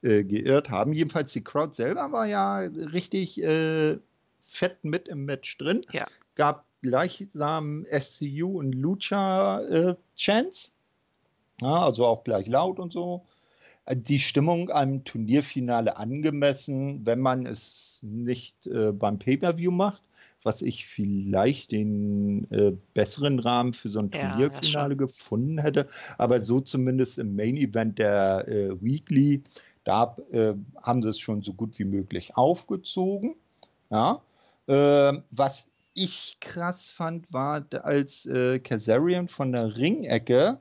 äh, 0.03 0.23
geirrt 0.23 0.69
haben. 0.69 0.93
Jedenfalls 0.93 1.31
die 1.33 1.43
Crowd 1.43 1.73
selber 1.73 2.11
war 2.11 2.27
ja 2.27 2.59
richtig 2.59 3.41
äh, 3.41 3.97
fett 4.41 4.83
mit 4.83 5.07
im 5.07 5.25
Match 5.25 5.57
drin. 5.57 5.81
Ja. 5.91 6.05
Gab 6.35 6.65
gleichsam 6.81 7.85
SCU 7.85 8.59
und 8.59 8.73
Lucha 8.73 9.61
äh, 9.61 9.95
Chance. 10.15 10.71
Ja, 11.61 11.83
also 11.83 12.05
auch 12.05 12.23
gleich 12.23 12.47
laut 12.47 12.79
und 12.79 12.91
so. 12.91 13.25
Die 13.91 14.19
Stimmung 14.19 14.71
am 14.71 15.03
Turnierfinale 15.03 15.97
angemessen, 15.97 17.05
wenn 17.05 17.19
man 17.19 17.45
es 17.45 17.99
nicht 18.01 18.65
äh, 18.67 18.91
beim 18.91 19.19
Pay-Per-View 19.19 19.71
macht, 19.71 20.01
was 20.43 20.63
ich 20.63 20.87
vielleicht 20.87 21.71
den 21.71 22.49
äh, 22.51 22.73
besseren 22.93 23.39
Rahmen 23.39 23.73
für 23.73 23.89
so 23.89 23.99
ein 23.99 24.11
ja, 24.11 24.29
Turnierfinale 24.29 24.95
gefunden 24.95 25.59
hätte. 25.59 25.87
Aber 26.17 26.41
so 26.41 26.61
zumindest 26.61 27.19
im 27.19 27.35
Main 27.35 27.57
Event 27.57 27.99
der 27.99 28.47
äh, 28.47 28.81
Weekly, 28.81 29.43
da 29.83 30.17
äh, 30.31 30.53
haben 30.81 31.03
sie 31.03 31.09
es 31.09 31.19
schon 31.19 31.43
so 31.43 31.53
gut 31.53 31.77
wie 31.77 31.85
möglich 31.85 32.35
aufgezogen. 32.35 33.35
Ja. 33.91 34.21
Was 34.67 35.69
ich 35.95 36.37
krass 36.39 36.91
fand, 36.91 37.33
war, 37.33 37.65
als 37.81 38.25
äh, 38.27 38.59
Kazarian 38.59 39.27
von 39.27 39.51
der 39.51 39.75
Ringecke 39.77 40.59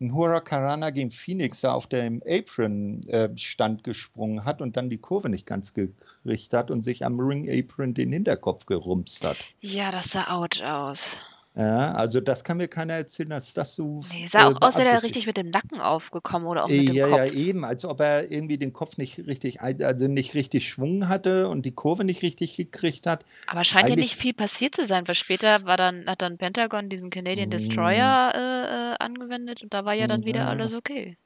ein 0.00 0.12
Huracanrana 0.12 0.90
gegen 0.90 1.12
Phoenix 1.12 1.64
auf 1.64 1.86
dem 1.86 2.22
Apron-Stand 2.26 3.80
äh, 3.80 3.82
gesprungen 3.82 4.44
hat 4.44 4.60
und 4.60 4.76
dann 4.76 4.90
die 4.90 4.98
Kurve 4.98 5.30
nicht 5.30 5.46
ganz 5.46 5.72
gekriegt 5.72 6.52
hat 6.52 6.70
und 6.70 6.82
sich 6.82 7.04
am 7.04 7.18
Ring-Apron 7.18 7.94
den 7.94 8.12
Hinterkopf 8.12 8.66
gerumst 8.66 9.24
hat. 9.24 9.36
Ja, 9.60 9.92
das 9.92 10.10
sah 10.10 10.36
ouch 10.36 10.62
aus. 10.64 11.16
Ja, 11.56 11.92
also 11.92 12.20
das 12.20 12.42
kann 12.42 12.56
mir 12.56 12.66
keiner 12.66 12.94
erzählen, 12.94 13.28
dass 13.28 13.54
das 13.54 13.76
so. 13.76 14.04
Nee, 14.12 14.26
sah 14.26 14.48
auch 14.48 14.54
äh, 14.54 14.56
aus, 14.56 14.74
als 14.74 14.78
wäre 14.78 14.88
er 14.88 15.02
richtig 15.04 15.26
mit 15.26 15.36
dem 15.36 15.50
Nacken 15.50 15.80
aufgekommen 15.80 16.48
oder 16.48 16.64
auch 16.64 16.68
mit 16.68 16.88
dem 16.88 16.94
ja, 16.94 17.06
Kopf. 17.06 17.18
Ja, 17.18 17.24
eben, 17.26 17.64
als 17.64 17.84
ob 17.84 18.00
er 18.00 18.28
irgendwie 18.28 18.58
den 18.58 18.72
Kopf 18.72 18.96
nicht 18.96 19.18
richtig, 19.18 19.60
also 19.60 20.08
nicht 20.08 20.34
richtig 20.34 20.68
Schwung 20.68 21.08
hatte 21.08 21.48
und 21.48 21.64
die 21.64 21.70
Kurve 21.70 22.02
nicht 22.02 22.22
richtig 22.22 22.56
gekriegt 22.56 23.06
hat. 23.06 23.24
Aber 23.46 23.62
scheint 23.62 23.88
ja 23.88 23.94
nicht 23.94 24.16
viel 24.16 24.34
passiert 24.34 24.74
zu 24.74 24.84
sein, 24.84 25.06
weil 25.06 25.14
später 25.14 25.64
war 25.64 25.76
dann, 25.76 26.06
hat 26.06 26.22
dann 26.22 26.38
Pentagon 26.38 26.88
diesen 26.88 27.10
Canadian 27.10 27.50
Destroyer 27.50 28.32
mm. 28.34 28.36
äh, 28.36 28.92
äh, 28.92 28.96
angewendet 28.98 29.62
und 29.62 29.72
da 29.72 29.84
war 29.84 29.94
ja 29.94 30.08
dann 30.08 30.24
wieder 30.24 30.40
ja. 30.40 30.48
alles 30.48 30.74
okay. 30.74 31.16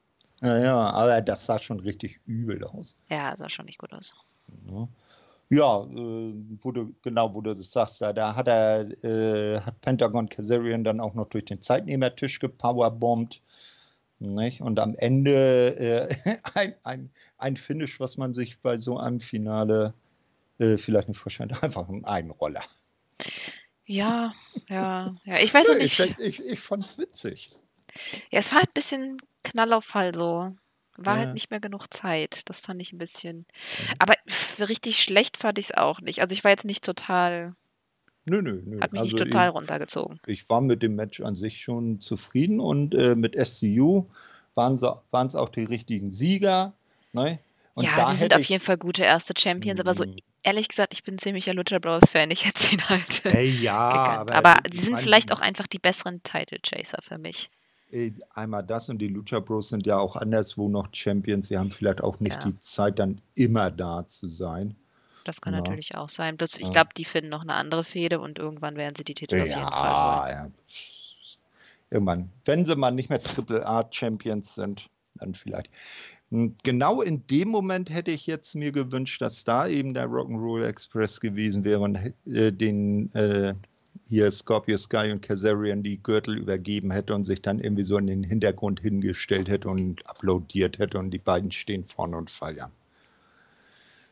Ja, 0.43 0.59
ja, 0.59 0.77
aber 0.91 1.23
das 1.23 1.47
sah 1.47 1.59
schon 1.59 1.81
richtig 1.81 2.21
übel 2.27 2.63
aus. 2.65 2.99
Ja, 3.09 3.35
sah 3.35 3.49
schon 3.49 3.65
nicht 3.65 3.79
gut 3.79 3.95
aus. 3.95 4.13
Ja. 4.71 4.89
Ja, 5.51 5.83
äh, 5.83 6.35
wo 6.61 6.73
du, 6.73 6.95
genau, 7.03 7.35
wo 7.35 7.41
du 7.41 7.55
das 7.55 7.71
sagst, 7.71 8.03
da, 8.03 8.13
da 8.13 8.35
hat 8.35 8.49
er, 8.49 8.81
äh, 9.03 9.61
hat 9.61 9.81
Pentagon 9.81 10.29
Kazarian 10.29 10.85
dann 10.85 11.01
auch 11.01 11.15
noch 11.15 11.29
durch 11.29 11.47
den 11.47 11.63
Zeitnehmertisch 11.63 12.39
gepowerbombt. 12.39 13.41
Nicht? 14.19 14.61
Und 14.61 14.79
am 14.79 14.95
Ende 14.97 16.11
äh, 16.25 16.37
ein, 16.55 16.75
ein, 16.83 17.11
ein 17.39 17.57
Finish, 17.57 17.99
was 18.01 18.17
man 18.17 18.35
sich 18.35 18.61
bei 18.61 18.79
so 18.79 18.99
einem 18.99 19.21
Finale 19.21 19.95
äh, 20.59 20.77
vielleicht 20.77 21.09
nicht 21.09 21.19
vorstellt, 21.19 21.53
einfach 21.63 21.89
ein 21.89 22.05
Einroller. 22.05 22.65
Ja, 23.87 24.35
ja, 24.69 25.17
ja. 25.25 25.39
Ich 25.39 25.55
weiß 25.55 25.71
auch 25.71 25.77
nicht. 25.77 25.99
Ich, 25.99 26.19
ich, 26.19 26.45
ich 26.45 26.61
fand's 26.61 26.99
witzig. 26.99 27.53
Ja, 28.31 28.41
es 28.41 28.51
war 28.53 28.59
halt 28.59 28.71
ein 28.71 28.75
bisschen 28.75 29.17
Knallauffall 29.45 30.15
so. 30.15 30.55
War 31.01 31.17
halt 31.17 31.35
nicht 31.35 31.51
mehr 31.51 31.61
genug 31.61 31.95
Zeit. 31.95 32.43
Das 32.47 32.59
fand 32.59 32.83
ich 32.83 32.93
ein 32.93 32.99
bisschen. 32.99 33.39
Mhm. 33.39 33.95
Aber 34.59 34.69
richtig 34.69 35.03
schlecht 35.03 35.37
fand 35.37 35.59
ich 35.59 35.67
es 35.67 35.75
auch 35.75 36.01
nicht. 36.01 36.21
Also 36.21 36.33
ich 36.33 36.45
war 36.45 36.51
jetzt 36.51 36.65
nicht 36.65 36.85
total. 36.85 37.55
Nö, 38.25 38.43
nö, 38.43 38.63
nö. 38.65 38.81
Hat 38.81 38.93
mich 38.93 39.01
also 39.01 39.17
nicht 39.17 39.19
total 39.19 39.49
ich, 39.49 39.55
runtergezogen. 39.55 40.21
Ich 40.27 40.49
war 40.51 40.61
mit 40.61 40.83
dem 40.83 40.97
Match 40.97 41.21
an 41.21 41.35
sich 41.35 41.63
schon 41.63 42.01
zufrieden 42.01 42.61
und 42.61 42.95
äh, 42.95 43.15
mit 43.15 43.35
SCU 43.39 44.07
waren 44.55 44.75
es 44.75 45.35
auch 45.35 45.49
die 45.49 45.65
richtigen 45.65 46.11
Sieger. 46.11 46.73
Ne? 47.13 47.39
Und 47.75 47.85
ja, 47.85 48.05
sie 48.07 48.17
sind 48.17 48.35
auf 48.35 48.45
jeden 48.45 48.63
Fall 48.63 48.77
gute 48.77 49.05
erste 49.05 49.33
Champions, 49.39 49.79
aber 49.79 49.95
so 49.95 50.05
mhm. 50.05 50.17
ehrlich 50.43 50.69
gesagt, 50.69 50.93
ich 50.93 51.05
bin 51.05 51.17
ziemlicher 51.17 51.55
Luther 51.55 51.79
Bros 51.79 52.11
Fan. 52.11 52.31
Ich 52.31 52.45
hätte 52.45 52.75
ihn 52.75 52.89
halt. 52.89 53.23
Hey, 53.25 53.49
ja, 53.49 53.77
aber, 53.79 54.35
aber 54.35 54.57
sie 54.71 54.81
sind 54.81 55.01
vielleicht 55.01 55.33
auch 55.33 55.41
einfach 55.41 55.69
die 55.69 55.79
besseren 55.79 56.23
Title 56.25 56.59
Chaser 56.61 56.99
für 57.03 57.19
mich. 57.19 57.51
Äh, 57.91 58.13
einmal 58.35 58.63
das 58.65 58.89
und 58.89 58.99
die 58.99 59.09
Lucha 59.09 59.41
Bros 59.41 59.71
sind 59.71 59.87
ja 59.87 59.99
auch 59.99 60.17
anderswo 60.17 60.69
noch 60.69 60.89
Champions. 60.93 61.49
Sie 61.49 61.57
haben 61.59 61.71
vielleicht 61.71 62.03
auch 62.03 62.21
nicht 62.21 62.37
Ja. 62.45 62.51
die 62.51 62.59
Zeit, 62.59 62.99
dann 62.99 63.21
immer 63.35 63.71
da 63.71 64.07
zu 64.07 64.29
sein. 64.29 64.75
Das 65.25 65.41
kann 65.41 65.55
Ja. 65.55 65.61
natürlich 65.61 65.95
auch 65.95 66.09
sein. 66.09 66.37
Bloß 66.37 66.57
ich 66.57 66.65
Ja. 66.65 66.71
glaube, 66.71 66.91
die 66.97 67.05
finden 67.05 67.31
noch 67.31 67.43
eine 67.43 67.55
andere 67.55 67.85
Fehde 67.85 68.21
und 68.21 68.39
irgendwann 68.39 68.77
werden 68.77 68.95
sie 68.95 69.05
die 69.05 69.15
Titel 69.15 69.41
auf 69.41 69.47
jeden 69.49 69.73
Fall 69.73 70.29
holen. 70.29 70.29
ja. 70.29 70.51
Irgendwann, 71.91 72.31
wenn 72.45 72.67
sie 72.67 72.77
mal 72.77 72.91
nicht 72.91 73.09
mehr 73.09 73.23
Triple 73.23 73.67
A 73.67 73.87
Champions 73.91 74.55
sind, 74.55 74.89
dann 75.15 75.35
vielleicht. 75.35 75.71
Und 76.31 76.63
Genau 76.63 77.01
in 77.01 77.27
dem 77.29 77.49
Moment 77.49 77.89
hätte 77.89 78.11
ich 78.11 78.27
jetzt 78.27 78.55
mir 78.55 78.73
gewünscht, 78.73 79.23
dass 79.23 79.45
da 79.45 79.67
eben 79.67 79.95
der 79.95 80.07
Rock'n'Roll 80.07 80.65
Express 80.67 81.21
gewesen 81.21 81.65
wäre 81.65 81.81
und 81.81 81.97
äh, 82.27 82.53
den 82.53 83.11
äh, 83.15 83.55
hier 84.09 84.31
Scorpio 84.31 84.77
Sky 84.79 85.11
und 85.13 85.21
Kazarian 85.23 85.83
die 85.83 86.03
Gürtel 86.03 86.39
übergeben 86.39 86.91
hätte 86.91 87.15
und 87.15 87.25
sich 87.25 87.43
dann 87.43 87.61
irgendwie 87.61 87.83
so 87.83 87.99
in 87.99 88.07
den 88.07 88.25
Hintergrund 88.25 88.81
hingestellt 88.81 89.49
hätte 89.49 89.69
und 89.69 90.05
applaudiert 90.07 90.79
hätte 90.79 90.99
und 90.99 91.11
die 91.11 91.19
beiden 91.19 91.53
stehen 91.53 91.85
vorne 91.85 92.17
und 92.17 92.31
feiern. 92.31 92.73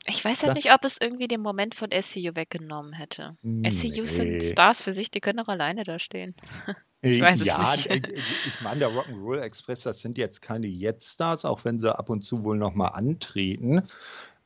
Ich 0.09 0.25
weiß 0.25 0.43
halt 0.43 0.51
Das- 0.51 0.57
nicht, 0.65 0.73
ob 0.73 0.85
es 0.85 0.99
irgendwie 1.01 1.27
den 1.27 1.41
Moment 1.41 1.75
von 1.75 1.91
SCU 1.91 2.37
weggenommen 2.37 2.93
hätte. 2.93 3.37
SCU 3.65 4.05
sind 4.05 4.29
Nee. 4.35 4.41
Stars 4.41 4.81
für 4.81 4.93
sich, 4.93 5.11
die 5.11 5.21
können 5.21 5.41
auch 5.41 5.49
alleine 5.49 5.85
da 5.85 5.99
stehen. 5.99 6.35
Ich 7.03 7.21
weiß 7.21 7.41
es 7.43 7.47
ja, 7.47 7.73
nicht. 7.77 7.87
äh, 7.89 7.97
äh, 7.99 8.15
ich 8.17 8.61
meine, 8.63 8.81
der 8.81 8.89
Rock'n'Roll 8.89 9.39
Express, 9.39 9.83
das 9.83 10.01
sind 10.01 10.19
jetzt 10.19 10.43
keine 10.43 10.67
Jetzt-Stars, 10.67 11.45
auch 11.45 11.65
wenn 11.65 11.79
sie 11.79 11.97
ab 11.97 12.09
und 12.11 12.23
zu 12.23 12.43
wohl 12.43 12.57
nochmal 12.57 12.93
antreten. 12.95 13.83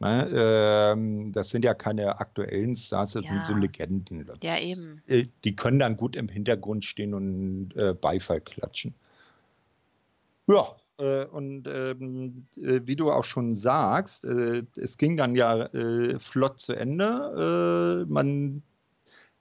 Ne, 0.03 0.31
ähm, 0.35 1.31
das 1.33 1.51
sind 1.51 1.63
ja 1.63 1.75
keine 1.75 2.21
aktuellen 2.21 2.75
Stars, 2.75 3.13
das 3.13 3.29
sind 3.29 3.45
so 3.45 3.53
Ja. 3.53 3.59
Legenden. 3.59 4.27
Ja, 4.43 4.59
eben. 4.59 5.03
Äh, 5.07 5.25
Die 5.45 5.55
können 5.55 5.79
dann 5.79 5.99
gut 5.99 6.17
im 6.17 6.29
Hintergrund 6.29 6.87
stehen 6.87 7.13
und 7.13 7.77
äh, 7.77 7.93
Beifall 7.93 8.41
klatschen. 8.41 8.95
Ja, 10.47 10.75
äh, 10.99 11.27
und 11.27 11.69
ähm, 11.69 12.47
äh, 12.57 12.81
wie 12.85 12.97
du 12.97 13.11
auch 13.13 13.25
schon 13.25 13.55
sagst, 13.55 14.25
es 14.25 14.97
ging 14.97 15.19
dann 15.19 15.35
ja 15.35 15.69
flott 16.19 16.61
zu 16.61 16.73
Ende. 16.75 18.07
Man 18.09 18.63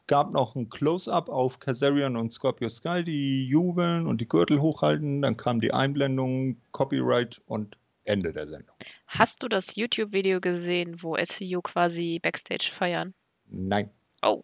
gab 0.07 0.33
noch 0.33 0.55
ein 0.55 0.69
Close-up 0.69 1.29
auf 1.29 1.59
Kazarian 1.61 2.17
und 2.17 2.33
Scorpio 2.33 2.67
Sky, 2.67 3.03
die 3.03 3.47
jubeln 3.47 4.07
und 4.07 4.19
die 4.19 4.27
Gürtel 4.27 4.59
hochhalten. 4.59 5.21
Dann 5.21 5.37
kam 5.37 5.61
die 5.61 5.71
Einblendung, 5.73 6.57
Copyright 6.71 7.39
und 7.47 7.77
Ende 8.03 8.31
der 8.31 8.47
Sendung. 8.47 8.75
Hast 9.07 9.43
du 9.43 9.47
das 9.47 9.75
YouTube-Video 9.75 10.41
gesehen, 10.41 11.01
wo 11.01 11.15
SCU 11.17 11.61
quasi 11.61 12.19
Backstage 12.21 12.71
feiern? 12.73 13.13
Nein. 13.45 13.91
Oh, 14.21 14.43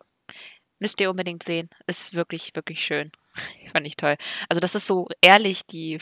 müsst 0.80 1.00
ihr 1.02 1.10
unbedingt 1.10 1.44
sehen. 1.44 1.70
Ist 1.88 2.14
wirklich, 2.14 2.56
wirklich 2.56 2.84
schön. 2.84 3.12
Fand 3.72 3.88
ich 3.88 3.96
toll. 3.96 4.16
Also 4.50 4.60
das 4.60 4.76
ist 4.76 4.88
so 4.88 5.08
ehrlich, 5.22 5.66
die, 5.66 6.00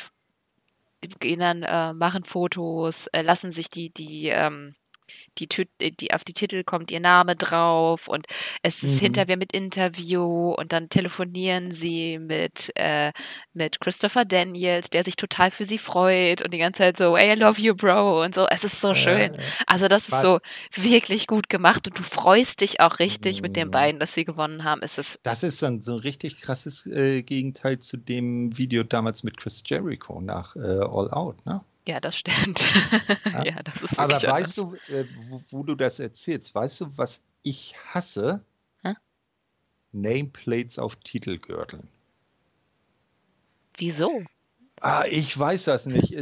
die 1.03 1.09
gehen 1.19 1.39
dann, 1.39 1.63
äh, 1.63 1.93
machen 1.93 2.23
Fotos, 2.23 3.07
äh, 3.07 3.21
lassen 3.21 3.51
sich 3.51 3.69
die, 3.69 3.89
die, 3.91 4.27
ähm, 4.27 4.75
die, 5.39 5.47
äh, 5.79 5.91
die, 5.91 6.13
auf 6.13 6.23
die 6.23 6.33
Titel 6.33 6.63
kommt 6.63 6.91
ihr 6.91 6.99
Name 6.99 7.35
drauf 7.35 8.07
und 8.07 8.25
es 8.61 8.83
ist 8.83 8.95
Mhm. 8.95 9.05
hinterher 9.05 9.37
mit 9.37 9.53
Interview 9.53 10.51
und 10.53 10.71
dann 10.73 10.89
telefonieren 10.89 11.71
sie 11.71 12.19
mit, 12.19 12.71
äh, 12.75 13.11
mit 13.53 13.79
Christopher 13.79 14.25
Daniels, 14.25 14.89
der 14.89 15.03
sich 15.03 15.15
total 15.15 15.51
für 15.51 15.65
sie 15.65 15.77
freut 15.77 16.41
und 16.43 16.53
die 16.53 16.57
ganze 16.59 16.79
Zeit 16.79 16.97
so, 16.97 17.17
hey, 17.17 17.35
I 17.35 17.39
love 17.39 17.59
you, 17.61 17.75
Bro 17.75 18.23
und 18.23 18.33
so. 18.35 18.45
Es 18.49 18.63
ist 18.63 18.79
so 18.81 18.93
schön. 18.93 19.37
Also 19.67 19.87
das 19.87 20.09
ist 20.09 20.21
so 20.21 20.39
wirklich 20.75 21.27
gut 21.27 21.49
gemacht 21.49 21.87
und 21.87 21.97
du 21.97 22.03
freust 22.03 22.61
dich 22.61 22.79
auch 22.79 22.99
richtig 22.99 23.41
mit 23.41 23.55
den 23.55 23.67
Mhm. 23.67 23.71
beiden, 23.71 23.99
dass 23.99 24.13
sie 24.13 24.25
gewonnen 24.25 24.63
haben. 24.63 24.81
Es 24.83 24.97
ist 24.97 25.19
Das 25.23 25.43
ist 25.43 25.61
dann 25.61 25.81
so 25.81 25.93
ein 25.93 25.99
richtig 25.99 26.39
krasses 26.41 26.85
äh, 26.87 27.21
Gegenteil 27.23 27.79
zu 27.79 27.97
dem 27.97 28.57
Video 28.57 28.83
damals 28.83 29.23
mit 29.23 29.37
Chris 29.37 29.63
Jericho 29.65 30.21
nach 30.21 30.55
äh, 30.55 30.59
All 30.59 31.09
Out, 31.11 31.45
ne? 31.45 31.61
Ja, 31.87 31.99
das 31.99 32.15
stimmt. 32.17 32.63
Ja. 33.25 33.43
ja, 33.45 33.63
das 33.63 33.83
ist 33.83 33.99
Aber 33.99 34.13
weißt 34.13 34.27
anders. 34.27 34.55
du, 34.55 34.75
äh, 34.93 35.05
wo, 35.29 35.41
wo 35.49 35.63
du 35.63 35.75
das 35.75 35.99
erzählst, 35.99 36.53
weißt 36.55 36.81
du, 36.81 36.97
was 36.97 37.21
ich 37.41 37.75
hasse? 37.85 38.43
Hä? 38.83 38.93
Nameplates 39.91 40.79
auf 40.79 40.95
Titelgürteln. 40.97 41.87
Wieso? 43.77 44.23
Ah, 44.79 45.05
ich 45.09 45.37
weiß 45.37 45.65
das 45.65 45.85
nicht. 45.85 46.15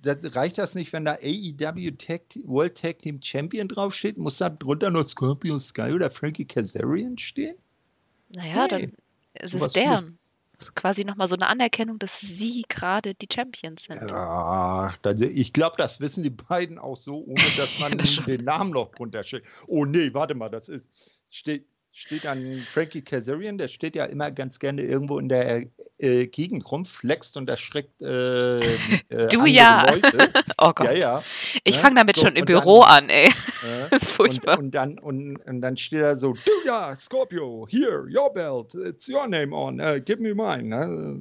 Das, 0.00 0.18
reicht 0.34 0.58
das 0.58 0.74
nicht, 0.74 0.92
wenn 0.92 1.04
da 1.04 1.14
AEW 1.22 1.92
Tag, 1.92 2.22
World 2.44 2.76
Tag 2.76 3.00
Team 3.00 3.20
Champion 3.22 3.68
draufsteht? 3.68 4.18
Muss 4.18 4.38
da 4.38 4.50
drunter 4.50 4.90
noch 4.90 5.08
Scorpio 5.08 5.60
Sky 5.60 5.92
oder 5.92 6.10
Frankie 6.10 6.44
Kazarian 6.44 7.18
stehen? 7.18 7.56
Naja, 8.30 8.62
Nee, 8.62 8.68
dann 8.68 8.92
ist 9.34 9.54
es 9.54 9.72
deren. 9.72 10.18
Quasi 10.74 11.04
nochmal 11.04 11.28
so 11.28 11.36
eine 11.36 11.48
Anerkennung, 11.48 11.98
dass 11.98 12.20
sie 12.20 12.64
gerade 12.68 13.14
die 13.14 13.28
Champions 13.32 13.84
sind. 13.84 14.10
Ja, 14.10 14.94
ich 15.20 15.52
glaube, 15.52 15.76
das 15.76 16.00
wissen 16.00 16.22
die 16.22 16.30
beiden 16.30 16.78
auch 16.78 16.96
so, 16.96 17.24
ohne 17.24 17.42
dass 17.56 17.78
man 17.78 17.92
Das 17.98 18.16
den 18.16 18.44
Namen 18.44 18.70
noch 18.70 18.92
drunter 18.92 19.22
steht. 19.22 19.44
Oh 19.66 19.84
nee, 19.84 20.12
warte 20.14 20.34
mal, 20.34 20.48
das 20.48 20.68
ist 20.68 20.86
steht, 21.32 21.66
steht 21.92 22.26
an 22.26 22.66
Frankie 22.72 23.02
Kazarian, 23.02 23.58
der 23.58 23.68
steht 23.68 23.94
ja 23.94 24.04
immer 24.06 24.30
ganz 24.30 24.58
gerne 24.58 24.82
irgendwo 24.82 25.18
in 25.18 25.28
der 25.28 25.66
äh, 25.98 26.26
Gegend 26.26 26.70
rum, 26.70 26.86
flext 26.86 27.36
und 27.36 27.48
erschreckt 27.48 28.00
äh, 28.02 28.58
äh, 29.08 29.28
Du 29.30 29.44
ja. 29.46 29.86
Leute. 29.90 30.30
Oh 30.58 30.72
Gott. 30.74 30.86
Ja, 30.86 30.92
ja. 30.92 31.22
Ich 31.64 31.76
ne? 31.76 31.80
fange 31.82 31.96
damit 31.96 32.16
So, 32.16 32.22
schon 32.26 32.36
im 32.36 32.42
und 32.42 32.48
dann- 32.48 32.60
Büro 32.60 32.80
an, 32.82 33.08
ey. 33.08 33.26
Äh, 33.28 33.30
Das 33.90 34.02
ist 34.02 34.10
furchtbar. 34.12 34.58
Und, 34.58 34.66
und, 34.66 34.74
dann, 34.74 34.98
und, 34.98 35.36
und 35.38 35.60
dann 35.60 35.76
steht 35.76 36.00
er 36.02 36.16
so, 36.16 36.32
du 36.34 36.50
ja, 36.64 36.96
Scorpio, 36.96 37.66
here, 37.68 38.06
your 38.08 38.32
belt, 38.32 38.74
it's 38.74 39.08
your 39.08 39.26
name 39.26 39.54
on, 39.54 39.80
uh, 39.80 40.00
give 40.04 40.20
me 40.20 40.34
mine. 40.34 40.68
Ne? 40.68 41.20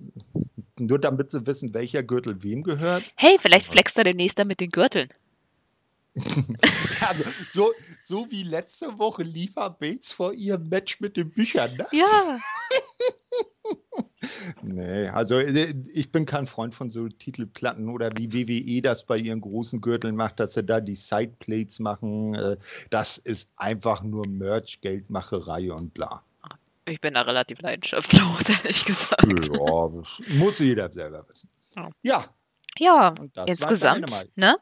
Nur 0.79 0.99
damit 0.99 1.31
sie 1.31 1.45
wissen, 1.45 1.73
welcher 1.73 2.01
Gürtel 2.03 2.41
wem 2.43 2.63
gehört. 2.63 3.03
Hey, 3.15 3.37
vielleicht 3.39 3.67
flext 3.67 3.97
er 3.97 4.03
demnächst 4.03 4.39
dann 4.39 4.47
mit 4.47 4.59
den 4.59 4.69
Gürteln. 4.71 5.09
Also, 7.07 7.23
so, 7.51 7.71
so 8.03 8.29
wie 8.31 8.43
letzte 8.43 8.99
Woche 8.99 9.23
Liefer 9.23 9.69
Bates 9.69 10.11
vor 10.11 10.33
ihrem 10.33 10.63
Match 10.69 10.99
mit 10.99 11.17
den 11.17 11.31
Büchern. 11.31 11.75
Ne? 11.77 11.87
Ja. 11.91 12.39
Nee, 14.61 15.07
also 15.07 15.35
äh, 15.35 15.73
ich 15.93 16.11
bin 16.11 16.25
kein 16.25 16.45
Freund 16.47 16.75
von 16.75 16.89
so 16.91 17.07
Titelplatten 17.07 17.89
oder 17.89 18.11
wie 18.15 18.31
WWE 18.33 18.81
das 18.81 19.05
bei 19.05 19.17
ihren 19.17 19.41
großen 19.41 19.81
Gürteln 19.81 20.15
macht, 20.15 20.39
dass 20.39 20.53
sie 20.53 20.63
da 20.63 20.79
die 20.81 20.95
Sideplates 20.95 21.79
machen. 21.79 22.35
äh, 22.35 22.57
Das 22.89 23.17
ist 23.17 23.49
einfach 23.55 24.03
nur 24.03 24.27
Merch, 24.27 24.79
Geldmacherei 24.81 25.71
und 25.71 25.93
bla. 25.93 26.23
Ich 26.85 26.99
bin 27.01 27.13
da 27.13 27.21
relativ 27.21 27.61
leidenschaftslos, 27.61 28.49
ehrlich 28.63 28.85
gesagt. 28.85 29.23
Ja, 29.53 29.89
muss 30.35 30.59
jeder 30.59 30.91
selber 30.91 31.25
wissen. 31.29 31.49
Ja. 32.03 32.25
Ja, 32.77 33.13
Ja, 33.35 33.45
insgesamt, 33.45 34.11
ne? 34.35 34.57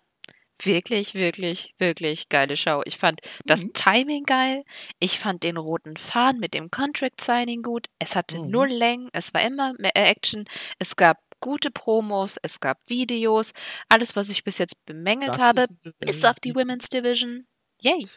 Wirklich, 0.61 1.13
wirklich, 1.13 1.73
wirklich 1.77 2.27
geile 2.29 2.57
Show. 2.57 2.81
Ich 2.85 2.97
fand 2.97 3.21
das 3.45 3.65
Mhm. 3.65 3.73
Timing 3.73 4.23
geil. 4.25 4.63
Ich 4.99 5.17
fand 5.19 5.43
den 5.43 5.57
roten 5.57 5.95
Faden 5.97 6.39
mit 6.39 6.53
dem 6.53 6.69
Contract 6.69 7.21
Signing 7.21 7.61
gut. 7.61 7.87
Es 7.99 8.15
hatte 8.15 8.37
Mhm. 8.39 8.49
null 8.49 8.67
Längen. 8.69 9.09
Es 9.13 9.33
war 9.33 9.41
immer 9.41 9.73
mehr 9.79 9.95
Action. 9.95 10.45
Es 10.77 10.95
gab 10.95 11.17
gute 11.39 11.71
Promos. 11.71 12.37
Es 12.43 12.59
gab 12.59 12.77
Videos. 12.89 13.53
Alles, 13.87 14.15
was 14.15 14.29
ich 14.29 14.43
bis 14.43 14.57
jetzt 14.57 14.83
bemängelt 14.85 15.29
Das 15.29 15.39
habe, 15.39 15.61
ist, 15.61 15.85
äh, 15.85 15.91
bis 15.99 16.25
auf 16.25 16.39
die 16.39 16.53
Women's 16.53 16.89
Division. 16.89 17.47
Yay. 17.81 18.09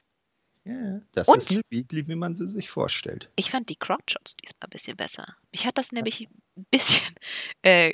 Ja, 0.64 1.00
das 1.12 1.26
Und? 1.28 1.38
ist 1.38 1.50
eine 1.52 1.62
Weekly, 1.70 2.06
wie 2.06 2.14
man 2.14 2.36
sie 2.36 2.48
sich 2.48 2.70
vorstellt. 2.70 3.30
Ich 3.36 3.50
fand 3.50 3.68
die 3.68 3.74
Crowdshots 3.76 4.36
diesmal 4.36 4.66
ein 4.66 4.70
bisschen 4.70 4.96
besser. 4.96 5.36
Mich 5.50 5.66
hat 5.66 5.76
das 5.78 5.90
nämlich 5.92 6.28
ein 6.56 6.66
bisschen. 6.70 7.02
Äh, 7.62 7.92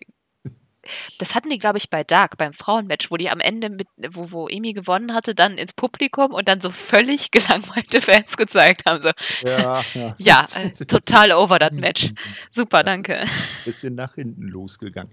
das 1.19 1.35
hatten 1.35 1.51
die, 1.51 1.59
glaube 1.59 1.78
ich, 1.78 1.90
bei 1.90 2.05
Dark, 2.05 2.36
beim 2.36 2.52
Frauenmatch, 2.52 3.10
wo 3.10 3.16
die 3.16 3.31
am 3.31 3.40
Ende 3.40 3.70
mit, 3.70 3.89
wo, 4.10 4.32
wo 4.32 4.48
Emi 4.48 4.73
gewonnen 4.73 5.15
hatte, 5.15 5.35
dann 5.35 5.59
ins 5.59 5.73
Publikum 5.73 6.32
und 6.32 6.48
dann 6.48 6.60
so 6.60 6.70
völlig 6.70 7.31
gelangweilte 7.31 8.01
Fans 8.01 8.36
gezeigt 8.36 8.85
haben. 8.86 9.01
So, 9.01 9.10
Ja, 9.43 9.82
ja. 9.94 10.15
ja, 10.19 10.47
äh, 10.55 10.70
total 10.85 11.32
over 11.32 11.59
that 11.59 11.73
Match. 11.73 12.12
Super, 12.51 12.82
danke. 12.82 13.24
bisschen 13.65 13.94
nach 13.94 14.15
hinten 14.15 14.43
losgegangen. 14.43 15.12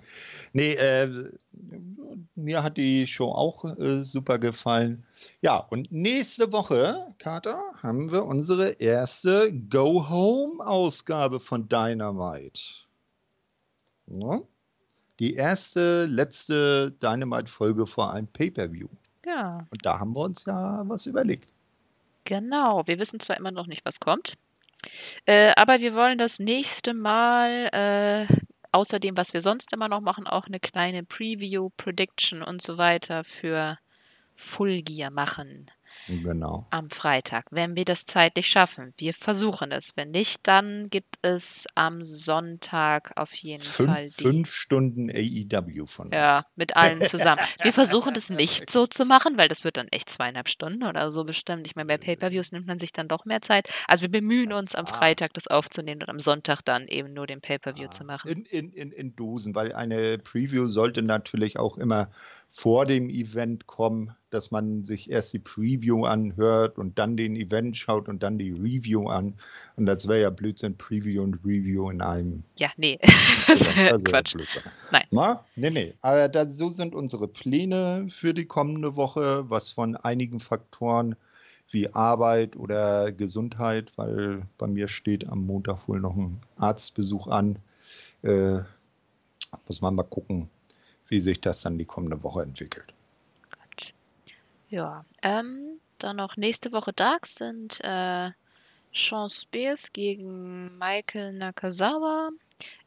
Nee, 0.53 0.73
äh, 0.73 1.31
mir 2.35 2.63
hat 2.63 2.77
die 2.77 3.07
Show 3.07 3.31
auch 3.31 3.65
äh, 3.77 4.03
super 4.03 4.39
gefallen. 4.39 5.05
Ja, 5.41 5.57
und 5.57 5.91
nächste 5.91 6.51
Woche, 6.51 7.13
Kater, 7.19 7.59
haben 7.81 8.11
wir 8.11 8.23
unsere 8.25 8.71
erste 8.71 9.53
Go-Home-Ausgabe 9.69 11.39
von 11.39 11.67
Dynamite. 11.67 12.61
Ne? 14.07 14.43
Die 15.19 15.35
erste, 15.35 16.05
letzte 16.05 16.91
Dynamite-Folge 17.01 17.87
vor 17.87 18.11
einem 18.13 18.27
Pay-Per-View. 18.27 18.87
Ja, 19.25 19.65
Und 19.71 19.85
da 19.85 19.99
haben 19.99 20.13
wir 20.15 20.21
uns 20.21 20.45
ja 20.45 20.83
was 20.87 21.05
überlegt. 21.05 21.53
genau. 22.25 22.85
Wir 22.87 22.99
wissen 22.99 23.19
zwar 23.19 23.37
immer 23.37 23.51
noch 23.51 23.67
nicht, 23.67 23.85
was 23.85 23.99
kommt, 23.99 24.35
äh, 25.25 25.51
aber 25.55 25.79
wir 25.79 25.95
wollen 25.95 26.17
das 26.17 26.39
nächste 26.39 26.93
Mal, 26.93 27.69
äh, 27.73 28.27
außer 28.71 28.99
dem, 28.99 29.17
was 29.17 29.33
wir 29.33 29.41
sonst 29.41 29.73
immer 29.73 29.87
noch 29.87 30.01
machen, 30.01 30.27
auch 30.27 30.45
eine 30.47 30.59
kleine 30.59 31.03
Preview, 31.03 31.69
Prediction 31.77 32.43
und 32.43 32.61
so 32.61 32.77
weiter 32.77 33.23
für 33.23 33.79
Full 34.35 34.81
Gear 34.83 35.11
machen. 35.11 35.71
Genau. 36.07 36.67
am 36.71 36.89
Freitag, 36.89 37.45
wenn 37.51 37.75
wir 37.75 37.85
das 37.85 38.05
zeitlich 38.05 38.47
schaffen. 38.47 38.93
Wir 38.97 39.13
versuchen 39.13 39.71
es. 39.71 39.93
Wenn 39.95 40.11
nicht, 40.11 40.47
dann 40.47 40.89
gibt 40.89 41.17
es 41.21 41.65
am 41.75 42.03
Sonntag 42.03 43.11
auf 43.15 43.33
jeden 43.35 43.63
Fall 43.63 44.09
Fünf, 44.09 44.15
die. 44.17 44.23
fünf 44.23 44.51
Stunden 44.51 45.09
AEW 45.09 45.85
von 45.85 46.11
Ja, 46.11 46.37
uns. 46.39 46.47
mit 46.55 46.75
allen 46.75 47.03
zusammen. 47.05 47.41
Wir 47.61 47.73
versuchen 47.73 48.13
das 48.13 48.29
nicht 48.29 48.69
so 48.69 48.87
zu 48.87 49.05
machen, 49.05 49.37
weil 49.37 49.47
das 49.47 49.63
wird 49.63 49.77
dann 49.77 49.87
echt 49.89 50.09
zweieinhalb 50.09 50.49
Stunden 50.49 50.83
oder 50.83 51.09
so 51.09 51.23
bestimmt. 51.23 51.67
Ich 51.67 51.75
meine, 51.75 51.87
bei 51.87 51.97
Pay-Per-Views 51.97 52.51
nimmt 52.51 52.67
man 52.67 52.79
sich 52.79 52.91
dann 52.91 53.07
doch 53.07 53.25
mehr 53.25 53.41
Zeit. 53.41 53.67
Also 53.87 54.03
wir 54.03 54.09
bemühen 54.11 54.51
uns 54.53 54.73
am. 54.73 54.85
Freitag 54.85 55.33
das 55.33 55.47
aufzunehmen 55.47 56.03
und 56.03 56.09
am 56.09 56.19
Sonntag 56.19 56.61
dann 56.63 56.87
eben 56.87 57.11
nur 57.11 57.25
den 57.27 57.41
Pay-Per-View 57.41 57.87
Ah, 57.87 57.91
zu 57.91 58.05
machen. 58.05 58.29
In, 58.29 58.45
in, 58.45 58.71
in, 58.71 58.91
in 58.91 59.15
Dosen, 59.15 59.53
weil 59.55 59.73
eine 59.73 60.19
Preview 60.19 60.67
sollte 60.67 61.01
natürlich 61.01 61.57
auch 61.57 61.77
immer 61.77 62.11
vor 62.51 62.85
dem 62.85 63.09
Event 63.09 63.65
kommen, 63.67 64.15
dass 64.35 64.51
man 64.51 64.85
sich 64.85 65.09
erst 65.09 65.33
die 65.33 65.39
Preview 65.39 66.05
anhört 66.05 66.77
und 66.77 66.99
dann 66.99 67.15
den 67.15 67.35
Event 67.35 67.77
schaut 67.77 68.09
und 68.09 68.21
dann 68.21 68.37
die 68.37 68.51
Review 68.51 69.07
an. 69.07 69.35
Und 69.77 69.85
das 69.85 70.07
wäre 70.07 70.21
ja 70.21 70.29
Blödsinn, 70.29 70.77
Preview 70.77 71.23
und 71.23 71.39
Review 71.45 71.89
in 71.89 72.01
einem. 72.01 72.43
Ja, 72.57 72.69
nee, 72.77 72.99
das 73.47 73.75
wäre 73.75 73.99
Quatsch. 74.01 74.33
Blödsinn. 74.33 74.63
Nein. 74.91 75.05
Na? 75.11 75.45
Nee, 75.55 75.69
nee. 75.69 75.93
Aber 76.01 76.27
da, 76.27 76.49
so 76.49 76.69
sind 76.69 76.93
unsere 76.93 77.27
Pläne 77.27 78.07
für 78.09 78.33
die 78.33 78.45
kommende 78.45 78.95
Woche, 78.95 79.49
was 79.49 79.69
von 79.69 79.95
einigen 79.95 80.39
Faktoren 80.39 81.15
wie 81.71 81.93
Arbeit 81.93 82.55
oder 82.55 83.11
Gesundheit, 83.11 83.91
weil 83.95 84.43
bei 84.57 84.67
mir 84.67 84.87
steht 84.87 85.27
am 85.27 85.45
Montag 85.45 85.87
wohl 85.87 85.99
noch 85.99 86.15
ein 86.15 86.41
Arztbesuch 86.57 87.27
an. 87.27 87.59
Äh, 88.21 88.59
muss 89.67 89.81
man 89.81 89.95
mal 89.95 90.03
gucken, 90.03 90.49
wie 91.07 91.19
sich 91.19 91.39
das 91.39 91.61
dann 91.61 91.77
die 91.77 91.85
kommende 91.85 92.21
Woche 92.23 92.43
entwickelt. 92.43 92.94
Ja, 94.75 95.05
ähm, 95.21 95.79
dann 95.99 96.17
noch 96.17 96.35
nächste 96.35 96.73
Woche 96.73 96.91
Dark 96.91 97.27
sind 97.27 97.79
äh, 97.81 98.31
Sean 98.93 99.29
Spears 99.29 99.93
gegen 99.93 100.77
Michael 100.77 101.31
Nakazawa, 101.31 102.31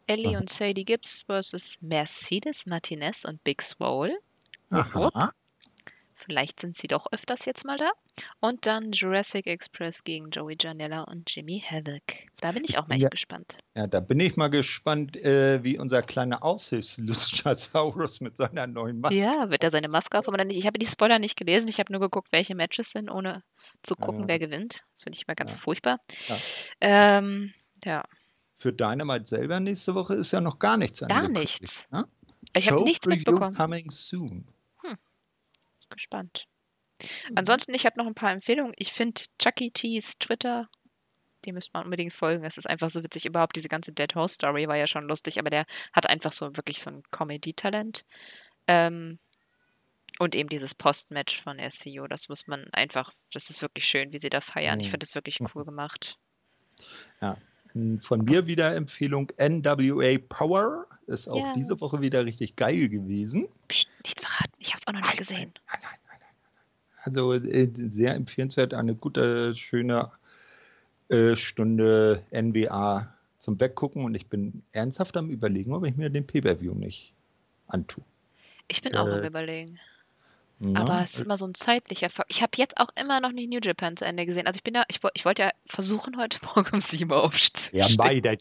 Ellie 0.06 0.35
Aha. 0.35 0.40
und 0.40 0.51
Sadie 0.51 0.85
Gibbs 0.85 1.23
versus 1.23 1.78
Mercedes 1.81 2.66
Martinez 2.66 3.24
und 3.24 3.43
Big 3.43 3.62
Swole. 3.62 4.19
Aha. 4.69 5.32
Vielleicht 6.20 6.59
sind 6.59 6.74
sie 6.77 6.89
doch 6.89 7.07
öfters 7.12 7.45
jetzt 7.45 7.65
mal 7.65 7.77
da. 7.77 7.90
Und 8.40 8.66
dann 8.66 8.90
Jurassic 8.90 9.47
Express 9.47 10.03
gegen 10.03 10.31
Joey 10.31 10.57
Janella 10.61 11.03
und 11.03 11.32
Jimmy 11.35 11.62
Havoc. 11.65 12.03
Da 12.40 12.51
bin 12.51 12.65
ich 12.65 12.77
auch 12.77 12.89
mal 12.89 12.95
echt 12.97 13.05
Ja. 13.05 13.09
gespannt. 13.09 13.59
Ja, 13.77 13.86
da 13.86 14.01
bin 14.01 14.19
ich 14.19 14.36
mal 14.36 14.49
gespannt, 14.49 15.16
äh, 15.16 15.62
wie 15.62 15.78
unser 15.78 16.03
kleiner 16.03 16.43
Aushilfs-Luchasaurus 16.43 18.20
mit 18.20 18.36
seiner 18.36 18.66
neuen 18.66 19.01
Maske. 19.01 19.16
Ja, 19.16 19.49
wird 19.51 19.62
er 19.62 19.70
seine 19.70 19.89
Maske 19.89 20.19
aufhaben 20.19 20.35
oder 20.35 20.45
nicht? 20.45 20.57
Ich 20.59 20.66
habe 20.66 20.78
die 20.78 20.86
Spoiler 20.86 21.19
nicht 21.20 21.36
gelesen. 21.36 21.69
Ich 21.69 21.78
habe 21.78 21.93
nur 21.93 22.01
geguckt, 22.01 22.32
welche 22.32 22.55
Matches 22.57 22.90
sind, 22.90 23.09
ohne 23.11 23.45
zu 23.82 23.95
gucken, 23.95 24.23
Ja. 24.23 24.28
wer 24.28 24.39
gewinnt. 24.40 24.82
Das 24.93 25.05
finde 25.05 25.16
ich 25.16 25.24
immer 25.28 25.36
ganz 25.36 25.53
Ja. 25.53 25.59
furchtbar. 25.59 26.01
Ja. 26.28 26.36
Ähm, 26.81 27.53
ja, 27.85 28.03
Für 28.57 28.73
Dynamite 28.73 29.24
selber 29.27 29.61
nächste 29.61 29.95
Woche 29.95 30.15
ist 30.15 30.32
ja 30.32 30.40
noch 30.40 30.59
gar 30.59 30.77
nichts 30.77 30.99
Gar 30.99 31.28
nichts. 31.28 31.89
Ne? 31.93 32.09
ich 32.57 32.69
habe 32.69 32.82
nichts 32.82 33.07
mitbekommen. 33.07 33.55
coming 33.57 33.89
soon. 33.93 34.49
Gespannt. 35.90 36.47
Mhm. 37.31 37.39
Ansonsten, 37.39 37.74
ich 37.74 37.86
habe 37.86 37.98
noch 37.98 38.06
ein 38.06 38.15
paar 38.15 38.32
Empfehlungen. 38.32 38.74
Ich 38.77 38.93
finde 38.93 39.23
Chucky 39.40 39.70
T's 39.70 40.19
Twitter, 40.19 40.69
dem 41.47 41.55
müsste 41.55 41.70
man 41.74 41.85
unbedingt 41.85 42.12
folgen. 42.12 42.44
Es 42.44 42.59
ist 42.59 42.66
einfach 42.69 42.90
so 42.90 43.02
witzig. 43.02 43.24
Überhaupt 43.27 43.56
diese 43.56 43.69
ganze 43.69 43.93
Dead 43.93 44.12
Horse 44.15 44.35
Story 44.35 44.66
war 44.69 44.77
ja 44.77 44.86
schon 44.86 45.06
lustig, 45.06 45.39
aber 45.39 45.51
der 45.51 45.65
hat 45.93 46.09
einfach 46.09 46.32
so 46.32 46.56
wirklich 46.56 46.81
so 46.81 46.90
ein 46.90 47.02
Comedy-Talent. 47.10 48.05
Ähm, 48.66 49.19
und 50.19 50.35
eben 50.35 50.48
dieses 50.48 50.74
Postmatch 50.74 51.40
von 51.40 51.59
SCU, 51.60 52.09
das 52.09 52.28
muss 52.28 52.48
man 52.48 52.66
einfach, 52.73 53.12
das 53.32 53.51
ist 53.51 53.62
wirklich 53.62 53.85
schön, 53.85 54.10
wie 54.12 54.19
sie 54.19 54.31
da 54.31 54.40
feiern. 54.40 54.81
Ich 54.81 54.86
Mhm. 54.89 54.90
finde 54.90 55.06
das 55.06 55.15
wirklich 55.15 55.39
cool 55.55 55.65
gemacht. 55.65 56.19
Ja. 57.20 57.36
Von 58.02 58.24
mir 58.24 58.47
wieder 58.47 58.74
Empfehlung 58.74 59.31
NWA 59.36 60.19
Power. 60.28 60.86
Ist 61.09 61.28
auch 61.28 61.36
Ja. 61.36 61.55
diese 61.56 61.80
Woche 61.80 62.01
wieder 62.01 62.24
richtig 62.24 62.55
geil 62.56 62.89
gewesen. 62.89 63.48
Psst, 63.66 63.89
nicht 64.05 64.20
verraten, 64.20 64.52
ich 64.59 64.68
habe 64.68 64.78
es 64.80 64.86
auch 64.86 64.93
noch 64.93 65.01
nicht 65.01 65.16
gesehen. 65.16 65.52
Nein, 65.66 65.78
nein, 65.82 65.98
nein, 66.09 66.18
nein. 66.20 67.02
Also 67.02 67.32
äh, 67.32 67.70
sehr 67.74 68.14
empfehlenswert, 68.14 68.74
eine 68.74 68.94
gute, 68.94 69.55
schöne 69.56 70.10
äh, 71.09 71.35
Stunde 71.35 72.22
NWA 72.30 73.12
zum 73.39 73.59
Weggucken 73.59 74.05
und 74.05 74.14
ich 74.14 74.26
bin 74.26 74.62
ernsthaft 74.72 75.16
am 75.16 75.30
überlegen, 75.30 75.72
ob 75.72 75.86
ich 75.86 75.97
mir 75.97 76.10
den 76.10 76.26
Pay-Per-View 76.26 76.74
nicht 76.74 77.14
antue. 77.68 78.05
Ich 78.68 78.82
bin 78.82 78.94
auch 78.94 79.06
am 79.09 79.22
Äh, 79.22 79.26
Überlegen. 79.26 79.78
Na, 80.60 80.80
Aber 80.80 81.02
es 81.05 81.14
ist 81.14 81.22
immer 81.22 81.36
so 81.36 81.47
ein 81.47 81.55
zeitlicher 81.55 82.10
Faktor. 82.10 82.26
Ich 82.36 82.43
habe 82.43 82.51
jetzt 82.56 82.78
auch 82.78 82.89
immer 83.01 83.20
noch 83.20 83.30
nicht 83.30 83.48
New 83.48 83.60
Japan 83.62 83.97
zu 83.97 84.05
Ende 84.05 84.26
gesehen. 84.26 84.47
Also 84.48 84.56
ich 84.56 84.64
bin 84.64 84.74
ja, 84.74 84.82
ich, 84.89 84.98
ich 85.14 85.24
wollte 85.24 85.43
ja 85.43 85.51
versuchen, 85.66 86.16
heute 86.18 86.39
Morgen 86.55 86.74
um 86.74 86.80
7 86.80 87.09
Uhr 87.10 87.22
aufzustehen. 87.22 87.78
ja, 87.78 87.86
mei, 87.97 88.18
das, 88.20 88.39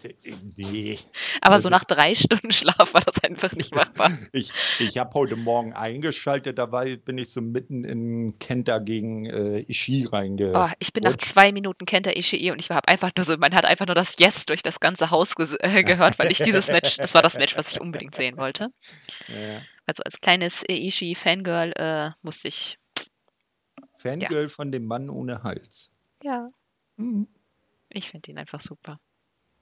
nee. 0.55 0.97
Aber 1.41 1.59
so 1.59 1.67
ist- 1.69 1.71
nach 1.71 1.83
drei 1.83 2.15
Stunden 2.15 2.51
Schlaf 2.57 2.93
war 2.95 3.01
das 3.01 3.23
einfach 3.23 3.53
nicht 3.53 3.75
machbar. 3.75 4.17
Ich, 4.31 4.51
ich 4.79 4.97
habe 4.97 5.13
heute 5.13 5.35
Morgen 5.35 5.73
eingeschaltet, 5.73 6.57
dabei 6.57 6.95
bin 6.95 7.17
ich 7.17 7.29
so 7.29 7.41
mitten 7.41 7.83
in 7.83 8.39
Kenta 8.39 8.79
gegen 8.79 9.25
äh, 9.27 9.59
Ishii 9.69 10.05
reinge. 10.05 10.53
Oh, 10.55 10.69
ich 10.79 10.93
bin 10.93 11.01
nach 11.03 11.17
zwei 11.17 11.51
Minuten 11.51 11.85
Kenta 11.85 12.11
Ishii 12.11 12.51
und 12.51 12.59
ich 12.59 12.69
habe 12.71 12.87
einfach 12.87 13.11
nur 13.15 13.23
so, 13.25 13.37
man 13.37 13.53
hat 13.53 13.65
einfach 13.65 13.85
nur 13.85 13.95
das 13.95 14.17
Yes 14.19 14.45
durch 14.45 14.63
das 14.63 14.79
ganze 14.79 15.11
Haus 15.11 15.35
äh, 15.59 15.83
gehört, 15.83 16.17
weil 16.19 16.31
ich 16.31 16.39
dieses 16.39 16.67
Match, 16.69 16.97
das 16.97 17.13
war 17.13 17.21
das 17.21 17.37
Match, 17.37 17.55
was 17.55 17.71
ich 17.71 17.79
unbedingt 17.81 18.15
sehen 18.15 18.37
wollte. 18.37 18.69
Ja. 19.27 19.61
Also 19.87 20.03
als 20.03 20.21
kleines 20.21 20.63
Ishii-Fangirl 20.69 21.71
äh, 21.77 22.11
musste 22.21 22.49
ich, 22.49 22.77
Fangirl 23.97 24.49
von 24.49 24.71
dem 24.71 24.85
Mann 24.85 25.09
ohne 25.09 25.41
Hals. 25.43 25.89
ja, 26.21 26.49
Mhm. 26.97 27.27
ich 27.89 28.09
finde 28.09 28.31
ihn 28.31 28.37
einfach 28.37 28.59
super. 28.59 28.99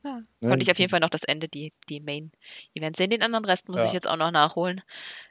Ja. 0.03 0.21
Ja, 0.39 0.49
Konnte 0.49 0.61
ich 0.63 0.69
auf 0.71 0.77
jeden 0.79 0.89
Fall 0.91 0.99
noch 0.99 1.09
das 1.09 1.23
Ende, 1.23 1.47
die, 1.49 1.73
die 1.89 1.99
Main-Events 1.99 2.97
sehen. 2.97 3.09
Den 3.09 3.23
anderen 3.23 3.43
Rest 3.43 3.67
muss 3.69 3.77
Ja. 3.79 3.85
ich 3.87 3.93
jetzt 3.93 4.07
auch 4.07 4.15
noch 4.17 4.29
nachholen. 4.31 4.81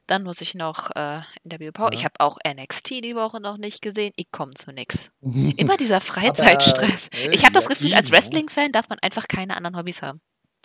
Dann 0.08 0.24
muss 0.24 0.40
ich 0.40 0.54
noch 0.54 0.90
äh, 0.96 1.20
Interview 1.44 1.70
Power. 1.72 1.92
Ja. 1.92 1.98
Ich 1.98 2.04
habe 2.04 2.14
auch 2.18 2.38
NXT 2.44 2.90
die 3.04 3.14
Woche 3.14 3.40
noch 3.40 3.56
nicht 3.56 3.82
gesehen. 3.82 4.12
Ich 4.16 4.32
komme 4.32 4.54
zu 4.54 4.72
nix. 4.72 5.12
Immer 5.22 5.76
dieser 5.76 6.00
Freizeitstress. 6.00 7.08
äh, 7.14 7.30
ich 7.32 7.44
habe 7.44 7.52
das 7.54 7.64
ja, 7.64 7.68
Gefühl, 7.70 7.94
als 7.94 8.08
eben, 8.08 8.12
ne? 8.12 8.16
Wrestling-Fan 8.18 8.72
darf 8.72 8.88
man 8.88 8.98
einfach 8.98 9.28
keine 9.28 9.56
anderen 9.56 9.76
Hobbys 9.76 10.02
haben. 10.02 10.20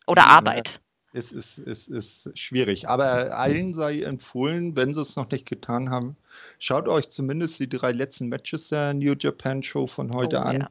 Oder 0.07 0.23
Ja. 0.23 0.27
Arbeit. 0.30 0.81
Es 1.11 1.31
ist, 1.31 1.57
es 1.57 1.88
ist 1.88 2.38
schwierig. 2.38 2.88
Aber 2.88 3.36
allen 3.36 3.73
sei 3.73 4.03
empfohlen, 4.03 4.76
wenn 4.76 4.94
sie 4.94 5.02
es 5.02 5.15
noch 5.15 5.30
nicht 5.31 5.48
getan 5.48 5.90
haben, 5.90 6.15
schaut 6.60 6.88
euch 6.88 7.10
zumindest 7.10 7.60
die 7.60 7.68
drei 7.68 7.91
letzten 7.91 8.27
Matches 8.27 8.69
der 8.69 8.94
New 8.94 9.15
Japan 9.18 9.64
Show 9.64 9.88
von 9.88 10.14
heute 10.14 10.38
Oh, 10.38 10.41
an. 10.41 10.68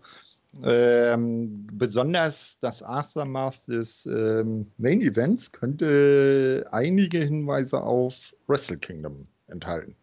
Ähm, 0.62 1.66
besonders 1.72 2.58
das 2.60 2.82
Aftermath 2.82 3.66
des 3.68 4.06
ähm, 4.06 4.66
Main 4.78 5.00
Events 5.02 5.52
könnte 5.52 6.66
einige 6.70 7.18
Hinweise 7.18 7.82
auf 7.82 8.14
Wrestle 8.46 8.78
Kingdom 8.78 9.28
enthalten, 9.48 9.94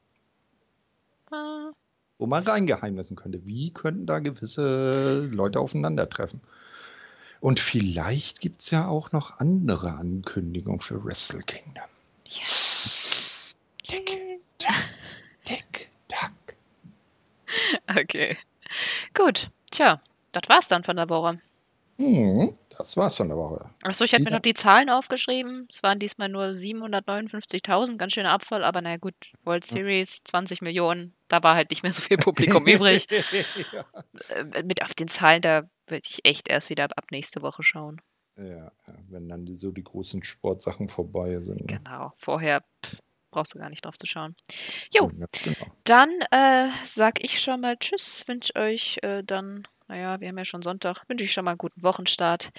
Ah, 1.31 1.71
wo 2.19 2.27
man 2.27 2.43
reingeheimnissen 2.43 3.17
könnte. 3.17 3.43
Wie 3.45 3.71
könnten 3.73 4.05
da 4.05 4.19
gewisse 4.19 5.27
Leute 5.31 5.59
aufeinandertreffen? 5.59 6.41
Und 7.45 7.59
vielleicht 7.59 8.41
gibt 8.41 8.63
es 8.63 8.71
ja 8.71 8.87
auch 8.87 9.11
noch 9.11 9.37
andere 9.37 9.91
Ankündigungen 9.91 10.81
für 10.81 11.05
Wrestle 11.05 11.43
Kingdom. 11.43 11.83
Tick, 13.83 14.39
tack, 14.57 14.89
tick, 15.43 15.91
tack. 16.07 16.31
Okay. 17.95 18.35
Gut. 19.13 19.51
Tja, 19.69 20.01
das 20.31 20.49
war's 20.49 20.69
dann 20.69 20.83
von 20.83 20.95
der 20.95 21.07
Woche. 21.07 21.39
Hm, 21.97 22.55
das 22.77 22.95
war's 22.97 23.15
von 23.17 23.27
der 23.27 23.37
Woche. 23.37 23.69
Achso, 23.83 24.03
ich 24.03 24.13
habe 24.13 24.23
mir 24.23 24.31
noch 24.31 24.39
die 24.39 24.53
Zahlen 24.53 24.89
aufgeschrieben. 24.89 25.67
Es 25.71 25.83
waren 25.83 25.99
diesmal 25.99 26.29
nur 26.29 26.53
759.000, 26.53 27.97
ganz 27.97 28.13
schöner 28.13 28.31
Abfall, 28.31 28.63
aber 28.63 28.81
naja 28.81 28.97
gut, 28.97 29.15
World 29.43 29.65
Series, 29.65 30.23
20 30.23 30.61
Millionen, 30.61 31.13
da 31.27 31.43
war 31.43 31.55
halt 31.55 31.69
nicht 31.69 31.83
mehr 31.83 31.93
so 31.93 32.01
viel 32.01 32.17
Publikum 32.17 32.65
übrig. 32.67 33.07
ja. 33.71 33.85
Äh, 34.29 34.63
Mit 34.63 34.81
auf 34.83 34.93
den 34.93 35.07
Zahlen, 35.07 35.41
da 35.41 35.63
würde 35.87 36.01
ich 36.07 36.19
echt 36.23 36.47
erst 36.49 36.69
wieder 36.69 36.85
ab 36.85 37.05
nächste 37.11 37.41
Woche 37.41 37.63
schauen. 37.63 38.01
Ja, 38.37 38.71
wenn 39.07 39.29
dann 39.29 39.45
die, 39.45 39.55
so 39.55 39.71
die 39.71 39.83
großen 39.83 40.23
Sportsachen 40.23 40.89
vorbei 40.89 41.39
sind. 41.39 41.71
ne? 41.71 41.77
Genau, 41.77 42.11
vorher 42.17 42.63
pff, 42.85 42.97
brauchst 43.31 43.55
du 43.55 43.59
gar 43.59 43.69
nicht 43.69 43.85
drauf 43.85 43.97
zu 43.97 44.07
schauen. 44.07 44.35
Jo, 44.93 45.09
Ja, 45.17 45.25
genau. 45.43 45.71
dann 45.85 46.09
äh, 46.31 46.67
sag 46.83 47.23
ich 47.23 47.39
schon 47.39 47.61
mal 47.61 47.77
Tschüss, 47.77 48.23
wünsche 48.27 48.53
euch 48.55 48.97
äh, 49.03 49.23
dann, 49.23 49.65
naja, 49.87 50.19
wir 50.19 50.27
haben 50.27 50.37
ja 50.37 50.45
schon 50.45 50.61
Sonntag, 50.61 51.03
wünsche 51.07 51.23
ich 51.23 51.33
schon 51.33 51.45
mal 51.45 51.51
einen 51.51 51.57
guten 51.57 51.83
Wochenstart 51.83 52.49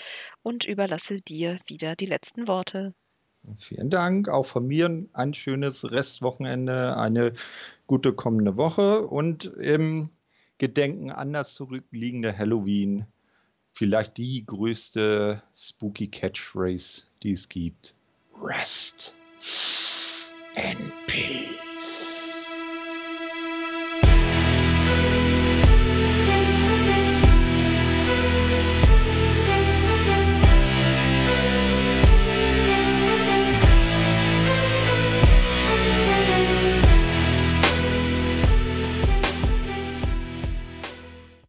und 0.42 0.64
überlasse 0.64 1.18
dir 1.20 1.58
wieder 1.66 1.96
die 1.96 2.06
letzten 2.06 2.48
Worte. 2.48 2.94
Vielen 3.58 3.90
Dank. 3.90 4.28
Auch 4.28 4.46
von 4.46 4.66
mir 4.66 5.06
ein 5.12 5.34
schönes 5.34 5.90
Restwochenende, 5.90 6.96
eine 6.96 7.34
gute 7.86 8.12
kommende 8.12 8.56
Woche 8.56 9.06
und 9.06 9.44
im 9.44 10.10
Gedenken 10.58 11.10
an 11.10 11.32
das 11.32 11.54
zurückliegende 11.54 12.36
Halloween 12.36 13.06
vielleicht 13.76 14.16
die 14.16 14.44
größte 14.44 15.42
Spooky 15.54 16.08
Catchphrase, 16.08 17.04
die 17.22 17.32
es 17.32 17.48
gibt. 17.48 17.94
Rest 18.42 19.14
in 20.54 20.92
Peace. 21.06 22.15